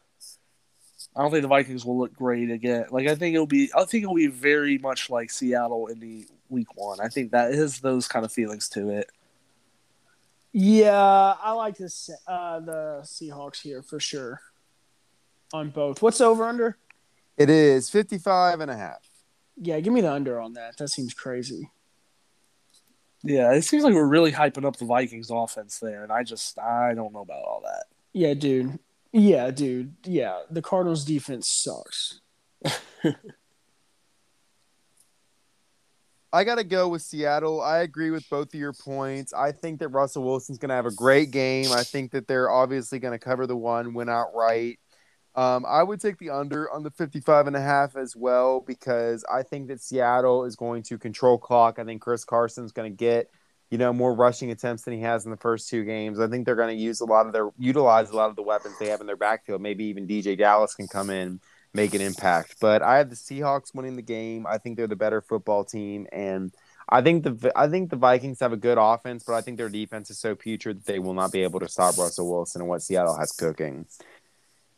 I 1.15 1.21
don't 1.21 1.31
think 1.31 1.43
the 1.43 1.47
Vikings 1.47 1.85
will 1.85 1.97
look 1.97 2.13
great 2.13 2.51
again. 2.51 2.87
Like 2.91 3.07
I 3.07 3.15
think 3.15 3.35
it'll 3.35 3.47
be, 3.47 3.71
I 3.73 3.85
think 3.85 4.03
it'll 4.03 4.15
be 4.15 4.27
very 4.27 4.77
much 4.77 5.09
like 5.09 5.31
Seattle 5.31 5.87
in 5.87 5.99
the 5.99 6.27
week 6.49 6.75
one. 6.75 6.99
I 6.99 7.07
think 7.07 7.31
that 7.31 7.51
is 7.51 7.79
those 7.79 8.07
kind 8.07 8.25
of 8.25 8.33
feelings 8.33 8.67
to 8.69 8.89
it. 8.89 9.09
Yeah, 10.51 11.35
I 11.41 11.51
like 11.51 11.77
this 11.77 12.09
uh, 12.27 12.59
the 12.61 12.99
Seahawks 13.03 13.61
here 13.61 13.81
for 13.81 13.99
sure. 13.99 14.41
On 15.53 15.69
both. 15.69 16.01
What's 16.01 16.17
the 16.17 16.25
over 16.25 16.45
under? 16.45 16.77
It 17.37 17.49
is 17.49 17.89
55 17.89 18.61
and 18.61 18.71
a 18.71 18.75
half. 18.75 18.99
Yeah, 19.57 19.79
give 19.79 19.93
me 19.93 20.01
the 20.01 20.11
under 20.11 20.39
on 20.39 20.53
that. 20.53 20.77
That 20.77 20.89
seems 20.89 21.13
crazy. 21.13 21.69
Yeah, 23.25 23.53
it 23.53 23.63
seems 23.63 23.83
like 23.83 23.93
we're 23.93 24.05
really 24.05 24.31
hyping 24.31 24.65
up 24.65 24.77
the 24.77 24.85
Vikings 24.85 25.31
offense 25.31 25.79
there, 25.79 26.03
and 26.03 26.11
I 26.11 26.23
just 26.23 26.59
I 26.59 26.93
don't 26.93 27.11
know 27.11 27.21
about 27.21 27.43
all 27.43 27.61
that. 27.65 27.85
Yeah, 28.13 28.35
dude. 28.35 28.79
Yeah, 29.11 29.49
dude. 29.51 29.95
Yeah, 30.03 30.41
the 30.51 30.61
Cardinals 30.61 31.03
defense 31.03 31.47
sucks. 31.49 32.21
I 36.33 36.43
got 36.43 36.55
to 36.55 36.65
go 36.65 36.89
with 36.89 37.01
Seattle. 37.01 37.61
I 37.61 37.79
agree 37.79 38.11
with 38.11 38.29
both 38.29 38.53
of 38.53 38.59
your 38.59 38.73
points. 38.73 39.33
I 39.33 39.53
think 39.53 39.79
that 39.79 39.87
Russell 39.87 40.23
Wilson's 40.23 40.57
going 40.57 40.69
to 40.69 40.75
have 40.75 40.85
a 40.85 40.91
great 40.91 41.31
game. 41.31 41.71
I 41.71 41.83
think 41.83 42.11
that 42.11 42.27
they're 42.27 42.51
obviously 42.51 42.99
going 42.99 43.13
to 43.13 43.19
cover 43.19 43.47
the 43.47 43.55
one, 43.55 43.93
win 43.93 44.09
outright. 44.09 44.77
Um, 45.35 45.65
I 45.67 45.83
would 45.83 45.99
take 45.99 46.17
the 46.17 46.29
under 46.29 46.71
on 46.71 46.83
the 46.83 46.91
55 46.91 47.47
and 47.47 47.55
a 47.55 47.61
half 47.61 47.95
as 47.95 48.15
well 48.15 48.61
because 48.61 49.25
I 49.31 49.43
think 49.43 49.67
that 49.67 49.81
Seattle 49.81 50.45
is 50.45 50.55
going 50.55 50.83
to 50.83 50.97
control 50.97 51.37
clock. 51.37 51.77
I 51.77 51.83
think 51.83 52.01
Chris 52.01 52.23
Carson's 52.23 52.71
going 52.71 52.89
to 52.89 52.95
get, 52.95 53.29
you 53.69 53.77
know, 53.77 53.91
more 53.91 54.13
rushing 54.13 54.51
attempts 54.51 54.83
than 54.83 54.93
he 54.93 55.01
has 55.01 55.25
in 55.25 55.31
the 55.31 55.37
first 55.37 55.69
two 55.69 55.83
games. 55.83 56.19
I 56.19 56.27
think 56.27 56.45
they're 56.45 56.55
going 56.55 56.75
to 56.75 56.81
use 56.81 57.01
a 57.01 57.05
lot 57.05 57.27
of 57.27 57.33
their 57.33 57.49
utilize 57.57 58.11
a 58.11 58.15
lot 58.15 58.29
of 58.29 58.37
the 58.37 58.43
weapons 58.43 58.75
they 58.79 58.87
have 58.89 59.01
in 59.01 59.07
their 59.07 59.17
backfield. 59.17 59.61
Maybe 59.61 59.85
even 59.85 60.07
DeeJay 60.07 60.37
Dallas 60.37 60.73
can 60.73 60.87
come 60.87 61.09
in 61.09 61.41
make 61.75 61.93
an 61.93 62.01
impact. 62.01 62.55
But 62.59 62.81
I 62.81 62.97
have 62.97 63.09
the 63.09 63.15
Seahawks 63.15 63.75
winning 63.75 63.97
the 63.97 64.01
game. 64.01 64.47
I 64.47 64.57
think 64.57 64.77
they're 64.77 64.87
the 64.87 64.95
better 64.95 65.21
football 65.21 65.63
team, 65.63 66.07
and 66.11 66.53
I 66.89 67.01
think 67.01 67.23
the 67.23 67.51
I 67.55 67.67
think 67.67 67.89
the 67.89 67.95
Vikings 67.95 68.39
have 68.39 68.53
a 68.53 68.57
good 68.57 68.77
offense, 68.79 69.23
but 69.23 69.33
I 69.33 69.41
think 69.41 69.57
their 69.57 69.69
defense 69.69 70.09
is 70.09 70.19
so 70.19 70.35
putrid 70.35 70.79
that 70.79 70.85
they 70.85 70.99
will 70.99 71.13
not 71.13 71.31
be 71.31 71.43
able 71.43 71.59
to 71.59 71.67
stop 71.67 71.97
Russell 71.97 72.29
Wilson 72.29 72.61
and 72.61 72.69
what 72.69 72.81
Seattle 72.81 73.17
has 73.17 73.31
cooking. 73.31 73.85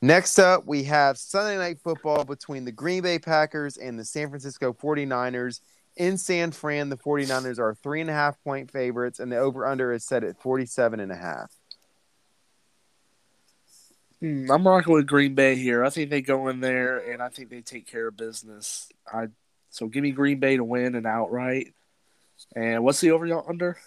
Next 0.01 0.37
up, 0.37 0.65
we 0.67 0.83
have 0.83 1.17
Sunday 1.17 1.57
night 1.57 1.79
football 1.79 2.23
between 2.23 2.65
the 2.65 2.71
Green 2.71 3.01
Bay 3.01 3.17
Packers 3.17 3.77
and 3.77 3.97
the 3.97 4.05
San 4.05 4.29
Francisco 4.29 4.71
49ers. 4.71 5.59
In 5.95 6.19
San 6.19 6.51
Fran, 6.51 6.89
the 6.89 6.97
49ers 6.97 7.57
are 7.57 7.73
three 7.73 8.01
and 8.01 8.09
a 8.09 8.13
half 8.13 8.39
point 8.43 8.69
favorites, 8.69 9.19
and 9.19 9.31
the 9.31 9.37
over 9.37 9.65
under 9.65 9.91
is 9.91 10.05
set 10.05 10.23
at 10.23 10.39
47 10.39 10.99
and 10.99 11.11
a 11.11 11.15
half. 11.15 11.51
Hmm, 14.19 14.51
I'm 14.51 14.67
rocking 14.67 14.93
with 14.93 15.07
Green 15.07 15.33
Bay 15.33 15.55
here. 15.55 15.83
I 15.83 15.89
think 15.89 16.11
they 16.11 16.21
go 16.21 16.47
in 16.47 16.59
there 16.59 16.97
and 16.97 17.21
I 17.21 17.29
think 17.29 17.49
they 17.49 17.61
take 17.61 17.87
care 17.87 18.07
of 18.07 18.17
business. 18.17 18.89
I 19.11 19.27
so 19.69 19.87
give 19.87 20.01
me 20.01 20.11
Green 20.11 20.39
Bay 20.39 20.57
to 20.57 20.63
win 20.63 20.95
and 20.95 21.05
outright. 21.05 21.73
And 22.55 22.83
what's 22.83 22.99
the 22.99 23.11
over 23.11 23.31
under? 23.47 23.77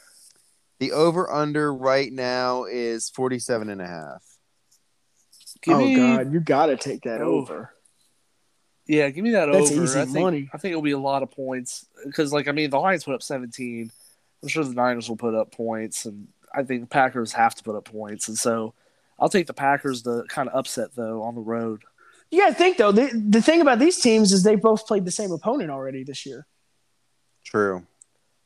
The 0.79 0.93
over 0.93 1.31
under 1.31 1.73
right 1.75 2.13
now 2.13 2.65
is 2.65 3.11
47 3.11 3.69
and 3.71 3.81
a 3.81 3.87
half. 3.87 4.30
Give 5.63 5.77
oh 5.77 5.81
me, 5.81 5.97
god, 5.97 6.33
you 6.33 6.41
got 6.41 6.67
to 6.67 6.77
take 6.77 7.03
that 7.03 7.21
oh. 7.21 7.39
over. 7.39 7.73
Yeah, 8.87 9.09
give 9.11 9.23
me 9.23 9.33
that 9.33 9.47
That's 9.47 9.71
over. 9.71 9.85
Easy 9.85 10.01
I 10.01 10.05
think, 10.05 10.19
money. 10.19 10.51
I 10.53 10.59
think 10.59 10.73
it'll 10.73 10.83
be 10.83 10.91
a 10.91 10.99
lot 10.99 11.23
of 11.23 11.31
points 11.31 11.87
because, 12.05 12.33
like, 12.33 12.49
I 12.49 12.53
mean, 12.53 12.71
the 12.71 12.79
Lions 12.79 13.05
put 13.05 13.15
up 13.15 13.23
17. 13.23 13.93
I'm 14.43 14.49
sure 14.49 14.65
the 14.65 14.75
Niners 14.75 15.09
will 15.09 15.17
put 15.17 15.35
up 15.35 15.53
points, 15.53 16.07
and 16.07 16.29
I 16.53 16.65
think 16.65 16.81
the 16.81 16.87
Packers 16.87 17.33
have 17.33 17.55
to 17.55 17.63
put 17.63 17.77
up 17.77 17.85
points, 17.85 18.29
and 18.29 18.37
so 18.37 18.75
I'll 19.19 19.29
take 19.29 19.47
the 19.47 19.55
Packers 19.55 20.03
to 20.03 20.25
kind 20.29 20.49
of 20.49 20.57
upset 20.57 20.95
though 20.97 21.23
on 21.23 21.35
the 21.35 21.41
road. 21.41 21.83
Yeah, 22.31 22.47
I 22.49 22.53
think 22.53 22.79
though 22.79 22.93
the 22.93 23.11
the 23.29 23.43
thing 23.43 23.61
about 23.61 23.79
these 23.79 23.99
teams 23.99 24.33
is 24.33 24.43
they 24.43 24.57
both 24.57 24.87
played 24.87 25.05
the 25.05 25.11
same 25.11 25.31
opponent 25.31 25.71
already 25.71 26.05
this 26.05 26.25
year. 26.25 26.47
True. 27.45 27.87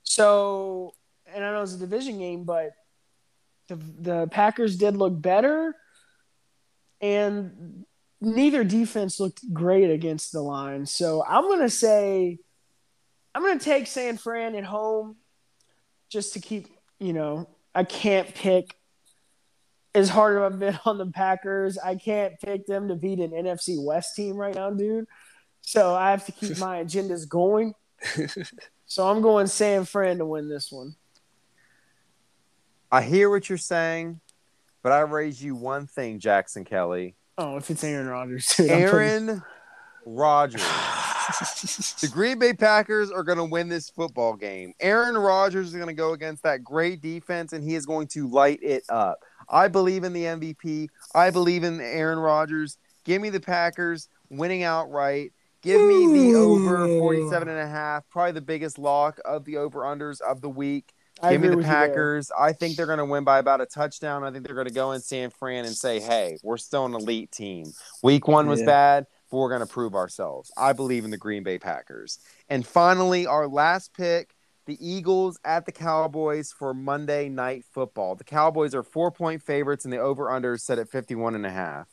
So, 0.02 0.94
and 1.32 1.44
I 1.44 1.52
know 1.52 1.62
it's 1.62 1.74
a 1.74 1.78
division 1.78 2.18
game, 2.18 2.44
but 2.44 2.72
the 3.68 3.76
the 3.76 4.26
Packers 4.28 4.76
did 4.76 4.96
look 4.96 5.20
better, 5.20 5.76
and 7.04 7.84
neither 8.22 8.64
defense 8.64 9.20
looked 9.20 9.52
great 9.52 9.90
against 9.90 10.32
the 10.32 10.40
line. 10.40 10.86
So 10.86 11.22
I'm 11.22 11.48
gonna 11.48 11.68
say, 11.68 12.38
I'm 13.34 13.42
gonna 13.42 13.60
take 13.60 13.86
San 13.86 14.16
Fran 14.16 14.54
at 14.54 14.64
home, 14.64 15.16
just 16.08 16.32
to 16.32 16.40
keep 16.40 16.68
you 16.98 17.12
know 17.12 17.50
I 17.74 17.84
can't 17.84 18.34
pick 18.34 18.74
as 19.94 20.08
hard 20.08 20.38
as 20.38 20.52
I've 20.52 20.58
been 20.58 20.78
on 20.86 20.96
the 20.96 21.06
Packers, 21.06 21.76
I 21.76 21.96
can't 21.96 22.40
pick 22.40 22.66
them 22.66 22.88
to 22.88 22.94
beat 22.94 23.20
an 23.20 23.32
NFC 23.32 23.76
West 23.82 24.16
team 24.16 24.36
right 24.36 24.54
now, 24.54 24.70
dude. 24.70 25.06
So 25.60 25.94
I 25.94 26.10
have 26.10 26.24
to 26.26 26.32
keep 26.32 26.58
my 26.58 26.82
agendas 26.82 27.28
going. 27.28 27.74
so 28.86 29.08
I'm 29.08 29.20
going 29.20 29.46
San 29.46 29.84
Fran 29.84 30.18
to 30.18 30.26
win 30.26 30.48
this 30.48 30.72
one. 30.72 30.96
I 32.90 33.02
hear 33.02 33.28
what 33.28 33.48
you're 33.48 33.58
saying, 33.58 34.20
but 34.84 34.92
I 34.92 35.00
raise 35.00 35.42
you 35.42 35.56
one 35.56 35.86
thing, 35.86 36.20
Jackson 36.20 36.64
Kelly. 36.64 37.16
Oh, 37.38 37.56
if 37.56 37.70
it's 37.70 37.82
Aaron 37.82 38.06
Rodgers, 38.06 38.46
dude, 38.56 38.70
Aaron 38.70 39.42
Rodgers. 40.04 40.62
the 42.02 42.08
Green 42.08 42.38
Bay 42.38 42.52
Packers 42.52 43.10
are 43.10 43.24
going 43.24 43.38
to 43.38 43.44
win 43.44 43.70
this 43.70 43.88
football 43.88 44.36
game. 44.36 44.74
Aaron 44.78 45.16
Rodgers 45.16 45.68
is 45.68 45.74
going 45.74 45.88
to 45.88 45.94
go 45.94 46.12
against 46.12 46.42
that 46.42 46.62
great 46.62 47.00
defense, 47.00 47.54
and 47.54 47.64
he 47.64 47.74
is 47.74 47.86
going 47.86 48.08
to 48.08 48.28
light 48.28 48.60
it 48.62 48.84
up. 48.90 49.18
I 49.48 49.68
believe 49.68 50.04
in 50.04 50.12
the 50.12 50.24
MVP. 50.24 50.88
I 51.14 51.30
believe 51.30 51.64
in 51.64 51.80
Aaron 51.80 52.18
Rodgers. 52.18 52.76
Give 53.04 53.22
me 53.22 53.30
the 53.30 53.40
Packers 53.40 54.08
winning 54.28 54.64
outright. 54.64 55.32
Give 55.62 55.80
me 55.80 56.12
the 56.12 56.34
over 56.34 56.86
47 56.86 57.48
and 57.48 57.58
a 57.58 57.66
half, 57.66 58.04
probably 58.10 58.32
the 58.32 58.42
biggest 58.42 58.78
lock 58.78 59.18
of 59.24 59.46
the 59.46 59.56
over 59.56 59.80
unders 59.80 60.20
of 60.20 60.42
the 60.42 60.50
week. 60.50 60.93
I 61.22 61.32
Give 61.32 61.42
me 61.42 61.48
the 61.48 61.58
Packers. 61.58 62.30
I 62.36 62.52
think 62.52 62.76
they're 62.76 62.86
going 62.86 62.98
to 62.98 63.04
win 63.04 63.24
by 63.24 63.38
about 63.38 63.60
a 63.60 63.66
touchdown. 63.66 64.24
I 64.24 64.30
think 64.30 64.44
they're 64.44 64.54
going 64.54 64.66
to 64.66 64.74
go 64.74 64.92
in 64.92 65.00
San 65.00 65.30
Fran 65.30 65.64
and 65.64 65.74
say, 65.74 66.00
"Hey, 66.00 66.38
we're 66.42 66.56
still 66.56 66.86
an 66.86 66.94
elite 66.94 67.30
team. 67.30 67.72
Week 68.02 68.26
1 68.26 68.48
was 68.48 68.60
yeah. 68.60 68.66
bad, 68.66 69.06
but 69.30 69.38
we're 69.38 69.48
going 69.48 69.60
to 69.60 69.72
prove 69.72 69.94
ourselves." 69.94 70.50
I 70.56 70.72
believe 70.72 71.04
in 71.04 71.10
the 71.10 71.16
Green 71.16 71.44
Bay 71.44 71.58
Packers. 71.58 72.18
And 72.48 72.66
finally, 72.66 73.26
our 73.26 73.46
last 73.46 73.94
pick 73.94 74.34
the 74.66 74.78
Eagles 74.86 75.38
at 75.44 75.66
the 75.66 75.72
Cowboys 75.72 76.52
for 76.52 76.74
Monday 76.74 77.28
Night 77.28 77.64
Football. 77.70 78.14
The 78.14 78.24
Cowboys 78.24 78.74
are 78.74 78.82
four 78.82 79.10
point 79.10 79.42
favorites, 79.42 79.84
and 79.84 79.92
the 79.92 79.98
over 79.98 80.30
under 80.30 80.54
is 80.54 80.62
set 80.62 80.78
at 80.78 80.88
51 80.88 81.34
and 81.34 81.46
a 81.46 81.50
half. 81.50 81.88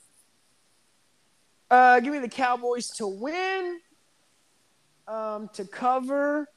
Uh, 1.70 2.00
give 2.00 2.12
me 2.12 2.20
the 2.20 2.30
Cowboys 2.30 2.88
to 2.88 3.08
win, 3.08 3.80
um, 5.08 5.50
to 5.54 5.66
cover. 5.66 6.48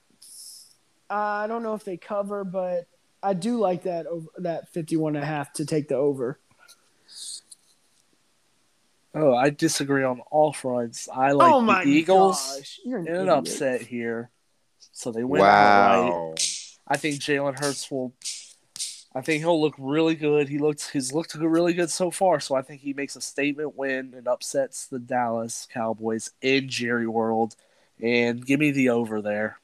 Uh, 1.11 1.15
I 1.15 1.47
don't 1.47 1.63
know 1.63 1.75
if 1.75 1.85
they 1.85 1.97
cover, 1.97 2.45
but 2.45 2.87
I 3.23 3.35
do 3.35 3.59
like 3.59 3.85
that 3.85 4.07
over 4.07 4.29
that 4.39 4.69
51 4.73 5.17
and 5.17 5.25
a 5.25 5.27
half 5.27 5.53
to 5.55 5.67
take 5.67 5.89
the 5.89 5.97
over. 5.97 6.39
Oh, 9.15 9.35
I 9.35 9.51
disagree 9.51 10.03
on 10.03 10.21
all 10.31 10.53
fronts. 10.53 11.09
I 11.13 11.33
like 11.33 11.53
oh 11.53 11.65
the 11.65 11.89
Eagles 11.89 12.57
gosh. 12.57 12.81
You're 12.85 12.99
an 12.99 13.07
in 13.07 13.15
an 13.15 13.21
idiot. 13.23 13.39
upset 13.39 13.83
here 13.83 14.31
so 14.95 15.11
they 15.11 15.25
win 15.25 15.43
wow. 15.43 16.07
outright. 16.07 16.51
I 16.87 16.97
think 16.97 17.17
Jalen 17.17 17.59
Hurts 17.59 17.91
will. 17.91 18.15
I 19.15 19.21
think 19.21 19.43
he'll 19.43 19.61
look 19.61 19.75
really 19.79 20.15
good. 20.15 20.49
He 20.49 20.59
looked 20.59 20.91
he's 20.91 21.13
looked 21.13 21.35
really 21.35 21.73
good 21.73 21.91
so 21.91 22.11
far. 22.11 22.41
So 22.41 22.55
I 22.55 22.63
think 22.63 22.81
he 22.81 22.93
makes 22.93 23.17
a 23.17 23.21
statement 23.21 23.77
win 23.77 24.15
and 24.17 24.27
upsets 24.27 24.87
the 24.87 24.99
Dallas 24.99 25.69
Cowboys 25.73 26.31
in 26.41 26.69
Jerry 26.69 27.07
World. 27.07 27.57
And 28.01 28.45
give 28.45 28.59
me 28.59 28.73
the 28.73 28.89
over 28.91 29.23
there. 29.23 29.59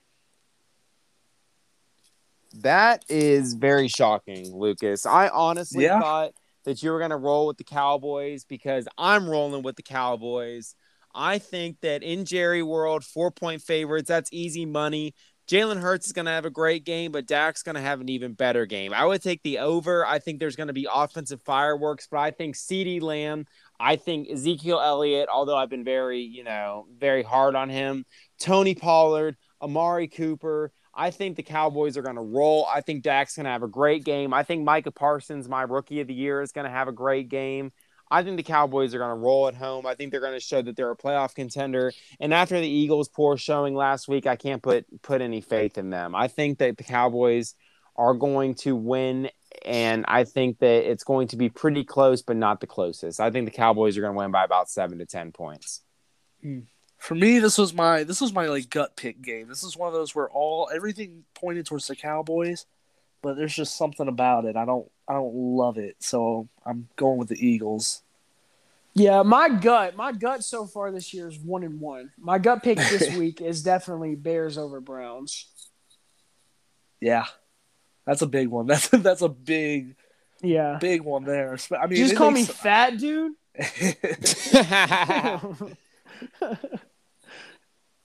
That 2.54 3.04
is 3.08 3.54
very 3.54 3.88
shocking, 3.88 4.54
Lucas. 4.54 5.06
I 5.06 5.28
honestly 5.28 5.84
Yeah. 5.84 6.00
thought 6.00 6.32
that 6.64 6.82
you 6.82 6.90
were 6.90 6.98
going 6.98 7.10
to 7.10 7.16
roll 7.16 7.46
with 7.46 7.56
the 7.56 7.64
Cowboys 7.64 8.44
because 8.44 8.86
I'm 8.98 9.28
rolling 9.28 9.62
with 9.62 9.76
the 9.76 9.82
Cowboys. 9.82 10.74
I 11.14 11.38
think 11.38 11.80
that 11.80 12.02
in 12.02 12.24
Jerry 12.24 12.62
World, 12.62 13.04
four 13.04 13.30
point 13.30 13.62
favorites, 13.62 14.08
that's 14.08 14.30
easy 14.32 14.66
money. 14.66 15.14
Jalen 15.48 15.80
Hurts 15.80 16.06
is 16.06 16.12
going 16.12 16.26
to 16.26 16.30
have 16.30 16.44
a 16.44 16.50
great 16.50 16.84
game, 16.84 17.10
but 17.10 17.26
Dak's 17.26 17.64
going 17.64 17.74
to 17.74 17.80
have 17.80 18.00
an 18.00 18.08
even 18.08 18.34
better 18.34 18.66
game. 18.66 18.94
I 18.94 19.04
would 19.04 19.20
take 19.20 19.42
the 19.42 19.58
over. 19.58 20.06
I 20.06 20.20
think 20.20 20.38
there's 20.38 20.54
going 20.54 20.68
to 20.68 20.72
be 20.72 20.86
offensive 20.92 21.42
fireworks, 21.42 22.06
but 22.08 22.18
I 22.18 22.30
think 22.30 22.54
CeeDee 22.54 23.02
Lamb, 23.02 23.46
I 23.80 23.96
think 23.96 24.30
Ezekiel 24.30 24.80
Elliott, 24.80 25.28
although 25.28 25.56
I've 25.56 25.70
been 25.70 25.82
very, 25.82 26.20
you 26.20 26.44
know, 26.44 26.86
very 26.96 27.24
hard 27.24 27.56
on 27.56 27.68
him, 27.68 28.04
Tony 28.38 28.76
Pollard, 28.76 29.36
Amari 29.60 30.06
Cooper. 30.06 30.70
I 30.94 31.10
think 31.10 31.36
the 31.36 31.42
Cowboys 31.42 31.96
are 31.96 32.02
going 32.02 32.16
to 32.16 32.22
roll. 32.22 32.66
I 32.66 32.80
think 32.80 33.02
Dak's 33.02 33.36
going 33.36 33.44
to 33.44 33.50
have 33.50 33.62
a 33.62 33.68
great 33.68 34.04
game. 34.04 34.34
I 34.34 34.42
think 34.42 34.64
Micah 34.64 34.90
Parsons, 34.90 35.48
my 35.48 35.62
rookie 35.62 36.00
of 36.00 36.08
the 36.08 36.14
year, 36.14 36.42
is 36.42 36.52
going 36.52 36.64
to 36.64 36.70
have 36.70 36.88
a 36.88 36.92
great 36.92 37.28
game. 37.28 37.70
I 38.10 38.24
think 38.24 38.36
the 38.36 38.42
Cowboys 38.42 38.92
are 38.94 38.98
going 38.98 39.16
to 39.16 39.22
roll 39.22 39.46
at 39.46 39.54
home. 39.54 39.86
I 39.86 39.94
think 39.94 40.10
they're 40.10 40.20
going 40.20 40.34
to 40.34 40.40
show 40.40 40.60
that 40.60 40.74
they're 40.74 40.90
a 40.90 40.96
playoff 40.96 41.34
contender. 41.34 41.92
And 42.18 42.34
after 42.34 42.58
the 42.58 42.68
Eagles' 42.68 43.08
poor 43.08 43.36
showing 43.36 43.76
last 43.76 44.08
week, 44.08 44.26
I 44.26 44.34
can't 44.34 44.62
put 44.62 44.84
put 45.02 45.20
any 45.20 45.40
faith 45.40 45.78
in 45.78 45.90
them. 45.90 46.14
I 46.16 46.26
think 46.26 46.58
that 46.58 46.76
the 46.76 46.82
Cowboys 46.82 47.54
are 47.94 48.14
going 48.14 48.54
to 48.56 48.74
win, 48.74 49.30
and 49.64 50.04
I 50.08 50.24
think 50.24 50.58
that 50.58 50.90
it's 50.90 51.04
going 51.04 51.28
to 51.28 51.36
be 51.36 51.50
pretty 51.50 51.84
close, 51.84 52.22
but 52.22 52.36
not 52.36 52.60
the 52.60 52.66
closest. 52.66 53.20
I 53.20 53.30
think 53.30 53.44
the 53.44 53.56
Cowboys 53.56 53.96
are 53.96 54.00
going 54.00 54.14
to 54.14 54.18
win 54.18 54.32
by 54.32 54.44
about 54.44 54.68
seven 54.68 54.98
to 54.98 55.06
ten 55.06 55.30
points. 55.30 55.82
Hmm. 56.42 56.60
For 57.00 57.14
me, 57.14 57.38
this 57.38 57.56
was 57.56 57.72
my 57.74 58.04
this 58.04 58.20
was 58.20 58.32
my 58.32 58.46
like 58.46 58.68
gut 58.70 58.94
pick 58.94 59.22
game. 59.22 59.48
This 59.48 59.64
is 59.64 59.76
one 59.76 59.88
of 59.88 59.94
those 59.94 60.14
where 60.14 60.28
all 60.28 60.68
everything 60.72 61.24
pointed 61.34 61.64
towards 61.66 61.86
the 61.86 61.96
Cowboys, 61.96 62.66
but 63.22 63.36
there's 63.36 63.56
just 63.56 63.76
something 63.76 64.06
about 64.06 64.44
it. 64.44 64.54
I 64.54 64.66
don't 64.66 64.88
I 65.08 65.14
don't 65.14 65.34
love 65.34 65.78
it, 65.78 65.96
so 66.00 66.48
I'm 66.64 66.88
going 66.96 67.18
with 67.18 67.28
the 67.28 67.44
Eagles. 67.44 68.02
Yeah, 68.92 69.22
my 69.22 69.48
gut, 69.48 69.96
my 69.96 70.12
gut 70.12 70.44
so 70.44 70.66
far 70.66 70.92
this 70.92 71.14
year 71.14 71.28
is 71.28 71.38
one 71.38 71.62
and 71.62 71.80
one. 71.80 72.10
My 72.18 72.38
gut 72.38 72.62
pick 72.62 72.76
this 72.76 73.16
week 73.16 73.40
is 73.40 73.62
definitely 73.62 74.14
Bears 74.14 74.58
over 74.58 74.80
Browns. 74.80 75.46
Yeah, 77.00 77.24
that's 78.04 78.20
a 78.20 78.26
big 78.26 78.48
one. 78.48 78.66
That's 78.66 78.88
that's 78.90 79.22
a 79.22 79.28
big 79.30 79.96
Yeah, 80.42 80.76
big 80.78 81.00
one 81.00 81.24
there. 81.24 81.56
I 81.80 81.86
mean, 81.86 81.96
just 81.96 82.14
call 82.14 82.30
me 82.30 82.42
makes- 82.42 82.52
fat, 82.52 82.98
dude. 82.98 83.32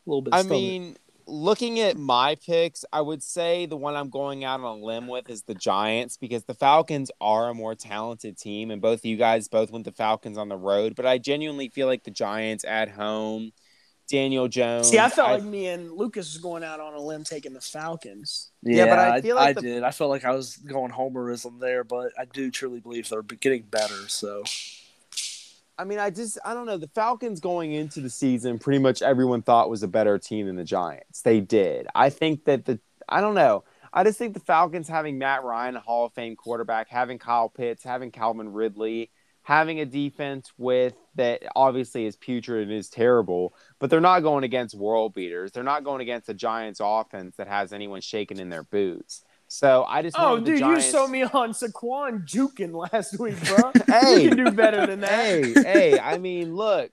a 0.05 0.09
little 0.09 0.21
bit. 0.21 0.33
I 0.33 0.41
stomach. 0.41 0.51
mean, 0.57 0.97
looking 1.27 1.79
at 1.79 1.97
my 1.97 2.35
picks, 2.35 2.85
I 2.93 3.01
would 3.01 3.23
say 3.23 3.65
the 3.65 3.77
one 3.77 3.95
I'm 3.95 4.09
going 4.09 4.43
out 4.43 4.59
on 4.59 4.79
a 4.79 4.83
limb 4.83 5.07
with 5.07 5.29
is 5.29 5.43
the 5.43 5.55
Giants 5.55 6.17
because 6.17 6.43
the 6.43 6.53
Falcons 6.53 7.09
are 7.19 7.49
a 7.49 7.53
more 7.53 7.75
talented 7.75 8.37
team, 8.37 8.71
and 8.71 8.81
both 8.81 8.99
of 8.99 9.05
you 9.05 9.17
guys 9.17 9.47
both 9.47 9.71
went 9.71 9.85
the 9.85 9.91
Falcons 9.91 10.37
on 10.37 10.49
the 10.49 10.57
road. 10.57 10.95
But 10.95 11.05
I 11.05 11.17
genuinely 11.17 11.69
feel 11.69 11.87
like 11.87 12.03
the 12.03 12.11
Giants 12.11 12.63
at 12.63 12.89
home, 12.89 13.51
Daniel 14.07 14.47
Jones. 14.47 14.89
See, 14.89 14.99
I 14.99 15.09
felt 15.09 15.31
like 15.31 15.43
me 15.43 15.65
and 15.67 15.91
Lucas 15.91 16.31
was 16.33 16.41
going 16.41 16.63
out 16.63 16.79
on 16.79 16.93
a 16.93 16.99
limb 17.01 17.23
taking 17.23 17.53
the 17.53 17.61
Falcons. 17.61 18.51
Yeah, 18.61 18.85
but 18.85 18.99
I 18.99 19.21
feel 19.21 19.35
like 19.35 19.49
I 19.49 19.53
the- 19.53 19.61
did. 19.61 19.83
I 19.83 19.89
felt 19.89 20.11
like 20.11 20.25
I 20.25 20.31
was 20.31 20.57
going 20.57 20.91
homerism 20.91 21.59
there, 21.59 21.83
but 21.83 22.11
I 22.19 22.25
do 22.25 22.51
truly 22.51 22.79
believe 22.81 23.09
they're 23.09 23.23
getting 23.23 23.63
better. 23.63 24.07
So 24.07 24.43
I 25.77 25.83
mean, 25.83 25.99
I 25.99 26.09
just 26.09 26.37
I 26.45 26.53
don't 26.53 26.65
know. 26.65 26.77
The 26.77 26.87
Falcons 26.87 27.39
going 27.39 27.73
into 27.73 27.99
the 27.99 28.09
season, 28.09 28.59
pretty 28.59 28.79
much 28.79 29.01
everyone 29.01 29.41
thought 29.41 29.69
was 29.69 29.83
a 29.83 29.87
better 29.87 30.17
team 30.17 30.47
than 30.47 30.55
the 30.55 30.63
Giants. 30.63 31.21
They 31.21 31.41
did. 31.41 31.87
I 31.93 32.09
think 32.09 32.45
that 32.45 32.65
the 32.65 32.79
I 33.09 33.21
don't 33.21 33.35
know. 33.35 33.63
I 33.93 34.03
just 34.03 34.17
think 34.17 34.33
the 34.33 34.39
Falcons 34.41 34.87
having 34.87 35.17
Matt 35.17 35.43
Ryan, 35.43 35.75
a 35.75 35.79
Hall 35.79 36.05
of 36.05 36.13
Fame 36.13 36.35
quarterback, 36.35 36.89
having 36.89 37.17
Kyle 37.17 37.49
Pitts, 37.49 37.83
having 37.83 38.11
Calvin 38.11 38.51
Ridley, 38.51 39.09
having 39.43 39.79
a 39.79 39.85
defense 39.85 40.51
with 40.57 40.95
that 41.15 41.43
obviously 41.55 42.05
is 42.05 42.15
putrid 42.15 42.67
and 42.67 42.77
is 42.77 42.89
terrible, 42.89 43.53
but 43.79 43.89
they're 43.89 44.01
not 44.01 44.21
going 44.21 44.43
against 44.43 44.75
world 44.75 45.13
beaters. 45.13 45.51
They're 45.51 45.63
not 45.63 45.83
going 45.83 46.01
against 46.01 46.27
the 46.27 46.33
Giants 46.33 46.81
offense 46.83 47.35
that 47.37 47.47
has 47.47 47.71
anyone 47.71 48.01
shaking 48.01 48.39
in 48.39 48.49
their 48.49 48.63
boots. 48.63 49.23
So 49.55 49.85
I 49.87 50.01
just 50.01 50.17
Oh, 50.19 50.33
went 50.33 50.35
with 50.43 50.45
the 50.45 50.51
dude, 50.51 50.59
Giants. 50.59 50.85
you 50.87 50.91
sold 50.91 51.11
me 51.11 51.23
on 51.41 51.51
Saquon 51.51 52.27
juking 52.27 52.73
last 52.91 53.17
week, 53.19 53.35
bro. 53.45 53.71
Hey. 53.87 54.23
you 54.23 54.29
can 54.29 54.37
do 54.45 54.51
better 54.51 54.85
than 54.85 54.99
that. 54.99 55.09
hey, 55.09 55.53
hey, 55.53 55.99
I 55.99 56.17
mean, 56.27 56.55
look, 56.55 56.91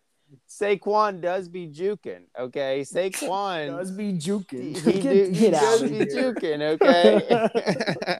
Saquon 0.48 1.20
does 1.20 1.48
be 1.48 1.66
juking, 1.66 2.22
okay? 2.39 2.82
Saquon 2.82 3.76
does 3.76 3.90
be 3.90 4.12
juking. 4.12 4.76
he, 4.78 5.01
get 5.01 5.02
do- 5.02 5.32
he 5.39 5.51
does 5.51 5.82
of 5.82 5.90
be 5.90 5.97
here. 5.97 6.06
juking, 6.06 6.62
okay? 6.80 8.18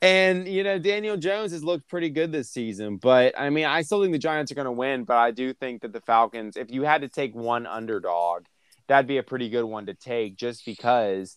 and 0.00 0.46
you 0.46 0.62
know, 0.62 0.78
Daniel 0.78 1.16
Jones 1.16 1.50
has 1.52 1.64
looked 1.64 1.88
pretty 1.88 2.08
good 2.08 2.30
this 2.30 2.50
season, 2.50 2.96
but 2.98 3.38
I 3.38 3.50
mean, 3.50 3.64
I 3.66 3.82
still 3.82 4.00
think 4.00 4.12
the 4.12 4.18
Giants 4.18 4.52
are 4.52 4.54
going 4.54 4.64
to 4.66 4.72
win, 4.72 5.04
but 5.04 5.16
I 5.16 5.30
do 5.32 5.52
think 5.52 5.82
that 5.82 5.92
the 5.92 6.00
Falcons, 6.02 6.56
if 6.56 6.70
you 6.70 6.82
had 6.84 7.02
to 7.02 7.08
take 7.08 7.34
one 7.34 7.66
underdog, 7.66 8.44
that'd 8.86 9.08
be 9.08 9.18
a 9.18 9.22
pretty 9.22 9.48
good 9.48 9.64
one 9.64 9.86
to 9.86 9.94
take, 9.94 10.36
just 10.36 10.64
because 10.64 11.36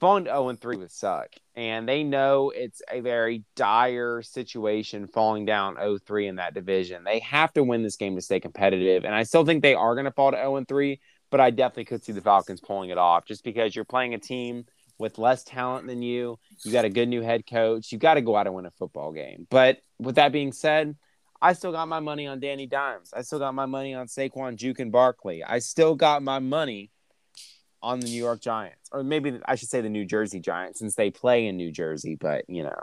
falling 0.00 0.24
to 0.24 0.30
0 0.30 0.48
and 0.48 0.60
3 0.60 0.76
would 0.78 0.90
suck. 0.90 1.28
And 1.54 1.88
they 1.88 2.02
know 2.02 2.50
it's 2.50 2.82
a 2.90 3.00
very 3.00 3.44
dire 3.54 4.22
situation 4.22 5.06
falling 5.06 5.44
down 5.44 5.76
0 5.76 5.98
3 5.98 6.28
in 6.28 6.36
that 6.36 6.54
division. 6.54 7.04
They 7.04 7.20
have 7.20 7.52
to 7.52 7.62
win 7.62 7.82
this 7.82 7.96
game 7.96 8.16
to 8.16 8.22
stay 8.22 8.40
competitive. 8.40 9.04
And 9.04 9.14
I 9.14 9.24
still 9.24 9.44
think 9.44 9.62
they 9.62 9.74
are 9.74 9.94
going 9.94 10.06
to 10.06 10.10
fall 10.10 10.30
to 10.30 10.36
0 10.36 10.56
and 10.56 10.66
3, 10.66 11.00
but 11.30 11.40
I 11.40 11.50
definitely 11.50 11.84
could 11.84 12.04
see 12.04 12.12
the 12.12 12.20
Falcons 12.20 12.60
pulling 12.60 12.90
it 12.90 12.98
off 12.98 13.26
just 13.26 13.44
because 13.44 13.76
you're 13.76 13.84
playing 13.84 14.14
a 14.14 14.18
team 14.18 14.64
with 14.98 15.18
less 15.18 15.44
talent 15.44 15.86
than 15.86 16.02
you. 16.02 16.38
You 16.64 16.72
got 16.72 16.84
a 16.84 16.90
good 16.90 17.08
new 17.08 17.22
head 17.22 17.44
coach. 17.46 17.92
You 17.92 17.98
got 17.98 18.14
to 18.14 18.22
go 18.22 18.36
out 18.36 18.46
and 18.46 18.54
win 18.54 18.66
a 18.66 18.70
football 18.70 19.12
game. 19.12 19.46
But 19.50 19.78
with 19.98 20.16
that 20.16 20.32
being 20.32 20.52
said, 20.52 20.96
I 21.42 21.54
still 21.54 21.72
got 21.72 21.88
my 21.88 22.00
money 22.00 22.26
on 22.26 22.38
Danny 22.38 22.66
Dimes. 22.66 23.10
I 23.14 23.22
still 23.22 23.38
got 23.38 23.54
my 23.54 23.64
money 23.64 23.94
on 23.94 24.06
Saquon, 24.08 24.56
Juke, 24.56 24.78
and 24.78 24.92
Barkley. 24.92 25.42
I 25.42 25.60
still 25.60 25.94
got 25.94 26.22
my 26.22 26.38
money 26.38 26.90
on 27.82 28.00
the 28.00 28.06
New 28.06 28.18
York 28.22 28.40
Giants, 28.40 28.88
or 28.92 29.02
maybe 29.02 29.38
I 29.46 29.54
should 29.54 29.68
say 29.68 29.80
the 29.80 29.88
New 29.88 30.04
Jersey 30.04 30.40
Giants, 30.40 30.78
since 30.78 30.94
they 30.94 31.10
play 31.10 31.46
in 31.46 31.56
New 31.56 31.72
Jersey. 31.72 32.14
But 32.14 32.44
you 32.48 32.62
know, 32.62 32.82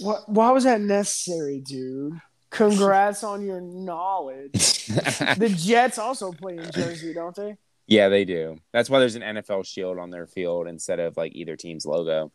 What, 0.00 0.28
why 0.28 0.50
was 0.50 0.64
that 0.64 0.80
necessary, 0.80 1.60
dude? 1.60 2.20
Congrats 2.50 3.22
on 3.24 3.44
your 3.44 3.60
knowledge. 3.60 4.74
The 5.36 5.54
Jets 5.54 5.98
also 5.98 6.32
play 6.32 6.56
in 6.56 6.70
Jersey, 6.72 7.12
don't 7.12 7.36
they? 7.36 7.56
yeah, 7.86 8.08
they 8.08 8.24
do. 8.24 8.56
That's 8.72 8.88
why 8.88 8.98
there's 9.00 9.16
an 9.16 9.22
NFL 9.22 9.66
shield 9.66 9.98
on 9.98 10.08
their 10.10 10.26
field 10.26 10.66
instead 10.66 10.98
of 10.98 11.16
like 11.18 11.34
either 11.34 11.56
team's 11.56 11.84
logo. 11.84 12.32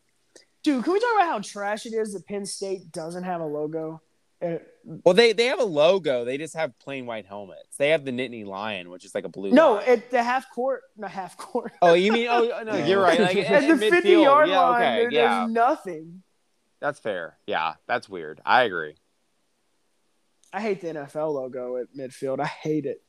Dude, 0.63 0.83
can 0.83 0.93
we 0.93 0.99
talk 0.99 1.09
about 1.15 1.27
how 1.27 1.39
trash 1.39 1.85
it 1.87 1.93
is 1.93 2.13
that 2.13 2.25
Penn 2.27 2.45
State 2.45 2.91
doesn't 2.91 3.23
have 3.23 3.41
a 3.41 3.45
logo? 3.45 4.01
Well, 4.83 5.13
they 5.15 5.31
they 5.33 5.45
have 5.45 5.59
a 5.59 5.63
logo. 5.65 6.25
They 6.25 6.37
just 6.37 6.55
have 6.55 6.77
plain 6.79 7.05
white 7.05 7.25
helmets. 7.25 7.77
They 7.77 7.89
have 7.89 8.03
the 8.03 8.11
Nittany 8.11 8.45
Lion, 8.45 8.89
which 8.89 9.05
is 9.05 9.15
like 9.15 9.23
a 9.23 9.29
blue. 9.29 9.51
no, 9.51 9.75
lion. 9.75 9.89
at 9.89 10.11
the 10.11 10.21
half 10.21 10.51
court, 10.53 10.81
not 10.97 11.11
half 11.11 11.37
court. 11.37 11.71
Oh, 11.81 11.93
you 11.93 12.11
mean? 12.11 12.27
Oh, 12.29 12.63
no, 12.65 12.75
you're 12.77 13.01
right. 13.01 13.19
Like 13.19 13.37
At 13.37 13.67
the 13.67 13.77
50 13.77 14.09
midfield. 14.09 14.23
yard 14.23 14.49
yeah, 14.49 14.59
line, 14.59 14.81
okay, 14.81 15.01
there- 15.01 15.11
yeah, 15.11 15.39
there's 15.39 15.51
nothing. 15.51 16.23
that's 16.81 16.99
fair. 16.99 17.37
Yeah, 17.47 17.75
that's 17.87 18.09
weird. 18.09 18.41
I 18.45 18.63
agree. 18.63 18.95
I 20.51 20.61
hate 20.61 20.81
the 20.81 20.87
NFL 20.87 21.33
logo 21.33 21.77
at 21.77 21.87
midfield. 21.97 22.39
I 22.39 22.45
hate 22.45 22.85
it. 22.85 23.01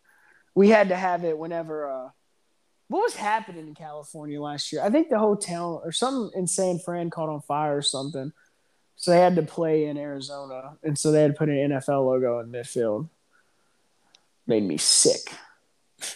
We 0.55 0.69
had 0.71 0.89
to 0.91 0.97
have 0.97 1.25
it 1.25 1.37
whenever. 1.37 1.91
Uh, 1.91 2.09
what 2.89 3.03
was 3.03 3.17
happening 3.17 3.67
in 3.67 3.75
California 3.75 4.41
last 4.41 4.73
year? 4.73 4.83
I 4.83 4.91
think 4.91 5.09
the 5.09 5.19
hotel 5.19 5.83
or 5.85 5.91
something 5.91 6.31
in 6.39 6.47
San 6.47 6.79
Fran 6.79 7.11
caught 7.11 7.29
on 7.29 7.41
fire 7.41 7.77
or 7.77 7.83
something. 7.83 8.31
So 8.97 9.11
they 9.11 9.19
had 9.19 9.37
to 9.37 9.43
play 9.43 9.87
in 9.87 9.99
Arizona, 9.99 10.77
and 10.83 10.99
so 10.99 11.11
they 11.11 11.23
had 11.23 11.33
to 11.33 11.37
put 11.37 11.49
an 11.49 11.57
NFL 11.57 12.07
logo 12.07 12.39
in 12.41 12.51
midfield. 12.51 13.09
Made 14.47 14.65
me 14.65 14.77
sick. 14.77 15.33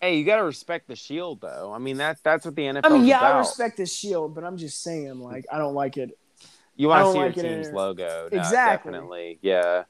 Hey, 0.00 0.18
you 0.18 0.24
gotta 0.24 0.42
respect 0.42 0.88
the 0.88 0.96
shield, 0.96 1.40
though. 1.40 1.72
I 1.72 1.78
mean, 1.78 1.96
that's 1.96 2.20
that's 2.22 2.44
what 2.44 2.56
the 2.56 2.62
NFL. 2.62 2.80
I 2.84 2.88
mean, 2.88 3.06
yeah, 3.06 3.18
about. 3.18 3.34
I 3.34 3.38
respect 3.38 3.76
the 3.76 3.86
shield, 3.86 4.34
but 4.34 4.42
I'm 4.42 4.56
just 4.56 4.82
saying, 4.82 5.20
like, 5.20 5.46
I 5.52 5.58
don't 5.58 5.74
like 5.74 5.96
it. 5.96 6.18
You 6.74 6.88
want 6.88 7.06
to 7.06 7.12
see 7.12 7.18
like 7.18 7.36
your 7.36 7.44
team's 7.44 7.70
logo. 7.70 8.28
No, 8.32 8.38
Exactly. 8.38 8.92
Definitely. 8.92 9.38
Yeah. 9.42 9.84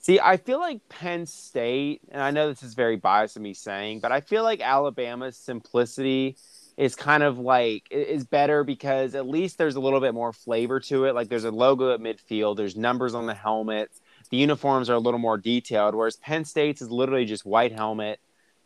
See, 0.00 0.20
I 0.20 0.36
feel 0.36 0.60
like 0.60 0.88
Penn 0.88 1.26
State, 1.26 2.02
and 2.10 2.22
I 2.22 2.30
know 2.30 2.48
this 2.48 2.62
is 2.62 2.74
very 2.74 2.96
biased 2.96 3.36
of 3.36 3.42
me 3.42 3.54
saying, 3.54 4.00
but 4.00 4.12
I 4.12 4.20
feel 4.20 4.44
like 4.44 4.60
Alabama's 4.60 5.36
simplicity 5.36 6.36
is 6.76 6.94
kind 6.94 7.22
of 7.22 7.38
like 7.38 7.86
is 7.90 8.24
better 8.24 8.62
because 8.62 9.14
at 9.14 9.26
least 9.26 9.56
there's 9.56 9.76
a 9.76 9.80
little 9.80 10.00
bit 10.00 10.14
more 10.14 10.32
flavor 10.32 10.78
to 10.80 11.06
it. 11.06 11.14
Like 11.14 11.28
there's 11.28 11.44
a 11.44 11.50
logo 11.50 11.92
at 11.94 12.00
midfield, 12.00 12.56
there's 12.56 12.76
numbers 12.76 13.14
on 13.14 13.26
the 13.26 13.34
helmets, 13.34 14.00
the 14.30 14.36
uniforms 14.36 14.90
are 14.90 14.94
a 14.94 14.98
little 14.98 15.20
more 15.20 15.38
detailed. 15.38 15.94
Whereas 15.94 16.16
Penn 16.16 16.44
State's 16.44 16.82
is 16.82 16.90
literally 16.90 17.24
just 17.24 17.46
white 17.46 17.72
helmet, 17.72 18.20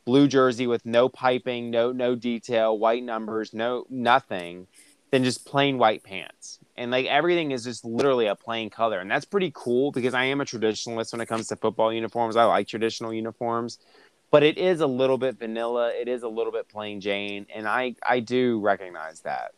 blue 0.04 0.26
jersey 0.26 0.66
with 0.66 0.84
no 0.84 1.08
piping, 1.08 1.70
no 1.70 1.92
no 1.92 2.16
detail, 2.16 2.76
white 2.76 3.04
numbers, 3.04 3.54
no 3.54 3.86
nothing, 3.88 4.66
than 5.10 5.22
just 5.22 5.46
plain 5.46 5.78
white 5.78 6.02
pants. 6.02 6.58
And 6.76 6.90
like 6.90 7.06
everything 7.06 7.52
is 7.52 7.64
just 7.64 7.84
literally 7.84 8.26
a 8.26 8.34
plain 8.34 8.70
color. 8.70 8.98
And 8.98 9.10
that's 9.10 9.24
pretty 9.24 9.52
cool 9.54 9.92
because 9.92 10.14
I 10.14 10.24
am 10.24 10.40
a 10.40 10.44
traditionalist 10.44 11.12
when 11.12 11.20
it 11.20 11.26
comes 11.26 11.46
to 11.48 11.56
football 11.56 11.92
uniforms. 11.92 12.36
I 12.36 12.44
like 12.44 12.66
traditional 12.66 13.12
uniforms. 13.12 13.78
But 14.30 14.42
it 14.42 14.58
is 14.58 14.80
a 14.80 14.86
little 14.86 15.18
bit 15.18 15.38
vanilla. 15.38 15.90
It 15.90 16.08
is 16.08 16.22
a 16.22 16.28
little 16.28 16.52
bit 16.52 16.68
plain 16.68 17.00
Jane. 17.00 17.46
And 17.54 17.66
I, 17.68 17.96
I 18.04 18.20
do 18.20 18.60
recognize 18.60 19.20
that. 19.22 19.52